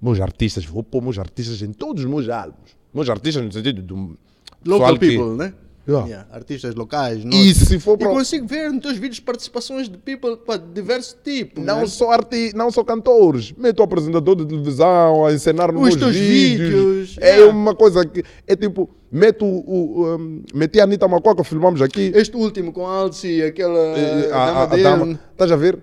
meus 0.00 0.20
artistas, 0.20 0.64
vou 0.64 0.84
pôr 0.84 1.02
meus 1.02 1.18
artistas 1.18 1.62
em 1.62 1.72
todos 1.72 2.04
os 2.04 2.08
meus 2.10 2.28
álbuns. 2.28 2.76
Meus 2.94 3.08
artistas 3.08 3.44
no 3.44 3.50
sentido 3.50 3.82
do 3.82 3.94
Local 3.96 4.18
pessoal 4.64 4.98
que- 4.98 5.08
people, 5.08 5.36
né? 5.36 5.54
Yeah. 5.88 6.06
Yeah, 6.08 6.28
Artistas 6.32 6.76
locais. 6.76 7.22
E 7.22 7.26
nossos. 7.26 7.68
se 7.68 7.80
for 7.80 7.94
E 7.94 7.98
para 7.98 8.10
consigo 8.10 8.46
ver 8.46 8.70
nos 8.70 8.82
teus 8.82 8.96
vídeos 8.98 9.18
participações 9.18 9.88
de 9.88 9.98
people 9.98 10.36
pá, 10.36 10.56
de 10.56 10.72
diversos 10.72 11.16
tipos. 11.24 11.64
não 11.64 11.80
né? 11.80 11.86
só 11.88 12.12
arti 12.12 12.52
não 12.54 12.70
só 12.70 12.84
cantores, 12.84 13.50
meto 13.58 13.82
apresentador 13.82 14.36
de 14.36 14.46
televisão 14.46 15.26
a 15.26 15.32
encenar 15.32 15.72
nos 15.72 15.88
Os 15.94 15.96
teus 15.96 16.14
vídeos. 16.14 16.68
vídeos, 16.70 17.16
É 17.20 17.36
yeah. 17.38 17.52
uma 17.52 17.74
coisa 17.74 18.06
que 18.06 18.22
é 18.46 18.54
tipo, 18.54 18.88
meto 19.10 19.44
o, 19.44 20.06
um, 20.14 20.42
meti 20.54 20.78
a 20.80 20.84
Anitta 20.84 21.08
Macoca, 21.08 21.42
filmamos 21.42 21.82
aqui. 21.82 22.12
Este 22.14 22.36
último 22.36 22.72
com 22.72 22.86
a 22.86 22.98
Alci, 22.98 23.42
aquela 23.42 23.96
a, 24.32 24.36
a, 24.36 24.62
a 24.62 24.66
dama. 24.76 25.18
Estás 25.32 25.50
a 25.50 25.56
ver? 25.56 25.80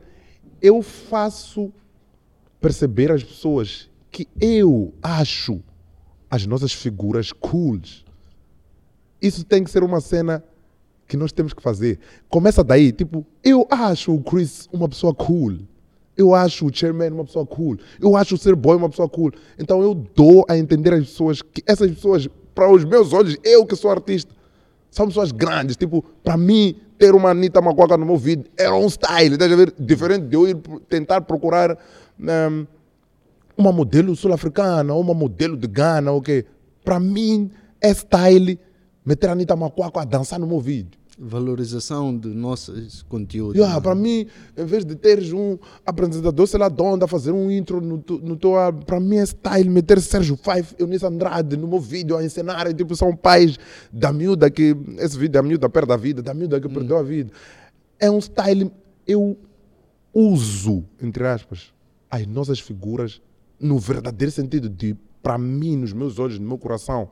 Eu 0.62 0.82
faço 0.82 1.74
perceber 2.62 3.12
às 3.12 3.22
pessoas 3.24 3.90
que 4.12 4.28
eu 4.40 4.94
acho 5.04 5.62
as 6.32 6.46
nossas 6.46 6.72
figuras 6.72 7.34
cools. 7.34 8.06
Isso 9.22 9.44
tem 9.44 9.64
que 9.64 9.70
ser 9.70 9.84
uma 9.84 10.02
cena 10.02 10.44
que 11.08 11.18
nós 11.18 11.32
temos 11.32 11.54
que 11.54 11.62
fazer. 11.62 12.00
Começa 12.30 12.64
daí, 12.64 12.92
tipo, 12.92 13.26
eu 13.44 13.68
acho 13.70 14.14
o 14.14 14.22
Chris 14.22 14.70
uma 14.72 14.88
pessoa 14.88 15.14
cool. 15.14 15.58
Eu 16.16 16.36
acho 16.36 16.66
o 16.66 16.74
Chairman 16.74 17.12
uma 17.12 17.26
pessoa 17.26 17.46
cool. 17.46 17.78
Eu 18.00 18.16
acho 18.16 18.36
o 18.36 18.38
Ser 18.38 18.56
Boy 18.56 18.76
uma 18.78 18.90
pessoa 18.90 19.10
cool. 19.10 19.32
Então 19.58 19.82
eu 19.82 19.96
dou 19.96 20.46
a 20.50 20.58
entender 20.58 20.94
às 20.94 21.06
pessoas 21.06 21.42
que 21.42 21.64
essas 21.66 21.90
pessoas, 21.90 22.28
para 22.54 22.70
os 22.70 22.84
meus 22.84 23.14
olhos, 23.14 23.38
eu 23.44 23.66
que 23.66 23.76
sou 23.76 23.90
artista, 23.90 24.34
são 24.92 25.08
pessoas 25.08 25.32
grandes. 25.32 25.78
Tipo, 25.78 26.04
para 26.24 26.36
mim, 26.36 26.76
ter 26.98 27.16
uma 27.16 27.32
Anitta 27.32 27.62
Macuaca 27.62 27.98
no 27.98 28.06
meu 28.06 28.18
vídeo 28.18 28.46
era 28.58 28.76
um 28.76 28.88
style, 28.88 29.34
estás 29.34 29.52
a 29.52 29.56
ver? 29.56 29.74
Diferente 29.80 30.26
de 30.26 30.36
eu 30.36 30.48
ir 30.48 30.58
tentar 30.90 31.22
procurar 31.22 31.78
hum, 32.20 32.68
uma 33.58 33.72
modelo 33.72 34.16
sul-africana 34.16 34.94
ou 34.94 35.02
uma 35.02 35.14
modelo 35.14 35.56
de 35.56 35.68
Ghana, 35.68 36.12
ok? 36.12 36.46
Para 36.84 37.00
mim, 37.00 37.50
é 37.82 37.94
style 37.94 38.60
meter 39.10 39.28
a 39.28 39.32
Anitta 39.32 39.56
Macuaca 39.56 40.02
a 40.02 40.06
dançar 40.06 40.40
no 40.40 40.46
meu 40.46 40.60
vídeo. 40.60 41.00
Valorização 41.18 42.16
de 42.16 42.28
nossos 42.28 43.02
conteúdos. 43.02 43.56
Yeah, 43.56 43.76
né? 43.76 43.82
para 43.82 43.96
mim, 43.96 44.28
em 44.56 44.66
vez 44.66 44.86
de 44.86 44.96
teres 44.96 45.34
um 45.34 45.58
apresentador, 45.84 46.46
sei 46.46 46.60
lá 46.60 46.70
de 46.70 46.82
onde, 46.82 47.04
a 47.04 47.08
fazer 47.08 47.32
um 47.32 47.50
intro 47.50 47.82
no, 47.82 47.98
no 48.22 48.38
teu 48.38 48.56
álbum, 48.56 48.84
para 48.84 49.00
mim 49.00 49.18
é 49.18 49.26
style 49.26 49.68
meter 49.68 50.00
Sérgio 50.00 50.38
Fife, 50.38 50.76
Eunice 50.78 51.06
Andrade 51.08 51.58
no 51.58 51.68
meu 51.68 51.80
vídeo 51.80 52.16
a 52.16 52.24
encenar. 52.24 52.72
Tipo, 52.74 52.96
são 52.96 53.16
pais 53.16 53.58
da 53.92 54.14
miúda 54.14 54.50
que. 54.52 54.78
Esse 55.00 55.18
vídeo 55.18 55.34
da 55.34 55.42
miúda 55.42 55.68
perde 55.68 55.92
a 55.92 55.98
vida, 55.98 56.22
da 56.22 56.34
miúda 56.36 56.62
que 56.62 56.70
perdeu 56.70 56.98
a 56.98 57.04
vida. 57.04 57.32
É 58.00 58.12
um 58.12 58.22
style. 58.22 58.72
Eu 59.08 59.36
uso, 60.14 60.86
entre 61.02 61.26
aspas, 61.26 61.74
as 62.12 62.28
nossas 62.28 62.60
figuras 62.60 63.22
no 63.60 63.80
verdadeiro 63.80 64.32
sentido 64.32 64.70
de, 64.70 64.96
para 65.24 65.38
mim, 65.38 65.76
nos 65.76 65.94
meus 65.94 66.20
olhos, 66.20 66.38
no 66.38 66.48
meu 66.48 66.60
coração, 66.60 67.10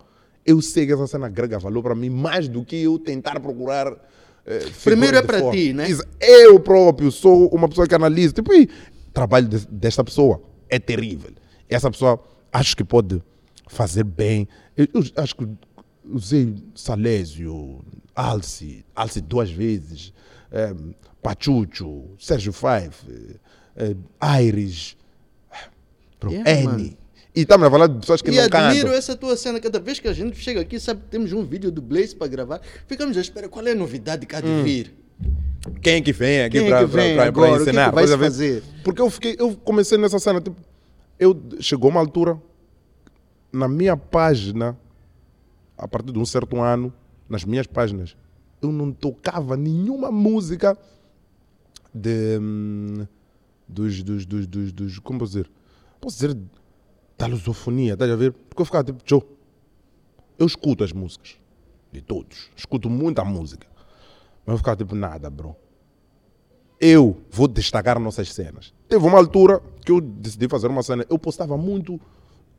eu 0.47 0.61
sei 0.61 0.87
que 0.87 0.93
essa 0.93 1.05
cena 1.05 1.27
agrega 1.27 1.59
valor 1.59 1.83
para 1.83 1.93
mim 1.93 2.09
mais 2.09 2.47
do 2.47 2.63
que 2.63 2.77
eu 2.77 2.97
tentar 2.97 3.39
procurar. 3.39 3.93
eh, 4.45 4.65
Primeiro 4.83 5.17
é 5.17 5.21
para 5.21 5.51
ti, 5.51 5.73
né? 5.73 5.85
Eu 6.19 6.59
próprio 6.59 7.11
sou 7.11 7.47
uma 7.49 7.67
pessoa 7.67 7.85
que 7.85 7.93
analisa. 7.93 8.33
Tipo, 8.33 8.53
e 8.53 8.63
o 8.63 9.11
trabalho 9.13 9.47
de- 9.47 9.67
desta 9.67 10.03
pessoa 10.03 10.41
é 10.69 10.79
terrível. 10.79 11.31
Essa 11.69 11.91
pessoa 11.91 12.23
acho 12.51 12.75
que 12.77 12.83
pode 12.83 13.21
fazer 13.67 14.05
bem. 14.05 14.47
Eu, 14.75 14.87
eu 14.93 15.03
acho 15.17 15.35
que 15.35 15.45
usei 16.09 16.55
Salésio, 16.73 17.83
Alce, 18.15 18.85
Alce 18.95 19.19
duas 19.19 19.51
vezes, 19.51 20.13
eh, 20.51 20.73
Pachucho, 21.21 22.05
Sérgio 22.17 22.53
Fife, 22.53 23.35
eh, 23.75 23.95
Aires, 24.19 24.95
Bro, 26.19 26.31
Yeah, 26.31 26.49
N. 26.51 26.63
mano. 26.65 26.97
E 27.37 27.41
estamos 27.41 27.67
a 27.67 27.69
falar 27.69 27.85
de 27.85 27.99
pessoas 27.99 28.19
que 28.19 28.31
E 28.31 28.35
não 28.35 28.45
admiro 28.45 28.85
cantam. 28.87 28.93
essa 28.93 29.15
tua 29.15 29.37
cena. 29.37 29.59
Cada 29.59 29.79
vez 29.79 29.99
que 29.99 30.07
a 30.07 30.13
gente 30.13 30.35
chega 30.39 30.59
aqui, 30.59 30.79
sabe 30.79 31.01
que 31.01 31.07
temos 31.07 31.31
um 31.33 31.45
vídeo 31.45 31.71
do 31.71 31.83
Blaze 31.83 32.15
para 32.15 32.25
gravar. 32.25 32.59
Ficamos 32.87 33.15
à 33.15 33.21
espera. 33.21 33.47
Qual 33.47 33.65
é 33.67 33.73
a 33.73 33.75
novidade 33.75 34.27
há 34.33 34.41
de 34.41 34.63
vir? 34.63 34.95
Quem 35.79 35.97
é 35.97 36.01
que 36.01 36.11
vem 36.11 36.41
aqui 36.41 36.57
é 36.57 36.67
para 36.67 36.87
para 36.87 37.25
agora? 37.25 37.61
O 37.61 37.63
que 37.63 37.69
é 37.69 37.73
que 37.73 37.77
ensinar? 37.77 37.93
fazer? 38.17 38.63
Porque 38.83 38.99
eu, 38.99 39.09
fiquei, 39.11 39.35
eu 39.37 39.55
comecei 39.55 39.99
nessa 39.99 40.17
cena. 40.17 40.41
Tipo, 40.41 40.57
eu, 41.19 41.39
chegou 41.59 41.91
uma 41.91 41.99
altura, 41.99 42.41
na 43.53 43.67
minha 43.67 43.95
página, 43.95 44.75
a 45.77 45.87
partir 45.87 46.11
de 46.13 46.17
um 46.17 46.25
certo 46.25 46.59
ano, 46.59 46.91
nas 47.29 47.45
minhas 47.45 47.67
páginas, 47.67 48.17
eu 48.63 48.71
não 48.71 48.91
tocava 48.91 49.55
nenhuma 49.55 50.11
música 50.11 50.75
de, 51.93 52.39
hum, 52.41 53.05
dos, 53.67 54.01
dos, 54.01 54.25
dos, 54.25 54.47
dos, 54.47 54.71
dos. 54.71 54.97
Como 54.97 55.19
posso 55.19 55.33
dizer? 55.33 55.51
Posso 56.01 56.15
dizer 56.15 56.35
da 57.17 57.25
lusofonia, 57.27 57.93
estás 57.93 58.11
a 58.11 58.15
ver? 58.15 58.31
Porque 58.31 58.61
eu 58.61 58.65
ficava 58.65 58.83
tipo, 58.83 59.01
Joe, 59.05 59.21
eu 60.37 60.45
escuto 60.45 60.83
as 60.83 60.93
músicas 60.93 61.35
de 61.91 62.01
todos, 62.01 62.49
escuto 62.55 62.89
muita 62.89 63.23
música. 63.23 63.67
Mas 64.45 64.53
eu 64.53 64.57
ficava 64.57 64.77
tipo, 64.77 64.95
nada, 64.95 65.29
bro. 65.29 65.55
Eu 66.79 67.17
vou 67.31 67.47
destacar 67.47 67.99
nossas 67.99 68.31
cenas. 68.31 68.73
Teve 68.87 69.05
uma 69.05 69.17
altura 69.17 69.61
que 69.83 69.91
eu 69.91 69.99
decidi 69.99 70.47
fazer 70.47 70.67
uma 70.67 70.83
cena. 70.83 71.05
Eu 71.09 71.17
postava 71.17 71.57
muito 71.57 71.99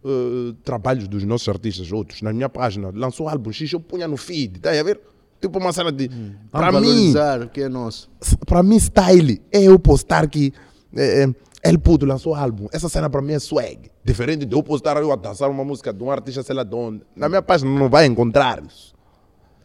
eh, 0.05 0.55
trabalhos 0.65 1.09
dos 1.09 1.25
nossos 1.25 1.49
artistas, 1.49 1.91
outros, 1.93 2.23
na 2.23 2.33
minha 2.33 2.49
página. 2.49 2.91
Lançou 2.95 3.29
álbum 3.29 3.53
X, 3.53 3.73
eu 3.73 3.81
punha 3.81 4.07
no 4.07 4.17
feed, 4.17 4.61
tá 4.61 4.71
a 4.71 4.83
ver? 4.83 5.01
Tipo 5.41 5.59
uma 5.59 5.73
cena 5.73 5.93
de. 5.93 6.09
Para 6.51 6.71
Vamos 6.71 6.89
mim, 6.89 7.15
o 7.45 7.49
que 7.49 7.63
é 7.63 7.69
nosso. 7.69 8.11
para 8.47 8.63
mim, 8.63 8.79
style 8.79 9.41
é 9.53 9.63
eu 9.63 9.79
postar 9.79 10.29
que 10.29 10.53
é, 10.95 11.25
é, 11.25 11.35
El 11.63 11.79
Puto 11.79 12.07
lançou 12.07 12.35
álbum. 12.35 12.69
Essa 12.73 12.89
cena 12.89 13.09
para 13.09 13.23
mim 13.23 13.33
é 13.33 13.39
swag. 13.39 13.91
Diferente 14.09 14.47
de 14.47 14.57
eu 14.57 14.63
postar 14.63 14.97
eu 14.97 15.13
a 15.13 15.17
dançar 15.17 15.51
uma 15.51 15.63
música 15.63 15.93
de 15.93 16.03
um 16.03 16.11
artista, 16.11 16.43
sei 16.43 16.55
lá 16.55 16.63
de 16.63 16.75
onde. 16.75 17.03
Na 17.15 17.29
minha 17.29 17.43
página 17.43 17.71
não 17.71 17.91
vai 17.91 18.07
encontrar 18.07 18.59
isso. 18.65 18.95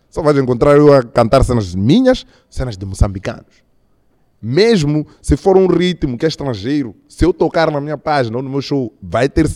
Só 0.10 0.22
vais 0.22 0.38
encontrar 0.38 0.76
eu 0.76 0.93
a 0.93 1.01
cantar 1.01 1.46
cenas 1.46 1.74
minhas, 1.74 2.26
cenas 2.50 2.76
de 2.76 2.86
moçambicanos. 2.86 3.63
Mesmo 4.42 5.08
se 5.22 5.38
for 5.38 5.55
um 5.55 5.66
ritmo 5.66 6.17
que 6.17 6.26
é 6.26 6.28
estrangeiro, 6.28 6.93
se 7.08 7.24
eu 7.24 7.34
tocar 7.34 7.72
na 7.72 7.80
minha 7.80 7.97
página 7.97 8.36
ou 8.36 8.43
no 8.43 8.50
meu 8.50 8.62
show, 8.62 8.93
vai 9.01 9.30
ter 9.30 9.50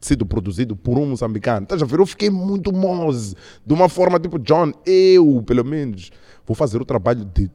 sido 0.00 0.24
produzido 0.24 0.74
por 0.74 0.98
um 0.98 1.04
moçambicano. 1.04 1.64
Estás 1.64 1.82
a 1.82 1.84
ver? 1.84 1.98
Eu 1.98 2.06
fiquei 2.06 2.30
muito 2.30 2.72
mose. 2.72 3.36
De 3.66 3.74
uma 3.74 3.90
forma 3.90 4.18
tipo, 4.18 4.38
John, 4.38 4.72
eu, 4.86 5.42
pelo 5.46 5.66
menos, 5.66 6.10
vou 6.46 6.54
fazer 6.56 6.80
o 6.80 6.84
trabalho 6.86 7.26
de 7.26 7.50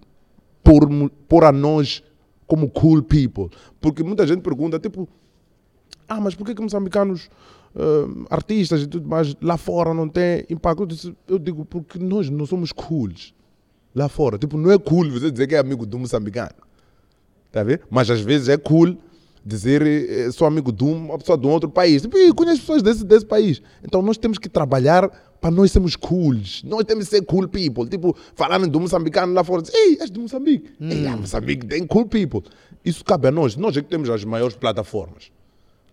pôr, 0.64 0.88
pôr 1.28 1.46
a 1.46 1.52
nós 1.52 2.04
como 2.46 2.70
cool 2.70 3.02
people. 3.02 3.50
Porque 3.82 4.04
muita 4.04 4.28
gente 4.28 4.42
pergunta, 4.42 4.78
tipo, 4.78 5.10
ah, 6.08 6.20
mas 6.22 6.36
por 6.36 6.46
que, 6.46 6.56
que 6.56 6.62
moçambicanos, 6.62 7.30
ah, 7.76 8.08
artistas 8.30 8.82
e 8.82 8.88
tudo 8.88 9.08
mais, 9.08 9.36
lá 9.42 9.58
fora 9.58 9.94
não 9.94 10.08
têm 10.08 10.46
impacto? 10.50 10.84
Eu, 10.84 10.88
disse- 10.88 11.16
eu 11.28 11.40
digo, 11.40 11.66
porque 11.66 12.00
nós 12.00 12.30
não 12.30 12.46
somos 12.46 12.72
cools 12.72 13.34
lá 13.96 14.08
fora. 14.08 14.38
Tipo, 14.38 14.58
não 14.58 14.72
é 14.72 14.78
cool 14.78 15.10
você 15.10 15.32
dizer 15.32 15.48
que 15.48 15.56
é 15.56 15.60
amigo 15.60 15.86
do 15.86 15.98
moçambicano. 16.00 16.52
Tá 17.52 17.64
ver? 17.64 17.82
Mas 17.90 18.10
às 18.10 18.20
vezes 18.22 18.50
é 18.50 18.58
cool 18.58 18.96
dizer 19.44 19.82
eh, 19.82 20.30
sou 20.32 20.46
amigo 20.46 20.72
de 20.74 20.84
uma 20.84 21.18
pessoa 21.18 21.38
de 21.38 21.48
um 21.48 21.50
outro 21.50 21.70
país. 21.70 22.02
Tipo, 22.02 22.18
"Ih, 22.18 22.34
conheço 22.34 22.60
pessoas 22.60 22.84
desse, 22.84 23.06
desse 23.06 23.26
país. 23.26 23.62
Então 23.84 24.02
nós 24.02 24.18
temos 24.18 24.38
que 24.38 24.50
trabalhar 24.50 25.10
para 25.40 25.50
nós 25.50 25.72
sermos 25.72 25.96
cools. 25.96 26.62
Nós 26.66 26.84
temos 26.84 27.06
que 27.08 27.16
ser 27.16 27.22
cool 27.26 27.48
people. 27.48 27.88
Tipo, 27.88 28.16
falando 28.36 28.68
do 28.68 28.80
moçambicano 28.80 29.34
lá 29.34 29.44
fora, 29.46 29.64
ei, 29.74 29.98
és 30.02 30.12
de 30.12 30.20
Moçambique. 30.20 30.70
Ei, 30.82 31.08
ah, 31.08 31.16
Moçambique 31.16 31.66
tem 31.66 31.88
cool 31.88 32.06
people. 32.08 32.42
Isso 32.84 33.06
cabe 33.06 33.30
a 33.30 33.32
nós. 33.32 33.56
Nós 33.56 33.78
é 33.78 33.82
que 33.82 33.88
temos 33.88 34.10
as 34.10 34.24
maiores 34.26 34.56
plataformas. 34.58 35.32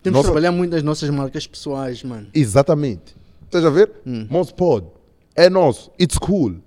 Temos 0.05 0.17
Nossa- 0.19 0.27
que 0.27 0.33
trabalhar 0.33 0.51
muito 0.51 0.71
nas 0.71 0.83
nossas 0.83 1.09
marcas 1.09 1.47
pessoais, 1.47 2.03
mano. 2.03 2.27
Exatamente. 2.31 3.15
Estás 3.45 3.65
a 3.65 3.71
ver? 3.71 3.91
Hum. 4.05 4.27
Monspod. 4.29 4.85
É 5.35 5.49
nosso. 5.49 5.89
It's 5.99 6.19
cool. 6.19 6.57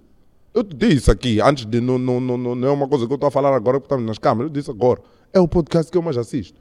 Eu 0.52 0.64
te 0.64 0.74
disse 0.74 1.08
aqui, 1.08 1.40
antes 1.40 1.64
de. 1.64 1.80
Não, 1.80 2.00
não, 2.00 2.20
não, 2.20 2.36
não, 2.36 2.68
é 2.68 2.70
uma 2.72 2.88
coisa 2.88 3.06
que 3.06 3.12
eu 3.12 3.14
estou 3.14 3.28
a 3.28 3.30
falar 3.30 3.54
agora 3.54 3.78
porque 3.78 3.86
estamos 3.86 4.04
nas 4.04 4.18
câmeras. 4.18 4.50
Eu 4.50 4.52
disse 4.52 4.68
agora. 4.72 5.00
É 5.32 5.38
o 5.38 5.46
podcast 5.46 5.88
que 5.88 5.96
eu 5.96 6.02
mais 6.02 6.16
assisto. 6.16 6.60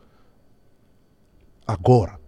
Agora. 1.65 2.19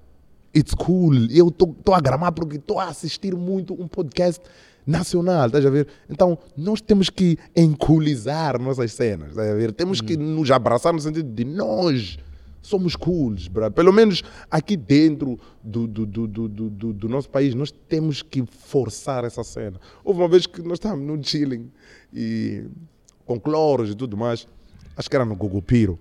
It's 0.55 0.73
cool. 0.73 1.13
Eu 1.29 1.49
estou 1.49 1.93
a 1.93 1.99
gramar 2.01 2.31
porque 2.31 2.55
estou 2.55 2.79
a 2.79 2.85
assistir 2.85 3.35
muito 3.35 3.79
um 3.79 3.87
podcast 3.87 4.41
nacional, 4.85 5.45
estás 5.45 5.63
a 5.63 5.69
ver? 5.69 5.87
Então, 6.09 6.39
nós 6.57 6.81
temos 6.81 7.11
que 7.11 7.37
encoolizar 7.55 8.59
nossas 8.59 8.91
cenas, 8.93 9.29
estás 9.29 9.47
a 9.47 9.53
ver? 9.53 9.71
Temos 9.73 10.01
que 10.01 10.17
nos 10.17 10.49
abraçar 10.49 10.91
no 10.91 10.99
sentido 10.99 11.31
de 11.31 11.45
nós 11.45 12.17
somos 12.61 12.95
cools, 12.95 13.47
bro. 13.47 13.71
pelo 13.71 13.91
menos 13.91 14.23
aqui 14.49 14.75
dentro 14.75 15.39
do, 15.63 15.87
do, 15.87 16.05
do, 16.05 16.27
do, 16.27 16.93
do, 16.93 17.09
nosso 17.09 17.29
país, 17.29 17.53
nós 17.55 17.71
temos 17.71 18.21
que 18.21 18.45
forçar 18.45 19.23
essa 19.23 19.43
cena. 19.43 19.79
Houve 20.03 20.21
uma 20.21 20.27
vez 20.27 20.45
que 20.45 20.61
nós 20.61 20.73
estávamos 20.73 21.05
no 21.05 21.23
chilling 21.23 21.71
e 22.13 22.65
com 23.25 23.39
cloros 23.39 23.91
e 23.91 23.95
tudo 23.95 24.17
mais, 24.17 24.47
acho 24.95 25.09
que 25.09 25.15
era 25.15 25.25
no 25.25 25.35
Gugupiro. 25.35 25.99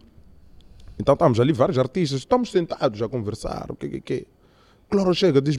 Então 0.98 1.12
estávamos 1.12 1.38
ali 1.38 1.52
vários 1.52 1.78
artistas, 1.78 2.20
estamos 2.20 2.50
sentados 2.50 3.00
a 3.02 3.08
conversar, 3.08 3.70
o 3.70 3.76
que 3.76 3.88
que 3.88 4.00
que. 4.00 4.26
Cloro 4.90 5.14
chega, 5.14 5.40
diz 5.40 5.58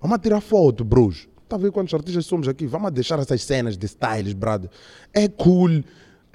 vamos 0.00 0.18
tirar 0.18 0.40
foto, 0.40 0.84
bros. 0.84 1.28
Está 1.44 1.54
a 1.54 1.58
ver 1.60 1.70
quantos 1.70 1.94
artistas 1.94 2.26
somos 2.26 2.48
aqui? 2.48 2.66
Vamos 2.66 2.90
deixar 2.90 3.20
essas 3.20 3.40
cenas 3.42 3.78
de 3.78 3.86
styles, 3.86 4.32
brother. 4.32 4.68
É 5.14 5.28
cool 5.28 5.84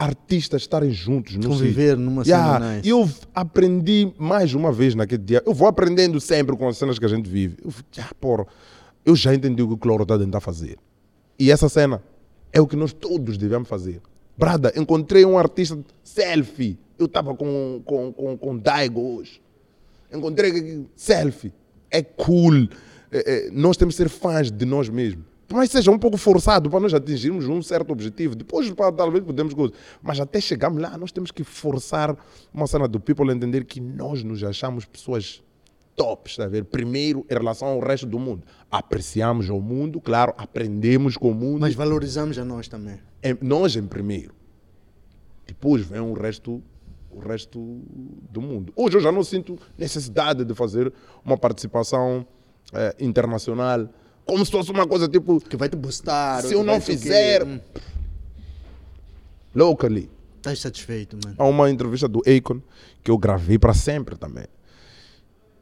artistas 0.01 0.63
estarem 0.63 0.91
juntos. 0.91 1.35
no 1.35 1.49
Conviver 1.49 1.95
numa 1.95 2.23
Yeah, 2.23 2.53
cena 2.59 2.75
nice. 2.75 2.89
Eu 2.89 3.09
aprendi 3.35 4.11
mais 4.17 4.53
uma 4.53 4.71
vez 4.71 4.95
naquele 4.95 5.23
dia. 5.23 5.43
Eu 5.45 5.53
vou 5.53 5.67
aprendendo 5.67 6.19
sempre 6.19 6.55
com 6.57 6.67
as 6.67 6.77
cenas 6.77 6.97
que 6.97 7.05
a 7.05 7.07
gente 7.07 7.29
vive. 7.29 7.57
Eu, 7.63 7.71
já, 7.91 8.09
porra, 8.19 8.47
eu 9.05 9.15
já 9.15 9.33
entendi 9.33 9.61
o 9.61 9.67
que 9.67 9.73
o 9.73 9.77
Cloro 9.77 10.03
está 10.03 10.15
a 10.15 10.19
tentar 10.19 10.39
fazer. 10.39 10.77
E 11.37 11.51
essa 11.51 11.69
cena 11.69 12.01
é 12.51 12.59
o 12.59 12.65
que 12.65 12.75
nós 12.75 12.93
todos 12.93 13.37
devemos 13.37 13.69
fazer. 13.69 14.01
Brada, 14.35 14.73
encontrei 14.75 15.23
um 15.23 15.37
artista 15.37 15.77
selfie. 16.03 16.79
Eu 16.97 17.05
estava 17.05 17.35
com, 17.35 17.81
com, 17.85 18.11
com, 18.11 18.37
com 18.37 18.57
Daigo 18.57 19.17
hoje. 19.17 19.39
Encontrei 20.11 20.85
selfie. 20.95 21.53
É 21.91 22.01
cool. 22.01 22.67
É, 23.11 23.47
é, 23.47 23.51
nós 23.51 23.77
temos 23.77 23.95
que 23.95 24.03
ser 24.03 24.09
fãs 24.09 24.49
de 24.51 24.65
nós 24.65 24.89
mesmos. 24.89 25.25
Mais 25.53 25.69
seja 25.69 25.91
um 25.91 25.97
pouco 25.99 26.17
forçado 26.17 26.69
para 26.69 26.79
nós 26.79 26.93
atingirmos 26.93 27.47
um 27.47 27.61
certo 27.61 27.91
objetivo. 27.91 28.35
Depois, 28.35 28.69
pá, 28.71 28.91
talvez 28.91 29.23
podemos 29.23 29.53
coisa. 29.53 29.73
Mas 30.01 30.19
até 30.19 30.39
chegarmos 30.39 30.81
lá, 30.81 30.97
nós 30.97 31.11
temos 31.11 31.31
que 31.31 31.43
forçar 31.43 32.15
uma 32.53 32.67
cena 32.67 32.87
do 32.87 32.99
people 32.99 33.29
a 33.29 33.33
entender 33.33 33.65
que 33.65 33.79
nós 33.81 34.23
nos 34.23 34.43
achamos 34.43 34.85
pessoas 34.85 35.43
tops, 35.95 36.33
está 36.33 36.45
a 36.45 36.47
ver? 36.47 36.65
Primeiro, 36.65 37.25
em 37.29 37.33
relação 37.33 37.67
ao 37.67 37.79
resto 37.79 38.05
do 38.07 38.17
mundo. 38.17 38.43
Apreciamos 38.69 39.49
o 39.49 39.59
mundo, 39.59 39.99
claro, 39.99 40.33
aprendemos 40.37 41.17
com 41.17 41.31
o 41.31 41.35
mundo. 41.35 41.61
Mas 41.61 41.75
valorizamos 41.75 42.37
a 42.37 42.45
nós 42.45 42.67
também. 42.67 42.99
Em- 43.23 43.37
nós 43.41 43.75
em 43.75 43.85
primeiro. 43.85 44.33
Depois 45.45 45.85
vem 45.85 45.99
o 45.99 46.13
resto, 46.13 46.61
o 47.11 47.19
resto 47.19 47.59
do 48.31 48.41
mundo. 48.41 48.71
Hoje 48.75 48.97
eu 48.97 49.01
já 49.01 49.11
não 49.11 49.23
sinto 49.23 49.57
necessidade 49.77 50.45
de 50.45 50.53
fazer 50.55 50.91
uma 51.25 51.37
participação 51.37 52.25
eh, 52.73 52.95
internacional, 52.99 53.89
como 54.31 54.45
se 54.45 54.51
fosse 54.51 54.71
uma 54.71 54.87
coisa 54.87 55.09
tipo 55.09 55.41
Que 55.41 55.57
vai 55.57 55.67
te 55.67 55.75
boostar. 55.75 56.41
Se 56.41 56.53
eu 56.53 56.63
não 56.63 56.79
fizer- 56.79 57.43
Hum, 57.45 57.59
locally. 59.53 60.09
Estás 60.37 60.59
satisfeito, 60.59 61.17
mano. 61.23 61.35
Há 61.37 61.43
uma 61.45 61.69
entrevista 61.69 62.07
do 62.07 62.19
Akon 62.21 62.61
que 63.03 63.11
eu 63.11 63.17
gravei 63.17 63.59
para 63.59 63.73
sempre 63.73 64.15
também. 64.15 64.45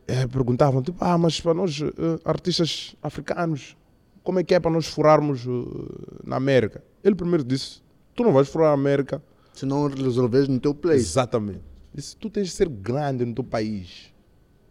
Eh, 0.07 0.27
perguntavam, 0.27 0.81
tipo, 0.83 1.03
ah, 1.03 1.17
mas 1.17 1.39
para 1.41 1.53
nós, 1.53 1.81
eh, 1.81 2.19
artistas 2.23 2.95
africanos, 3.01 3.75
como 4.23 4.39
é 4.39 4.43
que 4.43 4.53
é 4.53 4.59
para 4.59 4.71
nós 4.71 4.85
furarmos 4.85 5.41
eh, 5.45 6.19
na 6.23 6.35
América? 6.37 6.83
Ele 7.03 7.15
primeiro 7.15 7.43
disse, 7.43 7.81
tu 8.15 8.23
não 8.23 8.31
vais 8.31 8.47
furar 8.47 8.69
a 8.69 8.73
América 8.73 9.21
Se 9.53 9.65
não 9.65 9.87
resolveres 9.87 10.47
no 10.47 10.59
teu 10.59 10.73
place. 10.75 11.01
Exatamente. 11.01 11.61
Disse, 11.93 12.15
tu 12.15 12.29
tens 12.29 12.47
de 12.47 12.53
ser 12.53 12.69
grande 12.69 13.25
no 13.25 13.33
teu 13.33 13.43
país. 13.43 14.13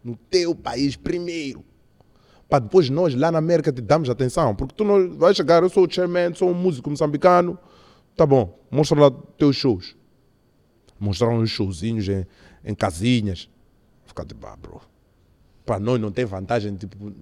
No 0.03 0.15
teu 0.29 0.55
país 0.55 0.95
primeiro. 0.95 1.63
Para 2.49 2.59
depois 2.59 2.89
nós 2.89 3.13
lá 3.13 3.31
na 3.31 3.37
América 3.37 3.71
te 3.71 3.79
damos 3.81 4.09
atenção. 4.09 4.55
Porque 4.55 4.73
tu 4.75 4.83
não 4.83 5.15
vais 5.17 5.37
chegar, 5.37 5.61
eu 5.61 5.69
sou 5.69 5.85
o 5.85 5.91
chairman, 5.91 6.33
sou 6.33 6.49
um 6.49 6.53
músico 6.53 6.89
moçambicano. 6.89 7.57
Tá 8.15 8.25
bom, 8.25 8.57
mostra 8.71 8.99
lá 8.99 9.11
teus 9.37 9.55
shows. 9.55 9.95
Mostraram 10.99 11.37
uns 11.39 11.49
showzinhos 11.51 12.07
em, 12.09 12.25
em 12.65 12.73
casinhas. 12.75 13.49
Ficar 14.05 14.25
tipo, 14.25 14.45
ah, 14.47 14.55
bro. 14.57 14.81
Para 15.65 15.79
nós 15.79 15.99
não 16.01 16.11
tem 16.11 16.25
vantagem 16.25 16.75
tipo, 16.75 17.13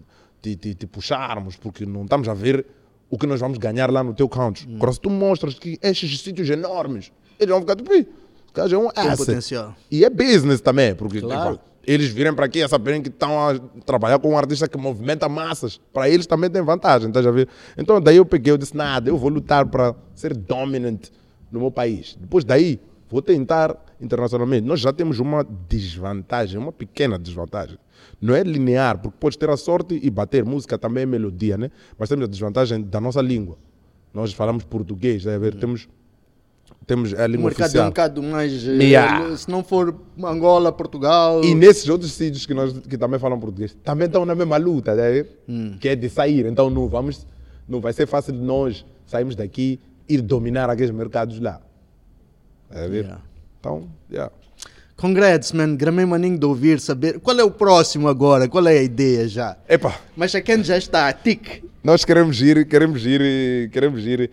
de, 0.42 0.56
de, 0.56 0.74
de 0.74 0.88
puxarmos, 0.88 1.56
porque 1.58 1.86
não 1.86 2.04
estamos 2.04 2.28
a 2.30 2.34
ver 2.34 2.66
o 3.10 3.18
que 3.18 3.28
nós 3.28 3.40
vamos 3.40 3.58
ganhar 3.58 3.92
lá 3.92 4.04
no 4.04 4.14
teu 4.14 4.28
country. 4.30 4.74
Agora, 4.76 4.94
se 4.94 5.00
tu 5.02 5.10
mostras 5.10 5.60
que 5.60 5.78
estes 5.82 6.22
sítios 6.22 6.50
enormes, 6.50 7.12
eles 7.40 7.50
vão 7.52 7.60
ficar 7.62 7.76
tipo, 7.76 7.94
"Ih, 7.94 8.00
esse 8.00 8.54
gajo 8.54 8.76
é 8.76 8.80
um 8.80 8.90
Tem 8.90 9.04
asset. 9.04 9.18
potencial. 9.26 9.76
E 9.92 10.04
é 10.06 10.10
business 10.10 10.62
também, 10.62 10.96
porque 10.96 11.20
Claro. 11.22 11.56
epá, 11.56 11.64
eles 11.88 12.10
virem 12.10 12.34
para 12.34 12.46
aqui 12.46 12.62
a 12.62 12.68
saberem 12.68 13.02
que 13.02 13.08
estão 13.08 13.48
a 13.48 13.58
trabalhar 13.86 14.20
com 14.20 14.32
um 14.32 14.38
artista 14.38 14.68
que 14.68 14.78
movimenta 14.78 15.30
massas. 15.30 15.80
Para 15.94 16.10
eles 16.10 16.28
também 16.28 16.50
tem 16.50 16.62
vantagem, 16.62 17.10
tá 17.10 17.22
a 17.22 17.32
ver? 17.32 17.48
Então 17.78 18.02
daí 18.02 18.18
eu 18.18 18.26
peguei, 18.26 18.52
eu 18.52 18.58
disse, 18.58 18.76
nada, 18.76 19.10
eu 19.10 19.18
vou 19.18 19.30
lutar 19.30 19.66
para 19.66 19.96
ser 20.14 20.36
dominant 20.36 21.08
no 21.50 21.62
meu 21.62 21.72
país. 21.72 22.18
Depois 22.20 22.44
daí, 22.44 22.78
vou 23.10 23.22
tentar 23.22 23.74
internacionalmente. 24.02 24.68
Nós 24.68 24.82
já 24.82 24.92
temos 24.92 25.20
uma 25.20 25.48
desvantagem, 25.70 26.60
uma 26.60 26.74
pequena 26.74 27.18
desvantagem. 27.18 27.78
Não 28.22 28.36
é 28.36 28.44
linear, 28.44 28.98
porque 28.98 29.18
podes 29.18 29.38
ter 29.38 29.50
a 29.50 29.56
sorte 29.56 29.98
e 30.04 30.10
bater 30.10 30.44
música 30.44 30.78
também 30.78 31.04
é 31.04 31.06
melodia, 31.06 31.58
né? 31.58 31.72
Mas 31.98 32.10
temos 32.10 32.26
a 32.26 32.28
desvantagem 32.28 32.82
da 32.82 33.00
nossa 33.00 33.22
língua. 33.22 33.58
Nós 34.14 34.34
falamos 34.34 34.66
português, 34.66 35.24
tá 35.24 35.34
a 35.34 35.38
ver? 35.38 35.56
Temos, 35.56 35.88
temos 36.88 37.14
a 37.14 37.26
O 37.26 37.28
língua 37.28 37.50
mercado 37.50 37.60
é 37.60 37.64
um 37.64 37.68
oficial. 37.68 37.88
bocado 37.90 38.24
mais. 38.24 38.68
eh, 38.68 38.72
Yeah. 38.84 39.36
Se 39.38 39.52
não 39.52 39.64
for 39.64 39.94
Angola, 40.24 40.72
Portugal. 40.72 41.44
E 41.44 41.54
nesses 41.54 41.88
outros 41.90 42.14
sítios 42.14 42.46
que, 42.46 42.54
nós, 42.54 42.74
que 42.80 42.98
também 42.98 43.20
falam 43.20 43.38
português, 43.40 43.76
também 43.84 44.08
estão 44.08 44.26
na 44.26 44.34
mesma 44.34 44.56
luta, 44.58 44.96
né? 44.96 45.26
que 45.80 45.90
é 45.90 45.96
de 45.96 46.10
sair. 46.10 46.46
Então 46.46 46.70
não, 46.70 46.88
vamos, 46.88 47.28
não 47.68 47.82
vai 47.82 47.92
ser 47.94 48.08
fácil 48.08 48.32
de 48.34 48.40
nós 48.40 48.86
sairmos 49.06 49.36
daqui 49.36 49.80
e 50.08 50.18
dominar 50.20 50.70
aqueles 50.70 50.92
mercados 50.92 51.40
lá. 51.40 51.60
A 52.72 52.88
ver? 52.88 53.04
Yeah. 53.04 53.22
Então, 53.60 53.88
yeah. 54.12 54.32
Congrats, 54.96 55.52
man. 55.52 55.76
Gramei 55.76 56.06
maninho 56.06 56.40
de 56.40 56.46
ouvir, 56.46 56.80
saber. 56.80 57.20
Qual 57.20 57.38
é 57.40 57.44
o 57.44 57.52
próximo 57.52 58.08
agora? 58.08 58.48
Qual 58.48 58.66
é 58.68 58.80
a 58.80 58.84
ideia 58.84 59.28
já? 59.28 59.56
Epa, 59.70 59.94
Mas 60.16 60.34
a 60.34 60.42
Ken 60.42 60.64
já 60.64 60.78
está, 60.78 61.12
tic. 61.14 61.64
nós 61.84 62.04
queremos 62.04 62.42
ir, 62.42 62.66
queremos 62.68 63.06
ir, 63.06 63.70
queremos 63.72 64.04
ir 64.06 64.32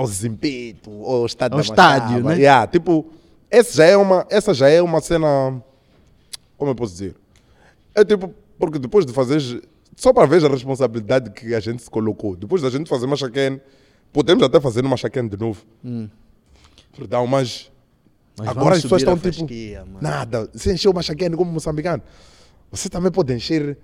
ao 0.00 0.06
Zimpeto, 0.06 0.90
ao 0.90 1.26
estádio 1.26 1.58
Ao 1.58 1.62
da 1.62 1.64
estádio, 1.64 2.24
né? 2.24 2.36
Yeah, 2.36 2.66
tipo, 2.66 3.06
essa 3.50 3.76
já, 3.76 3.84
é 3.84 3.96
uma, 3.96 4.26
essa 4.30 4.54
já 4.54 4.68
é 4.68 4.80
uma 4.80 5.00
cena, 5.00 5.62
como 6.56 6.70
eu 6.70 6.74
posso 6.74 6.92
dizer? 6.92 7.14
É 7.94 8.04
tipo, 8.04 8.34
porque 8.58 8.78
depois 8.78 9.04
de 9.04 9.12
fazer, 9.12 9.62
só 9.96 10.12
para 10.12 10.26
ver 10.26 10.44
a 10.44 10.48
responsabilidade 10.48 11.30
que 11.30 11.54
a 11.54 11.60
gente 11.60 11.82
se 11.82 11.90
colocou, 11.90 12.36
depois 12.36 12.62
da 12.62 12.70
gente 12.70 12.88
fazer 12.88 13.06
uma 13.06 13.16
chaquene, 13.16 13.60
podemos 14.12 14.42
até 14.42 14.60
fazer 14.60 14.84
uma 14.84 14.96
chaquene 14.96 15.28
de 15.28 15.36
novo. 15.36 15.64
Perdão, 16.96 17.26
mas, 17.26 17.70
Mas 18.36 18.48
agora 18.48 18.76
as 18.76 18.82
pessoas 18.82 19.02
estão 19.02 19.16
tipo, 19.16 19.32
fasquia, 19.32 19.84
nada, 20.00 20.48
você 20.52 20.72
encheu 20.72 20.90
uma 20.92 21.02
chaquene 21.02 21.36
como 21.36 21.52
moçambicano, 21.52 22.02
você 22.70 22.88
também 22.88 23.10
pode 23.10 23.32
encher 23.34 23.76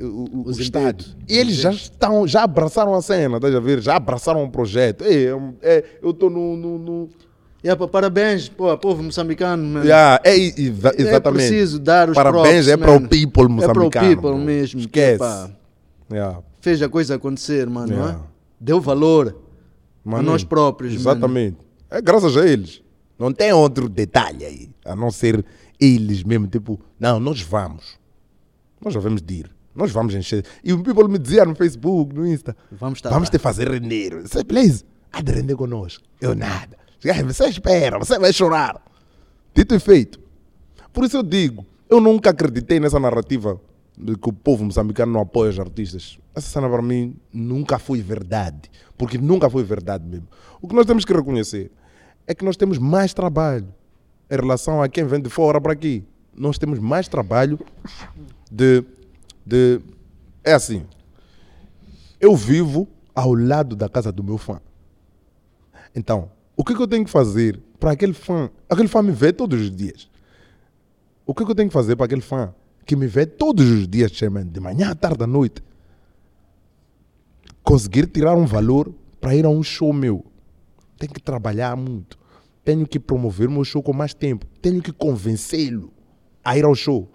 o, 0.00 0.04
o, 0.04 0.38
o 0.42 0.48
Os 0.48 0.58
estádio. 0.58 1.06
embedos. 1.06 1.16
E 1.28 1.38
eles 1.38 1.56
já 1.56 1.70
estão, 1.70 2.26
já 2.26 2.42
abraçaram 2.42 2.94
a 2.94 3.00
cena, 3.02 3.36
estás 3.36 3.54
a 3.54 3.60
ver? 3.60 3.80
Já 3.80 3.96
abraçaram 3.96 4.44
o 4.44 4.50
projeto. 4.50 5.04
É 5.04 5.28
é, 5.62 5.84
eu 6.02 6.10
estou 6.10 6.28
no, 6.30 6.56
no, 6.56 6.78
no- 6.78 7.08
Yeah, 7.62 7.78
pá, 7.78 7.86
parabéns, 7.86 8.48
pô, 8.48 8.74
povo 8.78 9.02
moçambicano. 9.02 9.80
Yeah, 9.84 10.18
é, 10.24 10.34
exa- 10.34 10.94
É 10.96 11.02
exatamente. 11.02 11.46
preciso 11.48 11.78
dar 11.78 12.08
os 12.08 12.14
Parabéns, 12.14 12.64
props, 12.64 12.68
é 12.68 12.76
para 12.78 12.92
o 12.92 13.00
people 13.08 13.42
É 13.44 13.48
moçambicano. 13.48 13.90
para 13.90 14.00
o 14.02 14.16
people 14.16 14.34
mesmo. 14.44 14.80
que, 14.80 14.86
Esquece. 14.86 15.18
pá, 15.18 15.50
Yeah. 16.10 16.38
fez 16.60 16.80
a 16.82 16.88
coisa 16.88 17.16
acontecer, 17.16 17.68
mano, 17.68 17.88
não 17.88 18.02
é? 18.02 18.06
Yeah. 18.06 18.24
Deu 18.58 18.80
valor 18.80 19.36
a 20.04 20.08
Maninho, 20.10 20.30
nós 20.32 20.42
próprios, 20.42 20.92
mano. 20.94 21.02
Exatamente. 21.10 21.58
É 21.90 22.00
graças 22.00 22.34
a 22.36 22.46
eles. 22.46 22.82
Não 23.18 23.30
tem 23.30 23.52
outro 23.52 23.90
detalhe 23.90 24.42
aí, 24.44 24.70
a 24.82 24.96
não 24.96 25.10
ser 25.10 25.44
eles 25.78 26.22
mesmo, 26.22 26.46
tipo, 26.46 26.80
não, 26.98 27.20
nós 27.20 27.42
vamos. 27.42 27.98
Nós 28.82 28.94
já 28.94 29.00
vamos 29.00 29.20
de 29.20 29.34
ir. 29.34 29.50
Nós 29.74 29.90
vamos 29.92 30.14
encher. 30.14 30.44
E 30.64 30.72
o 30.72 30.82
people 30.82 31.08
me 31.08 31.18
dizia 31.18 31.44
no 31.44 31.54
Facebook, 31.54 32.14
no 32.14 32.26
Insta, 32.26 32.56
Vamos 32.72 33.00
vamos 33.00 33.28
lá. 33.28 33.32
te 33.32 33.38
fazer 33.38 33.70
render. 33.70 34.20
Você, 34.22 34.44
please, 34.44 34.84
há 35.12 35.22
de 35.22 35.32
render 35.32 35.56
conosco. 35.56 36.02
Eu 36.20 36.34
nada. 36.34 36.76
Você 37.00 37.46
espera, 37.48 37.98
você 37.98 38.18
vai 38.18 38.32
chorar. 38.32 38.82
Dito 39.54 39.74
e 39.74 39.78
feito. 39.78 40.20
Por 40.92 41.04
isso 41.04 41.16
eu 41.16 41.22
digo, 41.22 41.64
eu 41.88 42.00
nunca 42.00 42.30
acreditei 42.30 42.78
nessa 42.80 42.98
narrativa 43.00 43.60
de 43.96 44.16
que 44.16 44.28
o 44.28 44.32
povo 44.32 44.64
moçambicano 44.64 45.12
não 45.12 45.20
apoia 45.20 45.50
os 45.50 45.58
artistas. 45.58 46.18
Essa 46.34 46.48
cena 46.48 46.68
para 46.68 46.82
mim 46.82 47.16
nunca 47.32 47.78
foi 47.78 48.02
verdade. 48.02 48.70
Porque 48.98 49.16
nunca 49.18 49.48
foi 49.48 49.62
verdade 49.62 50.06
mesmo. 50.06 50.26
O 50.60 50.68
que 50.68 50.74
nós 50.74 50.84
temos 50.86 51.04
que 51.04 51.12
reconhecer 51.12 51.70
é 52.26 52.34
que 52.34 52.44
nós 52.44 52.56
temos 52.56 52.76
mais 52.78 53.14
trabalho 53.14 53.68
em 54.30 54.36
relação 54.36 54.82
a 54.82 54.88
quem 54.88 55.04
vem 55.04 55.20
de 55.20 55.30
fora 55.30 55.60
para 55.60 55.72
aqui. 55.72 56.04
Nós 56.36 56.58
temos 56.58 56.78
mais 56.78 57.08
trabalho 57.08 57.58
de. 58.50 58.84
De 59.50 59.80
é 60.44 60.52
assim. 60.52 60.86
Eu 62.20 62.36
vivo 62.36 62.88
ao 63.14 63.34
lado 63.34 63.74
da 63.74 63.88
casa 63.88 64.12
do 64.12 64.22
meu 64.22 64.38
fã. 64.38 64.60
Então, 65.94 66.30
o 66.56 66.64
que, 66.64 66.74
que 66.74 66.80
eu 66.80 66.86
tenho 66.86 67.04
que 67.04 67.10
fazer 67.10 67.60
para 67.80 67.90
aquele 67.90 68.12
fã? 68.12 68.48
Aquele 68.68 68.86
fã 68.86 69.02
me 69.02 69.10
vê 69.10 69.32
todos 69.32 69.60
os 69.60 69.74
dias. 69.74 70.08
O 71.26 71.34
que, 71.34 71.44
que 71.44 71.50
eu 71.50 71.54
tenho 71.54 71.68
que 71.68 71.72
fazer 71.72 71.96
para 71.96 72.06
aquele 72.06 72.20
fã 72.20 72.54
que 72.86 72.94
me 72.94 73.06
vê 73.06 73.26
todos 73.26 73.68
os 73.68 73.88
dias, 73.88 74.12
de 74.12 74.60
manhã, 74.60 74.90
à 74.90 74.94
tarde, 74.94 75.24
à 75.24 75.26
noite? 75.26 75.62
Conseguir 77.62 78.06
tirar 78.06 78.36
um 78.36 78.46
valor 78.46 78.92
para 79.20 79.34
ir 79.34 79.44
a 79.44 79.50
um 79.50 79.62
show 79.62 79.92
meu, 79.92 80.24
tenho 80.98 81.12
que 81.12 81.20
trabalhar 81.20 81.76
muito. 81.76 82.18
Tenho 82.64 82.86
que 82.86 83.00
promover 83.00 83.48
o 83.48 83.52
meu 83.52 83.64
show 83.64 83.82
com 83.82 83.92
mais 83.92 84.14
tempo. 84.14 84.46
Tenho 84.62 84.82
que 84.82 84.92
convencê-lo 84.92 85.92
a 86.44 86.56
ir 86.56 86.64
ao 86.64 86.74
show. 86.74 87.10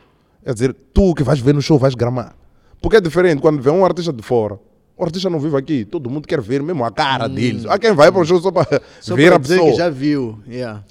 Quer 0.45 0.53
dizer, 0.53 0.75
tu 0.93 1.13
que 1.15 1.23
vais 1.23 1.39
ver 1.39 1.53
no 1.55 1.61
show 1.61 1.77
vais 1.79 1.95
gramar. 1.95 2.35
Porque 2.79 2.97
é 2.97 3.01
diferente 3.01 3.41
quando 3.41 3.61
vê 3.61 3.71
um 3.71 3.83
artista 3.83 4.13
de 4.13 4.21
fora. 4.21 4.59
O 4.95 5.03
artista 5.03 5.29
não 5.29 5.39
vive 5.39 5.57
aqui, 5.57 5.83
todo 5.83 6.09
mundo 6.09 6.27
quer 6.27 6.39
ver 6.39 6.61
mesmo 6.61 6.85
a 6.85 6.91
cara 6.91 7.27
deles. 7.27 7.65
Há 7.65 7.77
quem 7.79 7.93
vai 7.93 8.11
para 8.11 8.21
o 8.21 8.25
show 8.25 8.39
só 8.39 8.51
para 8.51 8.81
Só 9.01 9.15
ver 9.15 9.33
a 9.33 9.37
dizer 9.37 9.55
pessoa. 9.55 9.71
que 9.71 9.77
já 9.77 9.89
viu. 9.89 10.39
Yeah. 10.47 10.85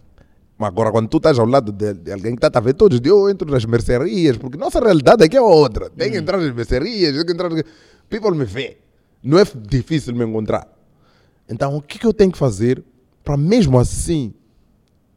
Mas 0.59 0.68
agora, 0.68 0.90
quando 0.90 1.09
tu 1.09 1.16
estás 1.18 1.39
ao 1.39 1.47
lado 1.47 1.72
de, 1.72 1.94
de 1.94 2.12
alguém 2.12 2.36
que 2.36 2.44
está 2.44 2.59
a 2.59 2.62
ver 2.62 2.74
todos 2.74 2.97
os 2.97 3.01
dias, 3.01 3.14
eu 3.14 3.31
entro 3.31 3.51
nas 3.51 3.64
mercearias, 3.64 4.36
porque 4.36 4.59
nossa 4.59 4.78
realidade 4.81 5.24
aqui 5.24 5.36
é 5.36 5.40
outra. 5.40 5.89
Tem 5.89 6.10
que 6.10 6.18
entrar 6.18 6.36
nas 6.39 6.52
mercearias, 6.55 7.14
tem 7.14 7.24
que 7.24 7.32
entrar. 7.32 7.51
People 8.10 8.32
me 8.32 8.44
vê. 8.44 8.76
Não 9.22 9.39
é 9.39 9.44
difícil 9.68 10.14
me 10.14 10.24
encontrar. 10.24 10.68
Então, 11.48 11.76
o 11.76 11.81
que, 11.81 11.98
que 11.98 12.06
eu 12.06 12.12
tenho 12.12 12.31
que 12.31 12.39
fazer 12.39 12.82
para 13.22 13.36
mesmo 13.36 13.78
assim 13.78 14.35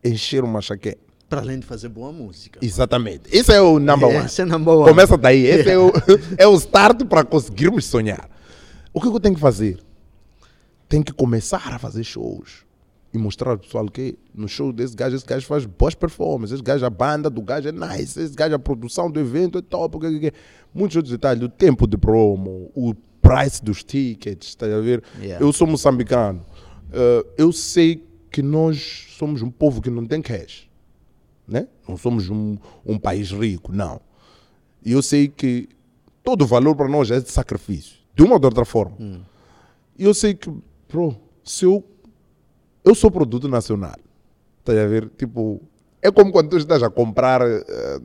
encher 0.03 0.43
uma 0.43 0.61
chaqueta? 0.61 1.06
Para 1.29 1.41
além 1.41 1.59
de 1.59 1.65
fazer 1.65 1.89
boa 1.89 2.11
música. 2.11 2.59
Exatamente. 2.61 3.23
Esse 3.31 3.53
é 3.53 3.61
o 3.61 3.79
number 3.79 4.07
one. 4.07 4.25
Esse 4.25 4.41
é 4.41 4.45
number 4.45 4.73
one. 4.73 4.89
Começa 4.89 5.17
daí. 5.17 5.45
Esse 5.45 5.71
é, 5.71 5.77
o, 5.77 5.91
é 6.37 6.47
o 6.47 6.55
start 6.55 7.05
para 7.05 7.23
conseguirmos 7.23 7.85
sonhar. 7.85 8.29
O 8.93 9.01
que, 9.01 9.07
eu 9.07 9.19
tenho 9.19 9.35
que 9.35 9.41
fazer? 9.41 9.79
Tenho 10.87 11.03
que 11.03 11.11
começar 11.11 11.73
a 11.73 11.77
fazer 11.77 12.03
shows 12.03 12.65
e 13.13 13.17
mostrar 13.17 13.51
ao 13.51 13.57
pessoal 13.57 13.85
que 13.87 14.17
no 14.33 14.47
show 14.47 14.71
desse 14.71 14.95
gajo, 14.95 15.15
esse 15.15 15.25
gajo 15.25 15.45
faz 15.45 15.65
boas 15.65 15.95
performances, 15.95 16.55
esse 16.55 16.63
gajo, 16.63 16.85
a 16.85 16.89
banda 16.89 17.29
do 17.29 17.41
gajo 17.41 17.69
é 17.69 17.71
nice, 17.71 18.19
esse 18.19 18.35
gajo, 18.35 18.55
a 18.55 18.59
produção 18.59 19.09
do 19.09 19.19
evento 19.19 19.57
é 19.57 19.61
top, 19.61 19.97
muitos 20.73 20.95
outros 20.95 21.11
detalhes, 21.11 21.43
o 21.43 21.49
tempo 21.49 21.87
de 21.87 21.97
promo, 21.97 22.71
o 22.75 22.93
price 23.21 23.63
dos 23.63 23.83
tickets, 23.83 24.49
está 24.49 24.65
a 24.65 24.79
ver? 24.79 25.03
Yeah. 25.19 25.43
Eu 25.43 25.51
sou 25.51 25.67
moçambicano, 25.67 26.45
Eh, 26.91 27.25
eu 27.37 27.51
sei 27.51 28.03
que 28.31 28.41
nós 28.41 29.07
somos 29.17 29.41
um 29.41 29.49
povo 29.49 29.81
que 29.81 29.89
não 29.89 30.05
tem 30.05 30.21
cash, 30.21 30.66
né? 31.47 31.67
Não 31.87 31.95
somos 31.97 32.29
um, 32.29 32.57
um 32.85 32.97
país 32.99 33.31
rico, 33.31 33.71
não. 33.71 34.01
E 34.83 34.91
eu 34.91 35.01
sei 35.01 35.27
que 35.27 35.67
todo 36.23 36.43
o 36.43 36.47
valor 36.47 36.75
para 36.75 36.87
nós 36.87 37.09
é 37.11 37.19
de 37.19 37.31
sacrifício, 37.31 37.95
de 38.15 38.23
uma 38.23 38.33
ou 38.33 38.39
de 38.39 38.45
outra 38.45 38.65
forma. 38.65 38.95
E 39.97 40.03
eu 40.03 40.13
sei 40.13 40.33
que, 40.33 40.51
bro, 40.89 41.15
se 41.43 41.65
eu. 41.65 41.83
Eu 42.85 42.93
sou 42.95 43.09
produto 43.11 43.47
nacional. 43.47 43.95
Estás 44.59 44.77
a 44.77 44.87
ver? 44.87 45.09
Tipo, 45.17 45.61
é 46.01 46.11
como 46.11 46.31
quando 46.31 46.49
tu 46.49 46.57
estás 46.57 46.81
a 46.83 46.89
comprar. 46.89 47.41
eh, 47.41 47.99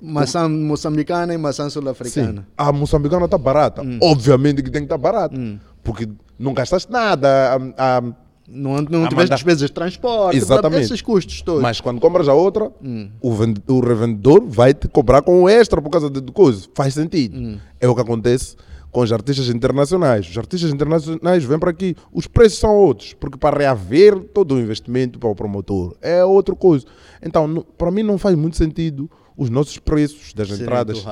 Maçã 0.00 0.48
moçambicana 0.48 1.34
e 1.34 1.38
maçã 1.38 1.68
sul-africana. 1.68 2.46
a 2.56 2.72
moçambicana 2.72 3.24
está 3.24 3.36
barata. 3.36 3.82
Obviamente 4.00 4.62
que 4.62 4.70
tem 4.70 4.82
que 4.82 4.86
estar 4.86 4.98
barata. 4.98 5.36
Porque 5.82 6.08
não 6.38 6.54
gastaste 6.54 6.90
nada. 6.90 7.28
a- 7.76 7.98
a- 7.98 8.27
Não, 8.50 8.80
não 8.80 9.04
Ah, 9.04 9.08
tiveste 9.08 9.34
despesas 9.34 9.60
de 9.68 9.72
transporte, 9.72 10.36
Exatamente. 10.38 10.84
esses 10.84 11.02
custos 11.02 11.42
todos. 11.42 11.60
mas 11.60 11.80
quando 11.82 12.00
compras 12.00 12.28
a 12.28 12.32
outra, 12.34 12.72
o, 13.20 13.34
vende- 13.34 13.62
o 13.68 13.80
revendedor 13.80 14.42
vai 14.46 14.72
te 14.72 14.88
cobrar 14.88 15.20
com 15.20 15.42
um 15.42 15.48
extra 15.48 15.82
por 15.82 15.90
causa 15.90 16.08
de 16.08 16.22
coisas. 16.32 16.68
Faz 16.74 16.94
sentido. 16.94 17.60
É 17.78 17.86
o 17.86 17.94
que 17.94 18.00
acontece 18.00 18.56
com 18.90 19.00
os 19.02 19.12
artistas 19.12 19.50
internacionais. 19.50 20.26
Os 20.30 20.38
artistas 20.38 20.70
internacionais 20.72 21.44
vêm 21.44 21.58
para 21.58 21.68
aqui. 21.70 21.94
Os 22.10 22.26
preços 22.26 22.58
são 22.58 22.74
outros. 22.74 23.12
Porque 23.12 23.36
para 23.36 23.58
reaver 23.58 24.18
todo 24.18 24.54
o 24.54 24.58
investimento 24.60 25.18
para 25.18 25.28
o 25.28 25.34
promotor 25.34 25.94
é 26.00 26.24
outra 26.24 26.54
coisa. 26.54 26.86
Então, 27.22 27.66
para 27.76 27.90
mim, 27.90 28.02
não 28.02 28.16
faz 28.16 28.34
muito 28.34 28.56
sentido 28.56 29.10
os 29.36 29.50
nossos 29.50 29.76
preços 29.78 30.32
das 30.32 30.48
Serem 30.48 30.62
entradas 30.62 31.02
do 31.02 31.04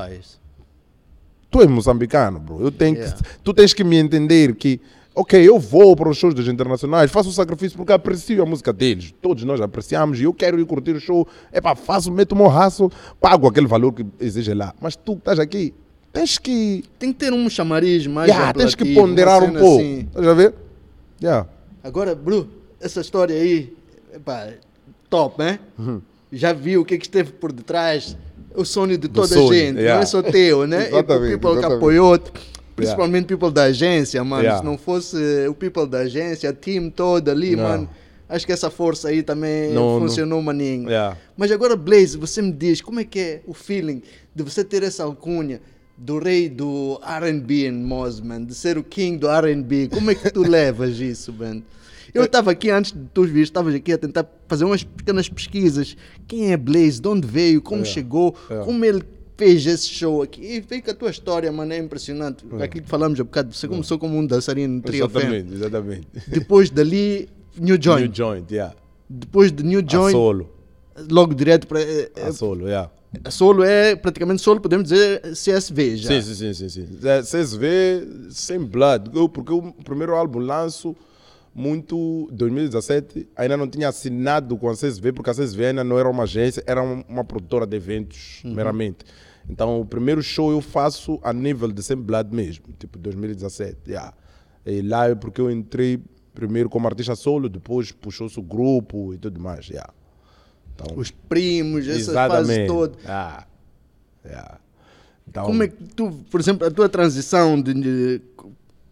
tu 1.51 1.61
és 1.61 1.69
moçambicano, 1.71 2.41
bro. 2.41 2.61
Eu 2.63 2.71
tenho 2.73 2.97
Yeah. 2.97 3.17
que, 3.17 3.23
tu 3.45 3.55
tens 3.55 3.73
que 3.73 3.85
me 3.85 3.97
entender 3.97 4.55
que, 4.57 4.81
ok, 5.17 5.49
eu 5.49 5.59
vou 5.59 5.97
para 5.97 6.11
os 6.11 6.19
shows 6.19 6.35
dos 6.35 6.47
internacionais, 6.47 7.11
faço 7.11 7.31
o 7.31 7.33
sacrifício 7.33 7.75
porque 7.79 7.93
aprecio 7.93 8.43
a 8.43 8.47
música 8.47 8.71
deles. 8.71 9.15
Todos 9.23 9.45
nós 9.45 9.63
apreciamos 9.63 10.21
e 10.21 10.25
eu 10.25 10.35
quero 10.35 10.61
ir 10.61 10.67
curtir 10.67 10.91
o 10.91 11.01
show. 11.01 11.27
É 11.51 11.59
pá, 11.59 11.75
faço, 11.75 12.13
meto 12.13 12.33
o 12.33 12.37
meu 12.37 12.49
raço, 12.49 12.91
pago 13.19 13.49
aquele 13.49 13.67
valor 13.67 13.93
que 13.93 14.05
exige 14.21 14.53
lá. 14.53 14.75
Mas 14.79 14.95
tu 14.95 15.15
que 15.15 15.21
estás 15.21 15.39
aqui, 15.39 15.73
tens 16.13 16.37
que, 16.37 16.85
Tem 16.99 17.15
que 17.15 17.19
ter 17.19 17.33
um 17.33 17.49
chamariz 17.49 18.07
mais 18.07 18.29
yeah, 18.29 18.53
tens 18.53 18.75
que 18.75 18.95
ponderar 18.95 19.43
um 19.43 19.53
pouco. 19.53 19.81
assim. 19.81 20.01
Estás 20.01 20.29
a 20.29 20.35
ver? 20.35 20.55
Yeah. 21.23 21.49
Agora, 21.83 22.15
Bru, 22.15 22.47
essa 22.79 23.01
história 23.01 23.35
aí, 23.35 23.75
epá, 24.15 24.51
top, 25.09 25.39
né? 25.39 25.59
Uhum. 25.79 26.03
Já 26.31 26.53
viu 26.53 26.83
o 26.83 26.85
que, 26.85 26.95
é 26.95 26.99
que 26.99 27.07
esteve 27.07 27.33
por 27.33 27.53
detrás? 27.53 28.17
O 28.55 28.65
sonho 28.67 28.99
de 28.99 29.09
toda 29.09 29.29
sonho, 29.29 29.51
a 29.51 29.55
gente, 29.55 29.73
não 29.77 29.81
yeah. 29.81 30.03
é 30.03 30.07
só 30.07 30.23
teu, 30.23 30.67
né? 30.67 30.91
e 30.91 30.93
o 30.93 30.99
Exatamente, 30.99 31.33
people 31.33 31.51
que 31.53 31.59
exatamente. 31.59 32.33
Principalmente 32.77 33.25
o 33.25 33.27
people 33.29 33.51
da 33.51 33.65
agência, 33.65 34.23
mano. 34.23 34.43
Yeah. 34.43 34.61
Se 34.61 34.65
não 34.65 34.77
fosse 34.79 35.17
o 35.49 35.55
people 35.55 35.87
da 35.87 36.01
agência, 36.01 36.51
a 36.51 36.53
team 36.53 36.91
toda 36.91 37.33
ali, 37.33 37.57
Não. 37.57 37.65
mano, 37.65 37.91
acho 38.29 38.45
que 38.47 38.53
essa 38.53 38.71
força 38.71 39.09
aí 39.09 39.23
também 39.23 39.73
Não- 39.73 39.99
funcionou, 40.01 40.41
maninho. 40.43 40.89
Yeah. 40.89 41.17
Mas 41.37 41.51
agora, 41.51 41.75
Blaze, 41.75 42.17
você 42.17 42.41
me 42.43 42.53
diz, 42.53 42.81
como 42.81 43.01
é 43.01 43.05
que 43.05 43.19
é 43.19 43.41
o 43.47 43.55
feeling 43.55 44.03
de 44.35 44.43
você 44.43 44.63
ter 44.63 44.83
essa 44.83 45.03
alcunha 45.05 45.61
do 45.97 46.19
rei 46.19 46.49
do 46.49 47.01
R&B 47.03 47.67
em 47.69 47.73
Moz, 47.73 48.21
man, 48.21 48.45
de 48.45 48.55
ser 48.55 48.77
o 48.77 48.85
king 48.85 49.17
do 49.17 49.29
R&B? 49.29 49.89
Como 49.93 50.11
é 50.11 50.15
que 50.15 50.31
tu 50.31 50.43
levas 50.47 50.99
isso, 51.01 51.33
man? 51.33 51.63
Eu 52.15 52.25
estava 52.25 52.51
aqui 52.51 52.71
antes 52.71 52.93
de 52.93 53.01
tu 53.13 53.25
vir, 53.25 53.43
estavas 53.43 53.75
aqui 53.75 53.93
a 53.93 53.99
tentar 53.99 54.25
fazer 54.49 54.65
umas 54.65 54.83
pequenas 54.83 55.29
pesquisas. 55.29 55.97
Quem 56.27 56.51
é 56.51 56.57
Blaze? 56.57 56.99
De 57.01 57.09
onde 57.09 57.27
veio? 57.27 57.61
Como 57.61 57.85
chegou? 57.85 58.35
É. 58.49 58.59
Como 58.65 58.83
ele 58.85 59.03
fez 59.37 59.67
esse 59.67 59.89
show 59.89 60.23
aqui? 60.23 60.41
E 60.41 60.63
fica 60.63 60.93
a 60.93 60.95
tua 60.95 61.11
história, 61.11 61.51
mano, 61.53 61.73
é 61.73 61.79
impressionante. 61.79 62.45
Aquilo 62.61 62.85
que 62.85 62.89
falamos 62.91 63.19
há 63.21 63.25
bocado, 63.25 63.53
você 63.55 63.69
começou 63.69 63.99
como 63.99 64.17
um 64.17 64.27
dançarino 64.27 64.75
no 64.77 64.83
Trio. 64.83 65.05
Exatamente, 65.07 65.53
exatamente. 65.55 66.07
Depois 66.29 66.71
dali, 66.71 67.29
New 67.59 67.77
Joint. 67.81 68.07
New 68.07 68.15
joint, 68.15 68.51
yeah. 68.51 68.75
Depois 69.09 69.53
de 69.53 69.63
New 69.63 69.81
A 69.87 69.91
Joint, 69.93 70.13
solo. 70.13 70.51
logo 71.11 71.35
direto 71.35 71.67
para... 71.67 71.79
A 72.27 72.33
solo, 72.33 72.67
yeah. 72.67 72.91
Solo 73.31 73.63
é 73.63 73.95
praticamente 73.97 74.43
solo, 74.43 74.61
podemos 74.61 74.89
dizer 74.89 75.23
CSV 75.33 75.97
já. 75.97 76.09
Sim, 76.09 76.35
sim, 76.35 76.53
sim, 76.53 76.69
sim, 76.69 76.69
sim. 76.69 76.99
É, 77.09 77.23
CSV 77.23 77.69
sem 78.31 78.59
blood. 78.59 79.11
Eu, 79.15 79.29
porque 79.29 79.53
o 79.53 79.73
primeiro 79.85 80.15
álbum 80.15 80.39
lanço 80.41 80.95
muito 81.55 82.29
2017, 82.33 83.29
ainda 83.35 83.57
não 83.57 83.67
tinha 83.67 83.89
assinado 83.89 84.57
com 84.59 84.69
a 84.69 84.75
CSV, 84.75 85.13
porque 85.13 85.31
a 85.31 85.35
CSV 85.35 85.67
ainda 85.67 85.83
não 85.83 85.99
era 85.99 86.09
uma 86.11 86.25
agência, 86.25 86.63
era 86.67 86.83
um- 86.83 87.03
uma 87.09 87.25
produtora 87.25 87.67
de 87.67 87.75
eventos 87.77 88.43
meramente. 88.45 88.99
Então 89.49 89.81
o 89.81 89.85
primeiro 89.87 90.23
show 90.23 90.51
eu 90.51 90.61
faço 90.61 91.19
a 91.23 91.33
nível 91.33 91.71
de 91.71 91.83
sem 91.83 91.97
blood 91.97 92.35
mesmo, 92.35 92.65
tipo 92.79 92.99
2017. 92.99 93.77
Yeah. 93.89 94.13
E 94.65 94.83
lá 94.83 95.09
é 95.09 95.15
porque 95.15 95.41
eu 95.41 95.51
entrei 95.51 96.01
primeiro 96.35 96.69
como 96.69 96.87
artista 96.87 97.15
solo, 97.15 97.49
depois 97.49 97.93
puxou-se 97.93 98.39
o 98.39 98.43
grupo 98.43 99.15
e 99.15 99.19
tudo 99.19 99.41
mais. 99.41 99.69
Yeah. 99.69 99.93
Então, 100.75 100.97
Os 100.99 101.11
primos, 101.11 101.87
essa 101.89 102.13
fase 102.29 102.67
toda. 102.67 102.97
Ah. 103.07 103.47
Yeah. 104.25 104.59
Então, 105.29 105.45
Como 105.47 105.63
é 105.63 105.69
que 105.69 105.85
tu, 105.95 106.11
por 106.31 106.41
exemplo, 106.41 106.67
a 106.67 106.71
tua 106.71 106.89
transição 106.89 107.61
de, 107.61 107.73
de- 107.75 108.21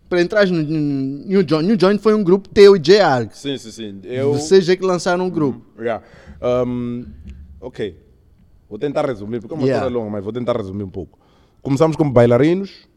para 0.09 0.21
entrar 0.21 0.47
no 0.47 0.63
New 0.63 1.45
Joint, 1.49 1.67
New 1.67 1.77
Joint 1.79 2.01
foi 2.01 2.15
um 2.15 2.23
grupo 2.23 2.49
teu 2.49 2.77
e 2.77 2.79
J.R. 2.79 3.29
Sim, 3.33 3.59
sim, 3.59 3.71
sim. 3.71 4.01
Eu... 4.05 4.35
Vocês 4.35 4.69
é 4.69 4.77
que 4.77 4.85
lançaram 4.85 5.27
um 5.27 5.31
grupo. 5.31 5.65
Yeah. 5.79 6.05
Um, 6.43 7.05
ok. 7.61 7.99
Vou 8.75 8.79
tentar 8.81 9.07
resumir, 9.07 9.39
porque 9.39 9.55
é 9.55 9.57
uma 9.57 9.65
Yeah. 9.69 9.87
história 9.87 9.97
longa, 9.97 10.11
mas 10.11 10.25
vou 10.25 10.33
tentar 10.33 10.57
resumir 10.57 10.83
um 10.83 10.91
pouco. 10.91 11.17
Começamos 11.63 11.97
como 11.97 12.11
bailarinos, 12.13 12.89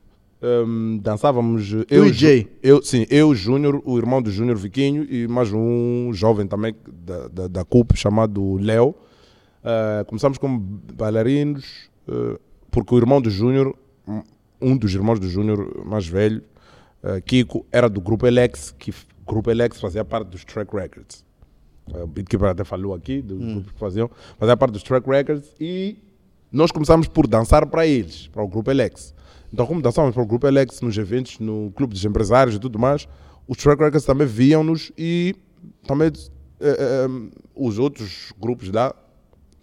um, 0.41 0.97
dançávamos. 0.97 1.69
Tu 1.69 1.85
Eu, 1.87 2.07
e 2.07 2.13
Jay? 2.13 2.47
Eu, 2.63 2.81
sim, 2.81 3.05
eu, 3.11 3.35
Júnior, 3.35 3.79
o 3.85 3.95
irmão 3.95 4.19
do 4.19 4.31
Júnior 4.31 4.57
Viquinho 4.57 5.03
e 5.03 5.27
mais 5.27 5.53
um 5.53 6.09
jovem 6.13 6.47
também 6.47 6.75
da, 6.91 7.27
da, 7.27 7.47
da 7.47 7.63
CUP 7.63 7.95
chamado 7.95 8.55
Léo. 8.57 8.89
Uh, 8.89 10.03
começamos 10.07 10.39
como 10.39 10.59
bailarinos, 10.59 11.91
uh, 12.07 12.39
porque 12.71 12.95
o 12.95 12.97
irmão 12.97 13.21
do 13.21 13.29
Júnior, 13.29 13.75
um- 14.59 14.75
dos 14.75 14.95
irmãos 14.95 15.19
do 15.19 15.29
Júnior 15.29 15.85
mais 15.85 16.07
velho, 16.07 16.41
uh, 17.03 17.21
Kiko, 17.21 17.67
era 17.71 17.87
do 17.87 18.01
Grupo 18.01 18.25
Elex, 18.25 18.73
que 18.79 18.91
Grupo 19.27 19.51
Elex 19.51 19.79
fazia 19.79 20.03
parte 20.03 20.29
dos 20.29 20.43
Track 20.43 20.75
Records. 20.75 21.23
Uh, 21.93 22.03
O 22.03 22.07
Beatkeeper 22.07 22.49
até 22.49 22.63
falou 22.63 22.93
aqui, 22.93 23.21
do 23.21 23.35
grupo 23.35 23.73
que 23.73 23.79
faziam, 23.79 24.09
fazia 24.37 24.57
parte 24.57 24.73
dos 24.73 24.83
Track 24.83 25.09
Records 25.09 25.53
e 25.59 25.97
nós 26.51 26.71
começámos 26.71 27.07
por 27.07 27.27
dançar 27.27 27.65
para 27.65 27.85
eles, 27.85 28.27
para 28.27 28.43
o 28.43 28.47
Grupo 28.47 28.71
Elex. 28.71 29.13
Então, 29.53 29.65
como 29.65 29.81
dançávamos 29.81 30.13
para 30.13 30.23
o 30.23 30.25
Grupo 30.25 30.47
Elex 30.47 30.81
nos 30.81 30.97
eventos, 30.97 31.39
no 31.39 31.71
Clube 31.75 31.93
dos 31.93 32.03
Empresários 32.03 32.55
e 32.55 32.59
tudo 32.59 32.77
mais, 32.77 33.07
os 33.47 33.57
Track 33.57 33.81
Records 33.81 34.05
também 34.05 34.27
viam-nos 34.27 34.91
e 34.97 35.35
também 35.85 36.11
eh, 36.59 36.77
eh, 36.79 37.07
os 37.55 37.79
outros 37.79 38.33
grupos 38.37 38.71
lá 38.71 38.93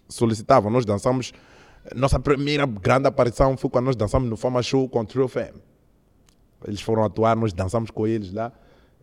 solicitavam. 0.09 0.71
Nós 0.71 0.85
dançamos. 0.85 1.31
Nossa 1.95 2.19
primeira 2.19 2.65
grande 2.65 3.07
aparição 3.07 3.55
foi 3.55 3.69
quando 3.69 3.85
nós 3.85 3.95
dançamos 3.95 4.27
no 4.27 4.35
Fama 4.35 4.63
Show 4.63 4.89
com 4.89 5.01
o 5.01 5.05
Trio 5.05 5.27
Fam. 5.27 5.49
Eles 6.67 6.81
foram 6.81 7.03
atuar, 7.03 7.35
nós 7.35 7.53
dançamos 7.53 7.91
com 7.91 8.07
eles 8.07 8.33
lá. 8.33 8.51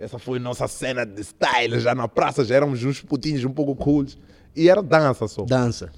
Essa 0.02 0.18
foi 0.18 0.38
nossa 0.40 0.66
cena 0.66 1.04
de 1.06 1.20
style, 1.22 1.78
já 1.78 1.94
na 1.94 2.08
praça, 2.08 2.44
já 2.44 2.56
éramos 2.56 2.82
uns 2.82 3.00
putinhos 3.02 3.44
um 3.44 3.52
pouco 3.52 3.76
cools. 3.76 4.18
E 4.54 4.68
era 4.68 4.82
dança 4.82 5.28
só. 5.28 5.44
Dança. 5.44 5.92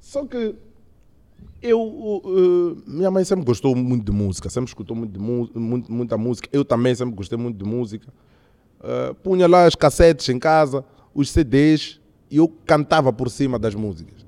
Só 0.00 0.24
que 0.24 0.54
eu, 1.60 1.80
uh, 1.80 2.82
minha 2.86 3.10
mãe 3.10 3.22
sempre 3.24 3.44
gostou 3.44 3.76
muito 3.76 4.04
de 4.10 4.12
música, 4.12 4.48
sempre 4.48 4.68
escutou 4.68 4.96
muito 4.96 5.20
muito- 5.20 5.92
muita 5.92 6.16
música. 6.16 6.48
Eu 6.50 6.64
também 6.64 6.94
sempre 6.94 7.14
gostei 7.14 7.36
muito 7.36 7.62
de 7.62 7.64
música. 7.70 8.08
Uh, 8.80 9.14
punha 9.16 9.46
lá 9.46 9.66
as 9.66 9.74
cassetes 9.74 10.26
em 10.30 10.38
casa, 10.38 10.82
os 11.14 11.30
CDs, 11.30 12.00
e 12.30 12.38
eu 12.38 12.48
cantava 12.48 13.12
por 13.12 13.28
cima 13.30 13.58
das 13.58 13.74
músicas. 13.74 14.24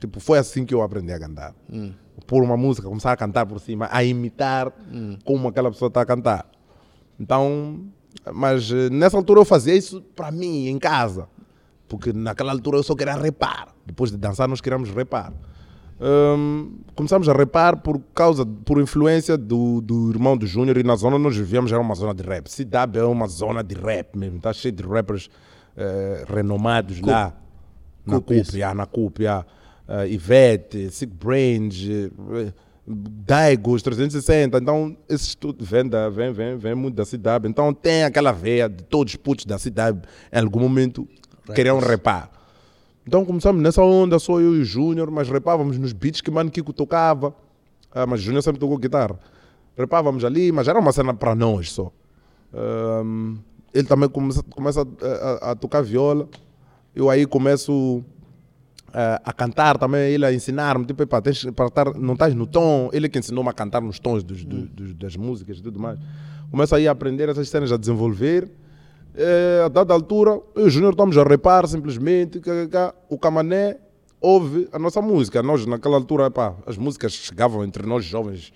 Tipo, 0.00 0.18
foi 0.18 0.38
assim 0.38 0.66
que 0.66 0.74
eu 0.74 0.82
aprendi 0.82 1.12
a 1.12 1.20
cantar. 1.20 1.54
Hum. 1.72 1.92
Pôr 2.26 2.42
uma 2.42 2.56
música, 2.56 2.88
começar 2.88 3.12
a 3.12 3.16
cantar 3.16 3.46
por 3.46 3.60
cima, 3.60 3.88
a 3.92 4.02
imitar 4.02 4.72
Hum. 4.92 5.16
como 5.24 5.46
aquela 5.46 5.70
pessoa 5.70 5.86
está 5.88 6.00
a 6.00 6.04
cantar. 6.06 6.50
Então, 7.18 7.84
mas 8.32 8.70
eh, 8.70 8.90
nessa 8.90 9.16
altura 9.16 9.40
eu 9.40 9.44
fazia 9.44 9.74
isso 9.74 10.02
para 10.14 10.30
mim, 10.30 10.68
em 10.68 10.78
casa. 10.78 11.28
Porque 11.88 12.12
naquela 12.12 12.52
altura 12.52 12.78
eu 12.78 12.82
só 12.82 12.94
queria 12.94 13.14
repar. 13.14 13.68
Depois 13.84 14.10
de 14.10 14.16
dançar, 14.16 14.48
nós 14.48 14.60
queríamos 14.60 14.90
repar. 14.90 15.32
Hum, 16.00 16.80
começamos 16.96 17.28
a 17.28 17.32
repar 17.32 17.76
por 17.76 18.00
causa, 18.14 18.44
por 18.44 18.80
influência 18.80 19.38
do, 19.38 19.80
do 19.80 20.10
irmão 20.10 20.36
do 20.36 20.46
Júnior 20.46 20.76
e 20.76 20.82
na 20.82 20.96
zona 20.96 21.18
nós 21.18 21.36
vivíamos 21.36 21.70
era 21.70 21.80
uma 21.80 21.94
zona 21.94 22.12
de 22.12 22.22
rap. 22.22 22.48
Cidade 22.48 22.98
é 22.98 23.04
uma 23.04 23.28
zona 23.28 23.62
de 23.62 23.74
rap 23.74 24.16
mesmo, 24.16 24.38
está 24.38 24.52
cheio 24.52 24.74
de 24.74 24.82
rappers 24.82 25.30
eh, 25.76 26.24
renomados 26.28 27.00
lá. 27.00 27.32
Na 28.04 28.16
Cup, 28.16 28.30
isso. 28.32 28.52
CUP, 28.52 28.58
já, 28.58 28.74
na 28.74 28.86
CUP, 28.86 29.22
já. 29.22 29.46
Eh, 29.88 30.08
Ivete, 30.12 30.90
Sick 30.90 31.12
Brains, 31.14 31.86
eh, 31.88 32.52
Daigos 32.86 33.82
360. 33.82 34.58
Então, 34.58 34.96
esses 35.08 35.34
tudo 35.34 35.64
vem, 35.64 35.88
da, 35.88 36.08
vem, 36.10 36.32
vem, 36.32 36.56
vem 36.56 36.74
muito 36.74 36.94
da 36.94 37.04
cidade. 37.04 37.48
Então, 37.48 37.72
tem 37.72 38.04
aquela 38.04 38.32
veia 38.32 38.68
de 38.68 38.82
todos 38.84 39.12
os 39.14 39.16
putos 39.16 39.44
da 39.46 39.58
cidade, 39.58 40.00
em 40.32 40.38
algum 40.38 40.60
momento, 40.60 41.08
queriam 41.54 41.78
repar. 41.78 42.30
Então 43.06 43.22
começamos 43.22 43.62
nessa 43.62 43.82
onda, 43.82 44.18
só 44.18 44.40
eu 44.40 44.54
e 44.56 44.60
o 44.60 44.64
Júnior, 44.64 45.10
mas 45.10 45.28
repávamos 45.28 45.76
nos 45.76 45.92
beats 45.92 46.22
que 46.22 46.30
Mano 46.30 46.50
Kiko 46.50 46.72
tocava. 46.72 47.34
Ah, 47.92 48.06
mas 48.06 48.20
o 48.20 48.22
Júnior 48.22 48.42
sempre 48.42 48.58
tocou 48.58 48.78
guitarra. 48.78 49.18
Repávamos 49.76 50.24
ali, 50.24 50.50
mas 50.50 50.68
era 50.68 50.78
uma 50.80 50.90
cena 50.90 51.12
para 51.12 51.34
nós 51.34 51.70
só. 51.70 51.92
Ahm, 52.52 53.36
ele 53.74 53.86
também 53.86 54.08
começa, 54.08 54.42
começa 54.44 54.80
a, 54.80 55.48
a- 55.48 55.50
a 55.50 55.54
tocar 55.54 55.82
viola. 55.82 56.26
Eu 56.94 57.10
aí 57.10 57.26
começo 57.26 58.02
ah, 58.94 59.20
a 59.24 59.32
cantar 59.32 59.76
também, 59.76 60.12
ele 60.12 60.24
a 60.24 60.32
ensinar-me, 60.32 60.84
tipo, 60.86 61.02
"Epá, 61.02 61.20
tens, 61.20 61.44
para 61.50 61.66
estar, 61.66 61.94
não 61.94 62.14
estás 62.14 62.34
no 62.34 62.46
tom. 62.46 62.88
Ele 62.92 63.06
é 63.06 63.08
que 63.08 63.18
ensinou-me 63.18 63.50
a 63.50 63.52
cantar 63.52 63.82
nos 63.82 63.98
tons 63.98 64.22
dos, 64.22 64.44
do- 64.44 64.66
dos- 64.68 64.94
das 64.94 65.16
músicas 65.16 65.58
e 65.58 65.62
tudo 65.62 65.78
mais. 65.80 65.98
Começo 66.50 66.74
aí 66.74 66.86
a 66.86 66.92
aprender 66.92 67.28
essas 67.28 67.48
cenas, 67.48 67.72
a 67.72 67.76
desenvolver. 67.76 68.48
Eh, 69.16 69.62
a 69.64 69.68
dada 69.68 69.92
altura, 69.94 70.30
eu 70.54 70.64
e 70.64 70.66
o 70.66 70.70
Júnior 70.70 70.92
estamos 70.92 71.16
a 71.18 71.22
repar 71.24 71.66
simplesmente. 71.68 72.40
cá. 72.70 72.94
O 73.08 73.18
Camané 73.18 73.76
ouve 74.20 74.68
a 74.72 74.78
nossa 74.78 75.00
música. 75.02 75.42
Nós, 75.42 75.66
naquela 75.66 75.96
altura, 75.96 76.26
epá, 76.26 76.54
as 76.66 76.76
músicas 76.76 77.12
chegavam 77.12 77.62
entre 77.64 77.86
nós 77.86 78.04
jovens 78.04 78.52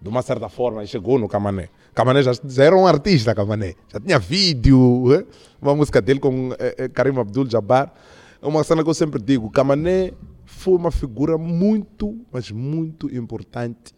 de 0.00 0.08
uma 0.08 0.22
certa 0.22 0.48
forma 0.48 0.84
e 0.84 0.86
chegou 0.86 1.18
no 1.18 1.28
Camané. 1.28 1.68
Camané 1.94 2.22
já, 2.22 2.32
já 2.46 2.64
era 2.64 2.76
um 2.76 2.86
artista, 2.86 3.34
Camané. 3.34 3.74
Já 3.92 3.98
tinha 4.00 4.18
vídeo, 4.18 5.12
eh? 5.12 5.24
uma 5.60 5.74
música 5.74 6.00
dele 6.00 6.20
com 6.20 6.52
eh, 6.58 6.74
eh, 6.78 6.88
Karim 6.88 7.18
Abdul-Jabbar. 7.18 7.92
É 8.40 8.46
uma 8.46 8.62
cena 8.64 8.82
que 8.82 8.90
eu 8.90 8.94
sempre 8.94 9.20
digo, 9.20 9.50
Camané 9.50 10.12
foi 10.44 10.74
uma 10.74 10.90
figura 10.90 11.36
muito, 11.36 12.18
mas 12.32 12.50
muito 12.50 13.14
importante 13.14 13.94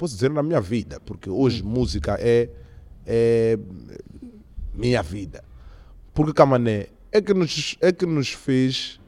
posso 0.00 0.14
dizer 0.14 0.30
na 0.30 0.42
minha 0.42 0.62
vida, 0.62 0.98
porque 1.04 1.28
hoje 1.28 1.62
música 1.62 2.16
é, 2.18 2.48
é 3.06 3.58
minha 4.72 5.02
vida. 5.02 5.44
Porque 6.14 6.32
Camané 6.32 6.86
é 7.12 7.20
que 7.20 7.34
nos, 7.34 7.76
é 7.82 7.92
que 7.92 8.06
nos 8.06 8.32
fez 8.32 8.98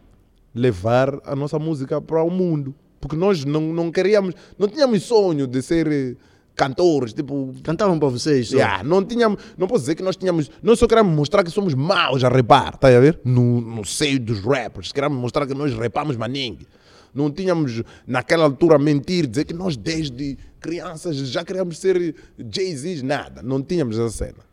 levar 0.54 1.18
a 1.24 1.34
nossa 1.34 1.58
música 1.58 1.98
para 1.98 2.22
o 2.22 2.28
mundo. 2.28 2.74
Porque 3.00 3.16
nós 3.16 3.42
não, 3.42 3.72
não 3.72 3.90
queríamos, 3.90 4.34
não 4.58 4.68
tínhamos 4.68 5.02
sonho 5.04 5.46
de 5.46 5.62
ser 5.62 6.18
cantores, 6.54 7.12
tipo, 7.12 7.54
Cantavam 7.62 7.98
para 7.98 8.08
vocês. 8.08 8.48
só. 8.48 8.56
Yeah, 8.56 8.82
não 8.84 9.04
tínhamos, 9.04 9.42
não 9.56 9.66
posso 9.66 9.80
dizer 9.80 9.94
que 9.94 10.02
nós 10.02 10.16
tínhamos, 10.16 10.50
nós 10.62 10.78
só 10.78 10.86
queríamos 10.86 11.14
mostrar 11.14 11.42
que 11.42 11.50
somos 11.50 11.74
maus 11.74 12.22
a 12.24 12.28
repar, 12.28 12.76
tá 12.76 12.88
a 12.88 13.00
ver? 13.00 13.20
No, 13.24 13.60
no 13.60 13.84
seio 13.84 14.20
dos 14.20 14.40
rappers, 14.40 14.92
queríamos 14.92 15.18
mostrar 15.18 15.46
que 15.46 15.54
nós 15.54 15.72
repamos 15.74 16.16
maningue. 16.16 16.66
Não 17.14 17.30
tínhamos 17.30 17.82
naquela 18.06 18.44
altura 18.44 18.78
mentir, 18.78 19.26
dizer 19.26 19.44
que 19.44 19.52
nós 19.52 19.76
desde 19.76 20.38
crianças 20.60 21.16
já 21.16 21.44
queríamos 21.44 21.78
ser 21.78 22.14
Jay-Z, 22.38 23.02
nada. 23.02 23.42
Não 23.42 23.62
tínhamos 23.62 23.98
essa 23.98 24.24
cena. 24.24 24.52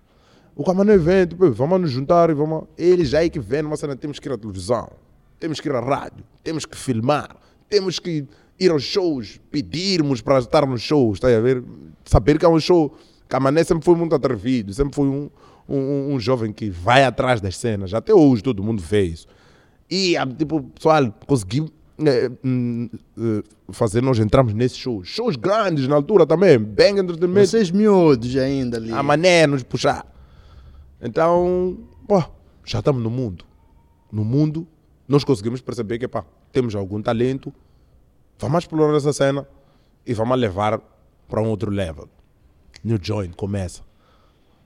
O 0.55 0.63
Camané 0.65 0.97
vem, 0.97 1.26
tipo, 1.26 1.49
vamos 1.51 1.80
nos 1.80 1.91
juntar 1.91 2.30
e 2.30 2.34
vamos. 2.34 2.65
Ele 2.77 3.05
já 3.05 3.23
é 3.23 3.30
que 3.30 3.39
vem 3.39 3.61
numa 3.61 3.77
cena, 3.77 3.95
temos 3.95 4.19
que 4.19 4.27
ir 4.27 4.34
à 4.34 4.38
televisão, 4.38 4.89
temos 5.39 5.61
que 5.61 5.69
ir 5.69 5.76
à 5.76 5.80
rádio, 5.80 6.21
temos 6.43 6.65
que 6.65 6.76
filmar, 6.76 7.38
temos 7.69 7.97
que 7.97 8.27
ir 8.60 8.72
aos 8.72 8.84
shows, 8.84 9.40
pedirmos 9.49 10.22
para 10.22 10.40
estar 10.40 10.65
nos 10.65 10.81
shows, 10.81 11.18
está 11.18 11.27
a 11.27 11.40
ver? 11.40 11.64
Saber 12.03 12.38
que 12.38 12.45
é 12.45 12.49
um 12.49 12.60
show. 12.60 12.95
Camané 13.27 13.64
sempre 13.64 13.86
foi 13.86 13.95
muito 13.95 14.14
atrevido, 14.15 14.73
sempre 14.73 14.95
foi 14.95 15.07
um, 15.07 15.30
um, 15.68 16.14
um 16.14 16.19
jovem 16.19 16.52
que 16.52 16.69
vai 16.69 17.06
atrás 17.06 17.40
das 17.40 17.56
cenas. 17.56 17.94
Até 17.94 18.14
hoje 18.14 18.41
todo 18.44 18.64
mundo 18.64 18.81
vê 18.81 19.03
isso. 19.03 19.27
E, 19.90 20.18
ah, 20.18 20.26
tipo, 20.26 20.61
pessoal, 20.64 21.14
consegui 21.26 21.65
eh, 22.06 22.31
fazer, 23.72 24.02
nós 24.02 24.19
entramos 24.19 24.53
nesses 24.53 24.77
shows. 24.77 25.07
Shows 25.07 25.36
grandes 25.36 25.88
na 25.88 25.95
altura 25.95 26.26
também, 26.26 26.57
Bang 26.57 26.99
Entertainment. 26.99 27.45
Vocês 27.45 27.72
miúdos 27.72 28.36
ainda 28.36 28.77
ali. 28.77 28.91
A 28.91 29.03
mané 29.03 29.45
nos 29.45 29.64
puxar. 29.64 30.06
Então, 31.02 31.77
pô, 32.07 32.23
já 32.65 32.80
estamos 32.80 33.02
no 33.02 33.10
mundo. 33.10 33.45
No 34.11 34.23
mundo, 34.23 34.68
nós 35.07 35.23
conseguimos 35.23 35.61
perceber 35.61 35.99
que, 35.99 36.07
pá, 36.07 36.26
temos 36.52 36.76
algum 36.76 37.02
talento, 37.02 37.53
vamos 38.40 38.64
explorar 38.64 38.95
essa 38.95 39.14
cena 39.14 39.48
e 40.06 40.14
vamos 40.14 40.38
levar 40.40 40.80
para 41.28 41.41
um 41.41 41.49
outro 41.49 41.70
level. 41.70 42.07
New 42.84 42.98
Joint 43.02 43.36
começa. 43.36 43.84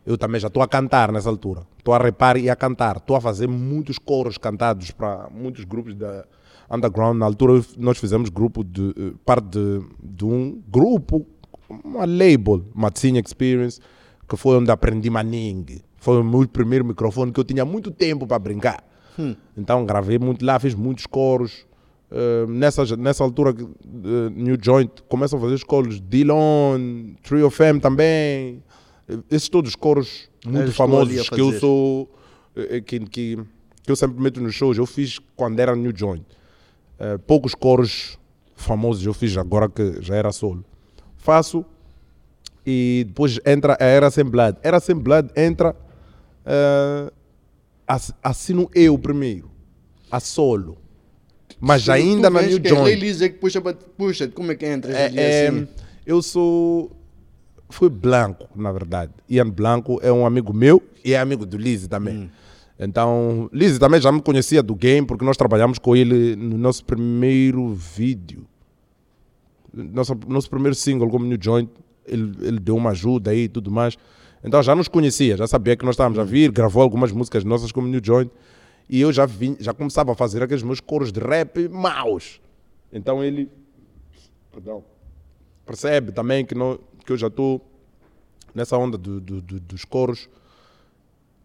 Eu 0.06 0.18
também 0.18 0.40
já 0.40 0.48
estou 0.48 0.62
a 0.62 0.68
cantar 0.68 1.12
nessa 1.12 1.30
altura. 1.30 1.66
Estou 1.78 1.94
a 1.94 1.98
repar 1.98 2.38
e 2.38 2.50
a 2.50 2.56
cantar. 2.56 2.98
Estou 2.98 3.16
a 3.16 3.22
fazer 3.22 3.48
muitos 3.48 3.98
coros 3.98 4.38
cantados 4.38 4.92
para 4.92 5.30
muitos 5.32 5.64
grupos 5.64 5.96
da 5.96 6.26
underground. 6.70 7.18
Na 7.18 7.26
altura 7.26 7.64
nós 7.78 7.98
fizemos 7.98 8.30
grupo 8.30 8.64
de 8.64 8.90
eh, 8.90 9.14
parte 9.26 9.48
de, 9.48 9.82
de 10.02 10.26
um 10.26 10.62
grupo, 10.68 11.26
uma 11.70 12.06
label, 12.06 12.66
Matzinha 12.74 13.22
Experience, 13.26 13.80
que 14.28 14.36
foi 14.36 14.58
onde 14.58 14.72
aprendi 14.72 15.10
Manning. 15.10 15.82
Foi 15.98 16.20
o 16.20 16.24
meu 16.24 16.48
primeiro 16.48 16.84
microfone 16.86 17.32
que 17.32 17.40
eu 17.40 17.44
tinha 17.46 17.64
muito 17.64 17.90
tempo 17.90 18.28
para 18.28 18.38
brincar. 18.38 18.84
Então 19.56 19.86
gravei 19.86 20.20
muito 20.20 20.46
lá, 20.46 20.60
fiz 20.60 20.76
muitos 20.76 21.06
coros. 21.06 21.66
Nessa, 22.48 22.96
nessa 22.96 23.24
altura, 23.24 23.56
eh, 23.60 24.30
New 24.36 24.58
Joint 24.62 24.92
começa 25.10 25.36
a 25.36 25.40
fazer 25.40 25.56
os 25.56 25.64
coros. 25.64 26.00
Dillon, 26.00 27.14
Trio 27.24 27.48
of 27.48 27.64
M 27.64 27.80
também. 27.80 28.62
Eh, 29.10 29.18
Esses 29.32 29.50
todos 29.50 29.72
os 29.72 29.76
coros 29.76 30.30
muito 30.46 30.60
ali 30.62 30.70
a 30.70 30.74
famosos 30.74 31.30
que 31.30 31.42
eu 31.42 31.60
sou. 31.60 32.16
eh, 32.56 32.82
Que, 32.82 33.00
que, 33.00 33.38
que 33.84 33.92
eu 33.92 33.96
sempre 33.96 34.22
meto 34.22 34.40
nos 34.42 34.54
shows. 34.54 34.78
Eu 34.78 34.86
fiz 34.86 35.18
quando 35.36 35.60
era 35.60 35.76
New 35.76 35.92
Joint. 35.96 36.24
Eh, 37.00 37.18
poucos 37.18 37.56
coros 37.56 38.18
famosos 38.56 39.04
eu 39.06 39.14
fiz 39.14 39.36
agora 39.38 39.68
que 39.68 40.00
já 40.02 40.16
era 40.16 40.32
solo. 40.32 40.64
Faço 41.18 41.66
e 42.66 43.04
depois 43.08 43.40
entra 43.46 43.76
a 43.80 43.84
Era 43.86 44.12
Sem 44.12 44.24
Blood. 44.24 44.58
Era 44.62 44.80
Sem 44.80 44.96
Blood 44.96 45.30
entra. 45.36 45.76
ass- 47.88 48.14
assino 48.24 48.70
eu 48.76 48.98
primeiro, 48.98 49.50
a 50.12 50.20
solo. 50.20 50.78
Mas 51.66 51.86
Tu- 51.86 51.92
ainda 51.94 52.30
na 52.30 52.42
New 52.42 52.60
é 52.62 52.68
Joint. 52.68 52.84
Lei 52.84 52.96
Lisa 52.96 53.30
que 53.30 53.38
puxa, 53.38 53.62
puxa, 53.98 54.28
como 54.28 54.52
é 54.52 54.56
que 54.56 54.66
entras 54.68 54.94
ali 54.94 55.18
É, 55.18 55.46
é, 55.46 55.48
assim? 55.48 55.68
eu 56.06 56.22
sou. 56.22 56.92
Fui 57.70 57.90
Blanco, 57.90 58.50
na 58.54 58.70
verdade. 58.72 59.14
Ian 59.30 59.50
Blanco 59.50 59.98
é 60.04 60.12
um 60.12 60.26
amigo 60.26 60.52
meu 60.54 60.84
e 61.06 61.14
é 61.14 61.20
amigo 61.20 61.46
do 61.46 61.58
Lizzy 61.58 61.88
também. 61.88 62.30
Então, 62.78 63.50
Lizzy 63.54 63.80
também 63.80 64.02
já 64.02 64.12
me 64.12 64.22
conhecia 64.22 64.62
do 64.62 64.76
game, 64.76 65.08
porque 65.08 65.24
nós 65.24 65.38
trabalhamos 65.38 65.80
com 65.80 65.96
ele 65.96 66.36
no 66.36 66.58
nosso 66.58 66.84
primeiro 66.84 67.70
vídeo. 67.74 68.46
Nosso, 69.74 70.16
nosso 70.28 70.50
primeiro 70.50 70.76
single 70.76 71.10
como 71.10 71.26
New 71.26 71.38
Joint, 71.42 71.70
ele, 72.06 72.34
ele 72.42 72.60
deu 72.60 72.76
uma 72.76 72.92
ajuda 72.92 73.32
aí 73.32 73.44
e 73.44 73.48
tudo 73.48 73.72
mais. 73.72 73.98
Então 74.44 74.62
já 74.62 74.76
nos 74.76 74.88
conhecia, 74.90 75.38
já 75.38 75.48
sabia 75.48 75.76
que 75.78 75.86
nós 75.86 75.94
estávamos 75.94 76.20
a 76.20 76.24
vir, 76.24 76.52
gravou 76.52 76.84
algumas 76.84 77.12
músicas 77.12 77.44
nossas 77.46 77.72
como 77.72 77.88
New 77.88 78.02
Joint. 78.04 78.30
E 78.90 79.00
eu 79.02 79.12
já, 79.12 79.26
vim, 79.26 79.56
já 79.60 79.74
começava 79.74 80.12
a 80.12 80.16
fazer 80.16 80.44
aqueles 80.44 80.64
meus 80.64 80.80
coros 80.80 81.12
de 81.12 81.20
rap 81.20 81.68
maus. 81.70 82.40
Então 82.92 83.24
ele. 83.24 83.50
Perdão 84.52 84.84
percebe 85.66 86.12
também 86.12 86.46
que, 86.46 86.54
não, 86.54 86.78
que 87.06 87.14
eu 87.14 87.18
já 87.18 87.28
estou 87.28 87.62
nessa 88.54 88.78
onda 88.78 88.98
do, 88.98 89.22
do- 89.22 89.42
do- 89.42 89.60
dos 89.62 89.86
coros 89.86 90.28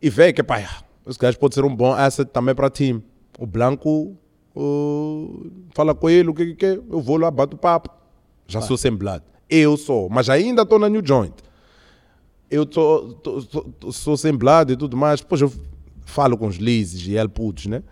e 0.02 0.10
vê 0.10 0.32
que, 0.32 0.42
pá, 0.42 0.82
esse 1.06 1.16
gajo 1.18 1.38
pode 1.38 1.54
ser 1.54 1.64
um 1.64 1.74
bom 1.74 1.92
asset 1.92 2.28
também 2.28 2.52
para 2.52 2.68
time. 2.68 3.00
O 3.38 3.46
Blanco 3.46 4.16
uh, 4.56 5.50
fala 5.72 5.94
com 5.94 6.10
ele 6.10 6.28
o 6.30 6.34
que 6.34 6.46
que 6.46 6.54
quer, 6.56 6.74
eu 6.90 7.00
vou 7.00 7.16
lá, 7.16 7.30
bato 7.30 7.56
papo. 7.56 7.90
Já 8.48 8.60
sou 8.60 8.76
semblado. 8.76 9.24
Eu 9.48 9.76
sou, 9.76 10.08
mas 10.10 10.28
ainda 10.28 10.62
estou 10.62 10.78
na 10.80 10.88
New 10.88 11.02
Joint. 11.04 11.34
Eu 12.50 12.66
tô, 12.66 13.12
tô- 13.22 13.42
tô- 13.42 13.62
tô- 13.62 13.92
sou 13.92 14.16
semblado 14.16 14.72
e 14.72 14.76
tudo 14.76 14.96
mais. 14.96 15.20
Depois 15.20 15.40
eu 15.40 15.52
falo 16.08 16.36
com 16.38 16.46
os 16.46 16.56
Lizes 16.56 17.06
e 17.06 17.16
El 17.16 17.28
Putos, 17.28 17.66
né? 17.66 17.82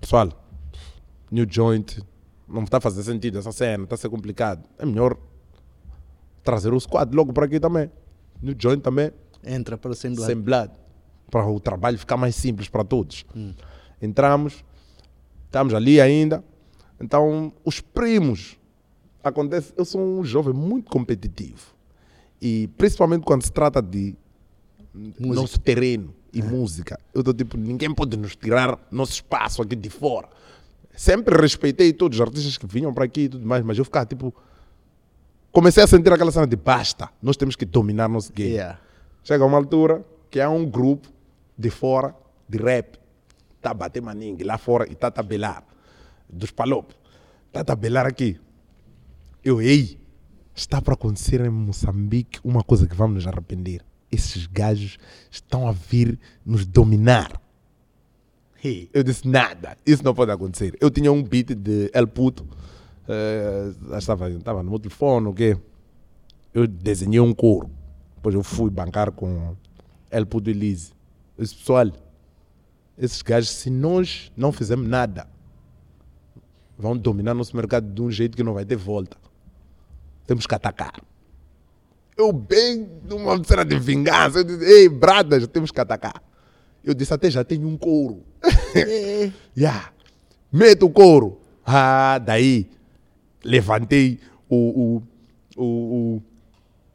Pessoal, 0.00 0.28
New 1.30 1.46
Joint, 1.48 1.98
não 2.48 2.64
está 2.64 2.78
a 2.78 2.80
fazer 2.80 3.02
sentido 3.02 3.38
essa 3.38 3.52
cena, 3.52 3.84
está 3.84 3.94
a 3.94 3.98
ser 3.98 4.08
complicado. 4.08 4.66
É 4.78 4.86
melhor 4.86 5.16
trazer 6.42 6.72
o 6.72 6.80
squad 6.80 7.14
logo 7.14 7.32
para 7.32 7.44
aqui 7.44 7.60
também. 7.60 7.90
New 8.42 8.56
Joint 8.58 8.80
também, 8.80 9.10
Entra 9.44 9.76
para 9.76 9.92
Assembleia. 9.92 10.26
semblado. 10.26 10.72
para 11.30 11.46
o 11.46 11.60
trabalho 11.60 11.98
ficar 11.98 12.16
mais 12.16 12.34
simples 12.34 12.68
para 12.68 12.82
todos. 12.82 13.26
Entramos, 14.00 14.64
estamos 15.44 15.74
ali 15.74 16.00
ainda. 16.00 16.42
Então, 16.98 17.52
os 17.64 17.80
primos, 17.80 18.58
acontece, 19.22 19.74
eu 19.76 19.84
sou 19.84 20.00
um 20.00 20.24
jovem 20.24 20.54
muito 20.54 20.90
competitivo. 20.90 21.74
E 22.40 22.68
principalmente 22.78 23.24
quando 23.24 23.42
se 23.42 23.52
trata 23.52 23.82
de 23.82 24.16
nosso 25.20 25.60
terreno 25.60 26.14
e 26.32 26.42
música. 26.42 26.98
Eu 27.14 27.20
estou 27.20 27.34
tipo, 27.34 27.56
ninguém 27.56 27.92
pode 27.94 28.16
nos 28.16 28.36
tirar 28.36 28.78
nosso 28.90 29.12
espaço 29.12 29.62
aqui 29.62 29.74
de 29.74 29.90
fora. 29.90 30.28
Sempre 30.94 31.40
respeitei 31.40 31.92
todos 31.92 32.18
os 32.18 32.20
artistas 32.20 32.58
que 32.58 32.66
vinham 32.66 32.92
para 32.92 33.04
aqui 33.04 33.22
e 33.22 33.28
tudo 33.28 33.46
mais, 33.46 33.64
mas 33.64 33.78
eu 33.78 33.84
ficava 33.84 34.06
tipo. 34.06 34.34
Comecei 35.50 35.82
a 35.82 35.86
sentir 35.86 36.12
aquela 36.12 36.30
cena 36.30 36.46
de 36.46 36.56
basta, 36.56 37.08
nós 37.22 37.36
temos 37.36 37.56
que 37.56 37.64
dominar 37.64 38.08
nosso 38.08 38.32
game. 38.32 38.50
Yeah. 38.50 38.78
Chega 39.24 39.44
uma 39.44 39.56
altura 39.56 40.04
que 40.30 40.40
há 40.40 40.50
um 40.50 40.64
grupo 40.64 41.08
de 41.56 41.70
fora 41.70 42.14
de 42.48 42.58
rap, 42.58 42.98
tá 43.60 43.70
a 43.70 43.74
bater 43.74 44.02
maningue 44.02 44.44
lá 44.44 44.58
fora 44.58 44.90
e 44.90 44.94
tá 44.94 45.08
a 45.08 45.10
tabelar, 45.10 45.64
dos 46.28 46.50
palopes, 46.50 46.96
tá 47.52 47.60
a 47.60 47.64
tabelar 47.64 48.06
aqui. 48.06 48.38
Eu, 49.42 49.60
ei, 49.60 49.98
está 50.54 50.82
para 50.82 50.94
acontecer 50.94 51.40
em 51.40 51.48
Moçambique 51.48 52.40
uma 52.44 52.62
coisa 52.62 52.86
que 52.86 52.94
vamos 52.94 53.16
nos 53.16 53.26
arrepender. 53.26 53.82
Esses 54.10 54.46
gajos 54.46 54.98
estão 55.30 55.68
a 55.68 55.72
vir 55.72 56.18
nos 56.44 56.66
dominar. 56.66 57.40
Hey. 58.62 58.90
Eu 58.92 59.02
disse, 59.02 59.28
nada, 59.28 59.76
isso 59.86 60.02
não 60.02 60.14
pode 60.14 60.30
acontecer. 60.30 60.76
Eu 60.80 60.90
tinha 60.90 61.12
um 61.12 61.22
beat 61.22 61.54
de 61.54 61.90
El 61.92 62.08
Puto, 62.08 62.46
eh, 63.06 63.72
estava, 63.96 64.28
estava 64.30 64.62
no 64.62 64.70
meu 64.70 64.78
telefone, 64.78 65.28
o 65.28 65.32
quê? 65.32 65.56
Eu 66.52 66.66
desenhei 66.66 67.20
um 67.20 67.32
coro. 67.32 67.70
Depois 68.16 68.34
eu 68.34 68.42
fui 68.42 68.70
bancar 68.70 69.12
com 69.12 69.54
El 70.10 70.26
Puto 70.26 70.50
e 70.50 70.52
Lise. 70.52 70.92
Eu 71.36 71.44
disse, 71.44 71.54
pessoal, 71.54 71.92
esses 72.96 73.22
gajos, 73.22 73.50
se 73.50 73.70
nós 73.70 74.32
não 74.36 74.50
fizermos 74.50 74.88
nada, 74.88 75.28
vão 76.76 76.96
dominar 76.96 77.34
nosso 77.34 77.56
mercado 77.56 77.88
de 77.92 78.02
um 78.02 78.10
jeito 78.10 78.36
que 78.36 78.42
não 78.42 78.54
vai 78.54 78.64
ter 78.64 78.76
volta. 78.76 79.16
Temos 80.26 80.46
que 80.46 80.54
atacar. 80.54 81.00
Eu 82.18 82.32
bem 82.32 82.90
numa 83.08 83.42
cena 83.44 83.64
de 83.64 83.78
vingança, 83.78 84.40
eu 84.40 84.44
disse, 84.44 84.64
ei, 84.64 84.88
bradas, 84.88 85.46
temos 85.46 85.70
que 85.70 85.80
atacar. 85.80 86.20
Eu 86.82 86.92
disse, 86.92 87.14
até 87.14 87.30
já 87.30 87.44
tenho 87.44 87.68
um 87.68 87.76
couro. 87.76 88.24
yeah. 89.56 89.92
Meto 90.52 90.86
o 90.86 90.90
couro. 90.90 91.40
Ah, 91.64 92.18
daí 92.18 92.68
levantei 93.44 94.18
o, 94.48 94.56
o, 94.56 95.02
o, 95.56 95.64
o, 95.64 96.22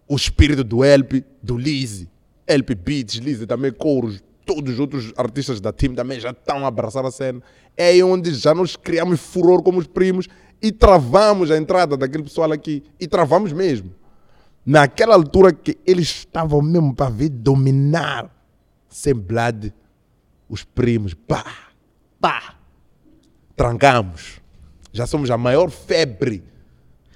o 0.10 0.16
espírito 0.18 0.62
do 0.62 0.84
Elp, 0.84 1.14
do 1.42 1.58
Lizzy. 1.58 2.10
Elp 2.46 2.72
Beats, 2.72 3.16
Lizzy 3.16 3.48
também, 3.48 3.72
couros. 3.72 4.22
Todos 4.46 4.74
os 4.74 4.80
outros 4.80 5.14
artistas 5.16 5.62
da 5.62 5.72
team 5.72 5.96
também 5.96 6.20
já 6.20 6.32
estão 6.32 6.66
a 6.66 6.68
abraçar 6.68 7.06
a 7.06 7.12
cena. 7.12 7.42
É 7.78 7.88
aí 7.88 8.04
onde 8.04 8.34
já 8.34 8.54
nós 8.54 8.76
criamos 8.76 9.22
furor 9.22 9.64
como 9.64 9.80
os 9.80 9.88
primos 9.88 10.28
e 10.62 10.70
travamos 10.70 11.50
a 11.50 11.58
entrada 11.58 11.96
daquele 11.96 12.24
pessoal 12.24 12.52
aqui. 12.52 12.84
E 13.00 13.08
travamos 13.08 13.54
mesmo. 13.54 14.03
Naquela 14.66 15.16
altura 15.16 15.52
que 15.52 15.78
eles 15.86 16.08
estavam 16.08 16.62
mesmo 16.62 16.96
para 16.96 17.10
ver 17.10 17.30
dominar 17.30 18.30
sem 18.90 19.14
blood 19.14 19.74
os 20.48 20.64
primos. 20.64 21.14
Pá! 21.14 21.46
Pá! 22.20 22.56
Trancamos. 23.56 24.40
Já 24.92 25.06
somos 25.06 25.30
a 25.32 25.38
maior 25.38 25.70
febre 25.70 26.44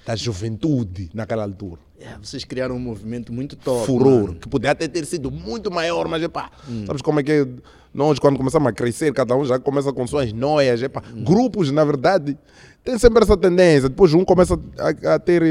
da 0.04 0.16
juventude 0.16 1.10
naquela 1.14 1.44
altura. 1.44 1.80
Yeah, 1.98 2.18
vocês 2.22 2.44
criaram 2.44 2.76
um 2.76 2.78
movimento 2.78 3.32
muito 3.32 3.56
top. 3.56 3.86
Furor, 3.86 4.22
mano. 4.28 4.34
que 4.36 4.48
podia 4.48 4.70
até 4.70 4.86
ter 4.86 5.04
sido 5.04 5.30
muito 5.30 5.70
maior, 5.70 6.06
mas 6.06 6.22
epá, 6.22 6.50
sabes 6.86 7.02
como 7.02 7.18
é 7.18 7.22
que 7.24 7.32
é? 7.32 7.46
Nós, 7.92 8.18
quando 8.18 8.36
começamos 8.36 8.68
a 8.68 8.72
crescer, 8.72 9.12
cada 9.12 9.34
um 9.34 9.44
já 9.44 9.58
começa 9.58 9.92
com 9.92 10.06
suas 10.06 10.32
noias. 10.32 10.80
Epá. 10.80 11.02
Grupos, 11.24 11.72
na 11.72 11.84
verdade, 11.84 12.38
tem 12.84 12.96
sempre 12.98 13.24
essa 13.24 13.36
tendência. 13.36 13.88
Depois 13.88 14.14
um 14.14 14.24
começa 14.24 14.58
a, 14.78 15.14
a 15.14 15.18
ter. 15.18 15.42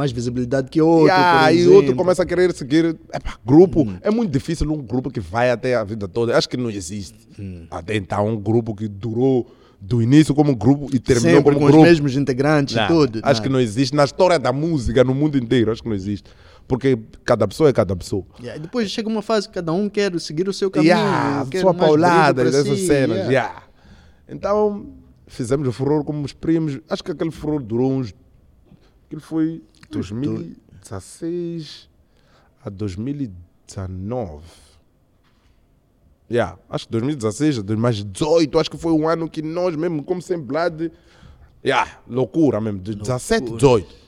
Hum, 0.00 0.02
Mais 0.02 0.12
visibilidade 0.12 0.70
que 0.70 0.80
outro. 0.80 1.06
Yeah, 1.06 1.52
e 1.52 1.68
outro 1.68 1.94
começa 1.94 2.22
a 2.22 2.26
querer 2.26 2.52
seguir. 2.54 2.96
Epá, 3.12 3.38
grupo. 3.44 3.86
É 4.00 4.10
muito 4.10 4.32
difícil 4.32 4.70
um 4.72 4.82
grupo 4.82 5.10
que 5.10 5.20
vai 5.20 5.50
até 5.50 5.74
a 5.74 5.84
vida 5.84 6.08
toda. 6.08 6.36
Acho 6.36 6.48
que 6.48 6.56
não 6.56 6.70
existe. 6.70 7.28
Até 7.70 7.96
então, 7.96 8.28
um 8.28 8.36
grupo 8.40 8.74
que 8.74 8.88
durou 8.88 9.46
do 9.80 10.02
início 10.02 10.34
como 10.34 10.54
grupo 10.54 10.88
e 10.92 10.98
terminou 10.98 11.36
Sempre 11.36 11.54
como 11.54 11.66
com 11.66 11.72
grupo. 11.72 11.82
os 11.82 11.88
mesmos 11.88 12.16
integrantes 12.16 12.74
Não, 12.74 12.84
e 12.84 12.88
tudo. 12.88 13.20
Acho 13.22 13.40
que 13.40 13.48
não 13.48 13.58
existe. 13.58 13.96
Na 13.96 14.04
história 14.04 14.38
da 14.38 14.52
música, 14.52 15.02
no 15.02 15.14
mundo 15.14 15.38
inteiro, 15.38 15.72
acho 15.72 15.82
que 15.82 15.88
não 15.88 15.96
existe. 15.96 16.30
Porque 16.68 16.98
cada 17.24 17.48
pessoa 17.48 17.70
é 17.70 17.72
cada 17.72 17.96
pessoa. 17.96 18.24
Yeah, 18.40 18.60
depois 18.60 18.90
chega 18.90 19.08
uma 19.08 19.22
fase 19.22 19.48
que 19.48 19.54
cada 19.54 19.72
um 19.72 19.88
quer 19.88 20.18
seguir 20.20 20.48
o 20.48 20.52
seu 20.52 20.70
caminho. 20.70 20.92
Yeah, 20.92 21.46
sua 21.60 21.74
paulada 21.74 22.44
dessas 22.44 22.78
si, 22.78 22.86
cenas. 22.86 23.16
yeah. 23.16 23.30
yeah. 23.30 23.62
Então, 24.28 24.86
fizemos 25.26 25.66
o 25.66 25.72
furor 25.72 26.04
como 26.04 26.24
os 26.24 26.32
primos. 26.32 26.78
Acho 26.88 27.02
que 27.02 27.10
aquele 27.10 27.30
furor 27.30 27.62
durou 27.62 27.90
uns. 27.90 28.14
Aquilo 29.06 29.22
foi 29.22 29.62
2016 29.90 31.88
a 32.64 32.70
2019. 32.70 34.42
Yeah, 36.30 36.56
acho 36.68 36.86
que 36.86 36.92
2016 36.92 37.58
a 37.58 37.62
2018, 37.62 38.58
acho 38.58 38.70
que 38.70 38.78
foi 38.78 38.92
um 38.92 39.08
ano 39.08 39.28
que 39.28 39.42
nós 39.42 39.74
mesmo, 39.74 40.04
como 40.04 40.22
sem 40.22 40.38
Blood, 40.38 40.92
yeah, 41.64 41.98
loucura 42.08 42.60
mesmo, 42.60 42.78
de 42.78 42.94
17, 42.94 43.50
18. 43.54 44.00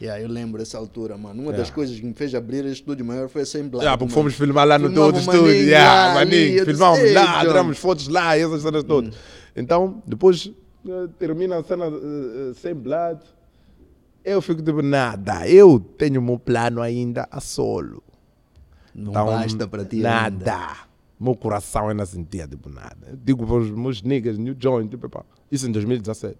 Yeah, 0.00 0.22
eu 0.22 0.28
lembro 0.28 0.58
dessa 0.60 0.78
altura, 0.78 1.18
mano. 1.18 1.34
Uma 1.42 1.50
Yeah. 1.50 1.58
das 1.64 1.70
coisas 1.70 1.98
que 1.98 2.06
me 2.06 2.14
fez 2.14 2.32
abrir 2.34 2.64
esse 2.64 2.74
estúdio 2.74 3.04
maior 3.04 3.28
foi 3.28 3.40
a 3.40 3.44
Assembleia. 3.44 3.82
Yeah, 3.82 3.98
porque 3.98 4.12
mano. 4.14 4.22
fomos 4.22 4.34
filmar 4.34 4.66
lá 4.66 4.78
no 4.78 4.94
todo 4.94 5.18
estúdio. 5.18 5.50
Yeah, 5.52 6.06
lá, 6.08 6.14
maninho, 6.14 6.52
disse, 6.52 6.64
filmamos 6.66 7.00
"Ei, 7.00 7.12
lá, 7.12 7.40
John." 7.42 7.48
tiramos 7.48 7.78
fotos 7.78 8.06
lá, 8.08 8.38
essas 8.38 8.62
cenas 8.62 8.84
todas. 8.84 9.14
Então, 9.56 10.00
depois 10.06 10.52
eh, 10.88 11.08
termina 11.18 11.58
a 11.58 11.64
cena 11.64 11.86
eh, 11.86 12.52
sem 12.54 12.74
blood. 12.76 13.20
Eu 14.28 14.42
fico 14.42 14.62
tipo, 14.62 14.82
nada, 14.82 15.48
eu 15.48 15.80
tenho 15.80 16.20
o 16.20 16.22
meu 16.24 16.38
plano 16.38 16.82
ainda 16.82 17.26
a 17.30 17.40
solo. 17.40 18.02
Não 18.94 19.10
Então, 19.12 19.26
basta 19.26 19.66
para 19.68 19.84
ti 19.84 19.96
Nada. 20.00 20.52
ainda. 20.54 20.76
Meu 21.20 21.34
coração 21.34 21.88
ainda 21.88 22.04
sentia, 22.06 22.46
tipo, 22.46 22.68
nada. 22.68 23.08
Eu 23.10 23.16
digo 23.16 23.46
para 23.46 23.56
os 23.56 23.70
meus 23.70 24.02
niggas, 24.02 24.38
New 24.38 24.54
Joint, 24.58 24.88
tipo, 24.90 25.06
epá, 25.06 25.24
isso 25.50 25.66
em 25.68 25.72
2017. 25.72 26.38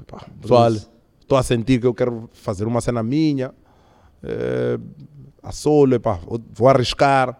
Epá, 0.00 0.26
Pessoal, 0.40 0.72
estou 1.20 1.38
a 1.38 1.42
sentir 1.42 1.80
que 1.80 1.86
eu 1.86 1.94
quero 1.94 2.28
fazer 2.32 2.66
uma 2.66 2.80
cena 2.80 3.02
minha, 3.02 3.54
eh, 4.22 4.78
a 5.42 5.52
solo, 5.52 5.98
vou- 6.00 6.40
vou 6.52 6.68
arriscar, 6.68 7.38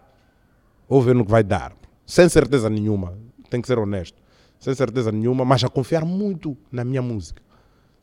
vou 0.89 1.03
ver 1.03 1.15
no 1.15 1.25
que 1.25 1.31
vai 1.31 1.43
dar. 1.45 1.75
Sem 2.07 2.29
certeza 2.29 2.71
nenhuma, 2.71 3.15
tem 3.51 3.61
que 3.61 3.67
ser 3.67 3.79
honesto. 3.79 4.19
Sem 4.59 4.75
certeza 4.75 5.13
nenhuma, 5.13 5.45
mas 5.45 5.63
a 5.65 5.69
confiar 5.69 6.05
muito 6.05 6.57
na 6.73 6.83
minha 6.85 7.03
música. 7.03 7.43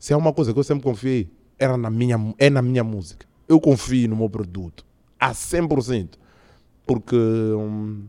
Se 0.04 0.12
é 0.12 0.16
uma 0.18 0.34
coisa 0.34 0.52
que 0.52 0.58
eu 0.58 0.62
sempre 0.62 0.84
confiei, 0.84 1.30
era 1.58 1.78
na 1.78 1.88
minha, 1.88 2.18
é 2.38 2.50
na 2.50 2.60
minha 2.60 2.84
música. 2.84 3.26
Eu 3.48 3.58
confio 3.58 4.06
no 4.06 4.14
meu 4.14 4.28
produto, 4.28 4.84
a 5.18 5.32
100%. 5.32 6.18
Porque 6.86 7.16
hum, 7.16 8.04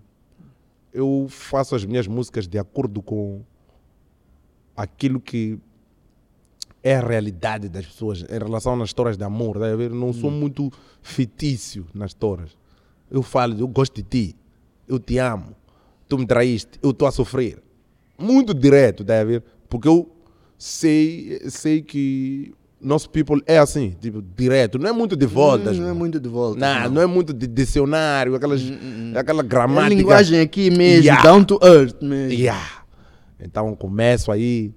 eu 0.94 1.26
faço 1.30 1.74
as 1.74 1.86
minhas 1.86 2.06
músicas 2.06 2.50
de 2.50 2.60
acordo 2.60 3.02
com 3.02 3.42
aquilo 4.76 5.22
que 5.22 5.58
é 6.84 6.98
a 6.98 7.00
realidade 7.00 7.70
das 7.70 7.86
pessoas 7.86 8.24
em 8.24 8.40
relação 8.40 8.74
às 8.82 8.90
histórias 8.90 9.16
de 9.16 9.24
amor. 9.24 9.58
Tá? 9.58 9.68
Não 9.90 10.12
sou 10.12 10.30
muito 10.30 10.70
fictício 11.02 11.88
nas 11.94 12.10
histórias. 12.10 12.58
Eu 13.10 13.24
falo, 13.24 13.58
eu 13.58 13.70
gosto 13.70 13.96
de 13.96 14.04
ti, 14.04 14.36
eu 14.86 15.00
te 15.00 15.18
amo, 15.18 15.56
tu 16.10 16.18
me 16.18 16.28
traíste, 16.28 16.78
eu 16.84 16.90
estou 16.90 17.08
a 17.08 17.12
sofrer. 17.14 17.64
Muito 18.20 18.54
direto, 18.54 19.06
tá 19.06 19.18
a 19.18 19.24
ver? 19.24 19.42
Porque 19.70 19.88
eu 19.88 20.14
sei, 20.58 21.42
sei 21.50 21.82
que 21.82 22.54
nosso 22.82 23.10
people 23.10 23.42
é 23.48 23.58
assim, 23.58 23.96
tipo, 24.00 24.22
direto. 24.36 24.78
Não 24.78 24.90
é 24.90 24.92
muito 24.92 25.16
de 25.16 25.26
voltas. 25.26 25.76
Não 25.78 25.84
é 25.86 25.88
mano. 25.88 26.00
muito 26.00 26.20
de 26.20 26.30
volta. 26.30 26.60
Não, 26.60 26.90
não 26.92 27.02
é 27.02 27.06
muito 27.06 27.34
de 27.34 27.48
dicionário, 27.48 28.36
aquelas, 28.36 28.62
aquela 29.16 29.42
É 29.42 29.46
a 29.46 29.48
gramática. 29.48 29.96
linguagem 29.96 30.40
aqui 30.40 30.70
mesmo, 30.70 31.04
Yeah. 31.06 31.24
down 31.24 31.44
to 31.44 31.60
earth 31.64 32.02
mesmo. 32.02 32.32
Yeah. 32.34 32.84
Então 33.40 33.76
começo 33.76 34.32
aí 34.32 34.72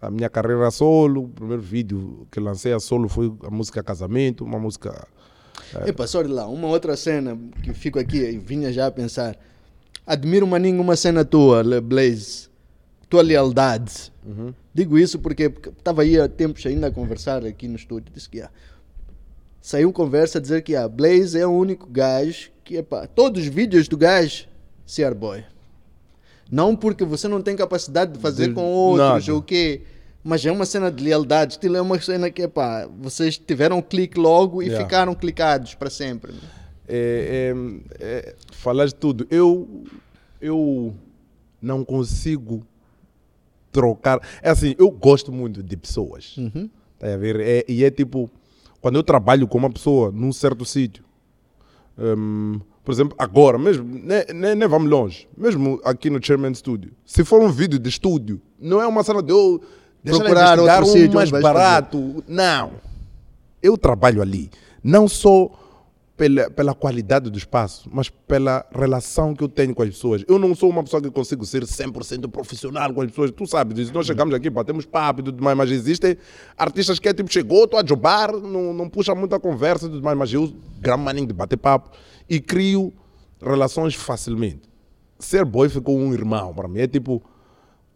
a 0.00 0.10
minha 0.10 0.28
carreira 0.28 0.70
solo. 0.70 1.24
O 1.24 1.28
primeiro 1.28 1.62
vídeo 1.62 2.26
que 2.30 2.40
lancei 2.40 2.72
a 2.72 2.80
solo 2.80 3.08
foi 3.08 3.32
a 3.44 3.50
música 3.50 3.82
Casamento, 3.82 4.44
uma 4.44 4.58
música. 4.58 5.06
Epa, 5.86 6.06
sorry 6.06 6.28
lá, 6.28 6.46
uma 6.48 6.68
outra 6.68 6.96
cena 6.96 7.38
que 7.62 7.72
fico 7.72 7.98
aqui 7.98 8.18
e 8.18 8.38
vinha 8.38 8.72
já 8.72 8.88
a 8.88 8.90
pensar. 8.90 9.36
Admiro 10.06 10.46
maninho 10.46 10.80
uma 10.82 10.96
cena 10.96 11.24
tua, 11.24 11.62
Le- 11.62 11.80
Blaze. 11.80 12.48
Tua 13.12 13.20
lealdade. 13.20 14.10
Digo 14.72 14.98
isso 14.98 15.18
porque 15.18 15.52
estava 15.78 16.00
aí 16.00 16.18
há 16.18 16.26
tempos 16.26 16.64
ainda 16.64 16.86
a 16.86 16.90
conversar 16.90 17.44
aqui 17.44 17.68
no 17.68 17.76
estúdio. 17.76 18.10
Disse 18.10 18.26
que 18.26 18.40
ah, 18.40 18.48
saiu 19.60 19.92
conversa 19.92 20.38
a 20.38 20.40
dizer 20.40 20.62
que 20.62 20.74
ah, 20.74 20.88
Blaze 20.88 21.38
é 21.38 21.46
o 21.46 21.50
único 21.50 21.86
gajo 21.90 22.50
que, 22.64 22.76
epá, 22.76 23.06
todos 23.06 23.42
os 23.42 23.48
vídeos 23.48 23.86
do 23.86 23.98
gajo, 23.98 24.46
CR 24.86 25.14
Boy. 25.14 25.44
Não 26.50 26.74
porque 26.74 27.04
você 27.04 27.28
não 27.28 27.42
tem 27.42 27.54
capacidade 27.54 28.12
de 28.12 28.18
fazer 28.18 28.48
De 28.48 28.54
com 28.54 28.64
outros 28.64 29.26
nada. 29.26 29.32
ou 29.34 29.40
o 29.40 29.42
quê. 29.42 29.82
Mas 30.24 30.46
é 30.46 30.50
uma 30.50 30.64
cena 30.64 30.90
de 30.90 31.04
lealdade. 31.04 31.52
Estilo, 31.52 31.76
é 31.76 31.82
uma 31.82 32.00
cena 32.00 32.30
que, 32.30 32.40
epá, 32.40 32.88
vocês 32.98 33.36
tiveram 33.36 33.76
um 33.76 33.82
clique 33.82 34.18
logo 34.18 34.62
e 34.62 34.68
Yeah. 34.68 34.86
ficaram 34.86 35.14
clicados 35.14 35.74
para 35.74 35.90
sempre. 35.90 36.32
né? 36.32 36.38
é, 36.88 37.52
é, 38.00 38.04
é, 38.30 38.34
falaste 38.52 38.94
tudo. 38.96 39.26
Eu, 39.30 39.84
eu 40.40 40.94
não 41.60 41.84
consigo 41.84 42.64
trocar. 43.72 44.20
É 44.42 44.50
assim, 44.50 44.74
eu 44.78 44.90
gosto 44.90 45.32
muito 45.32 45.62
de 45.62 45.76
pessoas. 45.76 46.36
Tá 46.98 47.12
a 47.12 47.16
ver? 47.16 47.40
É, 47.40 47.64
e 47.66 47.82
é 47.84 47.90
tipo, 47.90 48.30
quando 48.80 48.96
eu 48.96 49.02
trabalho 49.02 49.48
com 49.48 49.58
uma 49.58 49.70
pessoa 49.70 50.12
num 50.12 50.32
certo 50.32 50.64
sítio, 50.64 51.02
hum, 51.98 52.60
por 52.84 52.92
exemplo, 52.92 53.16
agora, 53.18 53.58
mesmo, 53.58 53.84
nem, 53.84 54.24
nem, 54.34 54.54
nem 54.54 54.68
vamos 54.68 54.90
longe, 54.90 55.28
mesmo 55.36 55.80
aqui 55.84 56.10
no 56.10 56.24
Chairman 56.24 56.54
Studio, 56.54 56.92
se 57.04 57.24
for 57.24 57.40
um 57.40 57.50
vídeo 57.50 57.78
de 57.78 57.88
estúdio, 57.88 58.40
não 58.60 58.80
é 58.80 58.86
uma 58.86 59.02
cena 59.02 59.22
de 59.22 59.32
eu 59.32 59.60
Procurar 60.04 60.58
outro 60.58 60.82
um 60.82 60.86
sítio 60.86 61.14
mais 61.14 61.30
barato. 61.30 62.24
Não. 62.26 62.72
Eu 63.62 63.78
trabalho 63.78 64.20
ali, 64.20 64.50
não 64.82 65.06
só 65.06 65.50
pela, 66.16 66.50
pela 66.50 66.74
qualidade 66.74 67.30
do 67.30 67.38
espaço, 67.38 67.88
mas 67.92 68.08
pela 68.08 68.66
relação 68.70 69.34
que 69.34 69.42
eu 69.42 69.48
tenho 69.48 69.74
com 69.74 69.82
as 69.82 69.88
pessoas. 69.88 70.24
Eu 70.28 70.38
não 70.38 70.54
sou 70.54 70.70
uma 70.70 70.82
pessoa 70.82 71.02
que 71.02 71.10
consigo 71.10 71.44
ser 71.44 71.64
100% 71.64 72.30
profissional 72.30 72.92
com 72.92 73.00
as 73.00 73.08
pessoas. 73.08 73.30
Tu 73.30 73.46
sabes 73.46 73.74
disso. 73.74 73.92
Nós 73.94 74.06
chegamos 74.06 74.34
aqui, 74.34 74.50
batemos 74.50 74.84
papo 74.84 75.20
e 75.20 75.24
tudo 75.24 75.42
mais, 75.42 75.56
mas 75.56 75.70
existem 75.70 76.16
artistas 76.56 76.98
que 76.98 77.08
é 77.08 77.14
tipo, 77.14 77.32
chegou, 77.32 77.64
estou 77.64 77.80
a 77.80 77.84
jobar, 77.84 78.32
não, 78.32 78.74
não 78.74 78.88
puxa 78.88 79.14
muita 79.14 79.40
conversa 79.40 79.86
e 79.86 79.90
tudo 79.90 80.02
mais, 80.02 80.16
mas 80.16 80.32
eu, 80.32 80.52
grande 80.80 81.02
maninho 81.02 81.26
de 81.26 81.32
bater 81.32 81.56
papo 81.56 81.90
e 82.28 82.40
crio 82.40 82.92
relações 83.40 83.94
facilmente. 83.94 84.62
Ser 85.18 85.44
boy 85.44 85.68
ficou 85.68 85.96
um 85.96 86.12
irmão 86.12 86.52
para 86.54 86.68
mim. 86.68 86.80
É 86.80 86.86
tipo, 86.86 87.22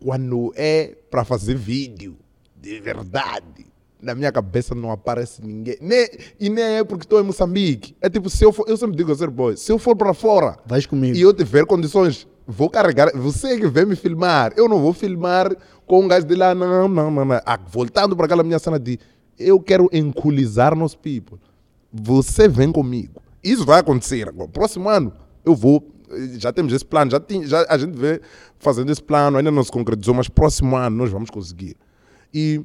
quando 0.03 0.53
é 0.57 0.97
para 1.11 1.25
fazer 1.25 1.55
vídeo 1.55 2.17
de 2.57 2.81
verdade, 2.81 3.67
na 4.01 4.15
minha 4.15 4.31
cabeça 4.31 4.75
não 4.75 4.91
aparece 4.91 5.45
ninguém. 5.45 5.77
Nem, 5.81 6.09
e 6.39 6.49
nem 6.51 6.65
é 6.79 6.85
porque 6.85 7.05
estou 7.05 7.21
em 7.21 7.25
Moçambique. 7.25 7.97
É 8.01 8.09
tipo, 8.09 8.29
se 8.29 8.45
eu 8.45 8.53
for, 8.53 8.65
eu 8.69 8.77
sempre 8.77 8.97
digo 8.97 9.13
a 9.13 9.15
ser 9.17 9.31
boy, 9.31 9.57
se 9.57 9.71
eu 9.73 9.79
for 9.79 9.97
para 9.97 10.13
fora 10.13 10.59
Vais 10.67 10.87
comigo. 10.87 11.17
e 11.17 11.21
eu 11.21 11.33
tiver 11.33 11.65
condições, 11.67 12.27
vou 12.47 12.69
carregar. 12.71 13.11
Você 13.15 13.59
que 13.59 13.67
vem 13.67 13.87
me 13.87 13.97
filmar, 13.97 14.53
eu 14.57 14.69
não 14.69 14.81
vou 14.81 14.93
filmar 14.93 15.55
com 15.87 16.05
um 16.05 16.09
gajo 16.09 16.27
de 16.27 16.35
lá, 16.35 16.55
não, 16.55 16.89
não, 16.89 17.11
não. 17.11 17.25
não. 17.25 17.41
Ah, 17.45 17.59
voltando 17.69 18.17
para 18.17 18.27
aquela 18.27 18.43
minha 18.43 18.59
cena 18.59 18.79
de 18.79 18.99
eu 19.39 19.61
quero 19.61 19.89
enculizar 19.93 20.75
nos 20.75 20.95
people. 20.95 21.39
Você 21.93 22.49
vem 22.49 22.71
comigo. 22.73 23.23
Isso 23.43 23.65
vai 23.65 23.81
acontecer 23.81 24.29
agora. 24.29 24.49
Próximo 24.49 24.89
ano 24.89 25.13
eu 25.45 25.55
vou. 25.55 25.93
Já 26.39 26.53
temos 26.53 26.73
esse 26.73 26.85
plano, 26.85 27.11
já, 27.11 27.19
tinha, 27.19 27.45
já 27.47 27.67
a 27.69 27.77
gente 27.77 27.97
vê 27.99 28.21
fazendo 28.61 28.93
esse 28.93 29.03
plano, 29.03 29.39
ainda 29.39 29.51
não 29.51 29.65
se 29.65 29.73
concretizou, 29.73 30.15
mas 30.15 30.29
próximo 30.29 30.77
ano 30.77 30.97
nós 30.97 31.11
vamos 31.11 31.31
conseguir. 31.31 31.77
E 32.33 32.65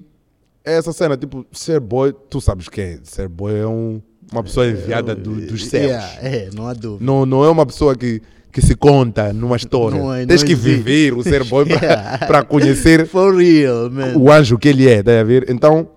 essa 0.64 0.94
cena, 0.94 1.18
tipo, 1.18 1.46
ser 1.52 1.80
boy, 1.80 2.14
tu 2.30 2.40
sabes 2.42 2.68
que 2.70 2.82
é. 2.82 3.00
Ser 3.04 3.28
boy 3.28 3.54
é 3.58 3.66
um, 3.68 4.02
uma 4.32 4.44
pessoa 4.44 4.68
enviada 4.68 5.16
do- 5.16 5.42
dos 5.48 5.66
céus. 5.68 5.86
Yeah, 5.92 6.14
é, 6.22 6.50
não 6.54 6.68
há 6.68 6.74
dúvida. 6.74 7.04
Não, 7.04 7.26
não 7.26 7.44
é 7.44 7.50
uma 7.50 7.66
pessoa 7.66 7.96
que, 7.96 8.22
que 8.52 8.62
se 8.62 8.76
conta 8.76 9.34
numa 9.34 9.56
história. 9.56 9.98
Não 9.98 10.14
é- 10.14 10.26
Tens 10.26 10.42
não 10.42 10.48
que 10.48 10.54
existe. 10.54 10.76
viver 10.78 11.14
o 11.14 11.24
ser 11.24 11.44
boy 11.46 11.66
para 11.68 11.80
Yeah. 11.88 12.44
conhecer 12.44 13.06
For 13.10 13.36
real, 13.36 13.90
man. 13.90 14.16
o 14.18 14.32
anjo 14.32 14.58
que 14.58 14.68
ele 14.70 14.88
é, 14.90 15.02
tá 15.02 15.20
a 15.20 15.24
ver? 15.24 15.50
Então, 15.50 15.90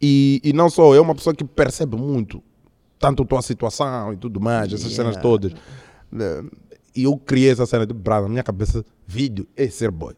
e, 0.00 0.40
e 0.44 0.52
não 0.52 0.68
só, 0.70 0.94
é 0.94 1.00
uma 1.00 1.14
pessoa 1.14 1.34
que 1.34 1.44
percebe 1.44 1.96
muito, 1.96 2.42
tanto 2.98 3.22
a 3.22 3.26
tua 3.26 3.42
situação 3.42 4.12
e 4.12 4.16
tudo 4.16 4.40
mais, 4.40 4.72
essas 4.72 4.92
cenas 4.92 5.14
Yeah. 5.16 5.22
todas. 5.22 5.52
Eh, 6.18 6.42
E 6.96 7.04
eu 7.04 7.16
criei 7.16 7.50
essa 7.50 7.64
cena 7.66 7.86
brava 7.86 8.22
na 8.24 8.30
minha 8.30 8.42
cabeça, 8.42 8.84
vídeo 9.06 9.46
é 9.56 9.68
ser 9.68 9.90
boy. 9.92 10.12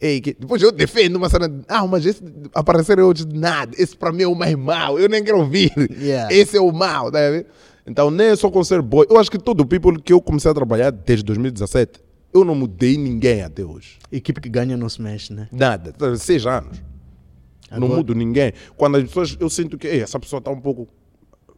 Ei, 0.00 0.20
que, 0.20 0.34
depois 0.34 0.60
eu 0.60 0.70
defendo 0.70 1.16
uma 1.16 1.28
cena, 1.30 1.50
ah, 1.68 1.86
mas 1.86 2.04
esse 2.04 2.22
aparecer 2.54 3.00
hoje 3.00 3.24
de 3.24 3.38
nada, 3.38 3.72
esse 3.78 3.96
para 3.96 4.12
mim 4.12 4.24
é 4.24 4.26
o 4.28 4.34
mais 4.34 4.54
mau, 4.54 4.98
eu 4.98 5.08
nem 5.08 5.24
quero 5.24 5.38
ouvir. 5.38 5.72
Yeah. 5.90 6.32
Esse 6.34 6.56
é 6.58 6.60
o 6.60 6.70
mau, 6.70 7.10
tá? 7.10 7.18
Então, 7.86 8.10
nem 8.10 8.26
é 8.28 8.36
só 8.36 8.50
com 8.50 8.62
ser 8.62 8.82
boy. 8.82 9.06
Eu 9.08 9.16
acho 9.18 9.30
que 9.30 9.38
todo 9.38 9.60
o 9.60 9.66
people 9.66 10.00
que 10.02 10.12
eu 10.12 10.20
comecei 10.20 10.50
a 10.50 10.54
trabalhar 10.54 10.90
desde 10.90 11.24
2017, 11.24 12.00
eu 12.34 12.44
não 12.44 12.54
mudei 12.54 12.98
ninguém 12.98 13.42
até 13.42 13.64
hoje. 13.64 13.98
Equipe 14.12 14.40
que 14.40 14.48
ganha 14.50 14.76
não 14.76 14.88
se 14.88 15.00
mexe, 15.00 15.32
né? 15.32 15.48
Nada, 15.50 15.92
tá, 15.92 16.14
seis 16.16 16.44
anos. 16.46 16.82
Não 17.70 17.78
Agora- 17.78 17.96
mudo 17.96 18.14
ninguém. 18.14 18.52
Quando 18.76 18.96
as 18.96 19.04
pessoas, 19.04 19.36
eu 19.40 19.48
sinto 19.48 19.78
que 19.78 19.86
"Ei, 19.88 20.00
essa 20.02 20.20
pessoa 20.20 20.38
está 20.38 20.50
um 20.50 20.60
pouco. 20.60 20.86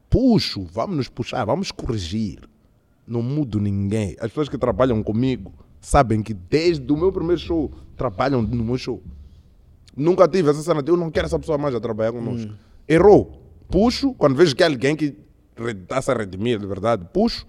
Puxo, 0.08 0.64
vamos 0.72 0.96
nos 0.96 1.08
puxar, 1.08 1.44
vamos 1.44 1.70
corrigir. 1.72 2.38
Não 3.06 3.22
mudo 3.22 3.58
ninguém. 3.60 4.12
As 4.20 4.28
pessoas 4.28 4.48
que 4.48 4.56
trabalham 4.56 5.02
comigo 5.02 5.52
sabem 5.80 6.22
que 6.22 6.34
desde 6.34 6.90
o 6.92 6.96
meu 6.96 7.12
primeiro 7.12 7.40
show 7.40 7.70
trabalham 7.96 8.42
no 8.42 8.64
meu 8.64 8.78
show. 8.78 9.02
Nunca 9.96 10.28
tive 10.28 10.50
essa 10.50 10.62
cena 10.62 10.82
de 10.82 10.90
eu 10.90 10.96
não 10.96 11.10
quero 11.10 11.26
essa 11.26 11.38
pessoa 11.38 11.58
mais 11.58 11.74
a 11.74 11.80
trabalhar 11.80 12.12
conosco. 12.12 12.52
Errou. 12.88 13.42
Puxo, 13.68 14.14
quando 14.14 14.34
vejo 14.34 14.54
que 14.54 14.62
é 14.62 14.66
alguém 14.66 14.96
que 14.96 15.16
está-se 15.58 16.10
a 16.10 16.14
redimir 16.14 16.58
de 16.58 16.66
verdade, 16.66 17.06
puxo. 17.12 17.44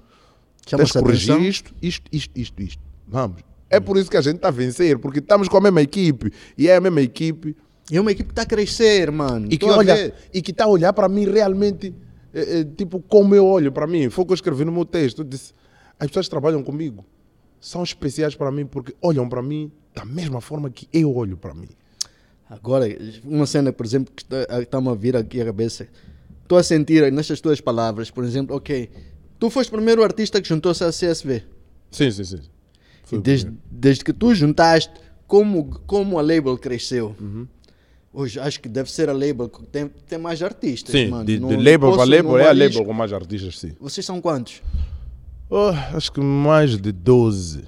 Tens 0.66 0.92
que 0.92 1.00
corrigir 1.00 1.40
isto, 1.42 1.74
isto, 1.82 2.10
isto, 2.12 2.40
isto, 2.40 2.62
isto. 2.62 2.84
Vamos. 3.08 3.42
É 3.70 3.80
por 3.80 3.98
isso 3.98 4.10
que 4.10 4.18
a 4.18 4.22
gente 4.22 4.38
está 4.38 4.48
a 4.48 4.52
vencer, 4.52 4.98
porque 4.98 5.20
estamos 5.20 5.48
com 5.48 5.58
a 5.58 5.62
mesma 5.62 5.82
equipe. 5.82 6.32
E 6.58 6.68
é 6.68 6.76
a 6.76 6.82
mesma 6.82 7.02
equipe 7.02 7.56
E 7.92 7.98
é 7.98 8.02
uma 8.02 8.12
equipe 8.12 8.28
que 8.28 8.32
está 8.34 8.44
a 8.44 8.46
crescer, 8.46 9.12
mano. 9.12 9.48
e 9.50 9.58
que 9.58 9.66
olha 9.66 10.14
e 10.34 10.42
que 10.42 10.52
está 10.52 10.66
a 10.66 10.68
olhar 10.68 10.94
para 10.94 11.08
mim 11.10 11.26
realmente 11.26 11.94
eh, 12.34 12.60
eh, 12.60 12.64
tipo 12.64 13.00
como 13.02 13.34
eu 13.34 13.46
olho 13.46 13.72
para 13.72 13.88
mim 13.88 14.10
foi 14.10 14.24
o 14.24 14.26
que 14.26 14.32
eu 14.32 14.36
escrevi 14.36 14.64
no 14.64 14.72
meu 14.72 14.86
texto 14.86 15.20
eu 15.20 15.26
disse 15.26 15.54
as 16.00 16.08
pessoas 16.08 16.28
trabalham 16.28 16.62
comigo 16.64 17.04
são 17.60 17.84
especiais 17.84 18.36
para 18.36 18.52
mim 18.52 18.66
porque 18.66 18.96
olham 19.02 19.28
para 19.28 19.42
mim 19.42 19.72
da 19.94 20.06
mesma 20.06 20.40
forma 20.42 20.70
que 20.70 20.88
eu 20.94 21.14
olho 21.16 21.38
para 21.38 21.54
mim 21.54 21.70
Agora, 22.50 22.86
uma 23.24 23.46
cena, 23.46 23.72
por 23.72 23.86
exemplo, 23.86 24.12
que 24.16 24.24
está- 24.24 24.60
está-me 24.60 24.90
a 24.90 24.96
vir 24.96 25.16
aqui 25.16 25.40
à 25.40 25.46
cabeça. 25.46 25.88
Estou 26.42 26.58
a 26.58 26.64
sentir 26.64 27.12
nestas 27.12 27.40
tuas 27.40 27.62
palavras, 27.62 28.10
por 28.10 28.24
exemplo, 28.24 28.56
ok, 28.56 28.90
tu 29.38 29.52
foste 29.52 29.70
o 29.70 29.74
primeiro 29.76 30.04
artista 30.04 30.42
que 30.42 30.48
juntou-se 30.50 30.84
à 30.84 30.90
CSV. 30.92 31.44
sim 31.92 32.10
sim 32.10 32.24
sim 32.24 32.40
E 33.12 33.18
desde, 33.20 33.52
desde 33.70 34.04
que 34.04 34.12
tu 34.12 34.34
juntaste, 34.34 34.92
como, 35.28 35.80
como 35.86 36.18
a 36.18 36.24
label 36.24 36.58
cresceu. 36.58 37.16
Uhum. 37.22 37.48
Hoje 38.12 38.40
acho 38.40 38.60
que 38.60 38.68
deve 38.68 38.92
ser 38.92 39.10
a 39.10 39.14
label 39.14 39.48
que 39.48 39.64
tem, 39.68 39.88
tem 40.08 40.18
mais 40.18 40.42
artistas, 40.42 40.92
sim 40.92 41.08
mano. 41.08 41.26
de, 41.26 41.36
de 41.36 41.40
Não- 41.40 41.50
label 41.50 41.92
para 41.92 42.04
label 42.04 42.38
é 42.40 42.48
a 42.50 42.52
label 42.54 42.84
com 42.84 42.94
mais 42.94 43.14
artistas 43.14 43.60
sim 43.60 43.74
Vocês 43.80 44.04
são 44.04 44.20
quantos? 44.20 44.64
Oh, 45.50 45.72
acho 45.96 46.12
que 46.12 46.20
mais 46.22 46.78
de 46.78 46.92
12 46.92 47.64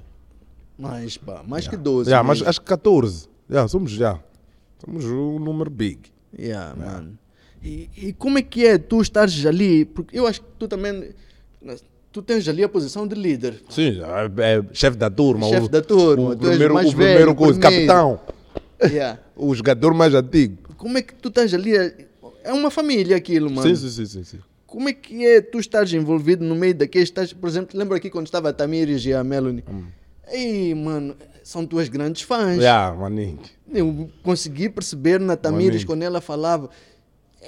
Mais, 0.78 1.16
pá, 1.16 1.42
mais 1.46 1.66
que 1.66 1.76
12. 1.76 2.08
yeah, 2.08 2.26
mas 2.26 2.40
acho 2.42 2.60
que 2.60 2.66
14 2.66 3.28
yeah, 3.50 3.68
somos 3.68 3.90
já 3.90 4.20
somos 4.84 5.04
um 5.04 5.38
número 5.38 5.70
big 5.70 5.98
Yeah, 6.38 6.74
mano. 6.74 7.18
E, 7.62 7.90
e 7.94 8.12
como 8.14 8.38
é 8.38 8.42
que 8.42 8.66
é 8.66 8.78
tu 8.78 9.02
estares 9.02 9.44
ali? 9.44 9.84
Porque 9.84 10.18
eu 10.18 10.26
acho 10.26 10.40
que 10.40 10.46
tu 10.58 10.66
também. 10.66 11.10
Tu 12.10 12.22
tens 12.22 12.48
ali 12.48 12.64
a 12.64 12.68
posição 12.68 13.06
de 13.06 13.14
líder. 13.14 13.62
sim 13.68 14.00
é, 14.00 14.58
é 14.58 14.64
chefe 14.74 14.96
da 14.96 15.10
turma 15.10 15.46
Chefe 15.46 15.66
o, 15.66 15.68
da 15.68 15.80
turma, 15.82 16.28
o 16.28 16.32
és 16.32 16.38
primeiro, 16.38 16.74
mais 16.74 16.88
o 16.88 16.90
primeiro 16.96 17.18
velho, 17.18 17.34
coisa, 17.34 17.60
primeiro. 17.60 17.86
capitão 17.86 18.20
Yeah. 18.92 19.18
o 19.36 19.54
jogador 19.54 19.94
mais 19.94 20.14
antigo 20.14 20.74
Como 20.76 20.98
é 20.98 21.02
que 21.02 21.14
tu 21.14 21.28
estás 21.28 21.52
ali? 21.54 21.72
É 22.42 22.52
uma 22.52 22.70
família 22.70 23.16
aquilo, 23.16 23.48
mano. 23.50 23.68
Sim, 23.68 23.88
sim, 23.88 23.90
sim, 23.90 24.06
sim, 24.06 24.24
sim. 24.24 24.38
Como 24.72 24.88
é 24.88 24.92
que 24.94 25.26
é 25.26 25.42
tu 25.42 25.58
estares 25.58 25.92
envolvido 25.92 26.42
no 26.42 26.54
meio 26.56 26.74
daqueles. 26.74 27.10
Estás, 27.10 27.30
por 27.30 27.46
exemplo, 27.46 27.78
lembra 27.78 27.98
aqui 27.98 28.08
quando 28.08 28.24
estava 28.24 28.48
a 28.48 28.52
Tamires 28.54 29.04
e 29.04 29.12
a 29.12 29.22
Melanie? 29.22 29.62
Ei, 30.28 30.74
mano, 30.74 31.14
são 31.44 31.66
tuas 31.66 31.90
grandes 31.90 32.22
fãs. 32.22 32.56
Hum. 32.56 32.60
Yeah, 32.62 32.96
maninho. 32.96 33.38
Eu 33.70 34.08
consegui 34.22 34.70
perceber 34.70 35.20
na 35.20 35.36
Tamires 35.36 35.68
Maninho. 35.74 35.86
quando 35.86 36.02
ela 36.04 36.22
falava. 36.22 36.70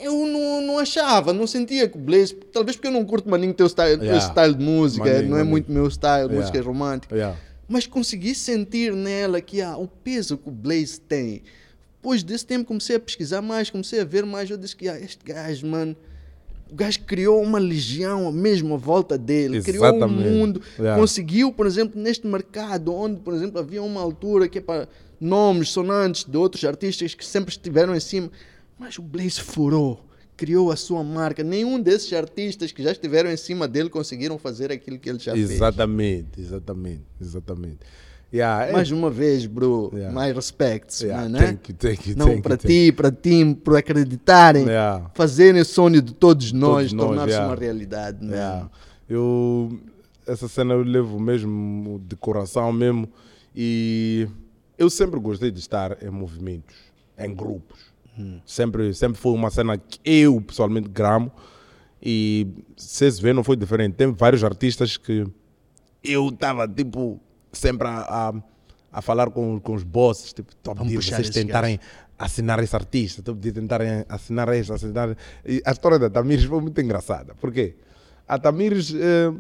Eu 0.03 0.27
não, 0.27 0.61
não 0.61 0.79
achava, 0.79 1.33
não 1.33 1.47
sentia 1.47 1.89
que 1.89 1.97
o 1.97 2.01
Blaze. 2.01 2.35
Talvez 2.53 2.77
porque 2.77 2.89
eu 2.89 2.93
não 2.93 3.07
curto 3.07 3.27
maninho 3.31 3.55
teu 3.55 3.67
style, 3.69 3.97
teu 3.97 4.05
Yeah. 4.09 4.29
style 4.29 4.55
de 4.55 4.63
música, 4.63 5.05
Maninho, 5.07 5.23
não 5.31 5.37
é 5.37 5.39
maninho. 5.39 5.51
muito 5.51 5.73
meu 5.73 5.89
style, 5.89 6.25
Yeah. 6.27 6.41
música 6.41 6.61
romântica. 6.63 7.15
Yeah. 7.15 7.39
Mas 7.67 7.87
consegui 7.87 8.35
sentir 8.35 8.93
nela 8.93 9.41
que 9.41 9.63
ah, 9.63 9.79
o 9.79 9.89
peso 9.89 10.37
que 10.37 10.49
o 10.51 10.53
Blaze 10.53 11.01
tem. 11.01 11.43
Depois 11.97 12.23
desse 12.23 12.45
tempo 12.45 12.67
comecei 12.67 12.97
a 12.97 13.01
pesquisar 13.01 13.41
mais, 13.41 13.71
comecei 13.71 14.01
a 14.01 14.05
ver 14.05 14.27
mais. 14.27 14.51
Eu 14.51 14.59
disse 14.59 14.77
que 14.77 14.89
ah, 14.91 15.01
este 15.01 15.25
gajo, 15.25 15.67
mano, 15.67 15.97
o 16.71 16.75
gajo 16.75 17.01
criou 17.01 17.43
uma 17.43 17.59
legião 17.59 18.33
mesmo 18.33 18.75
à 18.75 18.77
volta 18.79 19.17
dele, 19.19 19.63
criou 19.63 19.85
um 19.85 19.89
Exatamente. 19.97 20.29
mundo, 20.29 20.61
Yeah. 20.79 21.01
conseguiu, 21.01 21.53
por 21.53 21.67
exemplo, 21.67 22.01
neste 22.01 22.27
mercado, 22.27 22.93
onde, 22.93 23.21
por 23.21 23.35
exemplo, 23.35 23.59
havia 23.61 23.83
uma 23.83 24.01
altura 24.01 24.49
que 24.49 24.59
é 24.59 24.61
para 24.61 24.89
nomes 25.21 25.69
sonantes 25.71 26.25
de 26.25 26.37
outros 26.37 26.65
artistas 26.65 27.15
que 27.15 27.25
sempre 27.25 27.51
estiveram 27.51 27.95
em 27.95 28.01
cima, 28.01 28.31
mas 28.79 28.99
o 28.99 29.03
Blaze 29.03 29.41
furou, 29.41 30.05
criou 30.37 30.73
a 30.73 30.77
sua 30.77 31.05
marca. 31.05 31.45
Nenhum 31.45 31.81
desses 31.81 32.13
artistas 32.13 32.73
que 32.73 32.83
já 32.83 32.91
estiveram 32.93 33.31
em 33.31 33.37
cima 33.37 33.69
dele 33.69 33.89
conseguiram 33.89 34.37
fazer 34.39 34.73
aquilo 34.73 34.99
que 34.99 35.09
ele 35.09 35.19
já 35.21 35.33
fez. 35.33 35.51
Exatamente, 35.53 36.41
exatamente, 36.41 37.05
exatamente. 37.21 37.79
Yeah, 38.35 38.67
é- 38.67 38.73
Mais 38.73 38.91
uma 38.91 39.11
vez, 39.11 39.47
bro, 39.47 39.91
Yeah. 39.95 40.13
mais 40.13 40.35
respects, 40.35 41.03
Yeah, 41.03 41.23
man, 41.23 41.29
né? 41.39 41.47
thank 41.47 41.71
you, 41.71 41.77
thank 41.79 42.11
you, 42.11 42.17
Não 42.17 42.41
para 42.43 42.57
ti, 42.57 42.91
para 42.91 43.13
ti, 43.13 43.55
por 43.63 43.77
acreditarem, 43.77 44.65
Yeah. 44.67 45.09
fazerem 45.15 45.61
o 45.61 45.65
sonho 45.65 46.03
de 46.03 46.13
todos 46.13 46.51
nós, 46.51 46.93
tornar-se 46.93 47.39
uma 47.39 47.55
realidade, 47.55 48.25
né? 48.25 48.69
Eu, 49.09 49.79
essa 50.27 50.49
cena 50.49 50.75
eu 50.75 50.83
levo 50.83 51.21
mesmo 51.21 52.01
de 52.09 52.17
coração 52.17 52.73
mesmo. 52.73 53.09
E 53.55 54.27
eu 54.77 54.91
sempre 54.91 55.21
gostei 55.21 55.53
de 55.53 55.61
estar 55.61 56.03
em 56.03 56.11
movimentos, 56.11 56.75
em 57.17 57.33
grupos. 57.33 57.79
Sempre, 58.45 58.93
sempre 58.95 59.17
foi 59.17 59.33
uma 59.33 59.51
cena 59.51 59.79
que 59.79 60.01
eu 60.05 60.41
pessoalmente 60.41 60.89
gramo. 60.89 61.31
E 62.03 62.49
CSV 62.77 63.33
não 63.33 63.45
foi 63.45 63.55
diferente. 63.57 63.95
Tem 63.95 64.11
vários 64.13 64.43
artistas 64.43 64.97
que 64.97 65.25
eu 66.03 66.29
estava, 66.31 66.67
tipo, 66.69 67.21
sempre 67.59 67.89
a, 67.89 68.01
a, 68.01 68.35
a 68.93 69.03
falar 69.03 69.31
com, 69.31 69.59
com 69.61 69.75
os 69.75 69.83
bosses, 69.83 70.33
tipo, 70.33 70.51
estou 70.53 70.73
a 70.73 70.77
pedir 70.77 70.97
vocês 70.97 71.31
tentarem 71.31 71.79
assinar 72.19 72.63
esse 72.63 72.75
artista, 72.75 73.21
estou 73.21 73.33
a 73.33 73.37
pedir 73.37 73.53
tentarem 73.53 74.05
assinar 74.09 74.49
este, 74.55 74.73
assinar... 74.73 75.17
E 75.45 75.63
a 75.65 75.73
história 75.73 75.99
da 75.99 76.09
Tamires 76.09 76.45
foi 76.45 76.61
muito 76.61 76.81
engraçada. 76.81 77.35
Por 77.35 77.53
quê? 77.53 77.75
A 78.27 78.39
Tamires, 78.39 78.95
eh, 78.95 79.33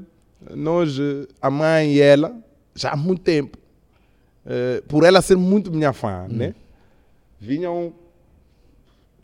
nós, 0.55 0.99
eh, 0.99 1.27
a 1.41 1.51
mãe 1.51 1.95
e 1.95 2.01
ela, 2.01 2.37
já 2.75 2.91
há 2.91 2.97
muito 2.97 3.23
tempo, 3.23 3.57
eh, 4.45 4.83
por 4.89 5.05
ela 5.05 5.23
ser 5.23 5.37
muito 5.37 5.71
minha 5.71 5.93
fã, 5.93 6.27
né? 6.29 6.55
Vinham, 7.41 7.93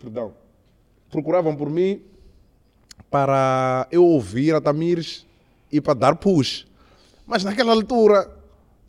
perdão, 0.00 0.32
procuravam 1.10 1.56
por 1.56 1.68
mim 1.68 2.02
para 3.10 3.88
eu 3.90 4.04
ouvir 4.04 4.54
a 4.54 4.60
Tamires 4.60 5.26
e 5.72 5.80
para 5.80 5.94
dar 5.94 6.16
push. 6.16 6.66
Mas 7.26 7.42
naquela 7.44 7.72
altura, 7.72 8.30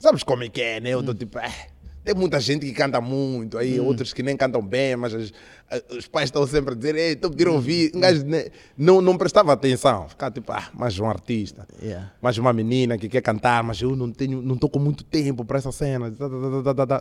sabes 0.02 0.24
como 0.24 0.44
é 0.44 0.50
que 0.50 0.62
é, 0.62 0.80
né? 0.80 0.90
Eu 0.90 1.04
tô 1.04 1.14
tipo, 1.14 1.38
"Eh, 1.40 1.68
tem 2.04 2.16
muita 2.16 2.40
gente 2.40 2.66
que 2.66 2.72
canta 2.74 3.00
muito, 3.00 3.58
aí 3.58 3.80
outros 3.80 4.12
que 4.12 4.24
nem 4.24 4.36
cantam 4.36 4.62
bem, 4.66 4.96
mas 4.96 5.14
as- 5.14 5.32
a- 5.70 5.96
os 5.96 6.08
pais 6.08 6.26
estão 6.26 6.46
sempre 6.48 6.74
a 6.74 6.76
dizer, 6.76 6.96
ei, 6.96 7.12
estou 7.14 7.28
a 7.28 7.32
pedir 7.32 7.48
ouvir. 7.48 7.92
Um 7.96 8.00
gajo 8.00 8.26
né, 8.26 8.46
não, 8.76 9.00
não 9.02 9.16
prestava 9.18 9.54
atenção, 9.54 10.10
ficava 10.10 10.32
tipo, 10.34 10.52
ah, 10.52 10.68
mais 10.74 10.98
um 10.98 11.06
artista, 11.06 11.68
Yeah. 11.82 12.12
mais 12.20 12.38
uma 12.40 12.52
menina 12.52 12.98
que 12.98 13.08
quer 13.08 13.22
cantar, 13.22 13.64
mas 13.64 13.80
eu 13.82 13.96
não 13.96 14.12
tenho, 14.12 14.42
não 14.42 14.56
estou 14.56 14.68
com 14.70 14.80
muito 14.80 15.04
tempo 15.04 15.46
para 15.46 15.60
essa 15.60 15.72
cena. 15.72 16.12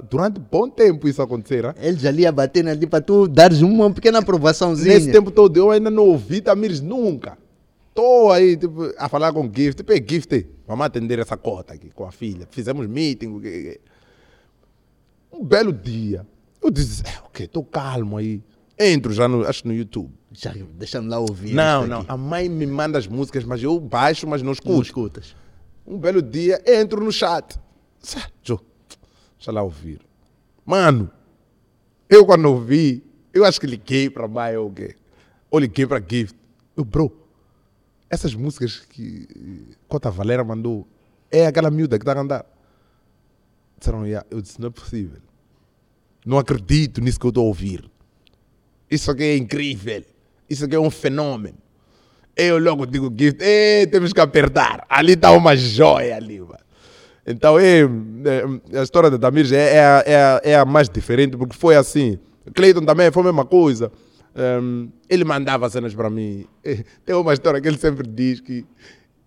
Durante 0.09 0.39
bom 0.39 0.69
tempo 0.69 1.09
isso 1.09 1.23
acontecer, 1.23 1.63
né? 1.63 1.75
Eles 1.81 2.05
ali 2.05 2.27
a 2.27 2.33
bater 2.33 2.67
ali 2.69 2.87
para 2.87 3.01
tu 3.01 3.27
dares 3.27 3.63
uma 3.63 3.91
pequena 3.91 4.19
aprovaçãozinha. 4.19 4.95
Nesse 4.95 5.11
tempo 5.11 5.31
todo 5.31 5.57
eu 5.57 5.71
ainda 5.71 5.91
não 5.91 6.05
ouvi 6.05 6.41
Tamires 6.41 6.81
nunca. 6.81 7.39
Estou 7.89 8.31
aí 8.31 8.57
tipo, 8.57 8.93
a 8.99 9.09
falar 9.09 9.33
com 9.33 9.51
Gift. 9.53 9.79
Tipo, 9.79 9.93
"Ei, 9.93 10.05
Gift, 10.07 10.47
vamos 10.71 10.87
atender 10.87 11.19
essa 11.19 11.37
cota 11.37 11.75
aqui 11.75 11.91
com 11.91 12.05
a 12.07 12.13
filha. 12.13 12.47
Fizemos 12.51 12.87
meeting. 12.87 13.41
Um 15.33 15.45
belo 15.45 15.73
dia. 15.73 16.27
Eu 16.63 16.71
disse, 16.71 17.03
"É, 17.07 17.19
ok, 17.27 17.47
estou 17.47 17.65
calmo 17.65 18.17
aí. 18.17 18.43
Entro 18.79 19.13
já 19.13 19.29
no, 19.29 19.47
acho 19.47 19.67
no 19.67 19.75
YouTube. 19.75 20.11
Já, 20.33 20.55
deixa-me 20.75 21.09
lá 21.09 21.19
ouvir. 21.19 21.53
não, 21.53 21.87
não. 21.87 21.99
aqui. 22.01 22.11
A 22.11 22.17
mãe 22.17 22.49
me 22.49 22.67
manda 22.67 22.99
as 22.99 23.07
músicas, 23.07 23.45
mas 23.45 23.63
eu 23.63 23.79
baixo, 23.79 24.27
mas 24.27 24.41
não 24.43 24.47
Não 24.47 24.53
escuto. 24.53 24.83
escutas. 24.83 25.37
Um 25.87 25.99
belo 25.99 26.23
dia, 26.23 26.63
entro 26.67 27.03
no 27.05 27.13
chat. 27.13 27.59
Jô, 28.43 28.59
deixa 29.37 29.51
lá 29.53 29.63
ouvir. 29.63 30.01
Mano, 30.65 31.11
eu 32.09 32.25
quando 32.25 32.45
ouvi, 32.47 33.05
eu 33.35 33.45
acho 33.45 33.61
que 33.61 33.67
liguei 33.67 34.09
para 34.09 34.25
a 34.25 34.29
mãe 34.29 34.57
ou 34.57 34.71
quê? 34.71 34.95
Ou 35.51 35.59
liguei 35.59 35.87
para 35.87 36.03
Gift. 36.07 36.37
Eu, 36.77 36.85
bro, 36.85 37.11
essas 38.11 38.35
músicas 38.35 38.81
que 38.89 39.29
eh, 39.35 39.75
Cota 39.89 40.11
Valera 40.11 40.43
mandou, 40.45 40.87
é 41.31 41.47
aquela 41.47 41.71
miúda 41.71 41.99
que 41.99 42.03
está 42.03 42.13
a 42.13 42.17
cantar. 42.17 42.45
Disseram, 43.79 44.05
"Yeah." 44.07 44.27
eu 44.31 44.41
disse, 44.43 44.61
não 44.61 44.69
é 44.69 44.71
possível. 44.71 45.21
Não 46.27 46.39
acredito 46.39 47.01
nisso 47.01 47.19
que 47.19 47.27
eu 47.27 47.31
estou 47.31 47.45
a 47.45 47.49
ouvir. 47.49 47.89
Isso 48.91 49.11
aqui 49.11 49.23
é 49.23 49.37
incrível. 49.37 50.05
Isso 50.49 50.65
aqui 50.65 50.75
é 50.75 50.81
um 50.81 50.91
fenômeno. 50.91 51.57
Eu 52.37 52.59
logo 52.59 52.85
digo, 52.87 53.13
Gift, 53.17 53.41
"Ei, 53.43 53.87
temos 53.87 54.13
que 54.13 54.21
apertar. 54.21 54.85
Ali 54.89 55.13
está 55.13 55.31
uma 55.33 55.57
joia 55.57 56.17
ali, 56.17 56.41
mano. 56.41 56.59
Então, 57.27 57.59
é, 57.59 57.81
é, 57.83 58.79
a 58.79 58.83
história 58.83 59.11
da 59.11 59.19
Tamires 59.19 59.53
é, 59.53 59.77
é, 60.05 60.41
é, 60.53 60.57
a- 60.57 60.65
mais 60.65 60.89
diferente, 60.89 61.37
porque 61.37 61.55
foi 61.57 61.77
assim. 61.77 62.19
Cleiton 62.55 62.85
também 62.85 63.11
foi 63.13 63.23
a 63.23 63.27
mesma 63.27 63.45
coisa. 63.45 63.93
Ehm, 64.35 64.89
ele 65.09 65.25
mandava 65.25 65.69
cenas 65.69 65.95
para 65.95 66.09
mim. 66.09 66.47
Tem 67.05 67.15
uma 67.15 67.33
história 67.33 67.61
que 67.61 67.69
ele 67.69 67.79
sempre 67.79 68.07
diz 68.07 68.41
que 68.41 68.65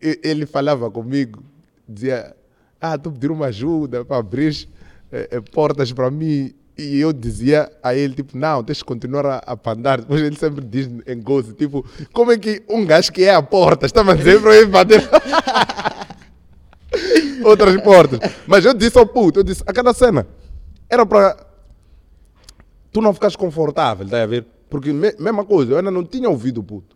ele 0.01 0.45
falava 0.45 0.89
comigo, 0.91 1.43
dizia, 1.87 2.35
ah, 2.79 2.97
tu 2.97 3.11
pedir 3.11 3.31
uma 3.31 3.47
ajuda 3.47 4.03
para 4.03 4.17
abrir 4.17 4.67
eh, 5.11 5.29
eh, 5.31 5.41
portas 5.41 5.91
para 5.91 6.11
mim. 6.11 6.53
E 6.77 6.99
eu 6.99 7.13
dizia 7.13 7.71
a 7.83 7.93
ele, 7.93 8.15
tipo, 8.15 8.35
não, 8.35 8.63
tens 8.63 8.79
que 8.79 8.85
continuar 8.85 9.25
a, 9.25 9.37
a 9.37 9.55
pandar. 9.55 10.01
Depois 10.01 10.21
ele 10.21 10.35
sempre 10.35 10.65
diz 10.65 10.89
em 11.05 11.21
gozo, 11.21 11.53
tipo, 11.53 11.85
como 12.11 12.31
é 12.31 12.37
que 12.37 12.63
um 12.67 12.85
gajo 12.85 13.11
que 13.11 13.23
é 13.23 13.33
a 13.33 13.41
porta 13.41 13.85
está 13.85 14.01
a 14.01 14.15
dizer 14.15 14.41
para 14.41 14.55
ele 14.55 14.65
bater 14.65 15.01
outras 17.45 17.79
portas. 17.81 18.19
Mas 18.47 18.65
eu 18.65 18.73
disse 18.73 18.97
ao 18.97 19.05
puto, 19.05 19.39
eu 19.39 19.43
disse, 19.43 19.63
a 19.65 19.71
cada 19.71 19.93
cena 19.93 20.27
era 20.89 21.05
para 21.05 21.37
tu 22.91 23.01
não 23.01 23.13
ficares 23.13 23.35
confortável, 23.35 24.07
tá 24.07 24.23
a 24.23 24.25
ver? 24.25 24.45
Porque 24.73 24.91
me- 24.91 25.13
mesma 25.19 25.45
coisa, 25.45 25.73
eu 25.73 25.77
ainda 25.77 25.91
não 25.91 26.03
tinha 26.03 26.27
ouvido 26.27 26.61
o 26.61 26.63
puto. 26.63 26.95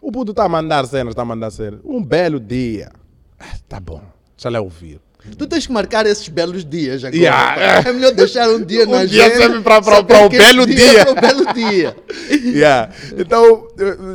O 0.00 0.12
puto 0.12 0.30
está 0.30 0.44
a 0.44 0.48
mandar 0.48 0.86
cenas, 0.86 1.10
está 1.10 1.22
a 1.22 1.24
mandar 1.24 1.50
cenas. 1.50 1.80
Um 1.84 2.00
belo 2.00 2.38
dia. 2.38 2.92
Ah, 3.40 3.56
tá 3.68 3.80
bom, 3.80 4.00
deixa 4.36 4.48
lá 4.48 4.60
ouvir. 4.60 5.00
Tu 5.36 5.46
tens 5.48 5.66
que 5.66 5.72
marcar 5.72 6.06
esses 6.06 6.28
belos 6.28 6.64
dias 6.64 7.02
agora. 7.02 7.20
Yeah. 7.20 7.88
É 7.88 7.92
melhor 7.92 8.12
deixar 8.14 8.48
um 8.50 8.62
dia 8.64 8.86
Um 8.86 8.92
na 8.92 9.04
dia 9.04 9.26
agenda, 9.26 9.42
saber 9.48 9.62
pra 9.64 9.78
o 10.26 10.28
belo 10.28 10.64
dia. 10.64 11.04
para 11.04 11.10
o 11.12 11.20
belo 11.20 11.52
dia. 11.54 11.96
Yeah. 12.54 12.94
Então, 13.18 13.66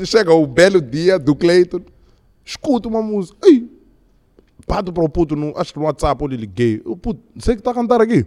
eh, 0.01 0.05
chega 0.05 0.33
o 0.33 0.47
belo 0.47 0.79
dia 0.81 1.19
do 1.19 1.35
Cleiton, 1.35 1.81
escuta 2.45 2.87
uma 2.87 3.01
música. 3.01 3.37
Ei, 3.43 3.69
pato 4.65 4.93
para 4.93 5.03
o 5.03 5.09
puto, 5.09 5.35
no, 5.35 5.51
acho 5.57 5.73
que 5.73 5.79
no 5.79 5.85
WhatsApp, 5.85 6.21
eu 6.23 6.27
lhe 6.29 6.37
liguei. 6.37 6.81
O 6.85 6.95
puto, 6.95 7.19
sei 7.37 7.55
que 7.55 7.59
está 7.59 7.71
a 7.71 7.75
cantar 7.75 7.99
aqui. 7.99 8.25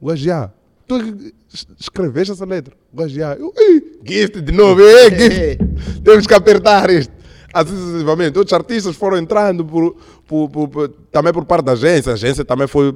O 0.00 0.06
gajo, 0.06 0.24
já. 0.24 0.50
Tu 0.90 0.96
é 0.96 1.30
escreveste 1.78 2.32
essa 2.32 2.44
letra? 2.44 2.74
O 2.92 2.96
gajo, 2.96 3.14
já. 3.14 3.34
Eu, 3.34 3.52
ei, 3.56 4.00
gift 4.04 4.40
de 4.40 4.50
novo, 4.52 4.80
ei, 4.80 5.10
gift. 5.14 6.00
Temos 6.02 6.26
que 6.26 6.34
apertar 6.34 6.90
isto. 6.90 7.12
Assim 7.54 7.76
sucessivamente. 7.76 8.36
Outros 8.38 8.52
artistas 8.52 8.96
foram 8.96 9.16
entrando 9.18 9.64
por, 9.64 9.94
por- 10.26 10.48
por- 10.50 10.68
por- 10.68 10.88
também 11.12 11.32
por 11.32 11.44
parte 11.44 11.64
da 11.64 11.72
agência. 11.72 12.10
A 12.10 12.14
agência 12.14 12.44
também 12.44 12.66
foi, 12.66 12.92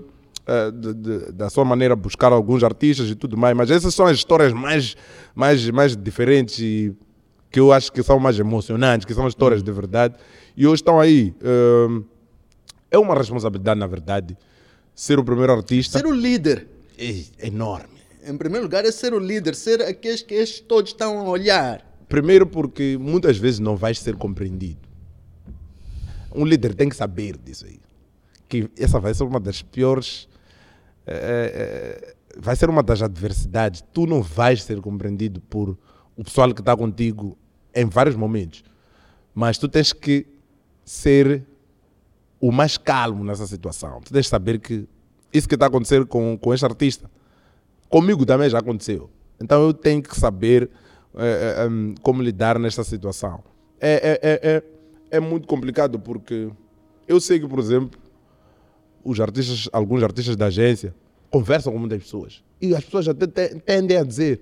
eh, 0.47 0.71
de- 0.73 0.95
de- 0.95 1.33
da 1.33 1.49
sua 1.51 1.65
maneira, 1.65 1.95
buscar 1.95 2.33
alguns 2.33 2.65
artistas 2.65 3.09
e 3.09 3.15
tudo 3.15 3.37
mais. 3.37 3.57
Mas 3.57 3.71
essas 3.71 3.95
são 3.95 4.07
as 4.07 4.16
histórias 4.16 4.53
mais, 4.53 4.97
mais, 5.35 5.69
mais 5.71 5.97
diferentes 5.97 6.59
e 6.59 6.93
que 7.53 7.61
eu 7.61 7.73
acho 7.73 7.93
que 7.93 8.03
são 8.03 8.19
mais 8.19 8.37
emocionantes, 8.41 9.05
que 9.05 9.15
são 9.15 9.29
histórias 9.29 9.62
de 9.62 9.71
verdade. 9.71 10.15
E 10.57 10.66
hoje 10.66 10.83
estão 10.83 10.99
aí. 10.99 11.33
eh, 11.43 12.03
é 12.91 12.99
uma 12.99 13.15
responsabilidade, 13.15 13.79
na 13.79 13.87
verdade, 13.87 14.37
ser 14.95 15.19
o 15.19 15.25
primeiro 15.25 15.53
artista. 15.53 15.99
Ser 15.99 16.07
o 16.07 16.12
líder. 16.12 16.74
É 16.99 17.47
enorme. 17.47 17.99
Em 18.27 18.37
primeiro 18.37 18.65
lugar, 18.65 18.85
é 18.85 18.93
ser 18.93 19.12
o 19.12 19.19
líder, 19.19 19.55
ser 19.55 19.83
aqueles 19.83 20.23
que 20.23 20.35
estes 20.35 20.61
todos 20.61 20.93
estão 20.93 21.19
a 21.19 21.29
olhar. 21.29 21.85
Primeiro 22.09 22.47
porque 22.47 22.97
muitas 22.99 23.37
vezes 23.37 23.61
não 23.61 23.77
vais 23.77 23.99
ser 23.99 24.16
compreendido. 24.16 24.89
Um 26.35 26.45
líder 26.45 26.75
tem 26.75 26.89
que 26.89 26.97
saber 26.97 27.37
disso 27.37 27.66
aí. 27.66 27.81
Que 28.49 28.71
essa 28.79 28.99
vai 28.99 29.15
ser 29.15 29.25
uma 29.25 29.41
das 29.41 29.62
piores. 29.62 30.29
eh, 31.07 32.01
eh, 32.07 32.15
vai 32.37 32.57
ser 32.57 32.71
uma 32.71 32.83
das 32.83 33.03
adversidades. 33.03 33.85
Tu 33.93 34.07
não 34.07 34.23
vais 34.23 34.62
ser 34.62 34.81
compreendido 34.81 35.41
por 35.41 35.77
o 36.16 36.25
pessoal 36.25 36.53
que 36.55 36.61
está 36.61 36.77
contigo 36.77 37.37
em 37.75 37.85
vários 37.85 38.16
momentos. 38.16 38.65
Mas 39.35 39.59
tu 39.59 39.69
tens 39.69 39.93
que 39.93 40.27
ser 40.85 41.45
o 42.41 42.53
mais 42.53 42.79
calmo 42.79 43.25
nessa 43.25 43.47
situação. 43.47 44.01
Tu 44.01 44.12
tens 44.12 44.27
que 44.27 44.31
saber 44.31 44.59
que 44.61 44.87
isso 45.35 45.48
que 45.48 45.55
está 45.56 45.66
acontecendo 45.66 46.06
com, 46.06 46.39
com 46.39 46.55
este 46.55 46.65
artista, 46.65 47.11
comigo 47.90 48.24
também 48.24 48.48
já 48.48 48.59
aconteceu. 48.61 49.11
Então 49.40 49.62
eu 49.62 49.74
tenho 49.74 50.01
que 50.02 50.16
saber 50.19 50.70
eh, 51.16 51.66
em, 51.69 51.94
como 52.02 52.23
lidar 52.23 52.59
nesta 52.59 52.82
situação. 52.85 53.43
É, 53.81 53.93
é, 54.23 54.31
é, 54.31 54.56
é, 54.56 55.16
é 55.16 55.20
muito 55.20 55.47
complicado 55.48 55.98
porque 55.98 56.48
eu 57.06 57.20
sei 57.20 57.39
que, 57.40 57.47
por 57.48 57.59
exemplo, 57.59 58.01
os 59.05 59.20
artistas, 59.20 59.69
alguns 59.73 60.02
artistas 60.02 60.36
da 60.36 60.47
agência 60.47 60.94
conversam 61.31 61.73
com 61.73 61.78
muitas 61.78 62.02
pessoas 62.02 62.43
e 62.61 62.74
as 62.74 62.85
pessoas 62.85 63.09
até 63.09 63.27
te- 63.27 63.56
tendem 63.61 63.97
a 63.98 64.05
dizer 64.05 64.40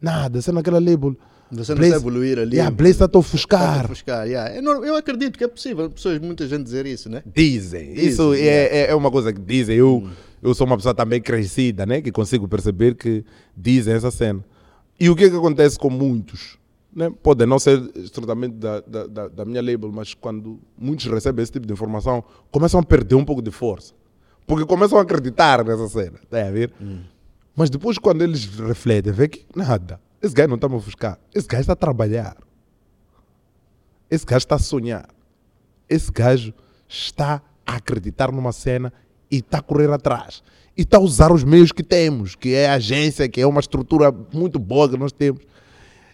nada, 0.00 0.40
você 0.40 0.52
naquela 0.52 0.78
label. 0.78 1.16
Você 1.50 1.72
não 1.72 1.78
Blaze- 1.78 1.94
está 1.94 1.96
evoluir 2.08 2.38
ali. 2.38 2.56
Yeah, 2.56 2.74
Blaze 2.74 2.92
está 2.92 3.04
a 3.04 3.06
Está 3.06 3.18
ofuscar. 3.18 3.88
buscar, 3.88 4.24
yeah. 4.26 4.52
É 4.54 4.60
normal- 4.60 4.84
Eu 4.84 4.96
acredito 4.96 5.38
que 5.38 5.44
é 5.44 5.48
possível 5.48 5.88
pessoas, 5.90 6.18
muita 6.18 6.46
gente 6.48 6.64
dizer 6.64 6.86
isso, 6.86 7.08
né? 7.08 7.22
Dizem. 7.26 7.92
Dizem, 7.94 8.08
Isso 8.08 8.34
é, 8.34 8.38
yeah. 8.38 8.74
é, 8.76 8.90
é 8.90 8.94
uma 8.94 9.10
coisa 9.10 9.32
que 9.32 9.40
dizem. 9.40 9.76
Eu, 9.76 10.08
eu 10.42 10.54
sou 10.54 10.66
uma 10.66 10.76
pessoa 10.76 10.94
também 10.94 11.20
crescida, 11.20 11.86
né? 11.86 12.00
Que 12.02 12.10
consigo 12.10 12.48
perceber 12.48 12.94
que 12.96 13.24
dizem 13.56 13.94
essa 13.94 14.10
cena. 14.10 14.44
E 14.98 15.08
o 15.08 15.14
que 15.14 15.24
é 15.24 15.30
que 15.30 15.36
acontece 15.36 15.78
com 15.78 15.90
muitos? 15.90 16.58
Né? 16.94 17.12
Pode 17.22 17.44
não 17.44 17.58
ser 17.58 17.80
estritamente 17.96 18.54
da, 18.54 18.80
da, 18.80 19.28
da, 19.28 19.44
minha 19.44 19.60
label, 19.60 19.92
mas 19.92 20.14
quando 20.14 20.58
muitos 20.78 21.04
recebem 21.06 21.42
esse 21.42 21.52
tipo 21.52 21.66
de 21.66 21.72
informação, 21.74 22.24
começam 22.50 22.80
a 22.80 22.82
perder 22.82 23.14
um 23.14 23.24
pouco 23.24 23.42
de 23.42 23.50
força. 23.50 23.92
Porque 24.46 24.64
começam 24.64 24.98
a 24.98 25.02
acreditar 25.02 25.62
nessa 25.62 25.86
cena. 25.88 26.18
Tá 26.30 26.46
a 26.46 26.50
ver? 26.50 26.72
Mas 27.54 27.68
depois, 27.68 27.98
quando 27.98 28.22
eles 28.22 28.46
refletem, 28.58 29.12
vê 29.12 29.28
que 29.28 29.44
nada. 29.54 30.00
Esse 30.22 30.34
gajo 30.34 30.48
não 30.48 30.56
está 30.56 30.66
a 30.66 30.70
me 30.70 30.76
ofuscar. 30.76 31.18
Esse 31.34 31.46
gajo 31.46 31.62
está 31.62 31.72
a 31.72 31.76
trabalhar. 31.76 32.36
Esse 34.10 34.24
gajo 34.24 34.38
está 34.38 34.54
a 34.56 34.58
sonhar. 34.58 35.08
Esse 35.88 36.10
gajo 36.10 36.52
está 36.88 37.42
a 37.66 37.76
acreditar 37.76 38.30
numa 38.32 38.52
cena 38.52 38.92
e 39.30 39.36
está 39.38 39.58
a 39.58 39.62
correr 39.62 39.90
atrás. 39.90 40.42
E 40.76 40.82
está 40.82 40.98
a 40.98 41.00
usar 41.00 41.32
os 41.32 41.42
meios 41.42 41.72
que 41.72 41.82
temos, 41.82 42.34
que 42.34 42.54
é 42.54 42.68
a 42.68 42.74
agência, 42.74 43.28
que 43.28 43.40
é 43.40 43.46
uma 43.46 43.60
estrutura 43.60 44.12
muito 44.32 44.58
boa 44.58 44.88
que 44.88 44.96
nós 44.96 45.12
temos. 45.12 45.42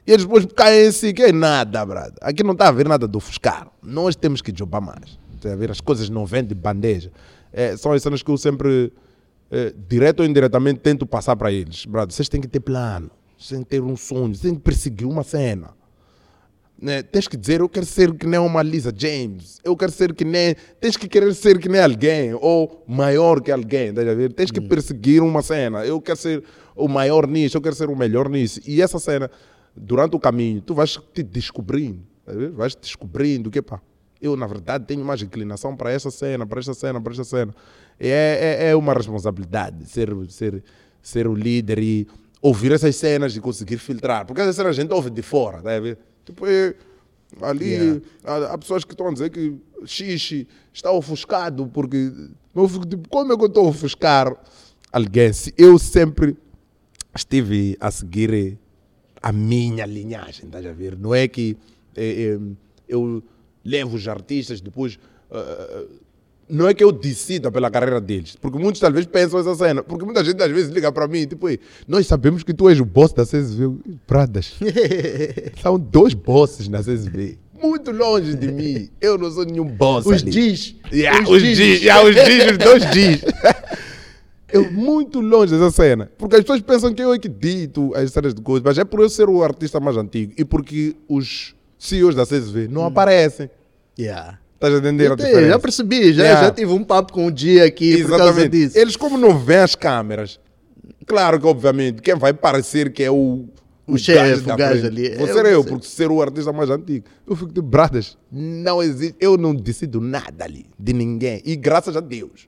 E 0.06 0.12
eles 0.12 0.24
depois 0.24 0.46
caem 0.46 0.88
assim, 0.88 1.12
que 1.12 1.22
é 1.22 1.32
nada, 1.32 1.84
brada. 1.84 2.14
Aqui 2.20 2.42
não 2.42 2.52
está 2.52 2.66
a 2.66 2.68
haver 2.68 2.88
nada 2.88 3.06
do 3.06 3.18
ofuscar. 3.18 3.68
Nós 3.82 4.16
temos 4.16 4.40
que 4.40 4.52
jogar 4.56 4.80
mais. 4.80 5.18
Está 5.34 5.52
a 5.52 5.56
ver? 5.56 5.70
As 5.70 5.80
coisas 5.80 6.08
não 6.08 6.26
vêm 6.26 6.44
de 6.44 6.54
bandeja. 6.54 7.12
É, 7.52 7.76
são 7.76 7.92
as 7.92 8.02
cenas 8.02 8.22
que 8.22 8.30
eu 8.30 8.38
sempre, 8.38 8.92
é, 9.50 9.72
direto 9.88 10.20
ou 10.20 10.26
indiretamente, 10.26 10.80
tento 10.80 11.06
passar 11.06 11.36
para 11.36 11.52
eles. 11.52 11.84
Brada, 11.84 12.12
vocês 12.12 12.28
têm 12.28 12.40
que 12.40 12.48
ter 12.48 12.60
plano. 12.60 13.10
Que 13.48 13.64
ter 13.64 13.82
um 13.82 13.96
sonho. 13.96 14.32
Que 14.34 14.58
perseguir 14.58 15.06
uma 15.06 15.22
cena. 15.22 15.70
Né? 16.80 17.02
Tens 17.02 17.28
que 17.28 17.36
dizer, 17.36 17.60
eu 17.60 17.68
quero 17.68 17.86
ser 17.86 18.12
que 18.14 18.26
nem 18.26 18.40
uma 18.40 18.62
Lisa 18.62 18.92
James. 18.96 19.60
Eu 19.62 19.76
quero 19.76 19.92
ser 19.92 20.14
que 20.14 20.24
nem... 20.24 20.56
Tens 20.80 20.96
que 20.96 21.08
querer 21.08 21.32
ser 21.34 21.58
que 21.58 21.68
nem 21.68 21.80
alguém. 21.80 22.34
Ou 22.34 22.84
maior 22.88 23.40
que 23.40 23.52
alguém. 23.52 23.90
A 23.90 24.14
ver? 24.14 24.32
Tens 24.32 24.50
que 24.50 24.60
perseguir 24.60 25.22
uma 25.22 25.42
cena. 25.42 25.84
Eu 25.84 26.00
quero 26.00 26.18
ser 26.18 26.42
o 26.74 26.88
maior 26.88 27.26
nisso. 27.26 27.56
Eu 27.56 27.60
quero 27.60 27.74
ser 27.74 27.88
o 27.88 27.96
melhor 27.96 28.28
nisso. 28.28 28.60
E 28.66 28.82
essa 28.82 28.98
cena 28.98 29.30
durante 29.76 30.16
o 30.16 30.20
caminho, 30.20 30.60
tu 30.60 30.74
vais 30.74 30.98
te 31.12 31.22
descobrindo, 31.22 32.02
tá 32.24 32.32
vais 32.54 32.74
descobrindo 32.74 33.50
que, 33.50 33.62
pá, 33.62 33.80
eu 34.20 34.36
na 34.36 34.46
verdade 34.46 34.84
tenho 34.86 35.04
mais 35.04 35.22
inclinação 35.22 35.76
para 35.76 35.90
esta 35.90 36.10
cena, 36.10 36.46
para 36.46 36.60
esta 36.60 36.74
cena, 36.74 37.00
para 37.00 37.12
esta 37.12 37.24
cena. 37.24 37.54
É, 37.98 38.58
é, 38.60 38.70
é 38.70 38.76
uma 38.76 38.94
responsabilidade 38.94 39.84
ser, 39.88 40.10
ser, 40.28 40.62
ser 41.00 41.26
o 41.26 41.34
líder 41.34 41.78
e 41.78 42.06
ouvir 42.42 42.72
essas 42.72 42.96
cenas 42.96 43.34
e 43.36 43.40
conseguir 43.40 43.78
filtrar. 43.78 44.26
Porque 44.26 44.42
essas 44.42 44.56
cenas 44.56 44.76
a 44.76 44.80
gente 44.82 44.92
ouve 44.92 45.08
de 45.08 45.22
fora, 45.22 45.62
tá 45.62 45.78
vendo? 45.80 45.96
Tipo, 46.24 46.46
é, 46.46 46.74
ali 47.40 47.70
Yeah. 47.70 48.00
há, 48.24 48.52
há 48.54 48.58
pessoas 48.58 48.84
que 48.84 48.92
estão 48.92 49.08
a 49.08 49.12
dizer 49.12 49.30
que 49.30 49.56
xixi 49.86 50.46
está 50.72 50.90
ofuscado 50.92 51.66
porque 51.68 52.12
eu 52.54 52.68
fico 52.68 52.84
tipo, 52.86 53.08
como 53.08 53.32
é 53.32 53.36
que 53.36 53.42
eu 53.42 53.46
estou 53.46 53.66
a 53.66 53.68
ofuscar 53.70 54.36
alguém 54.92 55.32
se 55.32 55.54
eu 55.56 55.78
sempre 55.78 56.36
estive 57.16 57.76
a 57.80 57.90
seguir 57.90 58.58
a 59.22 59.32
minha 59.32 59.86
linhagem, 59.86 60.46
estás 60.46 60.66
a 60.66 60.72
ver? 60.72 60.98
Não 60.98 61.14
é 61.14 61.26
que 61.28 61.56
eh, 61.96 62.34
eh, 62.36 62.54
eu 62.88 63.22
levo 63.64 63.96
os 63.96 64.06
artistas 64.08 64.60
depois. 64.60 64.98
eh, 65.30 65.86
não 66.52 66.68
é 66.68 66.74
que 66.74 66.84
eu 66.84 66.92
decida 66.92 67.50
pela 67.50 67.70
carreira 67.70 68.00
deles, 68.00 68.36
porque 68.40 68.58
muitos 68.58 68.80
talvez 68.80 69.06
pensam 69.06 69.40
essa 69.40 69.54
cena, 69.54 69.82
porque 69.82 70.04
muita 70.04 70.22
gente 70.22 70.42
às 70.42 70.50
vezes 70.50 70.70
liga 70.70 70.92
para 70.92 71.08
mim, 71.08 71.26
tipo, 71.26 71.48
"Ei, 71.48 71.58
nós 71.88 72.06
sabemos 72.06 72.42
que 72.42 72.52
tu 72.52 72.68
és 72.68 72.78
o 72.78 72.84
boss 72.84 73.12
da 73.12 73.24
CSV. 73.24 73.72
Pradas, 74.06 74.54
são 75.62 75.78
dois 75.78 76.12
bosses 76.12 76.68
na 76.68 76.80
CSV, 76.80 77.38
muito 77.62 77.90
longe 77.90 78.34
de 78.34 78.50
mim, 78.52 78.90
eu 79.00 79.16
não 79.16 79.30
sou 79.30 79.44
nenhum 79.44 79.64
boss 79.64 80.04
Os 80.04 80.22
diz. 80.22 80.74
Yeah, 80.92 81.26
os 81.28 81.40
dias, 81.42 81.80
yeah, 81.80 82.04
os 82.06 82.14
dias, 82.14 82.50
os 82.52 82.58
dois 82.58 82.90
dias. 82.92 83.20
Eu 84.52 84.70
muito 84.70 85.20
longe 85.20 85.52
dessa 85.56 85.70
cena. 85.70 86.10
Porque 86.18 86.36
as 86.36 86.42
pessoas 86.42 86.60
pensam 86.60 86.92
que 86.92 87.00
eu 87.02 87.14
é 87.14 87.18
que 87.18 87.28
dito 87.28 87.94
as 87.94 88.10
cenas 88.10 88.34
de 88.34 88.42
coisas, 88.42 88.62
mas 88.62 88.76
é 88.76 88.84
por 88.84 89.00
eu 89.00 89.08
ser 89.08 89.28
o 89.30 89.42
artista 89.42 89.80
mais 89.80 89.96
antigo 89.96 90.34
e 90.36 90.44
porque 90.44 90.94
os 91.08 91.54
CEOs 91.78 92.14
da 92.14 92.26
CSV 92.26 92.68
não 92.68 92.84
aparecem. 92.84 93.48
Yeah. 93.98 94.41
Estás 94.62 94.74
a 94.74 94.78
entender 94.78 95.06
a 95.06 95.10
Eu 95.10 95.16
diferença? 95.16 95.48
já 95.48 95.58
percebi, 95.58 96.12
já, 96.12 96.22
Yeah. 96.22 96.44
já 96.46 96.50
tive 96.52 96.72
um 96.72 96.84
papo 96.84 97.12
com 97.12 97.26
o 97.26 97.30
dia 97.32 97.64
aqui 97.64 98.02
por 98.02 98.10
causa 98.10 98.24
Exatamente. 98.26 98.50
disso. 98.50 98.78
Eles, 98.78 98.96
como 98.96 99.18
não 99.18 99.36
veem 99.36 99.58
as 99.60 99.74
câmeras, 99.74 100.38
claro 101.04 101.40
que, 101.40 101.46
obviamente, 101.46 102.00
quem 102.00 102.14
vai 102.14 102.32
parecer 102.32 102.92
que 102.92 103.02
é 103.02 103.10
o. 103.10 103.46
O 103.84 103.98
chefe, 103.98 104.42
da 104.42 104.54
o 104.54 104.56
gajo 104.56 104.86
ali, 104.86 105.08
é 105.08 105.16
Vou 105.16 105.26
ser 105.26 105.44
eu, 105.46 105.60
você. 105.62 105.68
porque 105.70 105.86
ser 105.86 106.08
o 106.10 106.22
artista 106.22 106.52
mais 106.52 106.70
antigo. 106.70 107.04
Eu 107.26 107.34
fico 107.34 107.52
de 107.52 107.60
bradas. 107.60 108.16
Não 108.30 108.80
existe. 108.80 109.16
Eu 109.20 109.36
não 109.36 109.52
decido 109.52 110.00
nada 110.00 110.44
ali, 110.44 110.66
de 110.78 110.92
ninguém. 110.92 111.42
E 111.44 111.56
graças 111.56 111.96
a 111.96 112.00
Deus. 112.00 112.46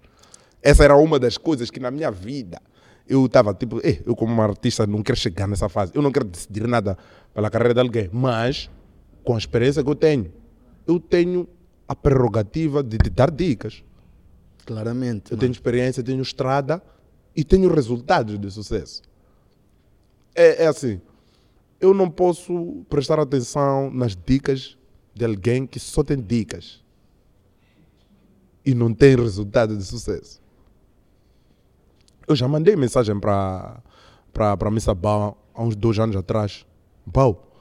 Essa 0.63 0.85
era 0.85 0.97
uma 0.97 1.19
das 1.19 1.37
coisas 1.37 1.69
que 1.71 1.81
na 1.81 1.91
minha 1.91 2.11
vida 2.13 2.63
eu 3.09 3.27
estava 3.27 3.53
tipo, 3.53 3.81
eh, 3.85 3.99
eu 4.07 4.15
como 4.15 4.41
artista 4.41 4.87
não 4.87 5.03
quero 5.03 5.19
chegar 5.19 5.49
nessa 5.49 5.69
fase. 5.69 5.91
Eu 5.95 6.01
não 6.01 6.13
quero 6.13 6.25
decidir 6.25 6.67
nada 6.69 6.97
pela 7.35 7.51
carreira 7.51 7.75
de 7.75 7.81
alguém. 7.81 8.09
Mas, 8.13 8.71
com 9.25 9.35
a 9.35 9.39
experiência 9.39 9.83
que 9.83 9.91
eu 9.91 9.95
tenho, 9.97 10.33
eu 10.87 11.01
tenho 11.01 11.49
a 11.87 11.95
prerrogativa 11.95 12.83
de 12.83 12.99
te 12.99 13.11
dar 13.11 13.31
dicas. 13.31 13.83
Claramente. 14.65 15.31
Eu 15.31 15.37
mano. 15.37 15.41
tenho 15.41 15.53
experiência, 15.53 16.03
tenho 16.03 16.23
estrada 16.23 16.83
e 17.37 17.45
tenho 17.45 17.73
resultados 17.73 18.39
de 18.39 18.51
sucesso. 18.51 19.03
É, 20.35 20.65
é 20.65 20.67
assim, 20.67 21.01
eu 21.81 21.93
não 21.93 22.11
posso 22.11 22.85
prestar 22.89 23.21
atenção 23.21 23.91
nas 23.91 24.17
dicas 24.17 24.77
de 25.15 25.25
alguém 25.25 25.67
que 25.67 25.79
só 25.79 26.03
tem 26.03 26.21
dicas 26.21 26.83
e 28.65 28.75
não 28.75 28.93
tem 28.93 29.15
resultado 29.17 29.77
de 29.77 29.85
sucesso. 29.85 30.43
Eu 32.27 32.35
já 32.35 32.49
mandei 32.49 32.75
mensagem 32.75 33.19
para 33.21 33.83
para 34.33 34.57
para 34.57 34.71
Missa 34.71 34.95
Bau 34.95 35.39
há 35.55 35.63
uns 35.63 35.77
dois 35.77 35.99
anos 35.99 36.17
atrás. 36.17 36.67
Bau, 37.05 37.53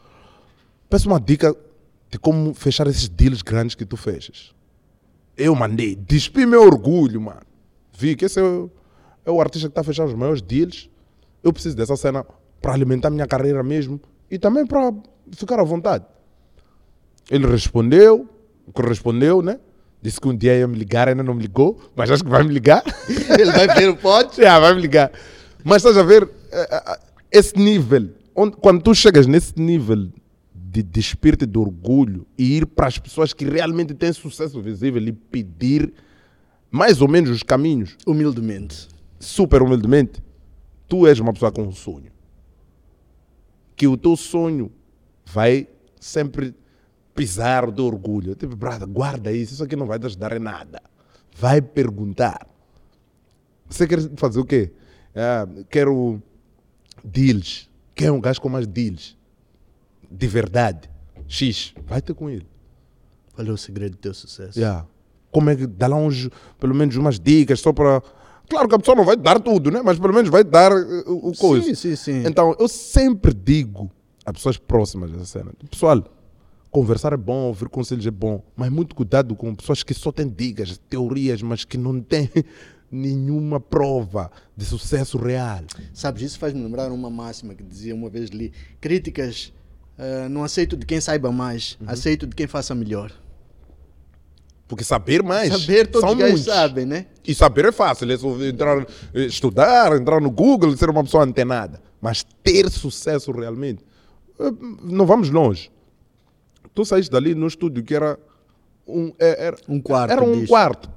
peço 0.89 1.07
uma 1.07 1.19
dica 1.19 1.55
de 2.13 2.19
como 2.19 2.53
fechar 2.53 2.85
esses 2.85 3.09
deals 3.09 3.41
grandes 3.41 3.73
que 3.73 3.83
tu 3.83 3.97
fechas. 3.97 4.53
Eu 5.35 5.55
mandei, 5.55 5.95
despi 5.95 6.45
meu 6.45 6.61
orgulho, 6.61 7.19
mano. 7.19 7.41
Vi 7.97 8.15
que 8.15 8.25
esse 8.25 8.39
é 8.39 8.43
o, 8.43 8.69
é 9.25 9.31
o 9.31 9.41
artista 9.41 9.67
que 9.67 9.71
está 9.71 9.81
a 9.81 9.83
fechar 9.83 10.05
os 10.05 10.13
maiores 10.13 10.39
deals. 10.39 10.91
Eu 11.43 11.51
preciso 11.51 11.75
dessa 11.75 11.95
cena 11.95 12.23
para 12.61 12.71
alimentar 12.71 13.09
minha 13.09 13.25
carreira 13.25 13.63
mesmo 13.63 13.99
e 14.29 14.37
também 14.37 14.63
para 14.63 14.93
ficar 15.31 15.59
à 15.59 15.63
vontade. 15.63 16.05
Ele 17.31 17.47
respondeu, 17.47 18.29
correspondeu, 18.73 19.41
né? 19.41 19.59
Disse 19.99 20.21
que 20.21 20.27
um 20.27 20.37
dia 20.37 20.55
ia 20.55 20.67
me 20.67 20.77
ligar, 20.77 21.07
ainda 21.07 21.23
não 21.23 21.33
me 21.33 21.41
ligou, 21.41 21.81
mas 21.95 22.11
acho 22.11 22.23
que 22.23 22.29
vai 22.29 22.43
me 22.43 22.53
ligar. 22.53 22.83
Ele 23.39 23.51
vai 23.51 23.67
ver 23.69 23.89
o 23.89 23.97
pote. 23.97 24.43
Já, 24.43 24.59
vai 24.61 24.75
me 24.75 24.81
ligar. 24.81 25.11
Mas 25.63 25.77
estás 25.77 25.97
a 25.97 26.03
ver 26.03 26.29
eh, 26.51 26.67
eh, 26.71 26.99
esse 27.31 27.57
nível, 27.57 28.11
onde, 28.35 28.55
quando 28.57 28.83
tu 28.83 28.93
chegas 28.93 29.25
nesse 29.25 29.59
nível 29.59 30.11
de, 30.73 30.81
de 30.81 30.99
espírito 30.99 31.45
de 31.45 31.57
orgulho 31.59 32.25
e 32.35 32.57
ir 32.57 32.65
para 32.65 32.87
as 32.87 32.97
pessoas 32.97 33.31
que 33.31 33.45
realmente 33.45 33.93
têm 33.93 34.11
sucesso 34.11 34.59
visível 34.59 34.99
e 35.03 35.11
pedir 35.11 35.93
mais 36.71 36.99
ou 36.99 37.07
menos 37.07 37.29
os 37.29 37.43
caminhos, 37.43 37.95
Humildemente. 38.07 38.87
super 39.19 39.61
humildemente, 39.61 40.19
tu 40.87 41.05
és 41.05 41.19
uma 41.19 41.31
pessoa 41.31 41.51
com 41.51 41.61
um 41.61 41.71
sonho. 41.71 42.11
Que 43.75 43.87
o 43.87 43.95
teu 43.95 44.15
sonho 44.15 44.71
vai 45.23 45.67
sempre 45.99 46.55
pisar 47.13 47.69
do 47.69 47.85
orgulho. 47.85 48.33
Tipo, 48.33 48.55
brada, 48.55 48.87
guarda 48.87 49.31
isso, 49.31 49.53
isso 49.53 49.63
aqui 49.63 49.75
não 49.75 49.85
vai 49.85 49.99
te 49.99 50.07
ajudar 50.07 50.35
em 50.35 50.39
nada. 50.39 50.81
Vai 51.37 51.61
perguntar. 51.61 52.47
Você 53.69 53.85
quer 53.87 53.99
fazer 54.17 54.39
o 54.39 54.45
quê? 54.45 54.71
Ah, 55.15 55.47
quero 55.69 56.19
deals. 57.03 57.69
Quer 57.93 58.11
um 58.11 58.19
gajo 58.19 58.41
com 58.41 58.49
mais 58.49 58.65
deals. 58.65 59.15
De 60.13 60.27
verdade. 60.27 60.89
X. 61.27 61.73
Vai 61.87 62.01
ter 62.01 62.13
com 62.13 62.29
ele. 62.29 62.47
Qual 63.33 63.47
é 63.47 63.51
o 63.51 63.57
segredo 63.57 63.93
do 63.93 63.97
teu 63.97 64.13
sucesso? 64.13 64.59
Yeah. 64.59 64.85
Como 65.31 65.49
é 65.49 65.55
que 65.55 65.65
dá 65.65 65.87
lá 65.87 65.95
uns, 65.95 66.29
pelo 66.59 66.75
menos 66.75 66.95
umas 66.95 67.19
dicas 67.19 67.59
só 67.59 67.73
para. 67.73 68.01
Claro 68.47 68.67
que 68.67 68.75
a 68.75 68.79
pessoa 68.79 68.95
não 68.95 69.03
vai 69.03 69.17
dar 69.17 69.39
tudo, 69.39 69.71
né? 69.71 69.81
Mas 69.83 69.97
pelo 69.97 70.13
menos 70.13 70.29
vai 70.29 70.43
dar 70.43 70.71
eh, 70.71 71.03
o, 71.07 71.29
o 71.29 71.37
coisa. 71.37 71.65
Sim, 71.65 71.73
sim, 71.73 71.95
sim. 71.95 72.23
Então 72.27 72.55
eu 72.59 72.67
sempre 72.67 73.33
digo 73.33 73.89
a 74.23 74.31
pessoas 74.31 74.57
próximas 74.57 75.11
dessa 75.11 75.25
cena: 75.25 75.51
pessoal, 75.71 76.03
conversar 76.69 77.13
é 77.13 77.17
bom, 77.17 77.47
ouvir 77.47 77.67
conselhos 77.69 78.05
é 78.05 78.11
bom, 78.11 78.43
mas 78.55 78.69
muito 78.69 78.93
cuidado 78.95 79.35
com 79.35 79.55
pessoas 79.55 79.81
que 79.81 79.93
só 79.93 80.11
têm 80.11 80.27
dicas, 80.27 80.79
teorias, 80.89 81.41
mas 81.41 81.65
que 81.65 81.77
não 81.77 81.99
têm 81.99 82.29
nenhuma 82.91 83.59
prova 83.59 84.29
de 84.55 84.65
sucesso 84.65 85.17
real. 85.17 85.63
Sabes, 85.93 86.21
isso 86.21 86.37
faz-me 86.37 86.61
lembrar 86.61 86.91
uma 86.91 87.09
máxima 87.09 87.55
que 87.55 87.63
dizia 87.63 87.95
uma 87.95 88.09
vez 88.09 88.29
li: 88.29 88.53
críticas 88.79 89.51
ah, 89.97 90.27
não 90.29 90.43
aceito 90.43 90.75
de 90.77 90.85
quem 90.85 90.99
saiba 91.01 91.31
mais, 91.31 91.77
Uhum. 91.81 91.87
aceito 91.89 92.27
de 92.27 92.35
quem 92.35 92.47
faça 92.47 92.73
melhor. 92.75 93.11
Porque 94.67 94.83
saber 94.83 95.21
mais. 95.21 95.49
Saber 95.53 95.87
todos 95.87 96.09
são 96.09 96.17
os 96.17 96.23
muitos. 96.23 96.45
sabem, 96.45 96.85
né? 96.85 97.05
E 97.25 97.35
saber 97.35 97.65
é 97.65 97.71
fácil, 97.71 98.11
é 98.11 98.17
só 98.17 98.41
entrar, 98.43 98.85
estudar, 99.13 99.95
entrar 99.95 100.19
no 100.21 100.31
Google, 100.31 100.75
ser 100.77 100.89
uma 100.89 101.03
pessoa 101.03 101.23
antenada. 101.23 101.79
Mas 102.01 102.23
ter 102.41 102.69
sucesso 102.71 103.31
realmente, 103.31 103.83
eh, 104.39 104.51
não 104.81 105.05
vamos 105.05 105.29
longe. 105.29 105.69
Tu 106.73 106.83
saíste 106.85 107.11
dali 107.11 107.35
no 107.35 107.45
estúdio 107.45 107.83
que 107.83 107.93
era 107.93 108.17
um, 108.87 109.13
eh, 109.19 109.45
era, 109.47 109.57
Um 109.69 109.79
quarto 109.79 110.11
Era 110.11 110.23
um 110.23 110.45
quarto. 110.47 110.89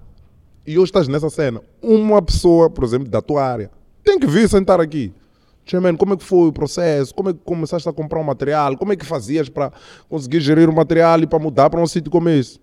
E 0.66 0.78
hoje 0.78 0.88
estás 0.88 1.06
nessa 1.06 1.28
cena. 1.28 1.60
Uma 1.82 2.22
pessoa, 2.22 2.70
por 2.70 2.82
exemplo, 2.82 3.08
da 3.08 3.20
tua 3.20 3.44
área, 3.44 3.70
tem 4.02 4.18
que 4.18 4.26
vir 4.26 4.48
sentar 4.48 4.80
aqui. 4.80 5.12
Tchê, 5.66 5.78
man, 5.78 5.96
como 5.96 6.14
é 6.14 6.16
que 6.16 6.24
foi 6.24 6.48
o 6.48 6.52
processo? 6.52 7.14
Como 7.14 7.28
é 7.28 7.32
que 7.34 7.40
começaste 7.44 7.86
a 7.88 7.92
comprar 7.92 8.20
o 8.20 8.24
material? 8.24 8.78
Como 8.78 8.92
é 8.92 8.96
que 8.96 9.04
fazias 9.04 9.50
para 9.50 9.70
conseguir 10.08 10.40
gerir 10.40 10.70
o 10.70 10.72
material 10.74 11.20
e 11.20 11.26
para 11.26 11.38
mudar 11.38 11.68
para 11.68 11.82
um 11.82 11.86
sítio 11.86 12.10
como 12.10 12.28
esse? 12.30 12.58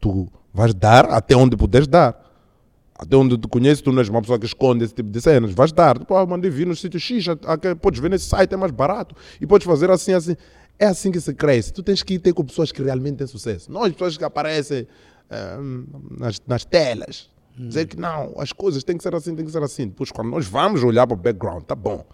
tu 0.00 0.28
vais 0.52 0.74
dar 0.74 1.04
até 1.06 1.36
onde 1.36 1.56
puderes 1.56 1.86
dar. 1.86 2.28
Até 2.98 3.16
onde 3.16 3.38
te 3.38 3.48
conheces, 3.48 3.80
tu 3.80 3.92
não 3.92 4.00
és 4.00 4.08
uma 4.08 4.20
pessoa 4.20 4.38
que 4.38 4.44
esconde 4.44 4.84
esse 4.84 4.94
tipo 4.94 5.08
de 5.08 5.20
cenas. 5.20 5.52
Vais 5.52 5.72
dar. 5.72 5.98
Tipo, 5.98 6.14
ah, 6.14 6.26
mandei 6.26 6.50
vir 6.50 6.66
no 6.66 6.76
sítio 6.76 7.00
X, 7.00 7.28
aqui, 7.28 7.74
podes 7.74 7.98
ver 7.98 8.10
nesse 8.10 8.26
site, 8.26 8.52
é 8.52 8.56
mais 8.56 8.72
barato. 8.72 9.14
E 9.40 9.46
podes 9.46 9.66
fazer 9.66 9.90
assim, 9.90 10.12
assim. 10.12 10.36
É 10.78 10.86
assim 10.86 11.10
que 11.10 11.20
se 11.20 11.32
cresce. 11.32 11.72
Tu 11.72 11.82
tens 11.82 12.02
que 12.02 12.14
ir 12.14 12.18
ter 12.18 12.32
com 12.32 12.44
pessoas 12.44 12.72
que 12.72 12.82
realmente 12.82 13.16
têm 13.16 13.26
sucesso. 13.26 13.70
Não 13.70 13.84
as 13.84 13.92
pessoas 13.92 14.16
que 14.16 14.24
aparecem 14.24 14.86
eh, 15.30 15.58
nas, 16.18 16.40
nas 16.46 16.64
telas. 16.64 17.30
Dizer 17.56 17.86
que 17.86 17.96
não, 17.96 18.34
as 18.38 18.52
coisas 18.52 18.82
têm 18.82 18.96
que 18.96 19.02
ser 19.02 19.14
assim, 19.14 19.34
têm 19.34 19.44
que 19.44 19.52
ser 19.52 19.62
assim. 19.62 19.88
Depois, 19.88 20.10
quando 20.10 20.30
nós 20.30 20.46
vamos 20.46 20.82
olhar 20.82 21.06
para 21.06 21.14
o 21.14 21.16
background, 21.16 21.64
tá 21.64 21.74
bom. 21.74 22.04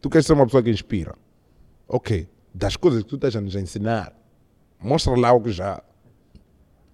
Tu 0.00 0.10
queres 0.10 0.26
ser 0.26 0.32
uma 0.32 0.44
pessoa 0.44 0.62
que 0.62 0.70
inspira. 0.70 1.14
Ok. 1.88 2.28
das 2.54 2.76
coisas 2.76 3.02
que 3.02 3.08
tu 3.08 3.16
estás 3.16 3.34
a 3.36 3.40
nos 3.40 3.54
ensinar. 3.54 4.12
Mostra 4.82 5.14
lá 5.18 5.32
o 5.32 5.40
que 5.40 5.50
já 5.50 5.82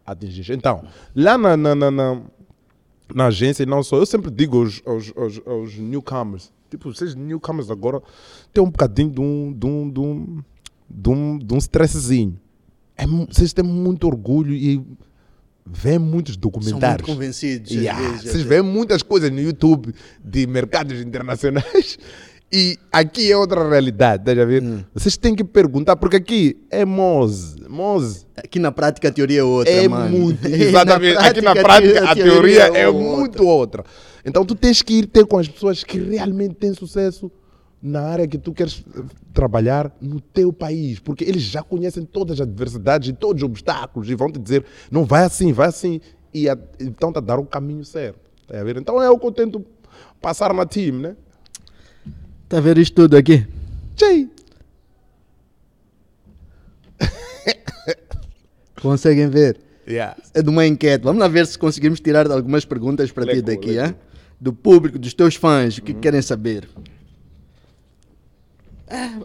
atingiste. 0.05 0.53
Então, 0.53 0.85
lá 1.15 1.37
na, 1.37 1.57
na, 1.57 1.75
na, 1.75 1.91
na, 1.91 2.23
na 3.15 3.27
agência, 3.27 3.65
não 3.67 3.83
só, 3.83 3.97
eu 3.97 4.07
sempre 4.07 4.31
digo 4.31 4.59
aos, 4.59 4.83
aos, 4.87 5.13
aos, 5.17 5.47
aos 5.47 5.77
newcomers, 5.77 6.53
tipo, 6.71 6.93
vocês 6.93 7.15
newcomers 7.15 7.71
agora 7.71 8.03
têm 8.53 8.63
um 8.63 8.71
bocadinho 8.71 9.11
de 9.11 9.21
um, 9.21 9.53
de 9.53 9.67
um, 9.67 9.91
de 9.91 10.01
um, 10.01 10.43
de 10.89 11.11
um, 11.11 11.39
de 11.39 11.55
um. 11.55 12.37
É, 12.97 13.07
vocês 13.07 13.53
têm 13.53 13.65
muito 13.65 14.07
orgulho 14.07 14.55
e 14.55 14.85
vêem 15.67 15.99
muitos 15.99 16.35
São 16.35 16.41
muito 16.43 16.61
documentários. 16.61 17.07
convencidos. 17.07 17.71
Yeah, 17.71 18.01
vezes, 18.01 18.23
Vocês 18.23 18.41
até. 18.41 18.45
veem 18.45 18.63
muitas 18.63 19.03
coisas 19.03 19.31
no 19.31 19.41
YouTube 19.41 19.95
de 20.25 20.47
mercados 20.47 21.01
internacionais 21.03 21.99
e 22.53 22.79
aqui 22.93 23.31
é 23.31 23.37
outra 23.37 23.69
realidade, 23.69 24.25
tá 24.25 24.31
a 24.31 24.45
ver? 24.45 24.63
Hum. 24.63 24.85
Vocês 24.95 25.17
têm 25.17 25.35
que 25.35 25.43
perguntar, 25.43 25.97
porque 25.97 26.17
aqui 26.17 26.57
é 26.71 26.85
Moz. 26.85 27.57
Moz 27.69 28.25
Aqui 28.37 28.59
na 28.61 28.71
prática 28.71 29.09
a 29.09 29.13
teoria 29.13 29.41
é 29.41 29.45
outra, 29.45 29.73
é 29.73 29.89
mano. 29.89 30.17
muito. 30.17 30.43
Na 30.49 30.57
Exatamente. 30.57 31.17
aqui 31.17 31.41
na 31.41 31.55
prática 31.55 32.05
a 32.11 32.15
teoria 32.15 32.63
é 32.67 32.91
muito 32.91 33.45
outra. 33.45 33.85
Então 34.25 34.45
tu 34.45 34.55
tens 34.55 34.83
que 34.83 34.95
ir 35.01 35.07
ter 35.07 35.27
com 35.27 35.39
as 35.39 35.49
pessoas 35.49 35.83
que 35.83 35.99
realmente 35.99 36.55
têm 36.55 36.73
sucesso 36.75 37.31
na 37.83 38.01
área 38.03 38.27
que 38.27 38.39
tu 38.39 38.53
queres 38.53 38.85
eh, 38.97 39.03
trabalhar 39.33 39.95
no 40.01 40.21
teu 40.21 40.53
país, 40.53 40.99
porque 40.99 41.25
eles 41.25 41.43
já 41.43 41.63
conhecem 41.63 42.05
todas 42.05 42.41
as 42.41 42.47
adversidades 42.47 43.09
e 43.09 43.13
todos 43.13 43.43
os 43.43 43.49
obstáculos 43.49 44.09
e 44.09 44.15
vão 44.15 44.31
te 44.31 44.39
dizer, 44.39 44.65
não 44.91 45.05
vai 45.05 45.25
assim, 45.25 45.53
vai 45.53 45.69
assim, 45.69 46.01
e 46.33 46.47
então 46.81 47.13
te 47.13 47.19
a 47.19 47.21
dar 47.21 47.39
o 47.39 47.47
caminho 47.47 47.85
certo. 47.85 48.21
Tá 48.47 48.61
a 48.61 48.65
ver? 48.65 48.77
Então 48.77 49.03
é 49.03 49.11
o 49.11 49.19
que 49.19 49.27
eu 49.27 49.33
tento 49.33 49.65
passar 50.21 50.53
na 50.55 50.65
team, 50.67 50.99
né? 50.99 51.17
Tá 52.49 52.59
a 52.59 52.61
ver 52.61 52.79
isto 52.79 52.95
tudo 52.95 53.17
aqui? 53.17 53.47
Tchei. 53.95 54.31
Conseguem 58.81 59.29
ver? 59.29 59.61
Yeah. 59.89 60.17
É 60.35 60.43
de 60.43 60.49
uma 60.49 60.67
enquete. 60.67 61.05
Vamos 61.05 61.21
lá 61.21 61.29
ver 61.29 61.47
se 61.47 61.57
conseguimos 61.57 62.01
tirar 62.01 62.31
algumas 62.31 62.65
perguntas 62.65 63.13
para 63.13 63.25
ti 63.27 63.41
daqui, 63.41 63.79
hein? 63.79 63.95
do 64.41 64.53
público, 64.53 64.99
dos 64.99 65.15
teus 65.15 65.35
fãs, 65.35 65.79
o 65.79 65.83
que 65.83 65.95
querem 65.95 66.21
saber. 66.21 66.69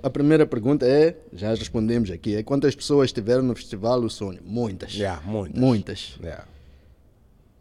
A 0.02 0.10
primeira 0.10 0.46
pergunta 0.46 0.86
é, 0.88 1.16
já 1.34 1.50
respondemos 1.54 2.10
aqui, 2.10 2.36
é 2.36 2.42
quantas 2.44 2.74
pessoas 2.74 3.10
estiveram 3.10 3.44
no 3.44 3.56
Festival 3.56 4.00
O 4.02 4.10
Sonho? 4.10 4.40
Muitas. 4.44 4.94
Yeah, 4.96 5.22
muitas. 5.24 5.60
Muitas. 5.62 6.20
Yeah. 6.22 6.46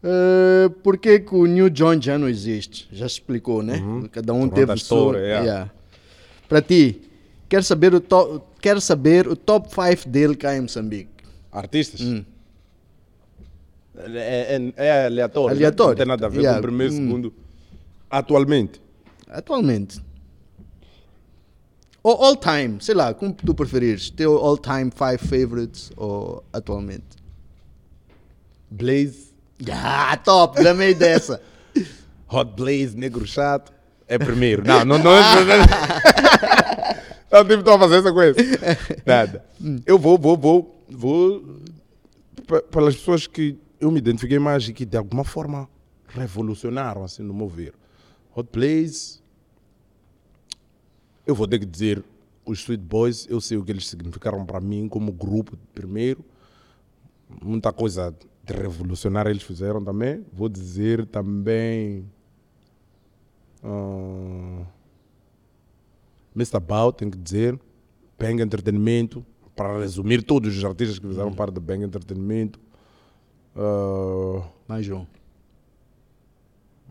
Uh, 0.03 0.69
por 0.81 0.97
que, 0.97 1.19
que 1.19 1.35
o 1.35 1.45
New 1.45 1.69
John 1.69 2.01
já 2.01 2.17
não 2.17 2.27
existe? 2.27 2.87
Já 2.91 3.07
se 3.07 3.15
explicou, 3.15 3.61
né? 3.61 3.79
Cada 4.11 4.33
um 4.33 4.49
Toronto 4.49 4.55
teve 4.55 4.73
o 4.73 4.77
seu. 4.79 5.13
yeah. 5.13 5.45
Yeah. 5.45 5.71
Para 6.49 6.61
ti, 6.63 7.01
quer 7.47 7.63
saber, 7.63 7.93
o 7.93 8.01
to... 8.01 8.41
quer 8.59 8.81
saber 8.81 9.27
o 9.27 9.35
top 9.35 9.69
5 9.69 10.09
dele 10.09 10.35
cá 10.35 10.57
em 10.57 10.61
Moçambique? 10.61 11.11
Artistas? 11.51 12.01
É, 13.95 14.55
é- 14.57 14.73
é 14.85 15.05
aleatório. 15.05 15.49
né? 15.55 15.55
Aleatório. 15.65 15.89
Não 15.91 15.97
tem 15.97 16.05
nada 16.07 16.25
a 16.25 16.29
ver 16.29 16.39
Yeah. 16.39 16.53
com 16.59 16.59
o 16.59 16.67
primeiro, 16.67 16.93
Hum. 16.93 16.97
segundo. 16.97 17.33
Atualmente. 18.09 18.81
Atualmente. 19.29 20.01
Ou 22.03 22.23
all 22.23 22.35
time, 22.35 22.77
sei 22.81 22.95
lá, 22.95 23.13
como 23.13 23.31
tu 23.33 23.53
preferires. 23.53 24.09
Teu 24.09 24.37
all 24.37 24.57
time 24.57 24.91
5 24.91 25.19
favorites 25.27 25.91
ou 25.95 26.43
atualmente? 26.51 27.05
Blaze. 28.69 29.31
Ah, 29.71 30.17
top, 30.17 30.63
dá-me 30.63 30.93
dessa. 30.95 31.41
Hot 32.29 32.53
Blaze, 32.55 32.95
negro 32.97 33.25
chato. 33.27 33.71
É 34.07 34.17
primeiro. 34.17 34.65
Não, 34.65 34.83
não, 34.83 34.97
não. 34.97 35.03
Não, 35.03 35.45
não, 35.45 35.57
não 37.31 37.41
tipo, 37.45 37.59
estou 37.59 37.73
a 37.75 37.79
fazer 37.79 37.95
essa 37.99 38.11
coisa. 38.11 38.35
Nada. 39.05 39.45
Eu 39.85 39.97
vou, 39.99 40.17
vou, 40.17 40.35
vou, 40.37 40.83
vou 40.89 41.59
pe- 42.47 42.61
pelas 42.63 42.95
pessoas 42.95 43.27
que 43.27 43.57
eu 43.79 43.91
me 43.91 43.99
identifiquei 43.99 44.39
mais 44.39 44.67
e 44.67 44.73
que 44.73 44.85
de 44.85 44.97
alguma 44.97 45.23
forma 45.23 45.69
revolucionaram, 46.09 47.03
assim, 47.03 47.23
no 47.23 47.33
meu 47.33 47.47
ver. 47.47 47.73
Hot 48.35 48.49
Blaze. 48.51 49.20
Eu 51.25 51.35
vou 51.35 51.47
ter 51.47 51.59
que 51.59 51.65
dizer, 51.65 52.03
os 52.45 52.59
Sweet 52.59 52.83
Boys, 52.83 53.27
eu 53.29 53.39
sei 53.39 53.57
o 53.57 53.63
que 53.63 53.71
eles 53.71 53.87
significaram 53.87 54.45
para 54.45 54.59
mim 54.59 54.87
como 54.87 55.11
grupo, 55.11 55.57
primeiro. 55.73 56.23
Muita 57.41 57.71
coisa 57.71 58.13
de 58.43 58.53
revolucionária 58.53 59.29
eles 59.29 59.43
fizeram 59.43 59.83
também. 59.83 60.25
Vou 60.33 60.49
dizer 60.49 61.05
também. 61.05 62.05
ah, 63.63 64.65
Mr. 66.35 66.59
Bout, 66.59 66.97
tenho 66.97 67.11
que 67.11 67.17
dizer. 67.17 67.59
Bang 68.19 68.41
Entretenimento. 68.41 69.25
Para 69.55 69.79
resumir 69.79 70.23
todos 70.23 70.55
os 70.57 70.63
artistas 70.65 70.97
que 70.97 71.07
fizeram 71.07 71.33
parte 71.33 71.53
do 71.53 71.61
Bang 71.61 71.83
Entretenimento. 71.83 72.59
Ah, 73.55 74.47
Mais 74.67 74.89
um. 74.89 75.05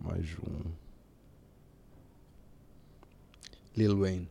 mais 0.03 0.27
um. 0.39 0.80
Lil 3.81 3.99
Wayne. 4.01 4.29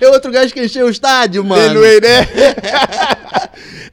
é 0.00 0.08
outro 0.08 0.30
gajo 0.32 0.52
que 0.52 0.64
encheu 0.64 0.86
o 0.86 0.90
estádio, 0.90 1.44
mano. 1.44 1.72
Lil 1.74 1.82
Wayne, 1.82 2.00
né? 2.00 2.26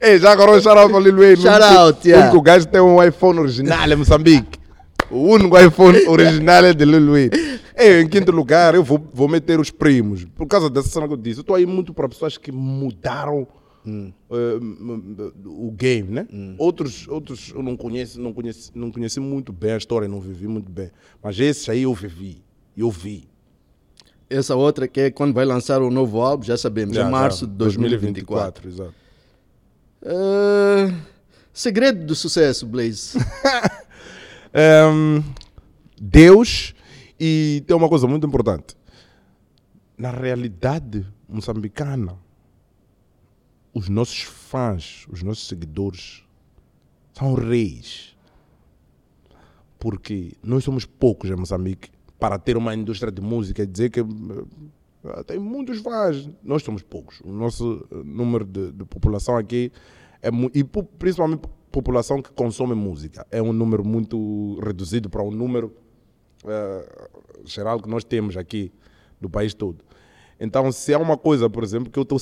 Ei, 0.00 0.18
já 0.18 0.30
agora 0.32 0.52
um 0.52 0.60
shout-out 0.60 0.92
ao 0.92 1.00
Lil 1.00 1.16
Wayne. 1.16 1.36
Shout 1.42 1.48
O 1.62 1.66
único- 1.66 1.78
out, 1.80 2.00
O 2.06 2.08
yeah. 2.08 2.26
único 2.30 2.42
gajo 2.42 2.66
que 2.66 2.72
tem 2.72 2.80
um 2.80 3.02
iPhone 3.02 3.38
original 3.40 3.90
é 3.90 3.96
Moçambique. 3.96 4.58
O 5.10 5.18
único 5.22 5.58
iPhone 5.58 5.98
original 6.06 6.64
é 6.64 6.72
de 6.74 6.84
Lil 6.84 7.10
Wayne. 7.12 7.30
Ei, 7.76 8.00
em 8.02 8.08
quinto 8.08 8.32
lugar, 8.32 8.74
eu 8.74 8.82
vou, 8.82 9.00
vou 9.12 9.28
meter 9.28 9.58
os 9.60 9.70
primos. 9.70 10.24
Por 10.24 10.46
causa 10.46 10.68
dessa 10.68 10.88
cena 10.88 11.06
que 11.06 11.12
eu 11.12 11.16
disse. 11.16 11.38
Eu 11.38 11.42
estou 11.42 11.54
aí 11.56 11.64
muito 11.66 11.92
para 11.94 12.08
pessoas 12.08 12.36
que 12.36 12.50
mudaram 12.52 13.46
Hum. 13.86 14.12
m- 14.30 15.32
o 15.46 15.70
game, 15.70 16.10
né? 16.10 16.26
Outros, 16.58 17.06
outros 17.08 17.52
eu 17.54 17.62
não 17.62 17.74
conheço, 17.76 18.20
não 18.20 18.34
conheci, 18.34 18.70
não 18.74 18.90
conheci 18.90 19.18
muito 19.20 19.50
bem 19.52 19.70
a 19.72 19.76
história, 19.78 20.06
não 20.08 20.20
vivi 20.20 20.46
muito 20.46 20.70
bem. 20.70 20.90
Mas 21.22 21.38
esses 21.38 21.66
aí 21.68 21.84
eu 21.84 21.94
vivi, 21.94 22.42
eu 22.76 22.90
vi. 22.90 23.27
Essa 24.30 24.54
outra 24.54 24.86
que 24.86 25.00
é 25.00 25.10
quando 25.10 25.32
vai 25.32 25.44
lançar 25.44 25.80
o 25.80 25.90
novo 25.90 26.20
álbum, 26.20 26.44
já 26.44 26.56
sabemos, 26.56 26.94
Já, 26.94 27.06
em 27.06 27.10
março 27.10 27.46
de 27.46 27.54
2024. 27.54 28.62
2024, 28.62 28.68
exato. 28.68 28.94
Ah, 30.04 30.94
segredo 31.52 32.04
do 32.04 32.14
sucesso, 32.14 32.66
Blaze. 32.66 33.18
Ehm, 34.54 35.22
Deus 36.00 36.74
e 37.20 37.62
tem 37.66 37.76
uma 37.76 37.88
coisa 37.88 38.06
muito 38.06 38.26
importante. 38.26 38.74
Na 39.96 40.10
realidade 40.10 41.06
moçambicana, 41.28 42.16
os 43.74 43.88
nossos 43.88 44.22
fãs, 44.22 45.06
os 45.10 45.22
nossos 45.22 45.46
seguidores 45.46 46.24
são 47.12 47.34
reis. 47.34 48.16
Porque 49.78 50.32
nós 50.42 50.64
somos 50.64 50.84
poucos 50.84 51.30
em 51.30 51.36
Moçambique 51.36 51.90
para 52.18 52.38
ter 52.38 52.56
uma 52.56 52.74
indústria 52.74 53.12
de 53.12 53.20
música 53.20 53.66
dizer 53.66 53.90
que 53.90 54.00
eh, 54.00 55.22
tem 55.24 55.38
muitos 55.38 55.78
fãs. 55.78 56.28
Nós 56.42 56.62
somos 56.62 56.82
poucos. 56.82 57.20
O 57.20 57.32
nosso 57.32 57.86
eh, 57.90 57.94
número 58.04 58.44
de, 58.44 58.72
de 58.72 58.84
população 58.84 59.36
aqui 59.36 59.72
é 60.22 60.28
e 60.54 60.64
principalmente 60.98 61.42
população 61.70 62.20
que 62.20 62.32
consome 62.32 62.74
música 62.74 63.26
é 63.30 63.40
um 63.40 63.52
número 63.52 63.84
muito 63.84 64.58
reduzido 64.60 65.08
para 65.08 65.22
o 65.22 65.30
número 65.30 65.72
eh, 66.44 67.08
geral 67.44 67.80
que 67.80 67.88
nós 67.88 68.04
temos 68.04 68.36
aqui 68.36 68.72
do 69.20 69.30
país 69.30 69.54
todo. 69.54 69.84
Então, 70.40 70.70
se 70.70 70.94
há 70.94 70.98
uma 70.98 71.16
coisa, 71.16 71.50
por 71.50 71.64
exemplo, 71.64 71.90
que 71.90 71.98
eu 71.98 72.04
estou 72.04 72.18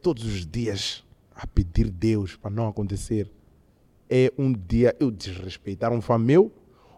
todos 0.00 0.24
os 0.24 0.46
dias 0.46 1.04
a 1.34 1.46
pedir 1.46 1.90
Deus 1.90 2.34
para 2.36 2.50
não 2.50 2.66
acontecer, 2.66 3.30
é 4.08 4.32
um 4.38 4.52
dia 4.52 4.96
eu 4.98 5.10
desrespeitar 5.10 5.92
um 5.92 6.00
fã 6.00 6.18
meu 6.18 6.50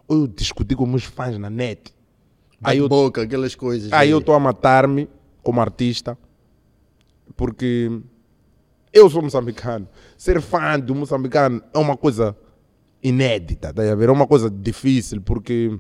ou 0.07 0.19
eu 0.19 0.27
discutir 0.29 0.77
com 0.77 0.87
meus 0.87 1.05
fãs 1.05 1.37
na 1.39 1.51
net. 1.51 1.93
Aí 2.63 2.79
eu 2.79 2.89
boca, 2.89 3.23
aquelas 3.23 3.55
coisas. 3.55 3.93
Aí 3.93 4.11
eu 4.11 4.19
estou 4.19 4.35
a 4.35 4.41
matar-me 4.41 5.09
como 5.43 5.61
artista, 5.61 6.17
porque 7.37 7.91
eu 8.93 9.09
sou 9.09 9.23
moçambicano. 9.23 9.89
Ser 10.17 10.41
fã 10.41 10.79
do 10.79 10.95
moçambicano 10.95 11.63
é 11.73 11.79
uma 11.79 11.97
coisa 11.97 12.37
inédita, 13.03 13.73
tá 13.73 13.83
a 13.91 13.95
ver? 13.95 14.09
É 14.09 14.13
uma 14.13 14.27
coisa 14.27 14.51
difícil, 14.51 15.23
porque, 15.23 15.79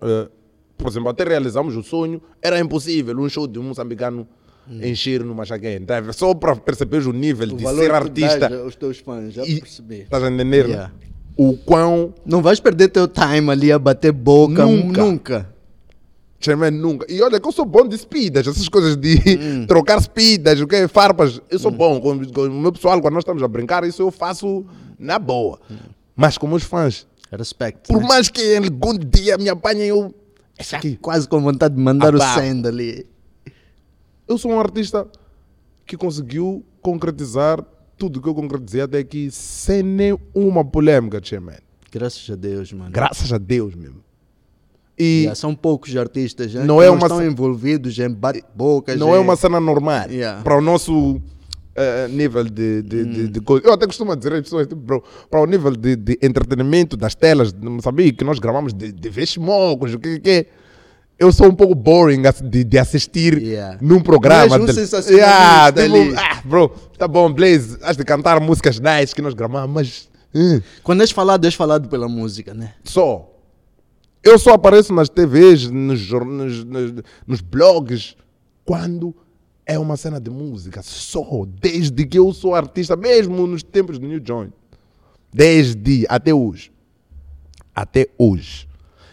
eh, 0.00 0.28
por 0.76 0.88
exemplo, 0.88 1.08
até 1.08 1.24
realizamos 1.24 1.74
o 1.76 1.82
sonho, 1.82 2.22
era 2.40 2.60
impossível 2.60 3.18
um 3.18 3.28
show 3.28 3.46
de 3.46 3.58
um 3.58 3.64
moçambicano 3.64 4.26
encher 4.70 5.24
no 5.24 5.34
Machaquém, 5.34 5.80
tá? 5.84 6.12
Só 6.12 6.32
para 6.34 6.54
perceber 6.54 7.06
o 7.06 7.12
nível 7.12 7.48
o 7.48 7.56
de 7.56 7.66
ser 7.66 7.90
artista. 7.92 8.54
aos 8.60 8.76
teus 8.76 8.98
fãs, 8.98 9.32
já 9.34 9.44
e- 9.44 9.60
percebi. 9.60 10.02
Estás 10.02 10.22
a 10.22 10.30
entender? 10.30 10.68
né? 10.68 10.74
Yeah. 10.74 10.92
O 11.36 11.56
quão 11.56 12.14
Não 12.24 12.42
vais 12.42 12.60
perder 12.60 12.88
teu 12.88 13.08
time 13.08 13.50
ali 13.50 13.72
a 13.72 13.78
bater 13.78 14.12
boca. 14.12 14.64
Nunca. 14.64 15.02
Nunca. 15.02 15.51
Chamei 16.44 16.70
nunca. 16.70 17.06
E 17.08 17.22
olha 17.22 17.38
que 17.40 17.46
eu 17.46 17.52
sou 17.52 17.64
bom 17.64 17.86
de 17.86 17.96
speedas, 17.96 18.46
essas 18.46 18.68
coisas 18.68 18.96
de 18.96 19.16
Hum. 19.38 19.66
trocar 19.68 20.00
speedas, 20.02 20.60
o 20.60 20.66
que 20.66 20.88
farpas. 20.88 21.40
Eu 21.48 21.58
sou 21.58 21.70
bom. 21.70 22.00
Com, 22.00 22.24
com 22.26 22.40
o 22.46 22.50
meu 22.60 22.72
pessoal, 22.72 23.00
quando 23.00 23.14
nós 23.14 23.22
estamos 23.22 23.42
a 23.42 23.48
brincar, 23.48 23.84
isso 23.84 24.02
eu 24.02 24.10
faço 24.10 24.64
na 24.98 25.18
boa. 25.18 25.60
Mas 26.16 26.36
com 26.36 26.46
meus 26.46 26.64
fãs, 26.64 27.06
Respect. 27.30 27.88
por 27.88 28.00
né? 28.02 28.08
mais 28.08 28.28
que 28.28 28.56
algum 28.56 28.98
dia 28.98 29.38
me 29.38 29.48
apanhem, 29.48 29.86
eu. 29.88 30.14
Esse 30.58 30.76
aqui. 30.76 30.96
Quase 30.96 31.26
com 31.28 31.40
vontade 31.40 31.74
de 31.74 31.80
mandar 31.80 32.14
o 32.14 32.16
Ah, 32.22 32.34
pá. 32.34 32.34
send 32.40 32.66
ali. 32.66 33.06
Eu 34.28 34.36
sou 34.36 34.50
um 34.50 34.60
artista 34.60 35.06
que 35.86 35.96
conseguiu 35.96 36.64
concretizar 36.80 37.64
tudo 37.96 38.20
que 38.20 38.28
eu 38.28 38.34
concretizei 38.34 38.80
até 38.82 38.98
aqui 38.98 39.30
sem 39.30 39.82
nenhuma 39.82 40.64
polêmica, 40.64 41.20
Chairman. 41.22 41.56
Graças 41.90 42.28
a 42.30 42.34
Deus, 42.36 42.72
mano. 42.72 42.90
Graças 42.90 43.32
a 43.32 43.38
Deus 43.38 43.74
mesmo. 43.74 44.02
E 45.02 45.18
Yeah, 45.20 45.34
são 45.34 45.54
poucos 45.54 45.96
artistas 45.96 46.52
né, 46.54 46.64
Não 46.64 46.78
que 46.78 46.84
é 46.84 46.86
não 46.86 46.94
uma 46.94 47.06
estão 47.06 47.18
ce- 47.18 47.26
envolvidos 47.26 47.98
em 47.98 48.10
bate-bocas. 48.10 48.98
não 48.98 49.14
é 49.14 49.18
uma 49.18 49.36
cena 49.36 49.58
normal 49.60 50.08
Yeah. 50.10 50.42
para 50.42 50.56
o 50.56 50.60
nosso 50.60 51.20
eh, 51.74 52.06
nível 52.08 52.44
de, 52.44 52.82
de, 52.82 53.04
de, 53.04 53.20
Hum. 53.22 53.26
de 53.32 53.40
coisa. 53.40 53.66
Eu 53.66 53.72
até 53.72 53.86
costumo 53.86 54.14
dizer 54.14 54.32
às 54.34 54.42
pessoas, 54.42 54.66
tipo, 54.66 55.02
para 55.30 55.40
o 55.40 55.46
nível 55.46 55.70
de, 55.74 55.96
de 55.96 56.18
entretenimento 56.22 56.96
das 56.96 57.14
telas 57.14 57.52
de 57.52 57.66
Moçambique, 57.68 58.18
que 58.18 58.24
nós 58.24 58.38
gravamos 58.38 58.72
de, 58.74 58.92
de 58.92 59.08
veximocos, 59.08 59.94
o 59.94 59.98
que 59.98 60.20
que 60.20 60.30
é. 60.30 60.46
Eu 61.18 61.30
sou 61.30 61.46
um 61.46 61.54
pouco 61.54 61.74
boring 61.74 62.22
de, 62.44 62.64
de 62.64 62.78
assistir 62.78 63.38
Yeah. 63.40 63.78
num 63.80 64.00
programa. 64.00 64.58
Não 64.58 64.64
um 64.64 64.68
de- 64.68 65.12
Yeah, 65.14 65.72
tipo, 65.72 66.18
ah, 66.18 66.42
bro, 66.44 66.68
tá 66.98 67.06
bom, 67.08 67.32
Blaze, 67.32 67.78
has 67.82 67.96
de 67.96 68.04
cantar 68.04 68.40
músicas 68.40 68.78
nice 68.80 69.14
que 69.14 69.22
nós 69.22 69.32
gravamos, 69.32 69.70
mas. 69.72 70.08
hum, 70.34 70.60
Quando 70.82 71.00
és 71.00 71.10
falado, 71.10 71.44
és 71.44 71.54
falado 71.54 71.88
pela 71.88 72.08
música, 72.08 72.52
né? 72.52 72.74
só. 72.84 73.31
Eu 74.22 74.38
só 74.38 74.54
apareço 74.54 74.92
nas 74.92 75.08
TVs, 75.08 75.68
nos, 75.68 76.08
nos, 76.10 76.64
nos, 77.26 77.40
blogs, 77.40 78.16
quando 78.64 79.14
é 79.66 79.78
uma 79.78 79.96
cena 79.96 80.20
de 80.20 80.30
música. 80.30 80.80
Só. 80.82 81.44
Desde 81.60 82.06
que 82.06 82.18
eu 82.18 82.32
sou 82.32 82.54
artista, 82.54 82.94
mesmo 82.94 83.46
nos 83.46 83.62
tempos 83.62 83.98
do 83.98 84.06
New 84.06 84.20
Joint. 84.24 84.52
Desde, 85.32 86.06
até 86.08 86.32
hoje. 86.32 86.70
Até 87.74 88.08
hoje. 88.16 88.68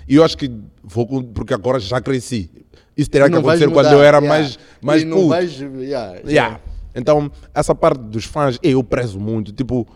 E 0.07 0.15
eu 0.15 0.23
acho 0.23 0.38
que 0.38 0.52
vou, 0.84 1.23
porque 1.23 1.53
agora 1.53 1.80
já 1.80 1.99
cresci. 2.02 2.52
Isso 2.95 3.10
terá 3.10 3.30
que 3.30 3.36
acontecer 3.36 3.69
quando 3.72 3.91
eu 3.94 4.03
era 4.03 4.18
yeah. 4.18 4.27
mais, 4.27 4.60
mais 4.81 5.02
e 5.02 5.06
não 5.06 5.18
puto. 5.18 5.30
vais, 5.30 5.60
yeah, 5.60 6.19
Yeah. 6.27 6.60
Então, 6.94 7.31
essa 7.53 7.73
parte 7.73 8.02
dos 8.02 8.26
fãs, 8.26 8.60
eu 8.61 8.84
prezo 8.84 9.19
muito. 9.19 9.53
Tipo, 9.53 9.88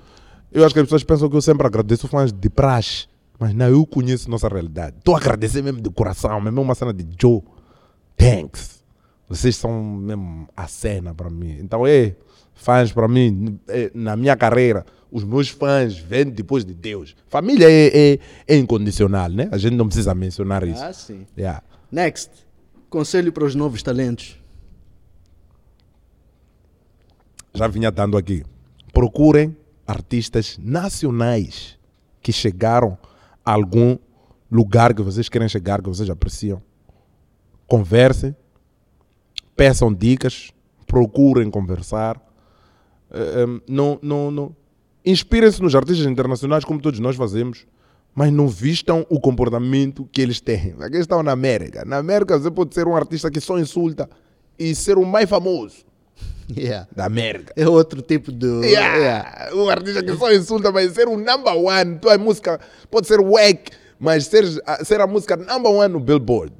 eu 0.52 0.64
acho 0.64 0.74
que 0.74 0.80
as 0.80 0.86
pessoas 0.86 1.04
pensam 1.04 1.30
que 1.30 1.36
eu 1.36 1.42
sempre 1.42 1.68
agradeço 1.68 2.08
fãs 2.08 2.32
de 2.32 2.50
praxe. 2.50 3.08
Mas 3.40 3.54
não, 3.54 3.68
eu 3.68 3.86
conheço 3.86 4.30
nossa 4.30 4.48
realidade. 4.48 4.98
Estou 4.98 5.16
a 5.16 5.18
agradecer 5.18 5.62
mesmo 5.62 5.82
de 5.82 5.90
coração, 5.90 6.40
mesmo 6.40 6.62
uma 6.62 6.76
cena 6.76 6.94
de 6.94 7.08
Joe. 7.20 7.42
Thanks. 8.16 8.84
Vocês 9.28 9.56
são 9.56 9.84
mesmo 9.84 10.48
a 10.56 10.68
cena 10.68 11.14
para 11.14 11.30
mim. 11.30 11.58
Então, 11.60 11.86
é, 11.86 12.16
fãs 12.54 12.92
para 12.92 13.08
mim, 13.08 13.60
é, 13.68 13.92
na 13.94 14.16
minha 14.16 14.36
carreira, 14.36 14.86
os 15.12 15.24
meus 15.24 15.50
fãs 15.50 15.98
vêm 15.98 16.26
depois 16.26 16.64
de 16.64 16.74
Deus. 16.74 17.16
Família 17.28 17.70
é, 17.70 18.14
é, 18.14 18.20
é 18.48 18.58
incondicional, 18.58 19.30
né? 19.30 19.50
A 19.52 19.58
gente 19.58 19.76
não 19.76 19.88
precisa 19.88 20.14
mencionar 20.14 20.68
isso. 20.68 20.84
Ah, 20.84 20.94
sim. 20.94 21.26
Yeah. 21.38 21.64
Next. 21.92 22.32
Conselho 22.90 23.32
para 23.32 23.44
os 23.44 23.56
novos 23.56 23.82
talentos. 23.82 24.38
já 27.54 27.68
vinha 27.68 27.92
dando 27.92 28.18
aqui. 28.18 28.44
Procurem 28.92 29.56
artistas 29.86 30.58
nacionais 30.62 31.78
que 32.22 32.32
chegaram 32.32 32.98
algum 33.44 33.98
lugar 34.52 34.94
que 34.94 35.02
vocês 35.02 35.30
querem 35.30 35.50
chegar, 35.50 35.82
que 35.82 35.90
vocês 35.90 36.10
apreciam. 36.10 36.62
Conversem, 37.68 38.36
peçam 39.56 39.94
dicas, 39.94 40.52
procurem 40.86 41.50
conversar. 41.50 42.22
Eh, 43.12 43.44
em, 43.44 43.62
não, 43.68 44.00
não, 44.02 44.32
não. 44.32 44.56
Inspirem-se 45.06 45.62
nos 45.62 45.76
artistas 45.76 46.06
internacionais, 46.06 46.64
como 46.64 46.80
todos 46.80 47.00
nós 47.00 47.16
fazemos, 47.16 47.66
mas 48.16 48.32
não 48.32 48.48
vistam 48.48 49.06
o 49.10 49.20
comportamento 49.20 50.08
que 50.12 50.22
eles 50.22 50.40
têm. 50.40 50.76
Aqui 50.80 50.98
estão 50.98 51.24
na 51.24 51.32
América. 51.32 51.84
Na 51.84 51.98
América 51.98 52.38
você 52.38 52.52
pode 52.52 52.74
ser 52.74 52.88
um 52.88 52.96
artista 52.96 53.30
que 53.32 53.42
só 53.42 53.58
insulta 53.60 54.10
e 54.58 54.76
ser 54.76 54.98
o 54.98 55.06
mais 55.06 55.30
famoso 55.30 55.84
Yeah. 56.50 56.88
da 56.96 57.06
América. 57.06 57.54
É 57.56 57.68
outro 57.68 58.02
tipo 58.02 58.32
de. 58.32 58.48
Yeah. 58.66 58.96
yeah. 58.98 59.56
Um 59.56 59.70
artista 59.70 60.04
que 60.04 60.16
só 60.18 60.32
insulta, 60.32 60.72
mas 60.72 60.92
ser 60.94 61.08
o 61.08 61.18
number 61.18 61.56
one, 61.56 61.98
tua 62.00 62.18
música 62.18 62.60
pode 62.92 63.08
ser 63.08 63.20
wack, 63.22 63.72
mas 64.00 64.26
ser, 64.26 64.44
a- 64.66 64.84
ser 64.84 65.00
a 65.02 65.08
música 65.08 65.36
number 65.38 65.72
one 65.72 65.94
no 65.94 66.00
Billboard. 66.00 66.54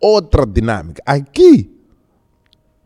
Outra 0.00 0.44
dinâmica. 0.46 1.02
Aqui 1.04 1.70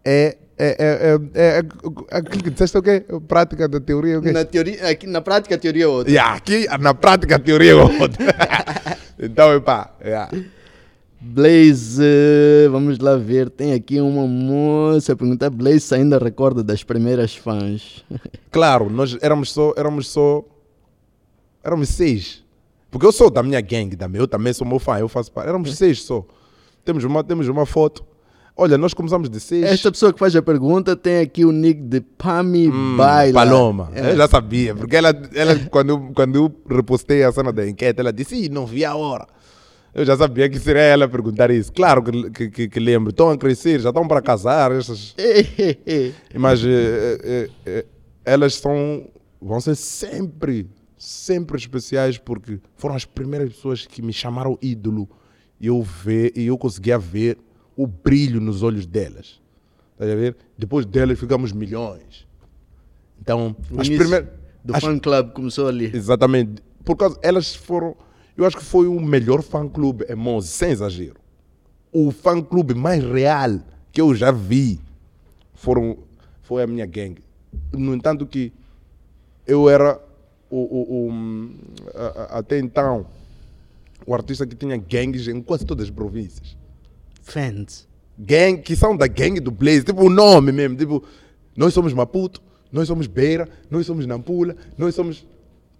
é, 0.04 0.36
é, 0.58 0.66
é, 0.66 0.74
é, 0.78 1.18
é, 1.34 1.58
é 1.58 2.16
aquilo 2.18 2.42
que 2.42 2.50
disseste 2.50 2.76
o 2.76 2.82
quê? 2.82 3.04
Prática 3.26 3.66
da 3.68 3.80
teoria 3.80 4.18
o 4.18 4.22
quê? 4.22 4.32
Na, 4.32 4.44
teoria, 4.44 4.88
aqui, 4.88 5.06
na 5.06 5.20
prática, 5.20 5.54
a 5.54 5.58
teoria 5.58 5.84
é 5.84 5.86
outra. 5.88 6.12
Yeah, 6.12 6.34
aqui 6.34 6.66
na 6.78 6.92
prática 6.94 7.36
a 7.36 7.38
teoria 7.38 7.72
é 7.72 7.74
outra. 7.74 8.24
então, 9.18 9.54
epá, 9.54 9.94
yeah. 10.04 10.30
Blaze, 11.26 12.02
vamos 12.70 12.98
lá 12.98 13.16
ver. 13.16 13.48
Tem 13.50 13.72
aqui 13.72 14.00
uma 14.00 14.26
moça 14.26 15.12
a 15.12 15.16
perguntar: 15.16 15.50
Blaze 15.50 15.94
ainda 15.94 16.18
recorda 16.18 16.62
das 16.62 16.82
primeiras 16.84 17.34
fãs. 17.34 18.04
Claro, 18.50 18.88
nós 18.88 19.18
éramos 19.20 19.50
só, 19.50 19.74
éramos 19.76 20.06
só, 20.08 20.44
éramos 21.64 21.88
seis. 21.88 22.44
Porque 22.88 23.04
eu 23.04 23.10
sou 23.10 23.28
da 23.28 23.42
minha 23.42 23.60
gangue 23.60 23.96
também, 23.96 24.20
eu 24.20 24.28
também 24.28 24.52
sou 24.52 24.64
meu 24.64 24.78
fã, 24.78 24.96
eu 24.96 25.08
faço 25.08 25.32
parte. 25.32 25.48
Éramos 25.48 25.74
seis 25.76 26.02
só. 26.04 26.24
Temos 26.84 27.02
uma, 27.02 27.24
temos 27.24 27.48
uma 27.48 27.66
foto. 27.66 28.04
Olha, 28.56 28.78
nós 28.78 28.94
começamos 28.94 29.28
de 29.28 29.40
seis. 29.40 29.64
Esta 29.64 29.90
pessoa 29.90 30.12
que 30.12 30.20
faz 30.20 30.36
a 30.36 30.40
pergunta 30.42 30.94
tem 30.94 31.18
aqui 31.18 31.44
o 31.44 31.50
nick 31.50 31.80
de 31.82 32.00
Pami 32.00 32.68
Hum, 32.68 32.96
Baila. 32.96 33.34
Paloma. 33.44 33.90
É. 33.92 34.12
Eu 34.12 34.16
já 34.16 34.28
sabia, 34.28 34.72
porque 34.72 34.94
ela, 34.94 35.12
ela 35.34 35.58
quando, 35.68 35.88
eu- 35.88 36.12
quando 36.14 36.36
eu 36.36 36.54
repostei 36.76 37.24
a 37.24 37.32
cena 37.32 37.52
da 37.52 37.68
enquete, 37.68 37.98
ela 37.98 38.12
disse, 38.12 38.48
não 38.48 38.64
vi 38.66 38.84
a 38.84 38.94
hora. 38.94 39.26
Eu 39.94 40.04
já 40.04 40.16
sabia 40.16 40.48
que 40.48 40.58
seria 40.58 40.82
ela 40.82 41.08
perguntar 41.08 41.50
isso. 41.50 41.72
Claro 41.72 42.02
que, 42.02 42.50
que, 42.50 42.68
que, 42.68 42.80
lembro. 42.80 43.10
Estão 43.10 43.30
a 43.30 43.38
crescer, 43.38 43.78
já 43.80 43.90
estão 43.90 44.08
para 44.08 44.20
casar. 44.20 44.72
Essas, 44.72 45.14
mas 46.34 46.64
eh, 46.64 47.48
eh, 47.64 47.86
elas 48.24 48.56
são, 48.56 49.08
vão 49.40 49.60
ser 49.60 49.76
sempre, 49.76 50.68
sempre 50.98 51.56
especiais 51.56 52.18
porque 52.18 52.58
foram 52.76 52.96
as 52.96 53.04
primeiras 53.04 53.50
pessoas 53.52 53.86
que 53.86 54.02
me 54.02 54.12
chamaram 54.12 54.58
ídolo 54.60 55.08
e 55.60 55.68
eu, 55.68 55.80
ver, 55.82 56.32
e 56.34 56.46
eu 56.46 56.58
conseguia 56.58 56.98
ver 56.98 57.38
o 57.76 57.86
brilho 57.86 58.40
nos 58.40 58.62
olhos 58.64 58.86
delas. 58.86 59.40
A 59.98 60.04
ver? 60.04 60.36
Depois 60.58 60.84
delas 60.84 61.20
ficamos 61.20 61.52
milhões. 61.52 62.26
Então, 63.20 63.54
O 63.70 63.80
as 63.80 63.88
primeiras. 63.88 64.28
do 64.64 64.74
as- 64.74 64.82
fan 64.82 64.98
club 64.98 65.30
começou 65.32 65.68
ali. 65.68 65.90
Exatamente. 65.94 66.60
Por 66.84 66.96
causa, 66.96 67.16
elas 67.22 67.54
foram. 67.54 67.96
Eu 68.36 68.44
acho 68.44 68.56
que 68.56 68.64
foi 68.64 68.86
o 68.86 69.00
melhor 69.00 69.42
fã 69.42 69.68
clube 69.68 70.04
em 70.08 70.14
Monza, 70.14 70.48
sem 70.48 70.70
exagero. 70.70 71.16
O 71.92 72.10
fã 72.10 72.42
clube 72.42 72.74
mais 72.74 73.02
real 73.04 73.60
que 73.92 74.00
eu 74.00 74.14
já 74.14 74.32
vi 74.32 74.80
foram, 75.54 75.98
foi 76.42 76.62
a 76.62 76.66
minha 76.66 76.84
gangue. 76.86 77.22
No 77.72 77.94
entanto, 77.94 78.26
que 78.26 78.52
eu 79.46 79.68
era 79.70 80.00
o, 80.50 80.56
o- 80.58 81.08
o- 81.08 81.50
a- 81.94 82.06
a- 82.34 82.38
até 82.38 82.58
então 82.58 83.06
o 84.06 84.12
artista 84.14 84.46
que 84.46 84.56
tinha 84.56 84.76
gangues 84.76 85.28
em 85.28 85.40
quase 85.40 85.64
todas 85.64 85.84
as 85.84 85.90
províncias 85.90 86.56
Fans. 87.22 87.86
gang, 88.18 88.60
que 88.60 88.74
são 88.76 88.96
da 88.96 89.06
gangue 89.06 89.40
do 89.40 89.50
Blaze, 89.50 89.84
tipo 89.84 90.04
o 90.04 90.10
nome 90.10 90.50
mesmo, 90.52 90.76
tipo, 90.76 91.02
nós 91.56 91.72
somos 91.72 91.92
Maputo, 91.92 92.42
nós 92.72 92.86
somos 92.88 93.06
Beira, 93.06 93.48
nós 93.70 93.86
somos 93.86 94.04
Nampula, 94.06 94.56
nós 94.76 94.94
somos. 94.94 95.24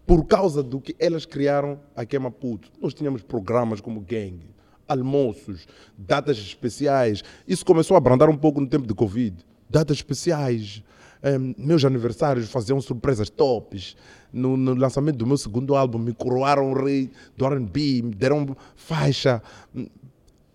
Por 0.07 0.27
causa 0.27 0.63
do 0.63 0.81
que 0.81 0.95
elas 0.99 1.25
criaram 1.25 1.81
aqui 1.97 2.17
em 2.17 2.19
Maputo, 2.19 2.71
nós 2.81 2.93
tínhamos 2.93 3.23
programas 3.23 3.81
como 3.81 4.01
gangue, 4.01 4.51
almoços, 4.87 5.67
datas 5.97 6.37
especiais. 6.37 7.23
Isso 7.49 7.65
começou 7.65 7.95
a 7.95 7.99
abrandar 7.99 8.29
um 8.29 8.37
pouco 8.37 8.61
no 8.61 8.67
tempo 8.67 8.87
de 8.87 8.95
Covid. 8.95 9.37
Datas 9.69 9.97
especiais. 9.97 10.83
em, 11.23 11.55
meus 11.57 11.83
aniversários 11.87 12.51
faziam 12.51 12.79
surpresas 12.83 13.31
tops. 13.31 13.97
No, 14.31 14.57
no 14.59 14.75
lançamento 14.75 15.17
do 15.17 15.27
meu 15.27 15.39
segundo 15.39 15.75
álbum, 15.75 15.99
me 15.99 16.13
coroaram 16.13 16.71
o 16.71 16.85
rei 16.85 17.11
do 17.35 17.47
RB, 17.47 18.03
me 18.03 18.15
deram 18.15 18.55
faixa. 18.77 19.41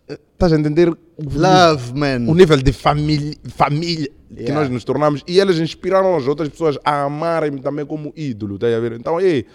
Estás 0.09 0.53
a 0.53 0.57
entender? 0.57 0.89
o 0.89 0.97
Love, 1.21 1.93
man. 1.93 2.29
o 2.31 2.33
nível 2.33 2.57
de 2.57 2.71
família, 2.73 3.35
família 3.55 4.07
que 4.07 4.19
Yeah. 4.43 4.53
nós 4.61 4.69
nos 4.69 4.83
tornamos 4.83 5.23
e 5.27 5.39
elas 5.39 5.57
inspiraram 5.59 6.15
as 6.15 6.27
outras 6.27 6.49
pessoas 6.49 6.77
a 6.85 7.01
amarem-me 7.03 7.61
também 7.61 7.83
como 7.85 8.13
ídolo, 8.15 8.57
tá 8.59 8.67
a 8.67 8.79
ver? 8.79 8.93
Então, 8.93 9.19
ei, 9.19 9.45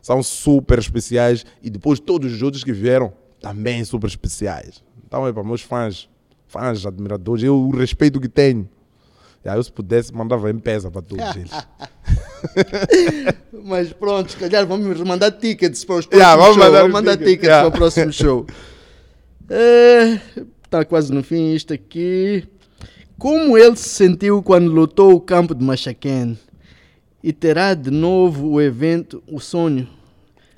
são 0.00 0.22
super 0.22 0.78
especiais 0.78 1.44
e 1.62 1.68
depois 1.68 2.00
todos 2.00 2.32
os 2.32 2.42
outros 2.42 2.64
que 2.64 2.72
vieram 2.72 3.12
também 3.42 3.84
super 3.84 4.06
especiais. 4.08 4.82
Então, 5.06 5.26
é 5.26 5.32
para 5.32 5.44
meus 5.44 5.60
fãs, 5.60 6.08
fãs, 6.46 6.84
admiradores, 6.86 7.44
eu 7.44 7.54
o 7.56 7.70
respeito 7.76 8.18
que 8.20 8.28
tenho. 8.28 8.66
Yeah, 9.44 9.58
eu 9.58 9.62
se 9.64 9.70
pudesse 9.72 10.14
mandava 10.14 10.50
em 10.50 10.58
pesa 10.58 10.90
para 10.90 11.02
todos 11.02 11.24
eles. 11.36 11.50
Mas 13.64 13.92
pronto, 13.92 14.30
se 14.32 14.36
calhar 14.38 14.66
vamos 14.66 14.98
mandar 15.00 15.30
tickets 15.32 15.84
para 15.84 15.96
os 15.96 16.06
próximos 16.06 16.18
Yeah, 16.26 16.36
vamos 16.40 16.54
shows. 16.56 16.66
mandar 16.66 16.78
Vamos 16.80 16.92
mandar 16.94 17.12
tickets, 17.16 17.30
tickets 17.32 17.48
yeah. 17.48 17.70
para 17.70 17.76
o 17.76 17.78
próximo 17.78 18.12
show. 18.12 18.46
Está 20.64 20.84
quase 20.84 21.12
no 21.12 21.22
fim 21.22 21.52
isto 21.54 21.72
aqui. 21.72 22.46
Como 23.18 23.56
ele 23.56 23.76
se 23.76 23.88
sentiu 23.88 24.42
quando 24.42 24.70
lutou 24.70 25.14
o 25.14 25.20
campo 25.20 25.54
de 25.54 25.64
Machaquén? 25.64 26.38
E 27.22 27.32
terá 27.32 27.74
de 27.74 27.90
novo 27.90 28.48
o 28.48 28.60
evento, 28.60 29.22
o 29.28 29.38
sonho? 29.38 29.88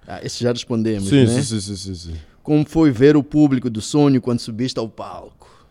Ah, 0.06 0.20
esse 0.22 0.42
já 0.42 0.52
respondemos, 0.52 1.08
sim, 1.08 1.24
né? 1.24 1.26
sim, 1.26 1.42
sim, 1.42 1.60
sim, 1.60 1.76
sim, 1.76 1.94
sim. 1.94 2.14
Como 2.42 2.64
foi 2.66 2.90
ver 2.90 3.16
o 3.16 3.22
público 3.22 3.68
do 3.68 3.80
sonho 3.80 4.20
quando 4.20 4.40
subiste 4.40 4.78
ao 4.78 4.88
palco? 4.88 5.66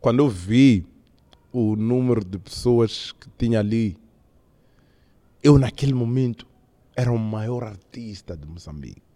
Quando 0.00 0.20
eu 0.20 0.28
vi 0.28 0.84
o 1.52 1.76
número 1.76 2.24
de 2.24 2.38
pessoas 2.38 3.12
que 3.12 3.28
tinha 3.38 3.60
ali, 3.60 3.96
eu 5.42 5.58
naquele 5.58 5.92
momento 5.92 6.46
era 6.96 7.12
o 7.12 7.18
maior 7.18 7.64
artista 7.64 8.36
de 8.36 8.46
Moçambique. 8.46 9.11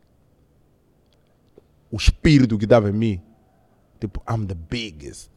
O 1.91 1.97
espírito 1.97 2.59
que 2.59 2.67
dava 2.67 2.91
em 2.91 2.93
mim, 2.93 3.23
tipo, 4.01 4.23
I'm 4.29 4.47
the 4.47 4.55
biggest. 4.55 5.31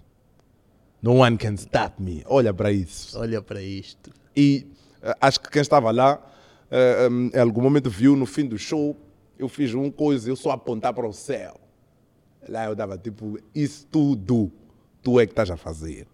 No 1.01 1.19
one 1.21 1.37
can 1.37 1.53
stop 1.55 2.01
me. 2.01 2.23
Olha 2.25 2.53
para 2.53 2.71
isso. 2.71 3.17
Olha 3.17 3.41
para 3.41 3.61
isto. 3.61 4.11
E 4.35 4.67
eh, 5.01 5.15
acho 5.21 5.39
que 5.39 5.49
quem 5.49 5.61
estava 5.61 5.91
lá, 5.91 6.21
eh, 6.69 7.07
em 7.33 7.39
algum 7.39 7.61
momento 7.61 7.89
viu 7.89 8.15
no 8.15 8.25
fim 8.25 8.45
do 8.45 8.57
show, 8.57 8.97
eu 9.37 9.47
fiz 9.47 9.73
uma 9.73 9.91
coisa, 9.91 10.29
eu 10.29 10.35
só 10.35 10.51
apontar 10.51 10.93
para 10.93 11.07
o 11.07 11.13
céu. 11.13 11.59
Lá 12.47 12.65
eu 12.65 12.75
dava 12.75 12.97
tipo, 12.97 13.39
isso 13.53 13.87
tudo, 13.87 14.51
tu 15.01 15.19
é 15.19 15.25
que 15.25 15.31
estás 15.31 15.49
a 15.49 15.57
fazer. 15.57 16.07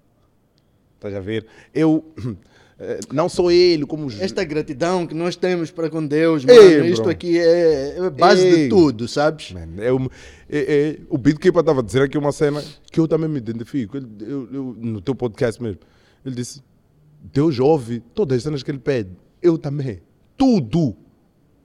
Estás 0.96 1.16
a 1.16 1.20
ver? 1.20 1.48
Eu, 1.74 2.14
não 3.14 3.30
sou 3.30 3.50
ele, 3.52 3.86
como 3.86 4.06
os- 4.06 4.20
Esta 4.20 4.44
gratidão 4.44 5.08
que 5.08 5.14
nós 5.14 5.36
temos 5.36 5.72
para 5.72 5.90
com 5.90 6.06
Deus, 6.06 6.44
Ei, 6.48 6.78
mano, 6.78 6.86
isto 6.90 7.04
bro. 7.04 7.12
aqui 7.12 7.38
é, 7.40 7.98
é 7.98 8.10
base 8.10 8.46
Ei. 8.46 8.64
de 8.64 8.70
tudo, 8.70 9.08
sabes? 9.08 9.52
Man, 9.54 9.82
é 9.82 9.94
um- 9.94 10.08
é- 10.50 10.76
é- 10.90 11.00
o 11.10 11.18
Beatkeeper 11.18 11.62
estava 11.62 11.80
a 11.80 11.84
dizer 11.84 12.02
aqui 12.04 12.18
uma 12.18 12.32
cena 12.34 12.62
que 12.92 13.00
eu 13.00 13.08
também 13.08 13.30
me 13.30 13.38
identifico. 13.38 13.98
Eu- 13.98 14.50
eu- 14.52 14.76
no 14.78 15.00
teu 15.00 15.16
podcast 15.16 15.62
mesmo. 15.64 15.80
Ele 16.26 16.36
disse: 16.36 16.62
Deus 17.34 17.60
ouve 17.60 18.02
todas 18.14 18.38
as 18.38 18.44
cenas 18.44 18.62
que 18.62 18.70
ele 18.72 18.80
pede. 18.80 19.12
Eu 19.42 19.58
também. 19.58 20.02
Tudo. 20.38 20.96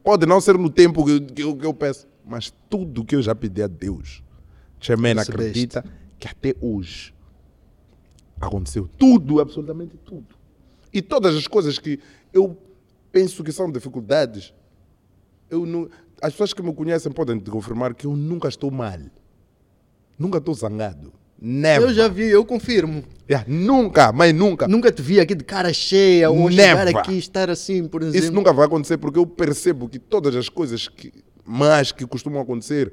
Pode 0.04 0.26
não 0.26 0.40
ser 0.40 0.56
no 0.56 0.70
tempo 0.70 1.04
que, 1.04 1.20
que 1.20 1.42
eu, 1.42 1.56
que 1.56 1.66
eu 1.66 1.74
peço, 1.74 2.06
mas 2.24 2.52
tudo 2.70 3.04
que 3.04 3.16
eu 3.16 3.22
já 3.22 3.34
pedi 3.34 3.62
a 3.62 3.66
Deus. 3.66 4.22
Recebeste. 4.80 5.30
acredita 5.30 5.84
que 6.18 6.28
até 6.28 6.54
hoje 6.60 7.12
aconteceu. 8.40 8.88
Tudo, 8.96 9.40
absolutamente 9.40 9.96
tudo. 10.04 10.39
E 10.92 11.00
todas 11.00 11.36
as 11.36 11.46
coisas 11.46 11.78
que 11.78 11.98
eu 12.32 12.56
penso 13.12 13.42
que 13.44 13.52
são 13.52 13.70
dificuldades, 13.70 14.52
eu 15.48 15.66
não, 15.66 15.88
as 16.22 16.32
pessoas 16.32 16.52
que 16.52 16.62
me 16.62 16.74
conhecem 16.74 17.10
podem 17.10 17.38
te 17.38 17.50
confirmar 17.50 17.94
que 17.94 18.06
eu 18.06 18.16
nunca 18.16 18.48
estou 18.48 18.70
mal. 18.70 18.98
Nunca 20.18 20.38
estou 20.38 20.54
zangado. 20.54 21.12
Never. 21.40 21.88
Eu 21.88 21.94
já 21.94 22.06
vi, 22.06 22.24
eu 22.24 22.44
confirmo. 22.44 23.02
Yeah, 23.28 23.46
nunca, 23.48 24.12
mas 24.12 24.34
nunca. 24.34 24.68
Nunca 24.68 24.92
te 24.92 25.00
vi 25.00 25.18
aqui 25.18 25.34
de 25.34 25.44
cara 25.44 25.72
cheia 25.72 26.30
ou 26.30 26.50
Never. 26.50 26.86
chegar 26.86 27.00
aqui 27.00 27.12
e 27.12 27.18
estar 27.18 27.48
assim, 27.48 27.88
por 27.88 28.02
exemplo. 28.02 28.18
Isso 28.18 28.32
nunca 28.32 28.52
vai 28.52 28.66
acontecer 28.66 28.98
porque 28.98 29.18
eu 29.18 29.26
percebo 29.26 29.88
que 29.88 29.98
todas 29.98 30.36
as 30.36 30.50
coisas 30.50 30.86
que 30.86 31.12
mais 31.46 31.92
que 31.92 32.06
costumam 32.06 32.42
acontecer 32.42 32.92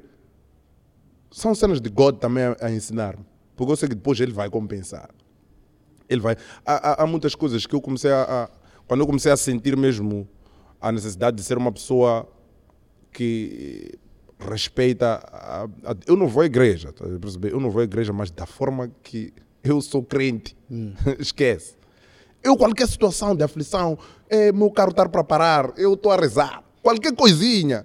são 1.30 1.54
cenas 1.54 1.80
de 1.80 1.90
God 1.90 2.16
também 2.16 2.44
a, 2.44 2.56
a 2.62 2.70
ensinar-me. 2.70 3.24
Porque 3.54 3.72
eu 3.72 3.76
sei 3.76 3.88
que 3.88 3.94
depois 3.94 4.18
ele 4.18 4.32
vai 4.32 4.48
compensar. 4.48 5.10
Ele 6.08 6.20
vai. 6.20 6.36
Há, 6.64 6.90
há- 6.90 7.02
há 7.02 7.06
muitas 7.06 7.34
coisas 7.34 7.66
que 7.66 7.74
eu 7.74 7.80
comecei 7.80 8.10
a, 8.10 8.22
a- 8.22 8.50
Quando 8.86 9.00
eu 9.00 9.06
comecei 9.06 9.30
a 9.32 9.36
sentir 9.36 9.76
mesmo 9.76 10.26
a 10.80 10.90
necessidade 10.92 11.36
de 11.36 11.42
ser 11.42 11.58
uma 11.58 11.72
pessoa 11.72 12.26
que 13.12 13.98
respeita. 14.38 15.20
A, 15.32 15.64
a- 15.64 15.96
eu 16.06 16.16
não 16.16 16.28
vou 16.28 16.42
à 16.42 16.46
igreja, 16.46 16.92
tá 16.92 17.04
perceber? 17.20 17.52
Eu 17.52 17.60
não 17.60 17.70
vou 17.70 17.80
à 17.80 17.84
igreja, 17.84 18.12
mas 18.12 18.30
da 18.30 18.46
forma 18.46 18.90
que 19.02 19.32
eu 19.62 19.80
sou 19.80 20.02
crente. 20.02 20.56
Esquece. 21.18 21.76
Eu, 22.42 22.56
qualquer 22.56 22.86
situação 22.88 23.34
de 23.34 23.42
aflição, 23.42 23.98
é, 24.30 24.52
meu 24.52 24.70
carro 24.70 24.90
está 24.90 25.08
para 25.08 25.24
parar, 25.24 25.72
eu 25.76 25.94
estou 25.94 26.12
a 26.12 26.16
rezar. 26.16 26.62
Qualquer 26.80 27.12
coisinha, 27.14 27.84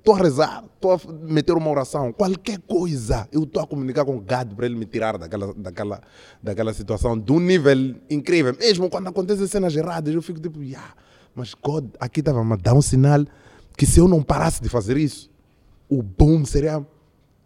estou 0.00 0.14
a 0.14 0.18
rezar, 0.18 0.64
estou 0.74 0.92
a 0.92 0.98
meter 1.22 1.52
uma 1.52 1.70
oração, 1.70 2.12
qualquer 2.12 2.58
coisa, 2.60 3.28
eu 3.30 3.44
estou 3.44 3.62
a 3.62 3.66
comunicar 3.66 4.04
com 4.04 4.16
o 4.16 4.22
para 4.22 4.66
ele 4.66 4.74
me 4.74 4.86
tirar 4.86 5.18
daquela, 5.18 5.54
daquela, 5.54 6.00
daquela 6.42 6.74
situação 6.74 7.18
de 7.18 7.30
um 7.32 7.38
nível 7.38 7.94
incrível. 8.08 8.56
Mesmo 8.58 8.90
quando 8.90 9.08
acontecem 9.08 9.46
cenas 9.46 9.76
erradas, 9.76 10.12
eu 10.14 10.22
fico 10.22 10.40
tipo, 10.40 10.62
yeah, 10.62 10.94
mas 11.34 11.54
God 11.54 11.86
aqui 12.00 12.20
estava 12.20 12.40
a 12.40 12.56
dar 12.56 12.74
um 12.74 12.82
sinal 12.82 13.24
que 13.76 13.86
se 13.86 14.00
eu 14.00 14.08
não 14.08 14.22
parasse 14.22 14.62
de 14.62 14.68
fazer 14.68 14.96
isso, 14.96 15.30
o 15.88 16.02
boom 16.02 16.44
seria 16.44 16.84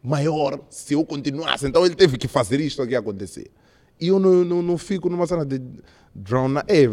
maior 0.02 0.60
se 0.68 0.94
eu 0.94 1.04
continuasse. 1.04 1.66
Então 1.66 1.84
ele 1.84 1.94
teve 1.94 2.16
que 2.18 2.28
fazer 2.28 2.60
isto 2.60 2.82
aqui 2.82 2.94
acontecer. 2.94 3.50
E 4.00 4.08
eu 4.08 4.18
não, 4.18 4.44
não, 4.44 4.62
não 4.62 4.78
fico 4.78 5.08
numa 5.08 5.26
cena 5.26 5.44
de 5.44 5.60
drown. 6.14 6.58
É, 6.66 6.84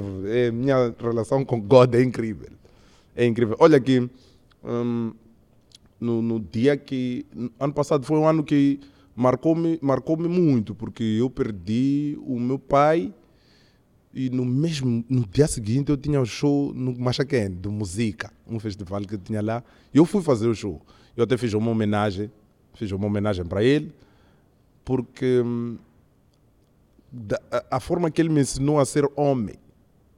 é, 0.46 0.52
minha 0.52 0.94
relação 1.00 1.44
com 1.44 1.60
God 1.60 1.96
é 1.96 2.02
incrível. 2.02 2.50
É 3.16 3.26
incrível. 3.26 3.56
Olha 3.60 3.78
aqui, 3.78 4.10
hum, 4.64 5.14
no, 6.02 6.22
no 6.22 6.40
dia 6.40 6.76
que. 6.76 7.26
Ano 7.60 7.74
passado 7.74 8.06
foi 8.06 8.18
um 8.18 8.28
ano 8.28 8.44
que 8.44 8.80
marcou-me 9.16 9.78
marcou 9.82 10.18
muito, 10.18 10.74
porque 10.76 11.04
eu 11.04 11.30
perdi 11.30 12.18
o 12.26 12.40
meu 12.40 12.58
pai 12.60 13.14
e 14.14 14.30
no 14.30 14.44
mesmo 14.44 15.06
no 15.08 15.26
dia 15.28 15.48
seguinte 15.48 15.90
eu 15.90 15.98
tinha 15.98 16.20
o 16.20 16.26
show 16.26 16.74
no 16.74 16.98
Machaquém, 16.98 17.50
de 17.52 17.70
música, 17.70 18.34
um 18.48 18.60
festival 18.60 19.02
que 19.02 19.18
tinha 19.18 19.42
lá. 19.42 19.64
Eu 19.94 20.06
fui 20.06 20.22
fazer 20.22 20.48
o 20.48 20.56
show. 20.56 20.82
Eu 21.16 21.24
até 21.24 21.38
fiz 21.38 21.54
uma 21.54 21.70
homenagem, 21.72 22.32
fiz 22.74 22.92
uma 22.92 23.06
homenagem 23.06 23.46
para 23.46 23.64
ele, 23.64 23.94
porque 24.84 25.42
hum, 25.42 25.78
da- 27.12 27.42
a, 27.52 27.78
a 27.78 27.80
forma 27.80 28.10
que 28.10 28.22
ele 28.22 28.30
me 28.30 28.42
ensinou 28.42 28.80
a 28.80 28.86
ser 28.86 29.08
homem, 29.16 29.56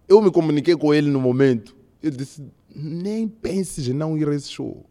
eu 0.07 0.21
me 0.21 0.31
comuniquei 0.31 0.75
com 0.75 0.93
ele 0.93 1.09
no 1.09 1.19
momento. 1.19 1.75
Eu 2.01 2.11
disse: 2.11 2.43
nem 2.75 3.27
penses 3.27 3.87
em 3.87 3.93
não 3.93 4.17
ir 4.17 4.27
a 4.27 4.35
esse 4.35 4.49
show. 4.49 4.85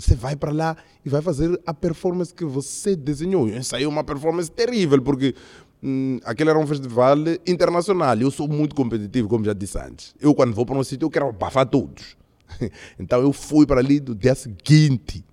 Você 0.00 0.14
vai 0.14 0.34
para 0.34 0.50
lá 0.50 0.76
e 1.04 1.08
vai 1.08 1.20
fazer 1.20 1.60
a 1.66 1.74
performance 1.74 2.32
que 2.32 2.44
você 2.44 2.96
desenhou. 2.96 3.48
Eu 3.48 3.58
ensaiei 3.58 3.86
uma 3.86 4.02
performance 4.02 4.50
terrível, 4.50 5.00
porque 5.02 5.34
hum, 5.82 6.18
aquele 6.24 6.50
era 6.50 6.58
um 6.58 6.66
festival 6.66 7.16
internacional. 7.46 8.16
Eu 8.16 8.30
sou 8.30 8.48
muito 8.48 8.74
competitivo, 8.74 9.28
como 9.28 9.44
já 9.44 9.52
disse 9.52 9.78
antes. 9.78 10.14
Eu, 10.20 10.34
quando 10.34 10.54
vou 10.54 10.64
para 10.64 10.76
um 10.76 10.82
sítio, 10.82 11.06
eu 11.06 11.10
quero 11.10 11.28
abafar 11.28 11.66
todos. 11.66 12.16
então, 12.98 13.20
eu 13.20 13.32
fui 13.32 13.66
para 13.66 13.80
ali 13.80 14.00
do 14.00 14.14
dia 14.14 14.34
seguinte. 14.34 15.24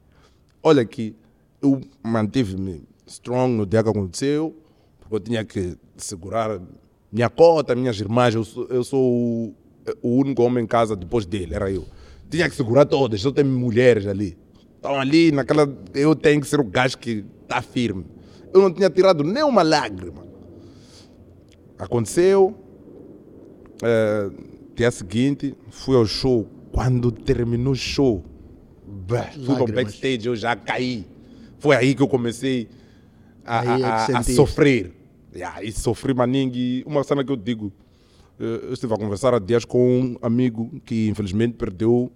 Olha 0.62 0.82
aqui, 0.82 1.16
eu 1.62 1.82
mantive-me 2.04 2.84
strong 3.06 3.54
no 3.54 3.66
dia 3.66 3.82
que 3.82 3.90
aconteceu, 3.90 4.56
porque 5.00 5.16
eu 5.16 5.20
tinha 5.20 5.46
que 5.46 5.78
segurar 5.96 6.60
minha 7.10 7.30
cota, 7.30 7.74
minhas 7.74 7.98
irmãs. 8.00 8.36
Eu 8.36 8.44
sou, 8.44 8.68
eu 8.68 8.84
sou 8.84 9.02
o, 9.02 9.56
o 10.02 10.10
único 10.10 10.44
homem 10.44 10.66
em 10.66 10.68
casa 10.68 10.94
depois 10.94 11.26
dele, 11.26 11.56
era 11.56 11.72
eu. 11.72 11.86
Tinha 12.30 12.50
que 12.50 12.56
segurar 12.56 12.86
todas, 12.86 13.22
só 13.22 13.32
tem 13.32 13.46
mulheres 13.46 14.06
ali. 14.06 14.38
Estão 14.78 15.00
ali, 15.00 15.32
naquela. 15.32 15.68
Eu 15.94 16.16
tenho 16.16 16.40
que 16.42 16.48
ser 16.48 16.60
o 16.60 16.64
gajo 16.64 16.98
que 16.98 17.26
está 17.44 17.62
firme. 17.62 18.06
Eu 18.54 18.62
não 18.62 18.72
tinha 18.74 18.90
tirado 18.90 19.24
nem 19.24 19.44
uma 19.44 19.62
lágrima. 19.62 20.26
Aconteceu. 21.78 22.56
eh, 23.84 24.30
dia 24.76 24.90
seguinte, 24.90 25.56
fui 25.70 25.96
ao 25.96 26.06
show. 26.06 26.48
Quando 26.72 27.12
terminou 27.12 27.74
o 27.74 27.76
show, 27.76 28.24
bah, 29.08 29.30
fui 29.34 29.56
para 29.56 29.64
o 29.64 29.68
backstage, 29.74 30.26
eu 30.28 30.36
já 30.36 30.56
caí. 30.56 31.06
Foi 31.60 31.76
aí 31.76 31.94
que 31.94 32.02
eu 32.02 32.08
comecei 32.08 32.68
a, 33.46 33.64
é 33.66 33.84
a- 33.84 33.88
a- 33.96 34.18
a 34.20 34.24
sofrer. 34.24 34.94
Yeah, 35.36 35.64
e 35.64 35.72
sofri 35.72 36.14
maningue. 36.14 36.84
Uma 36.88 37.04
cena 37.04 37.24
que 37.24 37.32
eu 37.32 37.36
digo, 37.36 37.72
eh, 38.40 38.62
eu 38.64 38.74
estive 38.74 38.94
a 38.94 38.98
conversar 38.98 39.34
há 39.36 39.40
dias 39.40 39.64
com 39.66 40.00
um 40.00 40.18
amigo 40.24 40.72
que 40.86 41.08
infelizmente 41.10 41.54
perdeu 41.54 42.12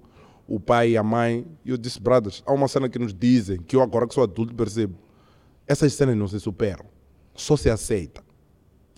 o 0.56 0.60
pai 0.60 0.91
e 0.91 0.98
a 0.98 1.03
mãe. 1.03 1.45
E 1.64 1.69
eu 1.69 1.78
disse, 1.78 1.99
brothers, 1.99 2.44
há 2.45 2.52
uma 2.52 2.68
cena 2.68 2.90
que 2.90 2.99
nos 2.99 3.14
dizem, 3.14 3.57
que 3.61 3.76
eu 3.76 3.82
agora 3.82 4.07
que 4.07 4.14
sou 4.14 4.23
adulto 4.23 4.53
percebo. 4.53 4.95
Essas 5.65 5.94
cenas 5.94 6.18
não 6.18 6.28
se 6.28 6.40
superam, 6.40 6.86
só 7.34 7.56
se 7.56 7.69
aceita. 7.69 8.22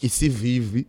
E 0.02 0.10
se 0.10 0.28
vive 0.28 0.88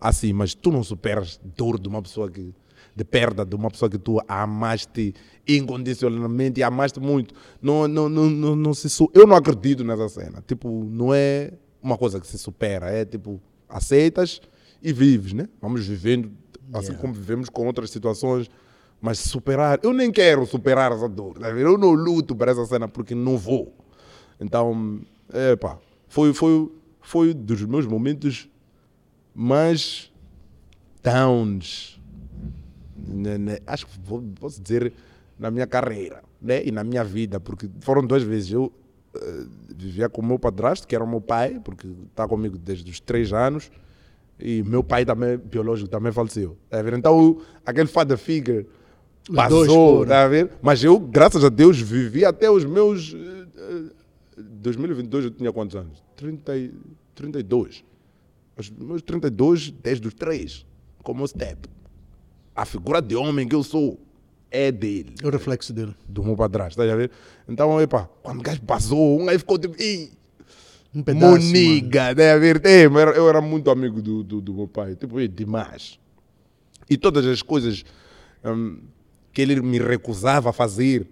assim, 0.00 0.32
mas 0.32 0.54
tu 0.54 0.72
não 0.72 0.82
superas 0.82 1.38
dor 1.56 1.78
de 1.78 1.88
uma 1.88 2.00
pessoa 2.00 2.30
que 2.30 2.54
de 2.96 3.04
perda 3.04 3.44
de 3.44 3.54
uma 3.54 3.70
pessoa 3.70 3.88
que 3.88 3.98
tu 3.98 4.18
amaste 4.26 5.14
incondicionalmente 5.46 6.60
e 6.60 6.62
amaste 6.62 6.98
muito. 6.98 7.34
Não, 7.60 7.86
não, 7.86 8.08
não, 8.08 8.28
não, 8.28 8.56
não 8.56 8.74
se 8.74 8.88
eu 9.14 9.26
não 9.26 9.36
acredito 9.36 9.84
nessa 9.84 10.08
cena. 10.08 10.42
Tipo, 10.46 10.84
não 10.84 11.14
é 11.14 11.52
uma 11.82 11.96
coisa 11.96 12.18
que 12.18 12.26
se 12.26 12.38
supera, 12.38 12.90
é 12.90 13.04
tipo, 13.04 13.40
aceitas 13.68 14.40
e 14.82 14.92
vives, 14.92 15.32
né? 15.32 15.48
Vamos 15.60 15.86
vivendo 15.86 16.32
assim 16.72 16.88
Yeah. 16.88 17.00
como 17.00 17.12
vivemos 17.12 17.48
com 17.48 17.66
outras 17.66 17.90
situações, 17.90 18.48
mas 19.00 19.18
superar, 19.18 19.80
eu 19.82 19.92
nem 19.92 20.12
quero 20.12 20.44
superar 20.46 20.92
essa 20.92 21.08
dor. 21.08 21.38
tá? 21.38 21.48
Eu 21.50 21.78
não 21.78 21.92
luto 21.92 22.34
para 22.36 22.52
essa 22.52 22.64
cena 22.66 22.86
porque 22.86 23.14
não 23.14 23.38
vou. 23.38 23.74
Então, 24.38 25.00
epá, 25.52 25.78
foi, 26.08 26.34
foi, 26.34 26.70
foi 27.00 27.34
dos 27.34 27.62
meus 27.62 27.86
momentos 27.86 28.48
mais 29.34 30.12
downs. 31.02 32.00
né, 32.96 33.38
né, 33.38 33.58
acho 33.66 33.86
que 33.86 33.98
posso 34.38 34.60
dizer 34.60 34.92
na 35.38 35.50
minha 35.50 35.66
carreira 35.66 36.22
né, 36.40 36.62
e 36.64 36.70
na 36.70 36.84
minha 36.84 37.02
vida, 37.02 37.40
porque 37.40 37.68
foram 37.80 38.04
duas 38.06 38.22
vezes. 38.22 38.52
Eu 38.52 38.72
eh, 39.14 39.44
vivia 39.74 40.08
com 40.08 40.20
o 40.20 40.24
meu 40.24 40.38
padrasto, 40.38 40.86
que 40.86 40.94
era 40.94 41.02
o 41.02 41.08
meu 41.08 41.20
pai, 41.20 41.60
porque 41.64 41.88
está 42.10 42.28
comigo 42.28 42.58
desde 42.58 42.90
os 42.90 43.00
três 43.00 43.32
anos, 43.32 43.70
e 44.38 44.62
meu 44.62 44.84
pai 44.84 45.04
também, 45.04 45.36
biológico, 45.38 45.88
também 45.88 46.12
faleceu. 46.12 46.56
Tá? 46.68 46.78
Então, 46.96 47.40
aquele 47.64 47.88
father 47.88 48.16
figure 48.18 48.66
passou, 49.34 50.06
tá 50.06 50.24
a 50.24 50.28
ver? 50.28 50.50
Mas 50.62 50.82
eu, 50.84 50.98
graças 50.98 51.44
a 51.44 51.48
Deus, 51.48 51.78
vivi 51.80 52.24
até 52.24 52.50
os 52.50 52.64
meus. 52.64 53.14
eh, 53.14 53.46
eh, 53.56 54.42
2022 54.62 55.24
eu 55.26 55.30
tinha 55.30 55.52
quantos 55.52 55.76
anos? 55.76 56.02
30, 56.16 56.56
e- 56.56 56.72
32. 57.14 57.84
Aos 58.56 58.70
meus 58.70 59.02
32, 59.02 59.70
desde 59.70 60.06
os 60.08 60.14
3, 60.14 60.66
como 61.02 61.26
step. 61.26 61.68
A 62.54 62.64
figura 62.64 63.00
de 63.00 63.14
homem 63.16 63.46
que 63.48 63.54
eu 63.54 63.62
sou 63.62 63.98
é 64.50 64.70
dele, 64.72 65.14
O 65.24 65.30
reflexo 65.30 65.72
dele. 65.72 65.94
do 66.08 66.22
meu 66.24 66.36
padrasto, 66.36 66.76
tá 66.76 66.92
a 66.92 66.96
ver? 66.96 67.10
Então, 67.48 67.80
epa, 67.80 68.10
quando 68.22 68.40
o 68.40 68.42
gajo 68.42 68.60
passou, 68.62 69.20
um 69.20 69.26
gajo 69.26 69.38
ficou 69.38 69.58
tipo, 69.58 69.80
"Ih, 69.80 70.10
Um 70.92 71.02
pedaço. 71.04 71.24
Moniga, 71.46 72.12
tá 72.16 72.32
a 72.34 72.36
ver? 72.38 72.60
É, 72.66 72.88
mas 72.88 73.16
eu 73.16 73.28
era 73.28 73.40
muito 73.40 73.70
amigo 73.70 74.02
do, 74.02 74.24
do, 74.24 74.40
do 74.40 74.52
meu 74.52 74.66
pai, 74.66 74.96
tipo, 74.96 75.20
é 75.20 75.28
demais. 75.28 76.00
E 76.90 76.96
todas 76.98 77.24
as 77.24 77.40
coisas 77.42 77.84
hum, 78.44 78.80
que 79.32 79.40
ele 79.42 79.60
me 79.60 79.78
recusava 79.78 80.50
a 80.50 80.52
fazer, 80.52 81.08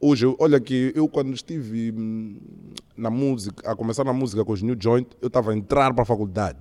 hoje, 0.00 0.24
olha 0.38 0.60
que 0.60 0.92
eu 0.94 1.08
quando 1.08 1.32
estive 1.34 1.92
hum, 1.92 2.38
na 2.96 3.10
música, 3.10 3.70
a 3.70 3.74
começar 3.74 4.04
na 4.04 4.12
música 4.12 4.44
com 4.44 4.52
os 4.52 4.62
New 4.62 4.76
Joint, 4.78 5.08
eu 5.20 5.28
estava 5.28 5.52
a 5.52 5.56
entrar 5.56 5.92
para 5.92 6.02
a 6.02 6.06
faculdade. 6.06 6.58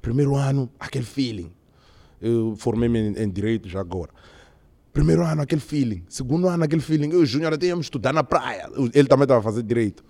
Primeiro 0.00 0.34
ano, 0.36 0.70
aquele 0.78 1.04
feeling. 1.04 1.52
Eu 2.20 2.54
formei-me 2.56 2.98
em, 2.98 3.22
em 3.22 3.28
Direito 3.30 3.68
já 3.68 3.80
agora. 3.80 4.10
Primeiro 4.92 5.24
ano, 5.24 5.42
aquele 5.42 5.60
feeling. 5.60 6.04
Segundo 6.08 6.48
ano, 6.48 6.62
aquele 6.64 6.82
feeling. 6.82 7.10
Eu 7.10 7.20
e 7.20 7.22
o 7.22 7.26
Júnior 7.26 7.52
até 7.54 7.66
íamos 7.66 7.86
estudar 7.86 8.12
na 8.12 8.22
praia. 8.22 8.68
Ele 8.94 9.08
também 9.08 9.24
estava 9.24 9.40
a 9.40 9.42
fazer 9.42 9.62
Direito. 9.62 10.04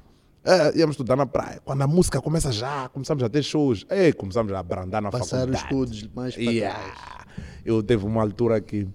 É, 0.44 0.76
íamos 0.76 0.94
estudar 0.94 1.14
na 1.14 1.24
praia. 1.24 1.60
Quando 1.64 1.82
a 1.82 1.86
música 1.86 2.20
começa 2.20 2.50
já, 2.50 2.88
começamos 2.88 3.22
a 3.22 3.28
ter 3.28 3.42
shows. 3.44 3.86
É, 3.88 4.12
começamos 4.12 4.52
a 4.52 4.58
abrandar 4.58 5.00
na 5.00 5.10
Passar 5.10 5.48
os 5.48 5.60
faculdade. 5.60 5.64
estudos 5.64 6.10
mais 6.14 6.34
para 6.34 6.42
Yeah. 6.42 6.78
trás. 6.78 7.26
Eu 7.64 7.80
teve 7.82 8.04
uma 8.04 8.20
altura 8.22 8.60
que 8.60 8.88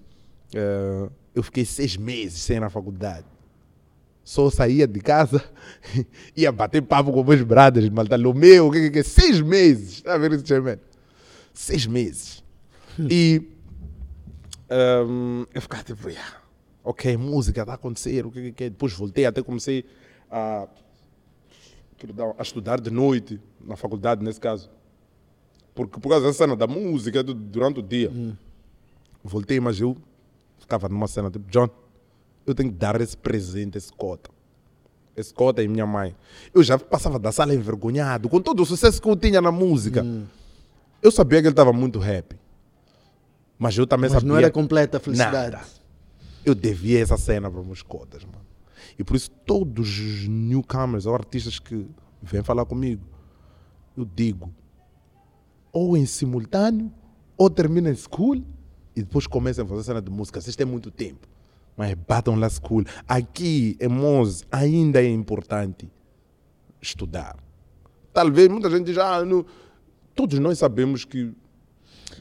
eh, 0.54 1.08
eu 1.34 1.42
fiquei 1.42 1.64
seis 1.64 1.96
meses 1.96 2.40
sem 2.40 2.56
ir 2.56 2.60
na 2.60 2.70
faculdade. 2.70 3.26
Só 4.24 4.50
saía 4.50 4.86
de 4.86 5.00
casa, 5.00 5.42
ia 6.36 6.52
bater 6.52 6.82
papo 6.82 7.12
com 7.12 7.24
meus 7.24 7.42
brothers, 7.42 7.88
o 7.88 8.34
meu, 8.34 8.66
o 8.68 8.70
que, 8.70 8.82
que, 8.82 8.90
que, 8.90 9.02
seis 9.02 9.40
meses. 9.40 9.96
Está 9.96 10.14
a 10.14 10.18
ver 10.18 10.32
isso, 10.32 10.46
Chairman? 10.46 10.78
Seis 11.54 11.86
meses. 11.86 12.44
E 12.98 13.42
ehm, 14.68 15.44
eu 15.54 15.62
ficava 15.62 15.82
tipo, 15.82 16.08
yeah, 16.10 16.36
ok, 16.84 17.16
música 17.16 17.60
está 17.62 17.72
a 17.72 17.76
acontecer, 17.76 18.26
o 18.26 18.30
que, 18.30 18.42
que, 18.42 18.52
que. 18.52 18.70
Depois 18.70 18.92
voltei, 18.92 19.24
até 19.24 19.42
comecei 19.42 19.84
a, 20.30 20.68
a 22.38 22.42
estudar 22.42 22.80
de 22.80 22.90
noite, 22.90 23.40
na 23.64 23.76
faculdade, 23.76 24.22
nesse 24.24 24.40
caso. 24.40 24.70
Porque 25.74 25.98
por 26.00 26.08
causa 26.10 26.26
da 26.26 26.32
cena 26.32 26.56
da 26.56 26.66
música 26.66 27.22
du- 27.22 27.34
durante 27.34 27.80
o 27.80 27.82
dia. 27.82 28.10
Voltei, 29.22 29.58
mas 29.60 29.80
eu 29.80 29.96
ficava 30.68 30.86
numa 30.86 31.08
cena 31.08 31.30
tipo, 31.30 31.50
John, 31.50 31.70
eu 32.46 32.54
tenho 32.54 32.70
que 32.70 32.76
dar 32.76 33.00
esse 33.00 33.16
presente, 33.16 33.78
esse 33.78 33.90
cota. 33.90 34.30
Esse 35.16 35.32
cota 35.32 35.62
e 35.62 35.66
minha 35.66 35.86
mãe. 35.86 36.14
Eu 36.54 36.62
já 36.62 36.78
passava 36.78 37.18
da 37.18 37.32
sala 37.32 37.54
envergonhado, 37.54 38.28
com 38.28 38.40
todo 38.40 38.62
o 38.62 38.66
sucesso 38.66 39.00
que 39.00 39.08
eu 39.08 39.16
tinha 39.16 39.40
na 39.40 39.50
música. 39.50 40.04
Eu 41.02 41.10
sabia 41.10 41.40
que 41.40 41.46
ele 41.48 41.52
estava 41.52 41.72
muito 41.72 41.98
happy. 42.00 42.38
Mas 43.58 43.76
eu 43.76 43.86
também 43.86 44.10
Mas 44.10 44.12
sabia. 44.12 44.28
não 44.28 44.36
era 44.36 44.50
completa 44.50 44.98
a 44.98 45.00
felicidade. 45.00 45.56
Nada. 45.56 45.66
Eu 46.44 46.54
devia 46.54 47.00
essa 47.00 47.16
cena 47.16 47.50
para 47.50 47.62
meus 47.62 47.82
cotas, 47.82 48.24
mano. 48.24 48.46
E 48.98 49.02
por 49.02 49.16
isso 49.16 49.30
todos 49.30 49.88
os 49.88 50.28
newcomers 50.28 51.06
ou 51.06 51.14
artistas 51.14 51.58
que 51.58 51.86
vêm 52.22 52.42
falar 52.42 52.64
comigo, 52.64 53.02
eu 53.96 54.04
digo, 54.04 54.52
ou 55.72 55.96
em 55.96 56.06
simultâneo, 56.06 56.92
ou 57.36 57.50
terminem 57.50 57.94
school 57.94 58.44
e 58.98 59.02
depois 59.02 59.26
comecem 59.26 59.64
a 59.64 59.66
fazer 59.66 59.84
cena 59.84 60.02
de 60.02 60.10
música. 60.10 60.40
Vocês 60.40 60.56
têm 60.56 60.66
muito 60.66 60.90
tempo. 60.90 61.26
Mas 61.76 61.94
batam 61.94 62.34
lá 62.34 62.48
school. 62.50 62.84
Aqui 63.06 63.76
em 63.80 63.86
Mons 63.88 64.44
ainda 64.50 65.00
é 65.00 65.08
importante 65.08 65.88
estudar. 66.82 67.36
Talvez 68.12 68.48
muita 68.48 68.68
gente 68.70 68.86
diz, 68.86 68.98
ah, 68.98 69.24
não. 69.24 69.44
todos 70.14 70.38
nós 70.40 70.58
sabemos 70.58 71.04
que 71.04 71.32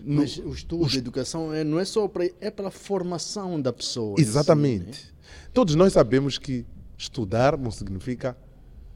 no- 0.03 0.21
Mas 0.21 0.37
o 0.37 0.49
estudo, 0.53 0.85
a 0.93 0.95
educação 0.97 1.51
é, 1.53 1.63
não 1.63 1.79
é 1.79 1.85
só 1.85 2.07
para 2.07 2.29
é 2.39 2.51
para 2.51 2.67
a 2.67 2.71
formação 2.71 3.59
da 3.59 3.73
pessoa. 3.73 4.13
em 4.13 4.23
si, 4.23 4.29
Exatamente. 4.29 4.85
né? 4.85 5.11
Todos 5.53 5.73
nós 5.73 5.93
sabemos 5.93 6.37
que 6.37 6.65
estudar 6.95 7.57
não 7.57 7.71
significa 7.71 8.37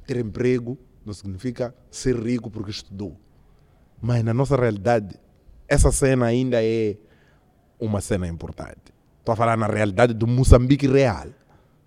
ter 0.05 0.17
emprego, 0.17 0.77
não 1.03 1.13
significa 1.13 1.73
ser 1.89 2.15
rico 2.15 2.51
porque 2.51 2.69
estudou. 2.69 3.17
Mas 3.99 4.23
na 4.23 4.33
nossa 4.33 4.55
realidade, 4.55 5.15
essa 5.67 5.91
cena 5.91 6.25
ainda 6.27 6.63
é 6.63 6.97
uma 7.81 7.99
cena 7.99 8.27
importante. 8.27 8.93
Estou 9.19 9.33
a 9.33 9.35
falar 9.35 9.57
na 9.57 9.67
realidade 9.67 10.13
do 10.13 10.25
Moçambique 10.27 10.87
real. 10.87 11.27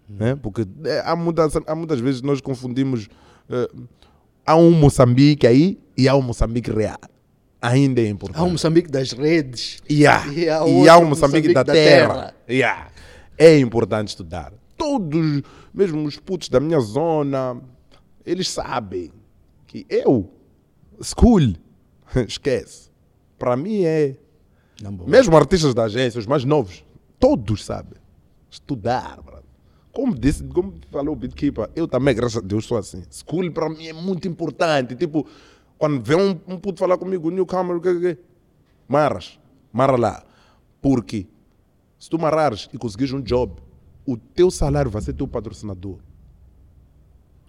Né? 0.08 0.36
Porque 0.36 0.66
eh, 0.84 1.02
há, 1.04 1.16
muitas, 1.16 1.56
há 1.66 1.74
muitas 1.74 2.00
vezes 2.00 2.20
nós 2.20 2.40
confundimos. 2.40 3.08
eh, 3.48 3.70
há 4.44 4.56
um 4.56 4.70
Moçambique 4.72 5.46
aí 5.46 5.80
e 5.96 6.08
há 6.08 6.14
um 6.14 6.20
Moçambique 6.22 6.70
real. 6.70 6.98
Ainda 7.62 8.02
é 8.02 8.08
importante. 8.08 8.38
Há 8.38 8.44
o 8.44 8.50
Moçambique 8.50 8.90
das 8.90 9.12
redes. 9.12 9.78
Yeah. 9.90 10.26
E 10.30 10.50
há 10.50 10.66
E 10.66 10.88
há 10.88 10.98
um 10.98 11.06
Moçambique, 11.06 11.48
Moçambique 11.48 11.54
da, 11.54 11.62
da 11.62 11.72
terra. 11.72 12.14
terra. 12.14 12.34
Yeah. 12.50 12.88
É 13.38 13.58
importante 13.58 14.08
estudar. 14.08 14.52
Todos, 14.76 15.42
mesmo 15.72 16.04
os 16.04 16.18
putos 16.18 16.48
da 16.50 16.60
minha 16.60 16.78
zona, 16.80 17.56
eles 18.26 18.50
sabem 18.50 19.10
que 19.66 19.86
eu, 19.88 20.30
school, 21.02 21.54
esquece. 22.28 22.90
Para 23.38 23.56
mim 23.56 23.84
é. 23.84 24.16
Mesmo 25.06 25.36
artistas 25.36 25.74
da 25.74 25.85
agência, 25.85 26.19
os 26.19 26.27
mais 26.27 26.44
novos, 26.44 26.85
todos 27.19 27.65
sabem. 27.65 27.98
Estudar, 28.51 29.20
brother. 29.23 29.44
Como 29.93 30.15
disse, 30.15 30.43
como 30.44 30.74
falou 30.90 31.15
o 31.15 31.16
Bitkeeper, 31.16 31.70
eu 31.77 31.86
também, 31.86 32.15
graças 32.15 32.39
a 32.39 32.40
Deus, 32.40 32.65
sou 32.66 32.77
assim. 32.77 33.02
School 33.11 33.51
para 33.52 33.69
mim 33.69 33.86
é 33.86 33.93
muito 33.93 34.27
importante. 34.27 34.94
Tipo, 34.97 35.27
quando 35.78 36.02
vem 36.02 36.16
um, 36.16 36.55
um 36.55 36.59
puto 36.59 36.81
falar 36.81 36.98
comigo, 36.98 37.31
newcomer, 37.31 37.77
o 37.77 37.81
que, 37.81 37.94
que, 37.94 38.01
que? 38.15 38.20
Marras, 38.89 39.39
marra 39.73 39.97
lá. 39.97 40.24
Porque 40.82 41.27
se 41.98 42.11
tu 42.11 42.19
marrares 42.19 42.69
e 42.73 42.78
conseguires 42.78 43.12
um 43.12 43.20
job, 43.20 43.55
o 44.06 44.16
teu 44.16 44.51
salário 44.51 44.90
vai 44.90 45.01
ser 45.01 45.12
teu 45.15 45.27
patrocinador. 45.28 45.98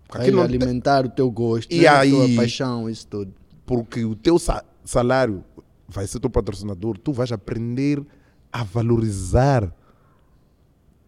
Aqui 0.09 0.29
não 0.31 0.45
tem- 0.47 0.55
alimentar 0.57 1.05
o 1.05 1.09
teu 1.09 1.29
gosto, 1.31 1.71
E 1.73 1.81
né? 1.81 1.87
a 1.87 1.99
aí- 1.99 2.11
tua 2.11 2.35
paixão, 2.35 2.89
isso 2.89 3.07
tudo. 3.07 3.33
porque 3.65 4.05
o 4.05 4.15
teu 4.15 4.37
sa- 4.37 4.63
salário 4.83 5.43
vai 5.87 6.07
ser 6.07 6.19
teu 6.19 6.29
patrocinador, 6.29 6.97
tu 6.97 7.11
vais 7.11 7.31
aprender 7.31 8.03
a 8.51 8.63
valorizar 8.63 9.73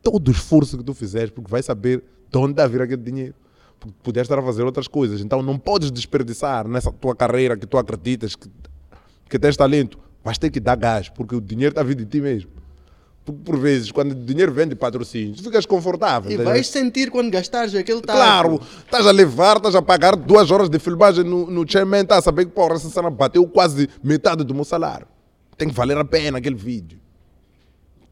todo 0.01 0.27
o 0.27 0.31
esforço 0.31 0.77
que 0.77 0.83
tu 0.83 0.93
fizeres, 0.93 1.31
porque 1.31 1.49
vais 1.49 1.65
saber 1.65 2.03
de 2.31 2.37
onde 2.37 2.61
a 2.61 2.67
vir 2.67 2.81
aquele 2.81 3.01
dinheiro. 3.01 3.35
Porque 3.79 3.95
puderes 4.01 4.25
estar 4.25 4.39
a 4.39 4.43
fazer 4.43 4.63
outras 4.63 4.87
coisas. 4.87 5.21
Então 5.21 5.41
não 5.41 5.57
podes 5.57 5.91
desperdiçar 5.91 6.67
nessa 6.67 6.91
tua 6.91 7.15
carreira 7.15 7.55
que 7.55 7.67
tu 7.67 7.77
acreditas 7.77 8.35
que, 8.35 8.49
que 9.29 9.37
tens 9.37 9.55
talento. 9.55 9.99
Vais 10.23 10.37
ter 10.37 10.49
que 10.49 10.59
dar 10.59 10.75
gás, 10.75 11.09
porque 11.09 11.35
o 11.35 11.41
dinheiro 11.41 11.71
está 11.71 11.83
vindo 11.83 11.99
de 11.99 12.05
ti 12.05 12.19
mesmo. 12.19 12.51
Por 13.33 13.57
vezes, 13.57 13.91
quando 13.91 14.11
o 14.11 14.15
dinheiro 14.15 14.53
vem 14.53 14.67
de 14.67 14.75
patrocínio, 14.75 15.35
tu 15.35 15.43
ficas 15.43 15.65
confortável. 15.65 16.31
E 16.31 16.37
tá 16.37 16.43
vais 16.43 16.67
sentir 16.67 17.11
quando 17.11 17.29
gastares 17.29 17.75
aquele 17.75 17.99
taco. 17.99 18.17
Claro, 18.17 18.61
estás 18.85 19.05
a 19.05 19.11
levar, 19.11 19.57
estás 19.57 19.75
a 19.75 19.81
pagar 19.81 20.15
duas 20.15 20.49
horas 20.49 20.69
de 20.69 20.79
filmagem 20.79 21.25
no, 21.25 21.45
no 21.51 21.69
Chairman, 21.69 22.03
estás 22.03 22.19
a 22.19 22.21
saber 22.21 22.45
que 22.45 22.51
porra, 22.51 22.75
essa 22.75 22.89
cena 22.89 23.09
bateu 23.09 23.45
quase 23.45 23.89
metade 24.01 24.45
do 24.45 24.55
meu 24.55 24.63
salário. 24.63 25.07
Tem 25.57 25.67
que 25.67 25.73
valer 25.73 25.97
a 25.97 26.05
pena 26.05 26.37
aquele 26.37 26.55
vídeo. 26.55 26.99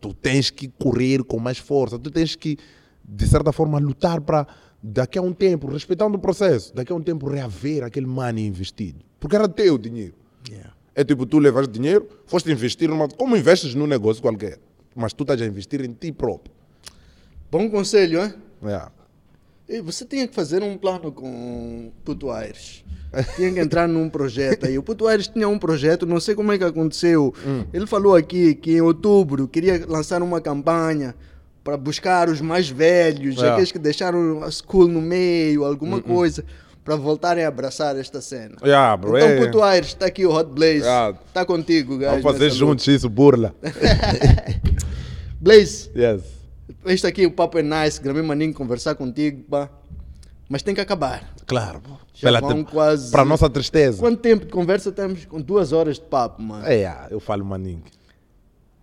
Tu 0.02 0.14
tens 0.14 0.50
que 0.50 0.68
correr 0.68 1.24
com 1.24 1.40
mais 1.40 1.60
força, 1.60 1.98
tu 1.98 2.12
tens 2.12 2.36
que, 2.36 2.58
de 3.04 3.28
certa 3.28 3.54
forma, 3.54 3.80
lutar 3.80 4.20
para, 4.20 4.46
daqui 4.84 5.18
a 5.18 5.22
um 5.22 5.32
tempo, 5.32 5.68
respeitando 5.68 6.18
o 6.18 6.20
processo, 6.20 6.76
daqui 6.76 6.92
a 6.92 6.96
um 6.96 7.02
tempo 7.02 7.30
reaver 7.30 7.84
aquele 7.84 8.06
money 8.06 8.46
investido. 8.46 9.00
Porque 9.20 9.36
era 9.36 9.48
teu 9.48 9.78
dinheiro. 9.78 10.14
Yeah. 10.50 10.74
É 10.94 11.04
tipo, 11.04 11.26
tu 11.26 11.40
levas 11.40 11.68
dinheiro, 11.68 12.08
foste 12.26 12.52
investir 12.52 12.90
numa. 12.90 13.08
Como 13.08 13.36
investes 13.36 13.74
num 13.76 13.88
negócio 13.88 14.22
qualquer, 14.22 14.60
mas 14.96 15.14
tu 15.14 15.24
estás 15.24 15.42
a 15.42 15.46
investir 15.46 15.82
em 15.84 15.94
ti 15.94 16.12
próprio. 16.12 16.54
Bom 17.52 17.70
conselho, 17.70 18.24
hein? 18.24 18.34
Yeah. 18.64 18.92
E 19.68 19.82
Você 19.82 20.06
tinha 20.06 20.28
que 20.28 20.34
fazer 20.36 20.62
um 20.64 20.78
plano 20.78 21.12
com 21.12 21.92
Puto 22.04 22.30
Aires. 22.32 22.84
Tinha 23.36 23.52
que 23.54 23.60
entrar 23.60 23.88
num 23.88 24.10
projeto 24.10 24.66
aí. 24.66 24.78
O 24.78 24.84
Puto 24.84 25.08
Aires 25.08 25.28
tinha 25.28 25.48
um 25.48 25.58
projeto, 25.58 26.06
não 26.06 26.20
sei 26.20 26.36
como 26.36 26.52
é 26.52 26.58
que 26.58 26.64
aconteceu. 26.64 27.34
Hum. 27.46 27.64
Ele 27.74 27.88
falou 27.88 28.16
aqui 28.16 28.54
que 28.56 28.74
em 28.74 28.82
outubro 28.82 29.48
queria 29.48 29.84
lançar 29.88 30.22
uma 30.22 30.42
campanha 30.42 31.16
para 31.64 31.78
buscar 31.78 32.30
os 32.30 32.42
mais 32.42 32.70
velhos, 32.70 33.42
É. 33.42 33.50
aqueles 33.50 33.72
que 33.72 33.80
deixaram 33.80 34.44
a 34.44 34.52
school 34.52 34.88
no 34.88 35.02
meio, 35.02 35.64
alguma 35.66 36.00
coisa, 36.02 36.46
para 36.86 36.95
voltarem 36.95 37.44
a 37.44 37.48
abraçar 37.48 37.98
esta 37.98 38.22
cena. 38.22 38.56
Yeah, 38.64 38.95
bro, 38.95 39.18
então, 39.18 39.28
é- 39.30 39.45
Puto 39.45 39.62
Aires, 39.64 39.88
está 39.90 40.06
aqui 40.06 40.24
o 40.26 40.32
Hot 40.34 40.52
Blaze. 40.52 40.82
Yeah. 40.82 41.18
Está 41.28 41.44
contigo, 41.44 41.98
guys. 41.98 42.10
Vamos 42.12 42.24
fazer 42.24 42.52
juntos 42.52 42.88
isso, 42.88 43.10
burla. 43.10 43.53
Blaze, 45.41 45.90
Yes. 45.95 46.22
este 46.86 47.07
aqui 47.07 47.26
o 47.26 47.32
papo 47.32 47.57
é 47.57 47.64
nice, 47.64 47.99
gravei 48.02 48.22
maninho 48.22 48.53
conversar 48.53 48.95
contigo, 48.95 49.44
pá. 49.49 49.70
Mas 50.48 50.62
tem 50.62 50.76
que 50.76 50.82
acabar. 50.82 51.34
Claro. 51.48 51.82
pô. 51.82 51.91
Já 52.14 52.28
Pela 52.28 52.40
vão 52.40 52.64
te- 52.64 52.72
quase- 52.72 53.12
Para 53.12 53.26
nossa 53.26 53.49
tristeza. 53.49 53.99
Quanto 53.99 54.20
tempo 54.22 54.45
de 54.45 54.52
conversa 54.52 54.91
temos? 54.91 55.26
Com 55.26 55.41
duas 55.41 55.74
horas 55.74 55.95
de 55.95 56.06
papo, 56.06 56.41
mano. 56.41 56.66
É, 56.68 56.86
ah, 56.86 57.07
eu 57.10 57.20
falo 57.20 57.44
maninho. 57.44 57.84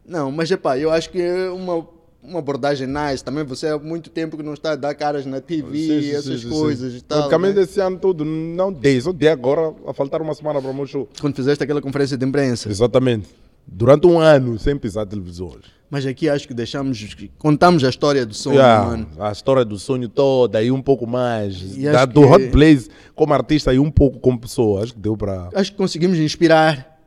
Não, 0.05 0.31
mas 0.33 0.51
é 0.51 0.57
pá, 0.57 0.77
eu 0.77 0.91
acho 0.91 1.09
que 1.11 1.21
é 1.23 1.49
uma 1.51 1.87
uma 2.23 2.39
abordagem 2.39 2.87
nice. 2.87 3.23
Também 3.25 3.45
você 3.45 3.67
há 3.69 3.79
muito 3.79 4.09
tempo 4.11 4.37
que 4.37 4.43
não 4.43 4.55
está 4.55 4.73
a 4.73 4.77
dar 4.77 4.95
caras 4.95 5.27
na 5.27 5.41
TV, 5.41 5.77
Sim, 5.79 6.01
sim, 6.03 6.11
essas 6.11 6.41
sim, 6.43 6.49
coisas 6.49 6.95
e 6.95 7.01
tal. 7.03 7.19
Praticamente 7.19 7.57
né? 7.57 7.63
esse 7.63 7.81
ano 7.81 7.99
todo, 7.99 8.25
não 8.25 8.73
dei, 8.73 9.01
só 9.01 9.13
dei 9.13 9.29
agora, 9.29 9.75
a 9.87 9.93
faltar 9.93 10.23
uma 10.23 10.35
semana 10.35 10.61
para 10.61 10.71
o 10.71 10.75
meu 10.75 10.87
show. 10.87 11.09
Quando 11.21 11.35
fizeste 11.35 11.63
aquela 11.65 11.81
conferência 11.83 12.17
de 12.17 12.25
imprensa. 12.25 12.69
Exatamente. 12.71 13.29
Durante 13.67 14.07
um 14.09 14.19
ano, 14.19 14.59
sem 14.59 14.77
pisar 14.77 15.07
televisores. 15.07 15.67
Mas 15.89 16.05
aqui 16.07 16.29
acho 16.29 16.49
que 16.49 16.55
deixamos, 16.55 17.15
contamos 17.39 17.85
a 17.85 17.89
história 17.91 18.25
do 18.27 18.35
som, 18.35 18.53
Yeah, 18.53 18.87
mano. 18.87 19.07
a 19.21 19.31
história 19.31 19.65
do 19.65 19.79
sonho 19.79 20.09
toda 20.09 20.63
e 20.63 20.71
um 20.73 20.81
pouco 20.83 21.07
mais. 21.07 21.77
Da, 21.77 22.05
do 22.07 22.23
que- 22.23 22.27
Hot 22.27 22.47
Blaze 22.49 22.89
como 23.15 23.35
artista 23.35 23.73
e 23.75 23.79
um 23.79 23.91
pouco 23.91 24.19
como 24.19 24.41
pessoa. 24.41 24.83
Acho 24.83 24.95
que 24.95 24.99
deu 24.99 25.17
para. 25.17 25.51
Acho 25.55 25.71
que 25.71 25.77
conseguimos 25.77 26.19
inspirar 26.19 26.99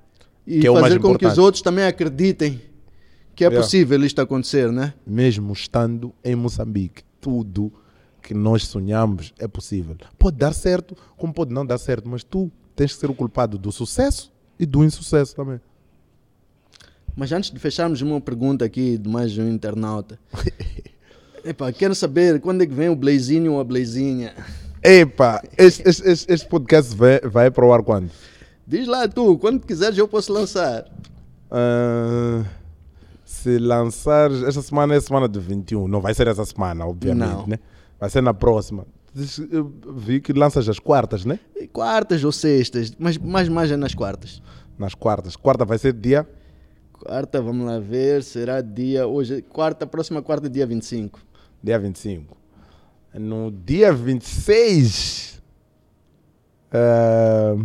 e 0.48 0.60
Que 0.60 0.68
é 0.68 0.72
fazer 0.80 1.00
com 1.00 1.10
que 1.10 1.26
os 1.26 1.32
importante. 1.34 1.40
outros 1.40 1.62
também 1.64 1.84
acreditem 1.86 2.62
que 3.36 3.44
é 3.44 3.50
possível 3.50 4.04
isto 4.04 4.22
acontecer, 4.22 4.72
né? 4.72 4.94
Mesmo 5.06 5.52
estando 5.54 6.14
em 6.24 6.36
Moçambique, 6.36 7.04
tudo 7.20 7.72
que 8.22 8.34
nós 8.34 8.66
sonhamos 8.66 9.34
é 9.38 9.48
possível. 9.48 9.96
Pode 10.18 10.38
dar 10.38 10.54
certo, 10.54 10.96
como 11.18 11.34
pode 11.34 11.54
não 11.54 11.66
dar 11.66 11.78
certo, 11.78 12.10
mas 12.10 12.24
tu 12.24 12.52
tens 12.76 12.94
que 12.94 13.00
ser 13.00 13.10
o 13.10 13.14
culpado 13.14 13.58
do 13.58 13.72
sucesso 13.72 14.32
e 14.60 14.66
do 14.66 14.84
insucesso 14.84 15.36
também. 15.36 15.60
Mas 17.16 17.32
antes 17.32 17.52
de 17.52 17.60
fecharmos 17.60 18.02
uma 18.02 18.20
pergunta 18.20 18.66
aqui 18.66 18.98
de 18.98 19.08
mais 19.10 19.38
um 19.38 19.48
internauta. 19.48 20.20
Epá, 21.46 21.72
quero 21.72 21.94
saber 21.94 22.42
quando 22.42 22.64
é 22.64 22.66
que 22.66 22.74
vem 22.74 22.90
o 22.90 22.96
Blazinho 22.96 23.54
ou 23.54 23.60
a 23.60 23.64
Blazinha. 23.64 24.34
Epa, 24.82 25.42
este, 25.58 25.88
este, 25.88 26.32
este- 26.32 26.48
podcast 26.48 26.96
vai, 26.96 27.20
vai 27.22 27.52
para 27.52 27.66
o 27.66 27.72
ar 27.72 27.84
quando? 27.84 28.10
Diz 28.68 28.88
lá 28.88 29.08
tu, 29.08 29.38
quando 29.38 29.66
quiseres 29.66 29.98
eu 29.98 30.08
posso 30.08 30.34
lançar. 30.34 30.86
Ah, 31.52 32.44
se 33.26 33.58
lançar. 33.58 34.32
Esta 34.32 34.62
semana 34.62 34.94
é 34.94 34.98
a 34.98 35.02
semana 35.02 35.28
de 35.28 35.40
21. 35.40 35.88
Não 35.88 36.00
vai 36.00 36.14
ser 36.14 36.28
essa 36.28 36.46
semana, 36.46 36.86
obviamente, 36.86 37.28
Não. 37.28 37.48
né? 37.48 37.60
Vai 38.00 38.10
ser 38.10 38.22
na 38.22 38.34
próxima. 38.34 38.86
Eu 39.52 39.74
vi 39.96 40.20
que 40.22 40.32
lanças 40.34 40.68
as 40.70 40.78
quartas, 40.78 41.26
né? 41.26 41.40
Quartas 41.74 42.24
ou 42.24 42.32
sextas, 42.32 42.94
mas 43.00 43.18
mais 43.18 43.50
mais 43.50 43.72
é 43.72 43.76
nas 43.78 43.96
quartas. 43.96 44.42
Nas 44.78 44.94
quartas. 44.94 45.36
Quarta 45.36 45.66
vai 45.66 45.78
ser 45.78 45.94
dia. 45.94 46.28
Quarta, 46.94 47.42
vamos 47.42 47.66
lá 47.66 47.80
ver, 47.80 48.24
será 48.24 48.62
dia 48.62 49.06
hoje, 49.08 49.42
quarta, 49.42 49.86
próxima 49.88 50.22
quarta, 50.22 50.50
dia 50.50 50.66
25. 50.66 51.20
Dia 51.64 51.80
25. 51.80 52.38
No 53.14 53.52
dia 53.52 53.94
26. 53.94 55.42
ah, 56.72 57.56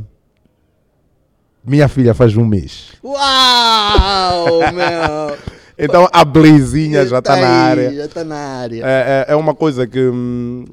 minha 1.65 1.89
filha 1.89 2.15
faz 2.15 2.37
um 2.37 2.45
mês. 2.45 2.93
Uau, 3.05 4.59
meu! 4.73 5.39
Então 5.79 6.07
a 6.13 6.25
Blazinha 6.25 7.07
já 7.07 7.19
está 7.21 7.35
Tá 7.35 7.41
na 7.41 7.49
área. 7.49 7.93
Já 7.95 8.05
está 8.05 8.25
na 8.25 8.37
área. 8.37 8.83
É, 8.85 9.27
é, 9.29 9.33
é 9.33 9.37
uma 9.37 9.55
coisa 9.55 9.87
que. 9.87 9.99
hum, 10.01 10.65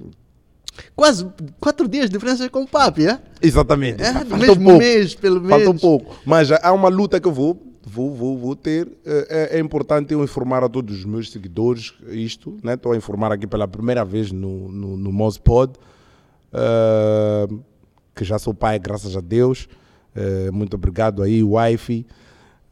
Quase 0.96 1.26
quatro 1.60 1.88
dias 1.88 2.06
de 2.08 2.12
diferença 2.18 2.48
com 2.50 2.62
o 2.64 2.68
papi, 2.68 3.08
é? 3.08 3.20
exatamente. 3.42 4.02
É, 4.02 4.14
falta 4.14 4.38
mesmo 4.38 4.62
um 4.62 4.64
pouco. 4.66 4.78
mês, 4.80 5.16
pelo 5.16 5.40
Falta 5.42 5.56
um 5.56 5.68
menos. 5.68 5.82
pouco. 5.82 6.16
Mas 6.26 6.52
há 6.52 6.72
uma 6.72 6.88
luta 6.90 7.20
que 7.20 7.28
eu 7.28 7.32
vou, 7.32 7.60
vou, 7.86 8.14
vou, 8.14 8.38
vou 8.38 8.56
ter. 8.56 8.88
É, 9.06 9.50
é- 9.54 9.58
é 9.58 9.60
importante 9.60 10.14
eu 10.14 10.24
informar 10.24 10.64
a 10.64 10.70
todos 10.70 10.98
os 11.00 11.06
meus 11.06 11.32
seguidores 11.32 11.94
isto. 12.10 12.58
né? 12.64 12.74
Estou 12.76 12.92
a 12.92 12.98
informar 12.98 13.32
aqui 13.32 13.48
pela 13.48 13.68
primeira 13.68 14.04
vez 14.06 14.32
no, 14.32 14.68
no, 14.70 14.98
no 14.98 15.12
Mospod. 15.12 15.74
eh, 16.54 17.48
que 18.16 18.24
já 18.24 18.38
sou 18.40 18.54
pai, 18.54 18.78
graças 18.80 19.16
a 19.16 19.22
Deus. 19.22 19.68
Eh, 20.18 20.50
muito 20.50 20.74
obrigado 20.74 21.22
aí, 21.22 21.44
wife, 21.44 22.04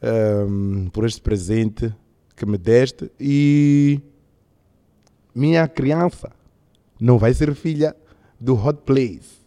eh, 0.02 0.46
por 0.92 1.06
este 1.06 1.22
presente 1.22 1.94
que 2.36 2.44
me 2.44 2.58
deste. 2.58 3.12
E 3.20 4.02
minha 5.34 5.68
criança 5.68 6.32
não 7.00 7.20
vai 7.20 7.36
ser 7.36 7.54
filha 7.54 7.96
do 8.40 8.56
Hot 8.56 8.82
Place, 8.84 9.38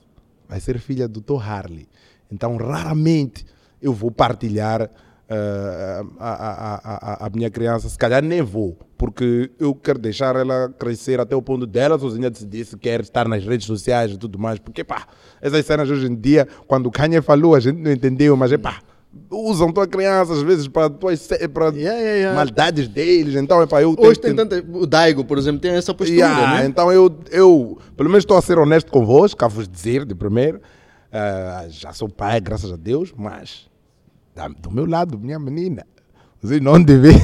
vai 0.49 0.61
ser 0.61 0.79
filha 0.79 1.09
do 1.09 1.21
Tom 1.21 1.41
Harley. 1.41 1.89
Então, 2.31 2.57
raramente 2.57 3.45
eu 3.83 3.93
vou 3.93 4.13
partilhar 4.13 4.89
eh, 5.31 6.03
a, 6.19 6.31
a, 6.31 6.75
a, 6.75 7.27
a, 7.27 7.31
minha 7.31 7.51
criança, 7.51 7.87
se 7.87 7.99
calhar 7.99 8.23
nem 8.23 8.41
vou, 8.41 8.79
porque 8.97 9.51
eu 9.61 9.75
quero 9.75 9.99
deixar 9.99 10.35
ela 10.35 10.71
crescer 10.71 11.21
até 11.21 11.37
o 11.37 11.43
ponto 11.43 11.67
dela 11.67 11.99
sozinha 11.99 12.31
decidir 12.31 12.65
se 12.65 12.79
quer 12.79 13.03
estar 13.03 13.29
nas 13.29 13.45
redes 13.45 13.67
sociais 13.67 14.13
e 14.13 14.17
tudo 14.17 14.39
mais, 14.39 14.59
porque 14.59 14.83
pá, 14.83 15.07
essas 15.43 15.67
cenas 15.67 15.91
hoje 15.91 16.07
em 16.07 16.15
dia, 16.15 16.49
quando 16.67 16.87
o 16.87 16.91
Kanye 16.91 17.21
falou, 17.21 17.55
a 17.55 17.61
gente 17.61 17.79
não 17.79 17.93
entendeu, 17.93 18.35
mas 18.39 18.53
é 18.53 18.57
pá, 18.57 18.79
usam 19.31 19.71
tua 19.71 19.87
criança 19.87 20.33
às 20.33 20.41
vezes 20.41 20.67
para 20.67 20.89
para 20.89 21.11
Yeah, 21.13 21.77
yeah, 21.77 22.17
yeah. 22.17 22.35
maldades 22.35 22.89
deles, 22.89 23.35
então 23.35 23.61
é 23.61 23.67
pá, 23.67 23.83
eu 23.83 23.95
Hoje 23.99 24.19
tem 24.19 24.35
tanta. 24.35 24.65
O 24.73 24.87
Daigo, 24.87 25.27
por 25.27 25.37
exemplo, 25.37 25.61
tem 25.61 25.73
essa 25.73 25.93
postura, 25.93 26.55
né? 26.55 26.65
Então 26.65 26.91
eu, 26.91 27.15
eu, 27.31 27.77
pelo 27.99 28.09
menos 28.09 28.23
estou 28.23 28.39
a 28.39 28.41
ser 28.41 28.59
honesto 28.59 28.91
convosco, 28.91 29.45
a 29.45 29.49
vos 29.49 29.69
dizer 29.69 30.07
de 30.07 30.15
primeiro. 30.15 30.59
ah, 31.13 31.67
já 31.69 31.93
sou 31.93 32.09
pai, 32.09 32.41
graças 32.41 32.73
a 32.73 32.77
Deus, 32.77 33.13
mas 33.15 33.69
do 34.47 34.71
meu 34.71 34.87
lado, 34.87 35.19
minha 35.19 35.39
menina, 35.39 35.85
vocês 36.41 36.61
não 36.61 36.81
devem. 36.83 37.17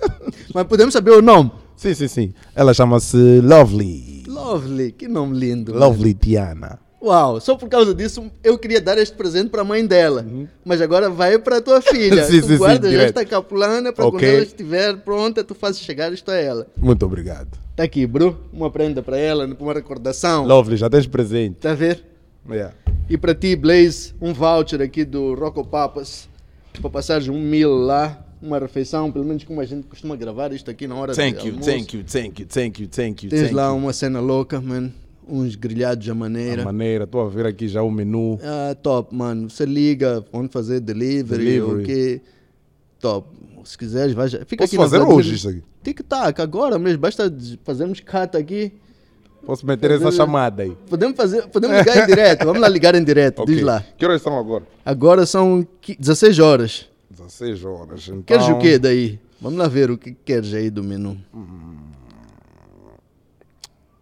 Mas 0.54 0.66
podemos 0.66 0.92
saber 0.92 1.10
o 1.12 1.22
nome? 1.22 1.50
sim, 1.76 1.94
sim, 1.94 2.08
sim. 2.08 2.34
Ela 2.54 2.72
chama-se 2.72 3.16
Lovely. 3.40 4.24
Lovely, 4.26 4.92
que 4.92 5.08
nome 5.08 5.38
lindo. 5.38 5.76
Lovely 5.76 6.14
Tiana. 6.14 6.78
Uau, 7.02 7.40
só 7.40 7.56
por 7.56 7.68
causa 7.68 7.92
disso 7.92 8.30
eu 8.44 8.56
queria 8.56 8.80
dar 8.80 8.96
este 8.96 9.16
presente 9.16 9.50
para 9.50 9.62
a 9.62 9.64
mãe 9.64 9.84
dela. 9.84 10.24
Mas 10.64 10.80
agora 10.80 11.10
vai 11.10 11.36
para 11.38 11.56
a 11.56 11.60
tua 11.60 11.80
filha. 11.82 12.22
Uhum. 12.22 12.28
Sim, 12.30 12.40
tu 12.40 12.46
sim, 12.46 12.52
sim, 12.52 12.58
guarda 12.58 12.86
já 12.86 12.90
direto. 12.90 13.18
esta 13.18 13.24
capulana 13.24 13.92
para 13.92 14.04
quando 14.04 14.14
Ok. 14.16 14.28
ela 14.34 14.42
estiver 14.42 14.96
pronta, 14.98 15.42
tu 15.42 15.54
fazes 15.54 15.80
chegar 15.80 16.12
isto 16.12 16.30
a 16.30 16.36
ela. 16.36 16.66
Muito 16.76 17.04
obrigado. 17.04 17.58
Tá 17.74 17.82
aqui, 17.82 18.06
bro. 18.06 18.38
Uma 18.52 18.70
prenda 18.70 19.02
para 19.02 19.16
ela, 19.18 19.44
uma 19.58 19.72
recordação. 19.74 20.46
Lovely, 20.46 20.76
já 20.76 20.88
tens 20.88 21.06
presente. 21.06 21.56
Tá 21.56 21.72
a 21.72 21.74
ver? 21.74 22.04
Yeah. 22.48 22.72
E 23.08 23.16
para 23.18 23.34
ti, 23.34 23.56
Blaze, 23.56 24.14
um 24.20 24.32
voucher 24.32 24.80
aqui 24.80 25.04
do 25.04 25.34
Rocco 25.34 25.64
Papas 25.66 26.28
para 26.82 26.90
passares 26.90 27.28
um 27.28 27.40
mil 27.40 27.70
lá, 27.70 28.20
uma 28.42 28.58
refeição, 28.58 29.10
pelo 29.10 29.24
menos 29.24 29.44
como 29.44 29.60
a 29.60 29.64
gente 29.64 29.86
costuma 29.86 30.16
gravar 30.16 30.52
isto 30.52 30.70
aqui 30.70 30.86
na 30.86 30.96
hora 30.96 31.14
Thank 31.14 31.38
de 31.40 31.46
you, 31.46 31.52
almoço. 31.54 31.70
thank 31.70 31.96
you, 31.96 32.04
thank 32.04 32.42
you, 32.42 32.48
thank 32.48 32.82
you, 32.82 32.88
thank 32.88 33.24
you. 33.24 33.30
Tens 33.30 33.42
thank 33.42 33.54
lá 33.54 33.68
you. 33.68 33.76
uma 33.76 33.92
cena 33.92 34.20
louca, 34.20 34.60
man. 34.60 34.90
Uns 35.26 35.54
grelhados 35.54 36.08
à 36.08 36.14
maneira. 36.14 36.62
A 36.62 36.64
maneira, 36.64 37.04
estou 37.04 37.20
a 37.20 37.28
ver 37.28 37.46
aqui 37.46 37.68
já 37.68 37.80
o 37.82 37.90
menu. 37.90 38.38
Ah, 38.42 38.74
top, 38.74 39.14
mano. 39.14 39.48
Você 39.48 39.64
liga, 39.64 40.22
vamos 40.32 40.52
fazer 40.52 40.80
delivery, 40.80 41.44
Delivery. 41.44 41.82
ok? 41.82 42.20
Top. 43.00 43.28
Se 43.64 43.78
quiseres, 43.78 44.12
vai 44.12 44.26
já. 44.28 44.44
Fica 44.44 44.64
Posso 44.64 44.74
aqui 44.74 44.76
fazer 44.76 45.00
hoje 45.00 45.36
isso 45.36 45.48
aqui? 45.48 45.62
Tic-tac, 45.84 46.40
agora 46.42 46.76
mesmo. 46.80 46.98
Basta 46.98 47.32
fazermos 47.62 48.00
cut 48.00 48.36
aqui. 48.36 48.72
Posso 49.44 49.66
meter 49.66 49.90
essa 49.90 50.04
Fazer- 50.04 50.16
chamada 50.16 50.62
aí. 50.62 50.76
Podemos, 50.88 51.16
fazer, 51.16 51.46
podemos 51.48 51.76
ligar 51.78 51.96
em 52.04 52.06
direto. 52.06 52.44
Vamos 52.44 52.60
lá 52.60 52.68
ligar 52.68 52.94
em 52.94 53.02
direto. 53.02 53.40
Ok. 53.42 53.54
Diz 53.54 53.64
lá. 53.64 53.84
Que 53.96 54.04
horas 54.06 54.22
são 54.22 54.38
agora? 54.38 54.64
Agora 54.84 55.26
são 55.26 55.66
qui- 55.80 55.96
16 55.98 56.38
horas. 56.38 56.88
16 57.10 57.64
horas. 57.64 58.08
Então... 58.08 58.22
Queres 58.22 58.48
o 58.48 58.58
quê 58.58 58.78
daí? 58.78 59.18
Vamos 59.40 59.58
lá 59.58 59.66
ver 59.66 59.90
o 59.90 59.98
que 59.98 60.12
queres 60.12 60.54
aí 60.54 60.70
do 60.70 60.82
menu. 60.84 61.18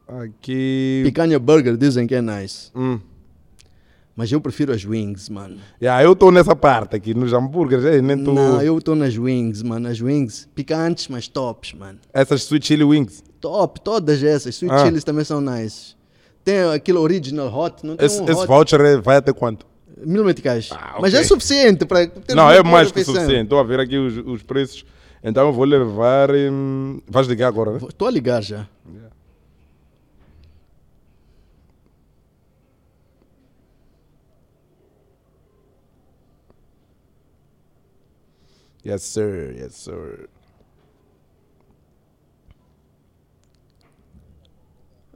Aqui. 0.06 1.02
Picanha 1.04 1.38
burger 1.38 1.76
dizem 1.76 2.06
que 2.06 2.14
é 2.14 2.20
nice. 2.22 2.70
Hum. 2.74 2.98
Mas 4.16 4.30
eu 4.30 4.40
prefiro 4.40 4.72
as 4.72 4.84
wings, 4.84 5.28
mano. 5.30 5.56
Yeah, 5.80 6.02
eu 6.04 6.12
estou 6.12 6.30
nessa 6.30 6.54
parte 6.54 6.96
aqui, 6.96 7.14
nos 7.14 7.32
hambúrgueres, 7.32 7.84
eh, 7.86 8.02
nem 8.02 8.22
tô... 8.22 8.34
Não, 8.34 8.60
eu 8.60 8.76
estou 8.76 8.94
nas 8.94 9.16
wings, 9.16 9.62
mano. 9.62 9.88
As 9.88 10.00
wings 10.00 10.46
picantes, 10.54 11.08
mas 11.08 11.26
tops, 11.28 11.72
mano. 11.72 11.98
Essas 12.12 12.42
sweet 12.42 12.66
chili 12.66 12.84
wings. 12.84 13.22
Top, 13.40 13.80
todas 13.80 14.22
essas. 14.22 14.54
Sweet 14.56 14.72
Ah. 14.74 15.02
também 15.04 15.24
são 15.24 15.40
nice. 15.40 15.94
Tem 16.44 16.62
aquele 16.74 16.98
original 16.98 17.52
hot, 17.52 17.84
não 17.86 17.96
tem 17.96 18.06
Esse, 18.06 18.20
um 18.20 18.24
esse 18.24 18.34
hot? 18.40 18.46
voucher 18.46 18.80
é- 18.80 18.96
vai 18.98 19.16
até 19.16 19.32
quanto? 19.32 19.66
Mil 19.98 20.24
meticais. 20.24 20.68
Ah, 20.72 20.96
Mas 21.00 21.12
ok. 21.12 21.20
é 21.20 21.24
suficiente 21.24 21.84
para 21.84 22.06
ter 22.06 22.34
não, 22.34 22.50
é 22.50 22.62
mais 22.62 22.88
que 22.90 22.98
refeição. 22.98 23.14
suficiente. 23.14 23.44
Estou 23.44 23.58
a 23.58 23.62
ver 23.62 23.80
aqui 23.80 23.96
os, 23.98 24.16
os 24.26 24.42
preços. 24.42 24.84
Então 25.22 25.46
eu 25.48 25.52
vou 25.52 25.64
levar. 25.64 26.30
hum, 26.30 27.00
Vais 27.06 27.26
ligar 27.26 27.48
agora, 27.48 27.72
né? 27.72 27.78
Estou 27.88 28.08
a 28.08 28.10
ligar 28.10 28.42
já. 28.42 28.66
Yes, 38.84 39.02
sir. 39.02 39.54
Yes, 39.56 39.74
sir. 39.76 40.28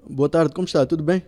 Boa 0.08 0.28
tarde, 0.28 0.52
como 0.54 0.66
está? 0.66 0.84
Tudo 0.86 1.02
bem? 1.02 1.22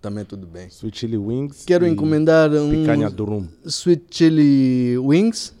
Também 0.00 0.24
tudo 0.24 0.46
bem. 0.46 0.68
Sweet 0.68 0.98
chili 0.98 1.16
wings. 1.16 1.64
Quero 1.64 1.86
e 1.86 1.90
encomendar 1.90 2.50
um 2.52 2.70
Picanha 2.70 3.08
durum. 3.08 3.48
sweet 3.66 4.04
chili 4.10 4.98
wings 4.98 5.54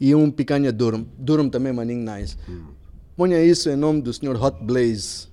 e 0.00 0.14
um 0.14 0.30
picanha 0.30 0.72
durum. 0.72 1.04
Durum 1.18 1.48
também, 1.48 1.72
maninho, 1.72 2.04
nice. 2.04 2.36
Ponha 3.16 3.42
isso 3.44 3.68
em 3.68 3.76
nome 3.76 4.00
do 4.00 4.12
Sr. 4.12 4.40
Hot 4.42 4.62
Blaze. 4.62 5.28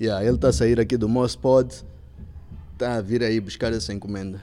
Yeah, 0.00 0.24
ele 0.24 0.36
está 0.36 0.48
a 0.48 0.52
sair 0.52 0.80
aqui 0.80 0.96
do 0.96 1.08
Moss 1.08 1.36
Pod. 1.36 1.84
Está 2.72 2.96
a 2.96 3.00
vir 3.00 3.22
aí 3.22 3.38
buscar 3.40 3.72
essa 3.72 3.92
encomenda. 3.92 4.42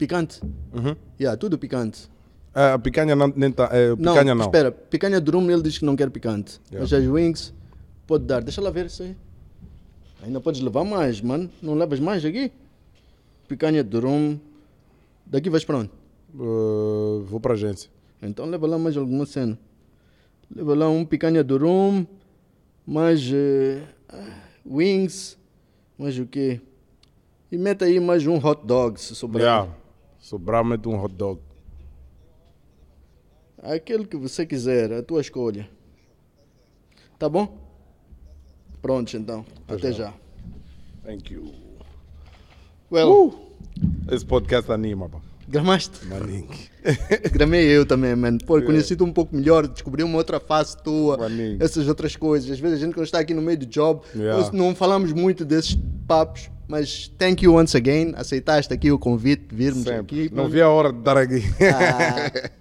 Picante? 0.00 0.40
Uhum. 0.72 0.96
Yeah, 1.20 1.36
tudo 1.36 1.58
picante. 1.58 2.08
A 2.54 2.78
picanha 2.78 3.14
não, 3.14 3.30
nem 3.36 3.52
tá, 3.52 3.68
é, 3.70 3.90
Não, 3.90 4.14
picanha 4.14 4.34
não. 4.34 4.46
espera, 4.46 4.72
picanha 4.72 5.20
de 5.20 5.30
rum 5.30 5.50
ele 5.50 5.60
diz 5.60 5.76
que 5.76 5.84
não 5.84 5.94
quer 5.94 6.08
picante. 6.08 6.58
Yeah. 6.70 6.80
Mas 6.80 6.92
as 6.94 7.06
wings, 7.06 7.52
pode 8.06 8.24
dar. 8.24 8.42
Deixa 8.42 8.62
lá 8.62 8.70
ver 8.70 8.86
isso 8.86 9.02
aí. 9.02 9.14
Ainda 10.22 10.40
podes 10.40 10.62
levar 10.62 10.84
mais, 10.84 11.20
mano. 11.20 11.50
Não 11.60 11.74
levas 11.74 12.00
mais 12.00 12.24
aqui? 12.24 12.50
Picanha 13.46 13.84
de 13.84 13.98
rum. 13.98 14.38
Daqui 15.26 15.50
vais 15.50 15.66
para 15.66 15.76
onde? 15.76 15.90
Uh, 16.34 17.22
vou 17.28 17.38
para 17.38 17.52
a 17.52 17.54
agência. 17.54 17.90
Então 18.22 18.46
leva 18.46 18.66
lá 18.66 18.78
mais 18.78 18.96
alguma 18.96 19.26
cena. 19.26 19.58
Leva 20.50 20.74
lá 20.74 20.88
um 20.88 21.04
picanha 21.04 21.44
de 21.44 21.54
rum, 21.58 22.06
mais 22.86 23.30
eh, 23.32 23.82
wings, 24.64 25.36
mais 25.98 26.18
o 26.18 26.24
quê? 26.24 26.58
E 27.52 27.58
mete 27.58 27.84
aí 27.84 28.00
mais 28.00 28.26
um 28.26 28.36
hot 28.36 28.66
dog, 28.66 28.98
se 28.98 29.14
sobrar. 29.14 29.64
Yeah. 29.64 29.79
Sobrar 30.20 30.64
mete 30.64 30.86
um 30.86 31.02
hot 31.02 31.14
dog. 31.14 31.40
Aquele 33.62 34.06
que 34.06 34.16
você 34.16 34.46
quiser, 34.46 34.92
a 34.92 35.02
tua 35.02 35.20
escolha. 35.20 35.68
Tá 37.18 37.28
bom? 37.28 37.58
Pronto, 38.80 39.16
então. 39.16 39.44
Até 39.66 39.92
já. 39.92 40.14
Thank 41.02 41.32
you. 41.32 41.52
Well, 42.90 43.34
Esse 44.10 44.24
podcast 44.24 44.70
anima, 44.70 45.08
pá. 45.08 45.29
Gramaste? 45.50 46.06
Maninho. 46.06 46.48
Gramei 47.32 47.64
eu 47.66 47.84
também, 47.84 48.14
mano. 48.16 48.38
Pô, 48.46 48.60
conheci-te 48.62 49.02
um 49.02 49.12
pouco 49.12 49.36
melhor, 49.36 49.66
descobri 49.66 50.02
uma 50.02 50.16
outra 50.16 50.40
face 50.40 50.76
tua, 50.82 51.16
Maninho. 51.18 51.58
essas 51.60 51.86
outras 51.88 52.16
coisas. 52.16 52.50
Às 52.50 52.58
vezes 52.60 52.78
a 52.78 52.84
gente 52.84 52.94
quando 52.94 53.04
está 53.06 53.18
aqui 53.18 53.34
no 53.34 53.42
meio 53.42 53.58
do 53.58 53.66
job, 53.66 54.00
Yeah. 54.14 54.50
não 54.52 54.74
falamos 54.74 55.12
muito 55.12 55.44
desses 55.44 55.76
papos, 56.06 56.50
mas 56.66 57.08
thank 57.18 57.44
you 57.44 57.54
once 57.54 57.76
again. 57.76 58.12
Aceitaste 58.16 58.72
aqui 58.72 58.90
o 58.90 58.98
convite 58.98 59.44
de 59.48 59.54
virmos 59.54 59.84
Sempre. 59.84 60.22
aqui. 60.24 60.34
Não 60.34 60.48
vi 60.48 60.60
a 60.62 60.68
hora 60.68 60.92
de 60.92 60.98
dar 61.00 61.16
aqui. 61.16 61.42
Ah. 61.60 62.50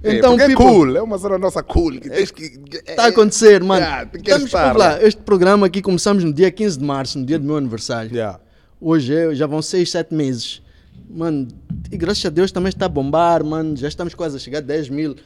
É, 0.00 0.14
então, 0.14 0.36
porque 0.36 0.54
people, 0.54 0.64
é 0.64 0.70
cool, 0.70 0.96
é 0.96 1.02
uma 1.02 1.18
cena 1.18 1.36
nossa 1.38 1.60
cool. 1.60 1.98
Que 1.98 2.08
tens 2.08 2.30
que, 2.30 2.44
Está 2.86 3.06
a 3.06 3.08
acontecer, 3.08 3.62
mano. 3.64 3.80
Yeah, 3.84 4.08
Estamos, 4.14 4.44
estar, 4.44 4.76
lá, 4.76 4.96
né? 4.96 5.04
este 5.08 5.20
programa 5.22 5.66
aqui 5.66 5.82
começamos 5.82 6.22
no 6.22 6.32
dia 6.32 6.52
15 6.52 6.78
de 6.78 6.84
março, 6.84 7.18
no 7.18 7.26
dia 7.26 7.36
do 7.36 7.44
meu 7.44 7.56
aniversário. 7.56 8.12
Yeah. 8.12 8.38
Hoje 8.80 9.12
é- 9.12 9.34
já 9.34 9.44
vão 9.48 9.60
6, 9.60 9.90
7 9.90 10.14
meses. 10.14 10.62
Mano, 11.08 11.48
e 11.90 11.96
graças 11.96 12.24
a 12.24 12.28
Deus 12.28 12.52
também 12.52 12.68
está 12.68 12.86
a 12.86 12.88
bombar, 12.88 13.44
mano. 13.44 13.76
Já 13.76 13.88
estamos 13.88 14.14
quase 14.14 14.36
a 14.36 14.38
chegar 14.38 14.58
a 14.58 14.62
10 14.62 14.90
mil 14.90 15.16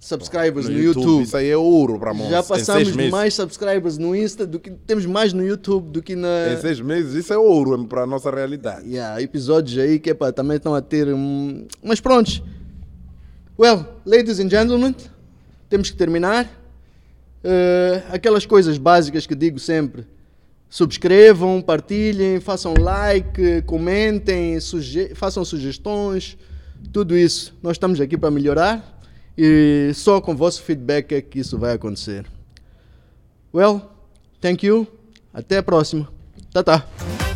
subscribers 0.00 0.68
no, 0.68 0.78
YouTube. 0.78 1.22
Isso 1.22 1.36
aí 1.36 1.48
é 1.48 1.56
ouro 1.56 1.98
para 1.98 2.14
nós. 2.14 2.30
Já 2.30 2.42
passamos 2.42 2.96
mais 3.10 3.34
subscribers 3.34 3.98
no 3.98 4.16
Insta 4.16 4.46
do 4.46 4.58
que 4.58 4.70
temos 4.70 5.04
mais 5.06 5.32
no 5.32 5.46
YouTube 5.46 5.90
do 5.90 6.02
que 6.02 6.16
na. 6.16 6.54
Em 6.54 6.60
seis 6.60 6.80
meses, 6.80 7.14
isso 7.14 7.32
é 7.32 7.38
ouro 7.38 7.86
para 7.86 8.02
a 8.02 8.06
nossa 8.06 8.30
realidade. 8.30 8.88
Yeah, 8.88 9.20
episódios 9.22 9.78
aí 9.78 9.98
que 9.98 10.10
epá, 10.10 10.32
também 10.32 10.56
estão 10.56 10.74
a 10.74 10.80
ter. 10.80 11.12
Um... 11.12 11.66
Mas 11.82 12.00
prontos. 12.00 12.42
Well, 13.58 13.86
ladies 14.06 14.40
and 14.40 14.48
gentlemen, 14.48 14.94
temos 15.68 15.90
que 15.90 15.96
terminar. 15.96 16.50
Eh, 17.42 18.02
aquelas 18.10 18.44
coisas 18.44 18.78
básicas 18.78 19.26
que 19.26 19.34
digo 19.34 19.58
sempre. 19.58 20.06
Subscrevam, 20.70 21.60
partilhem, 21.60 22.38
façam 22.40 22.74
like, 22.78 23.62
comentem, 23.62 24.58
suge- 24.60 25.14
façam 25.16 25.44
sugestões, 25.44 26.38
tudo 26.92 27.18
isso. 27.18 27.52
Nós 27.60 27.72
estamos 27.72 28.00
aqui 28.00 28.16
para 28.16 28.30
melhorar 28.30 29.00
e 29.36 29.90
só 29.94 30.20
com 30.20 30.36
vosso 30.36 30.62
feedback 30.62 31.12
é 31.12 31.20
que 31.20 31.40
isso 31.40 31.58
vai 31.58 31.74
acontecer. 31.74 32.24
Well, 33.52 33.90
thank 34.40 34.64
you. 34.64 34.86
Até 35.34 35.58
a 35.58 35.62
próxima. 35.62 36.08
Tá, 36.52 36.62
tá. 36.62 37.29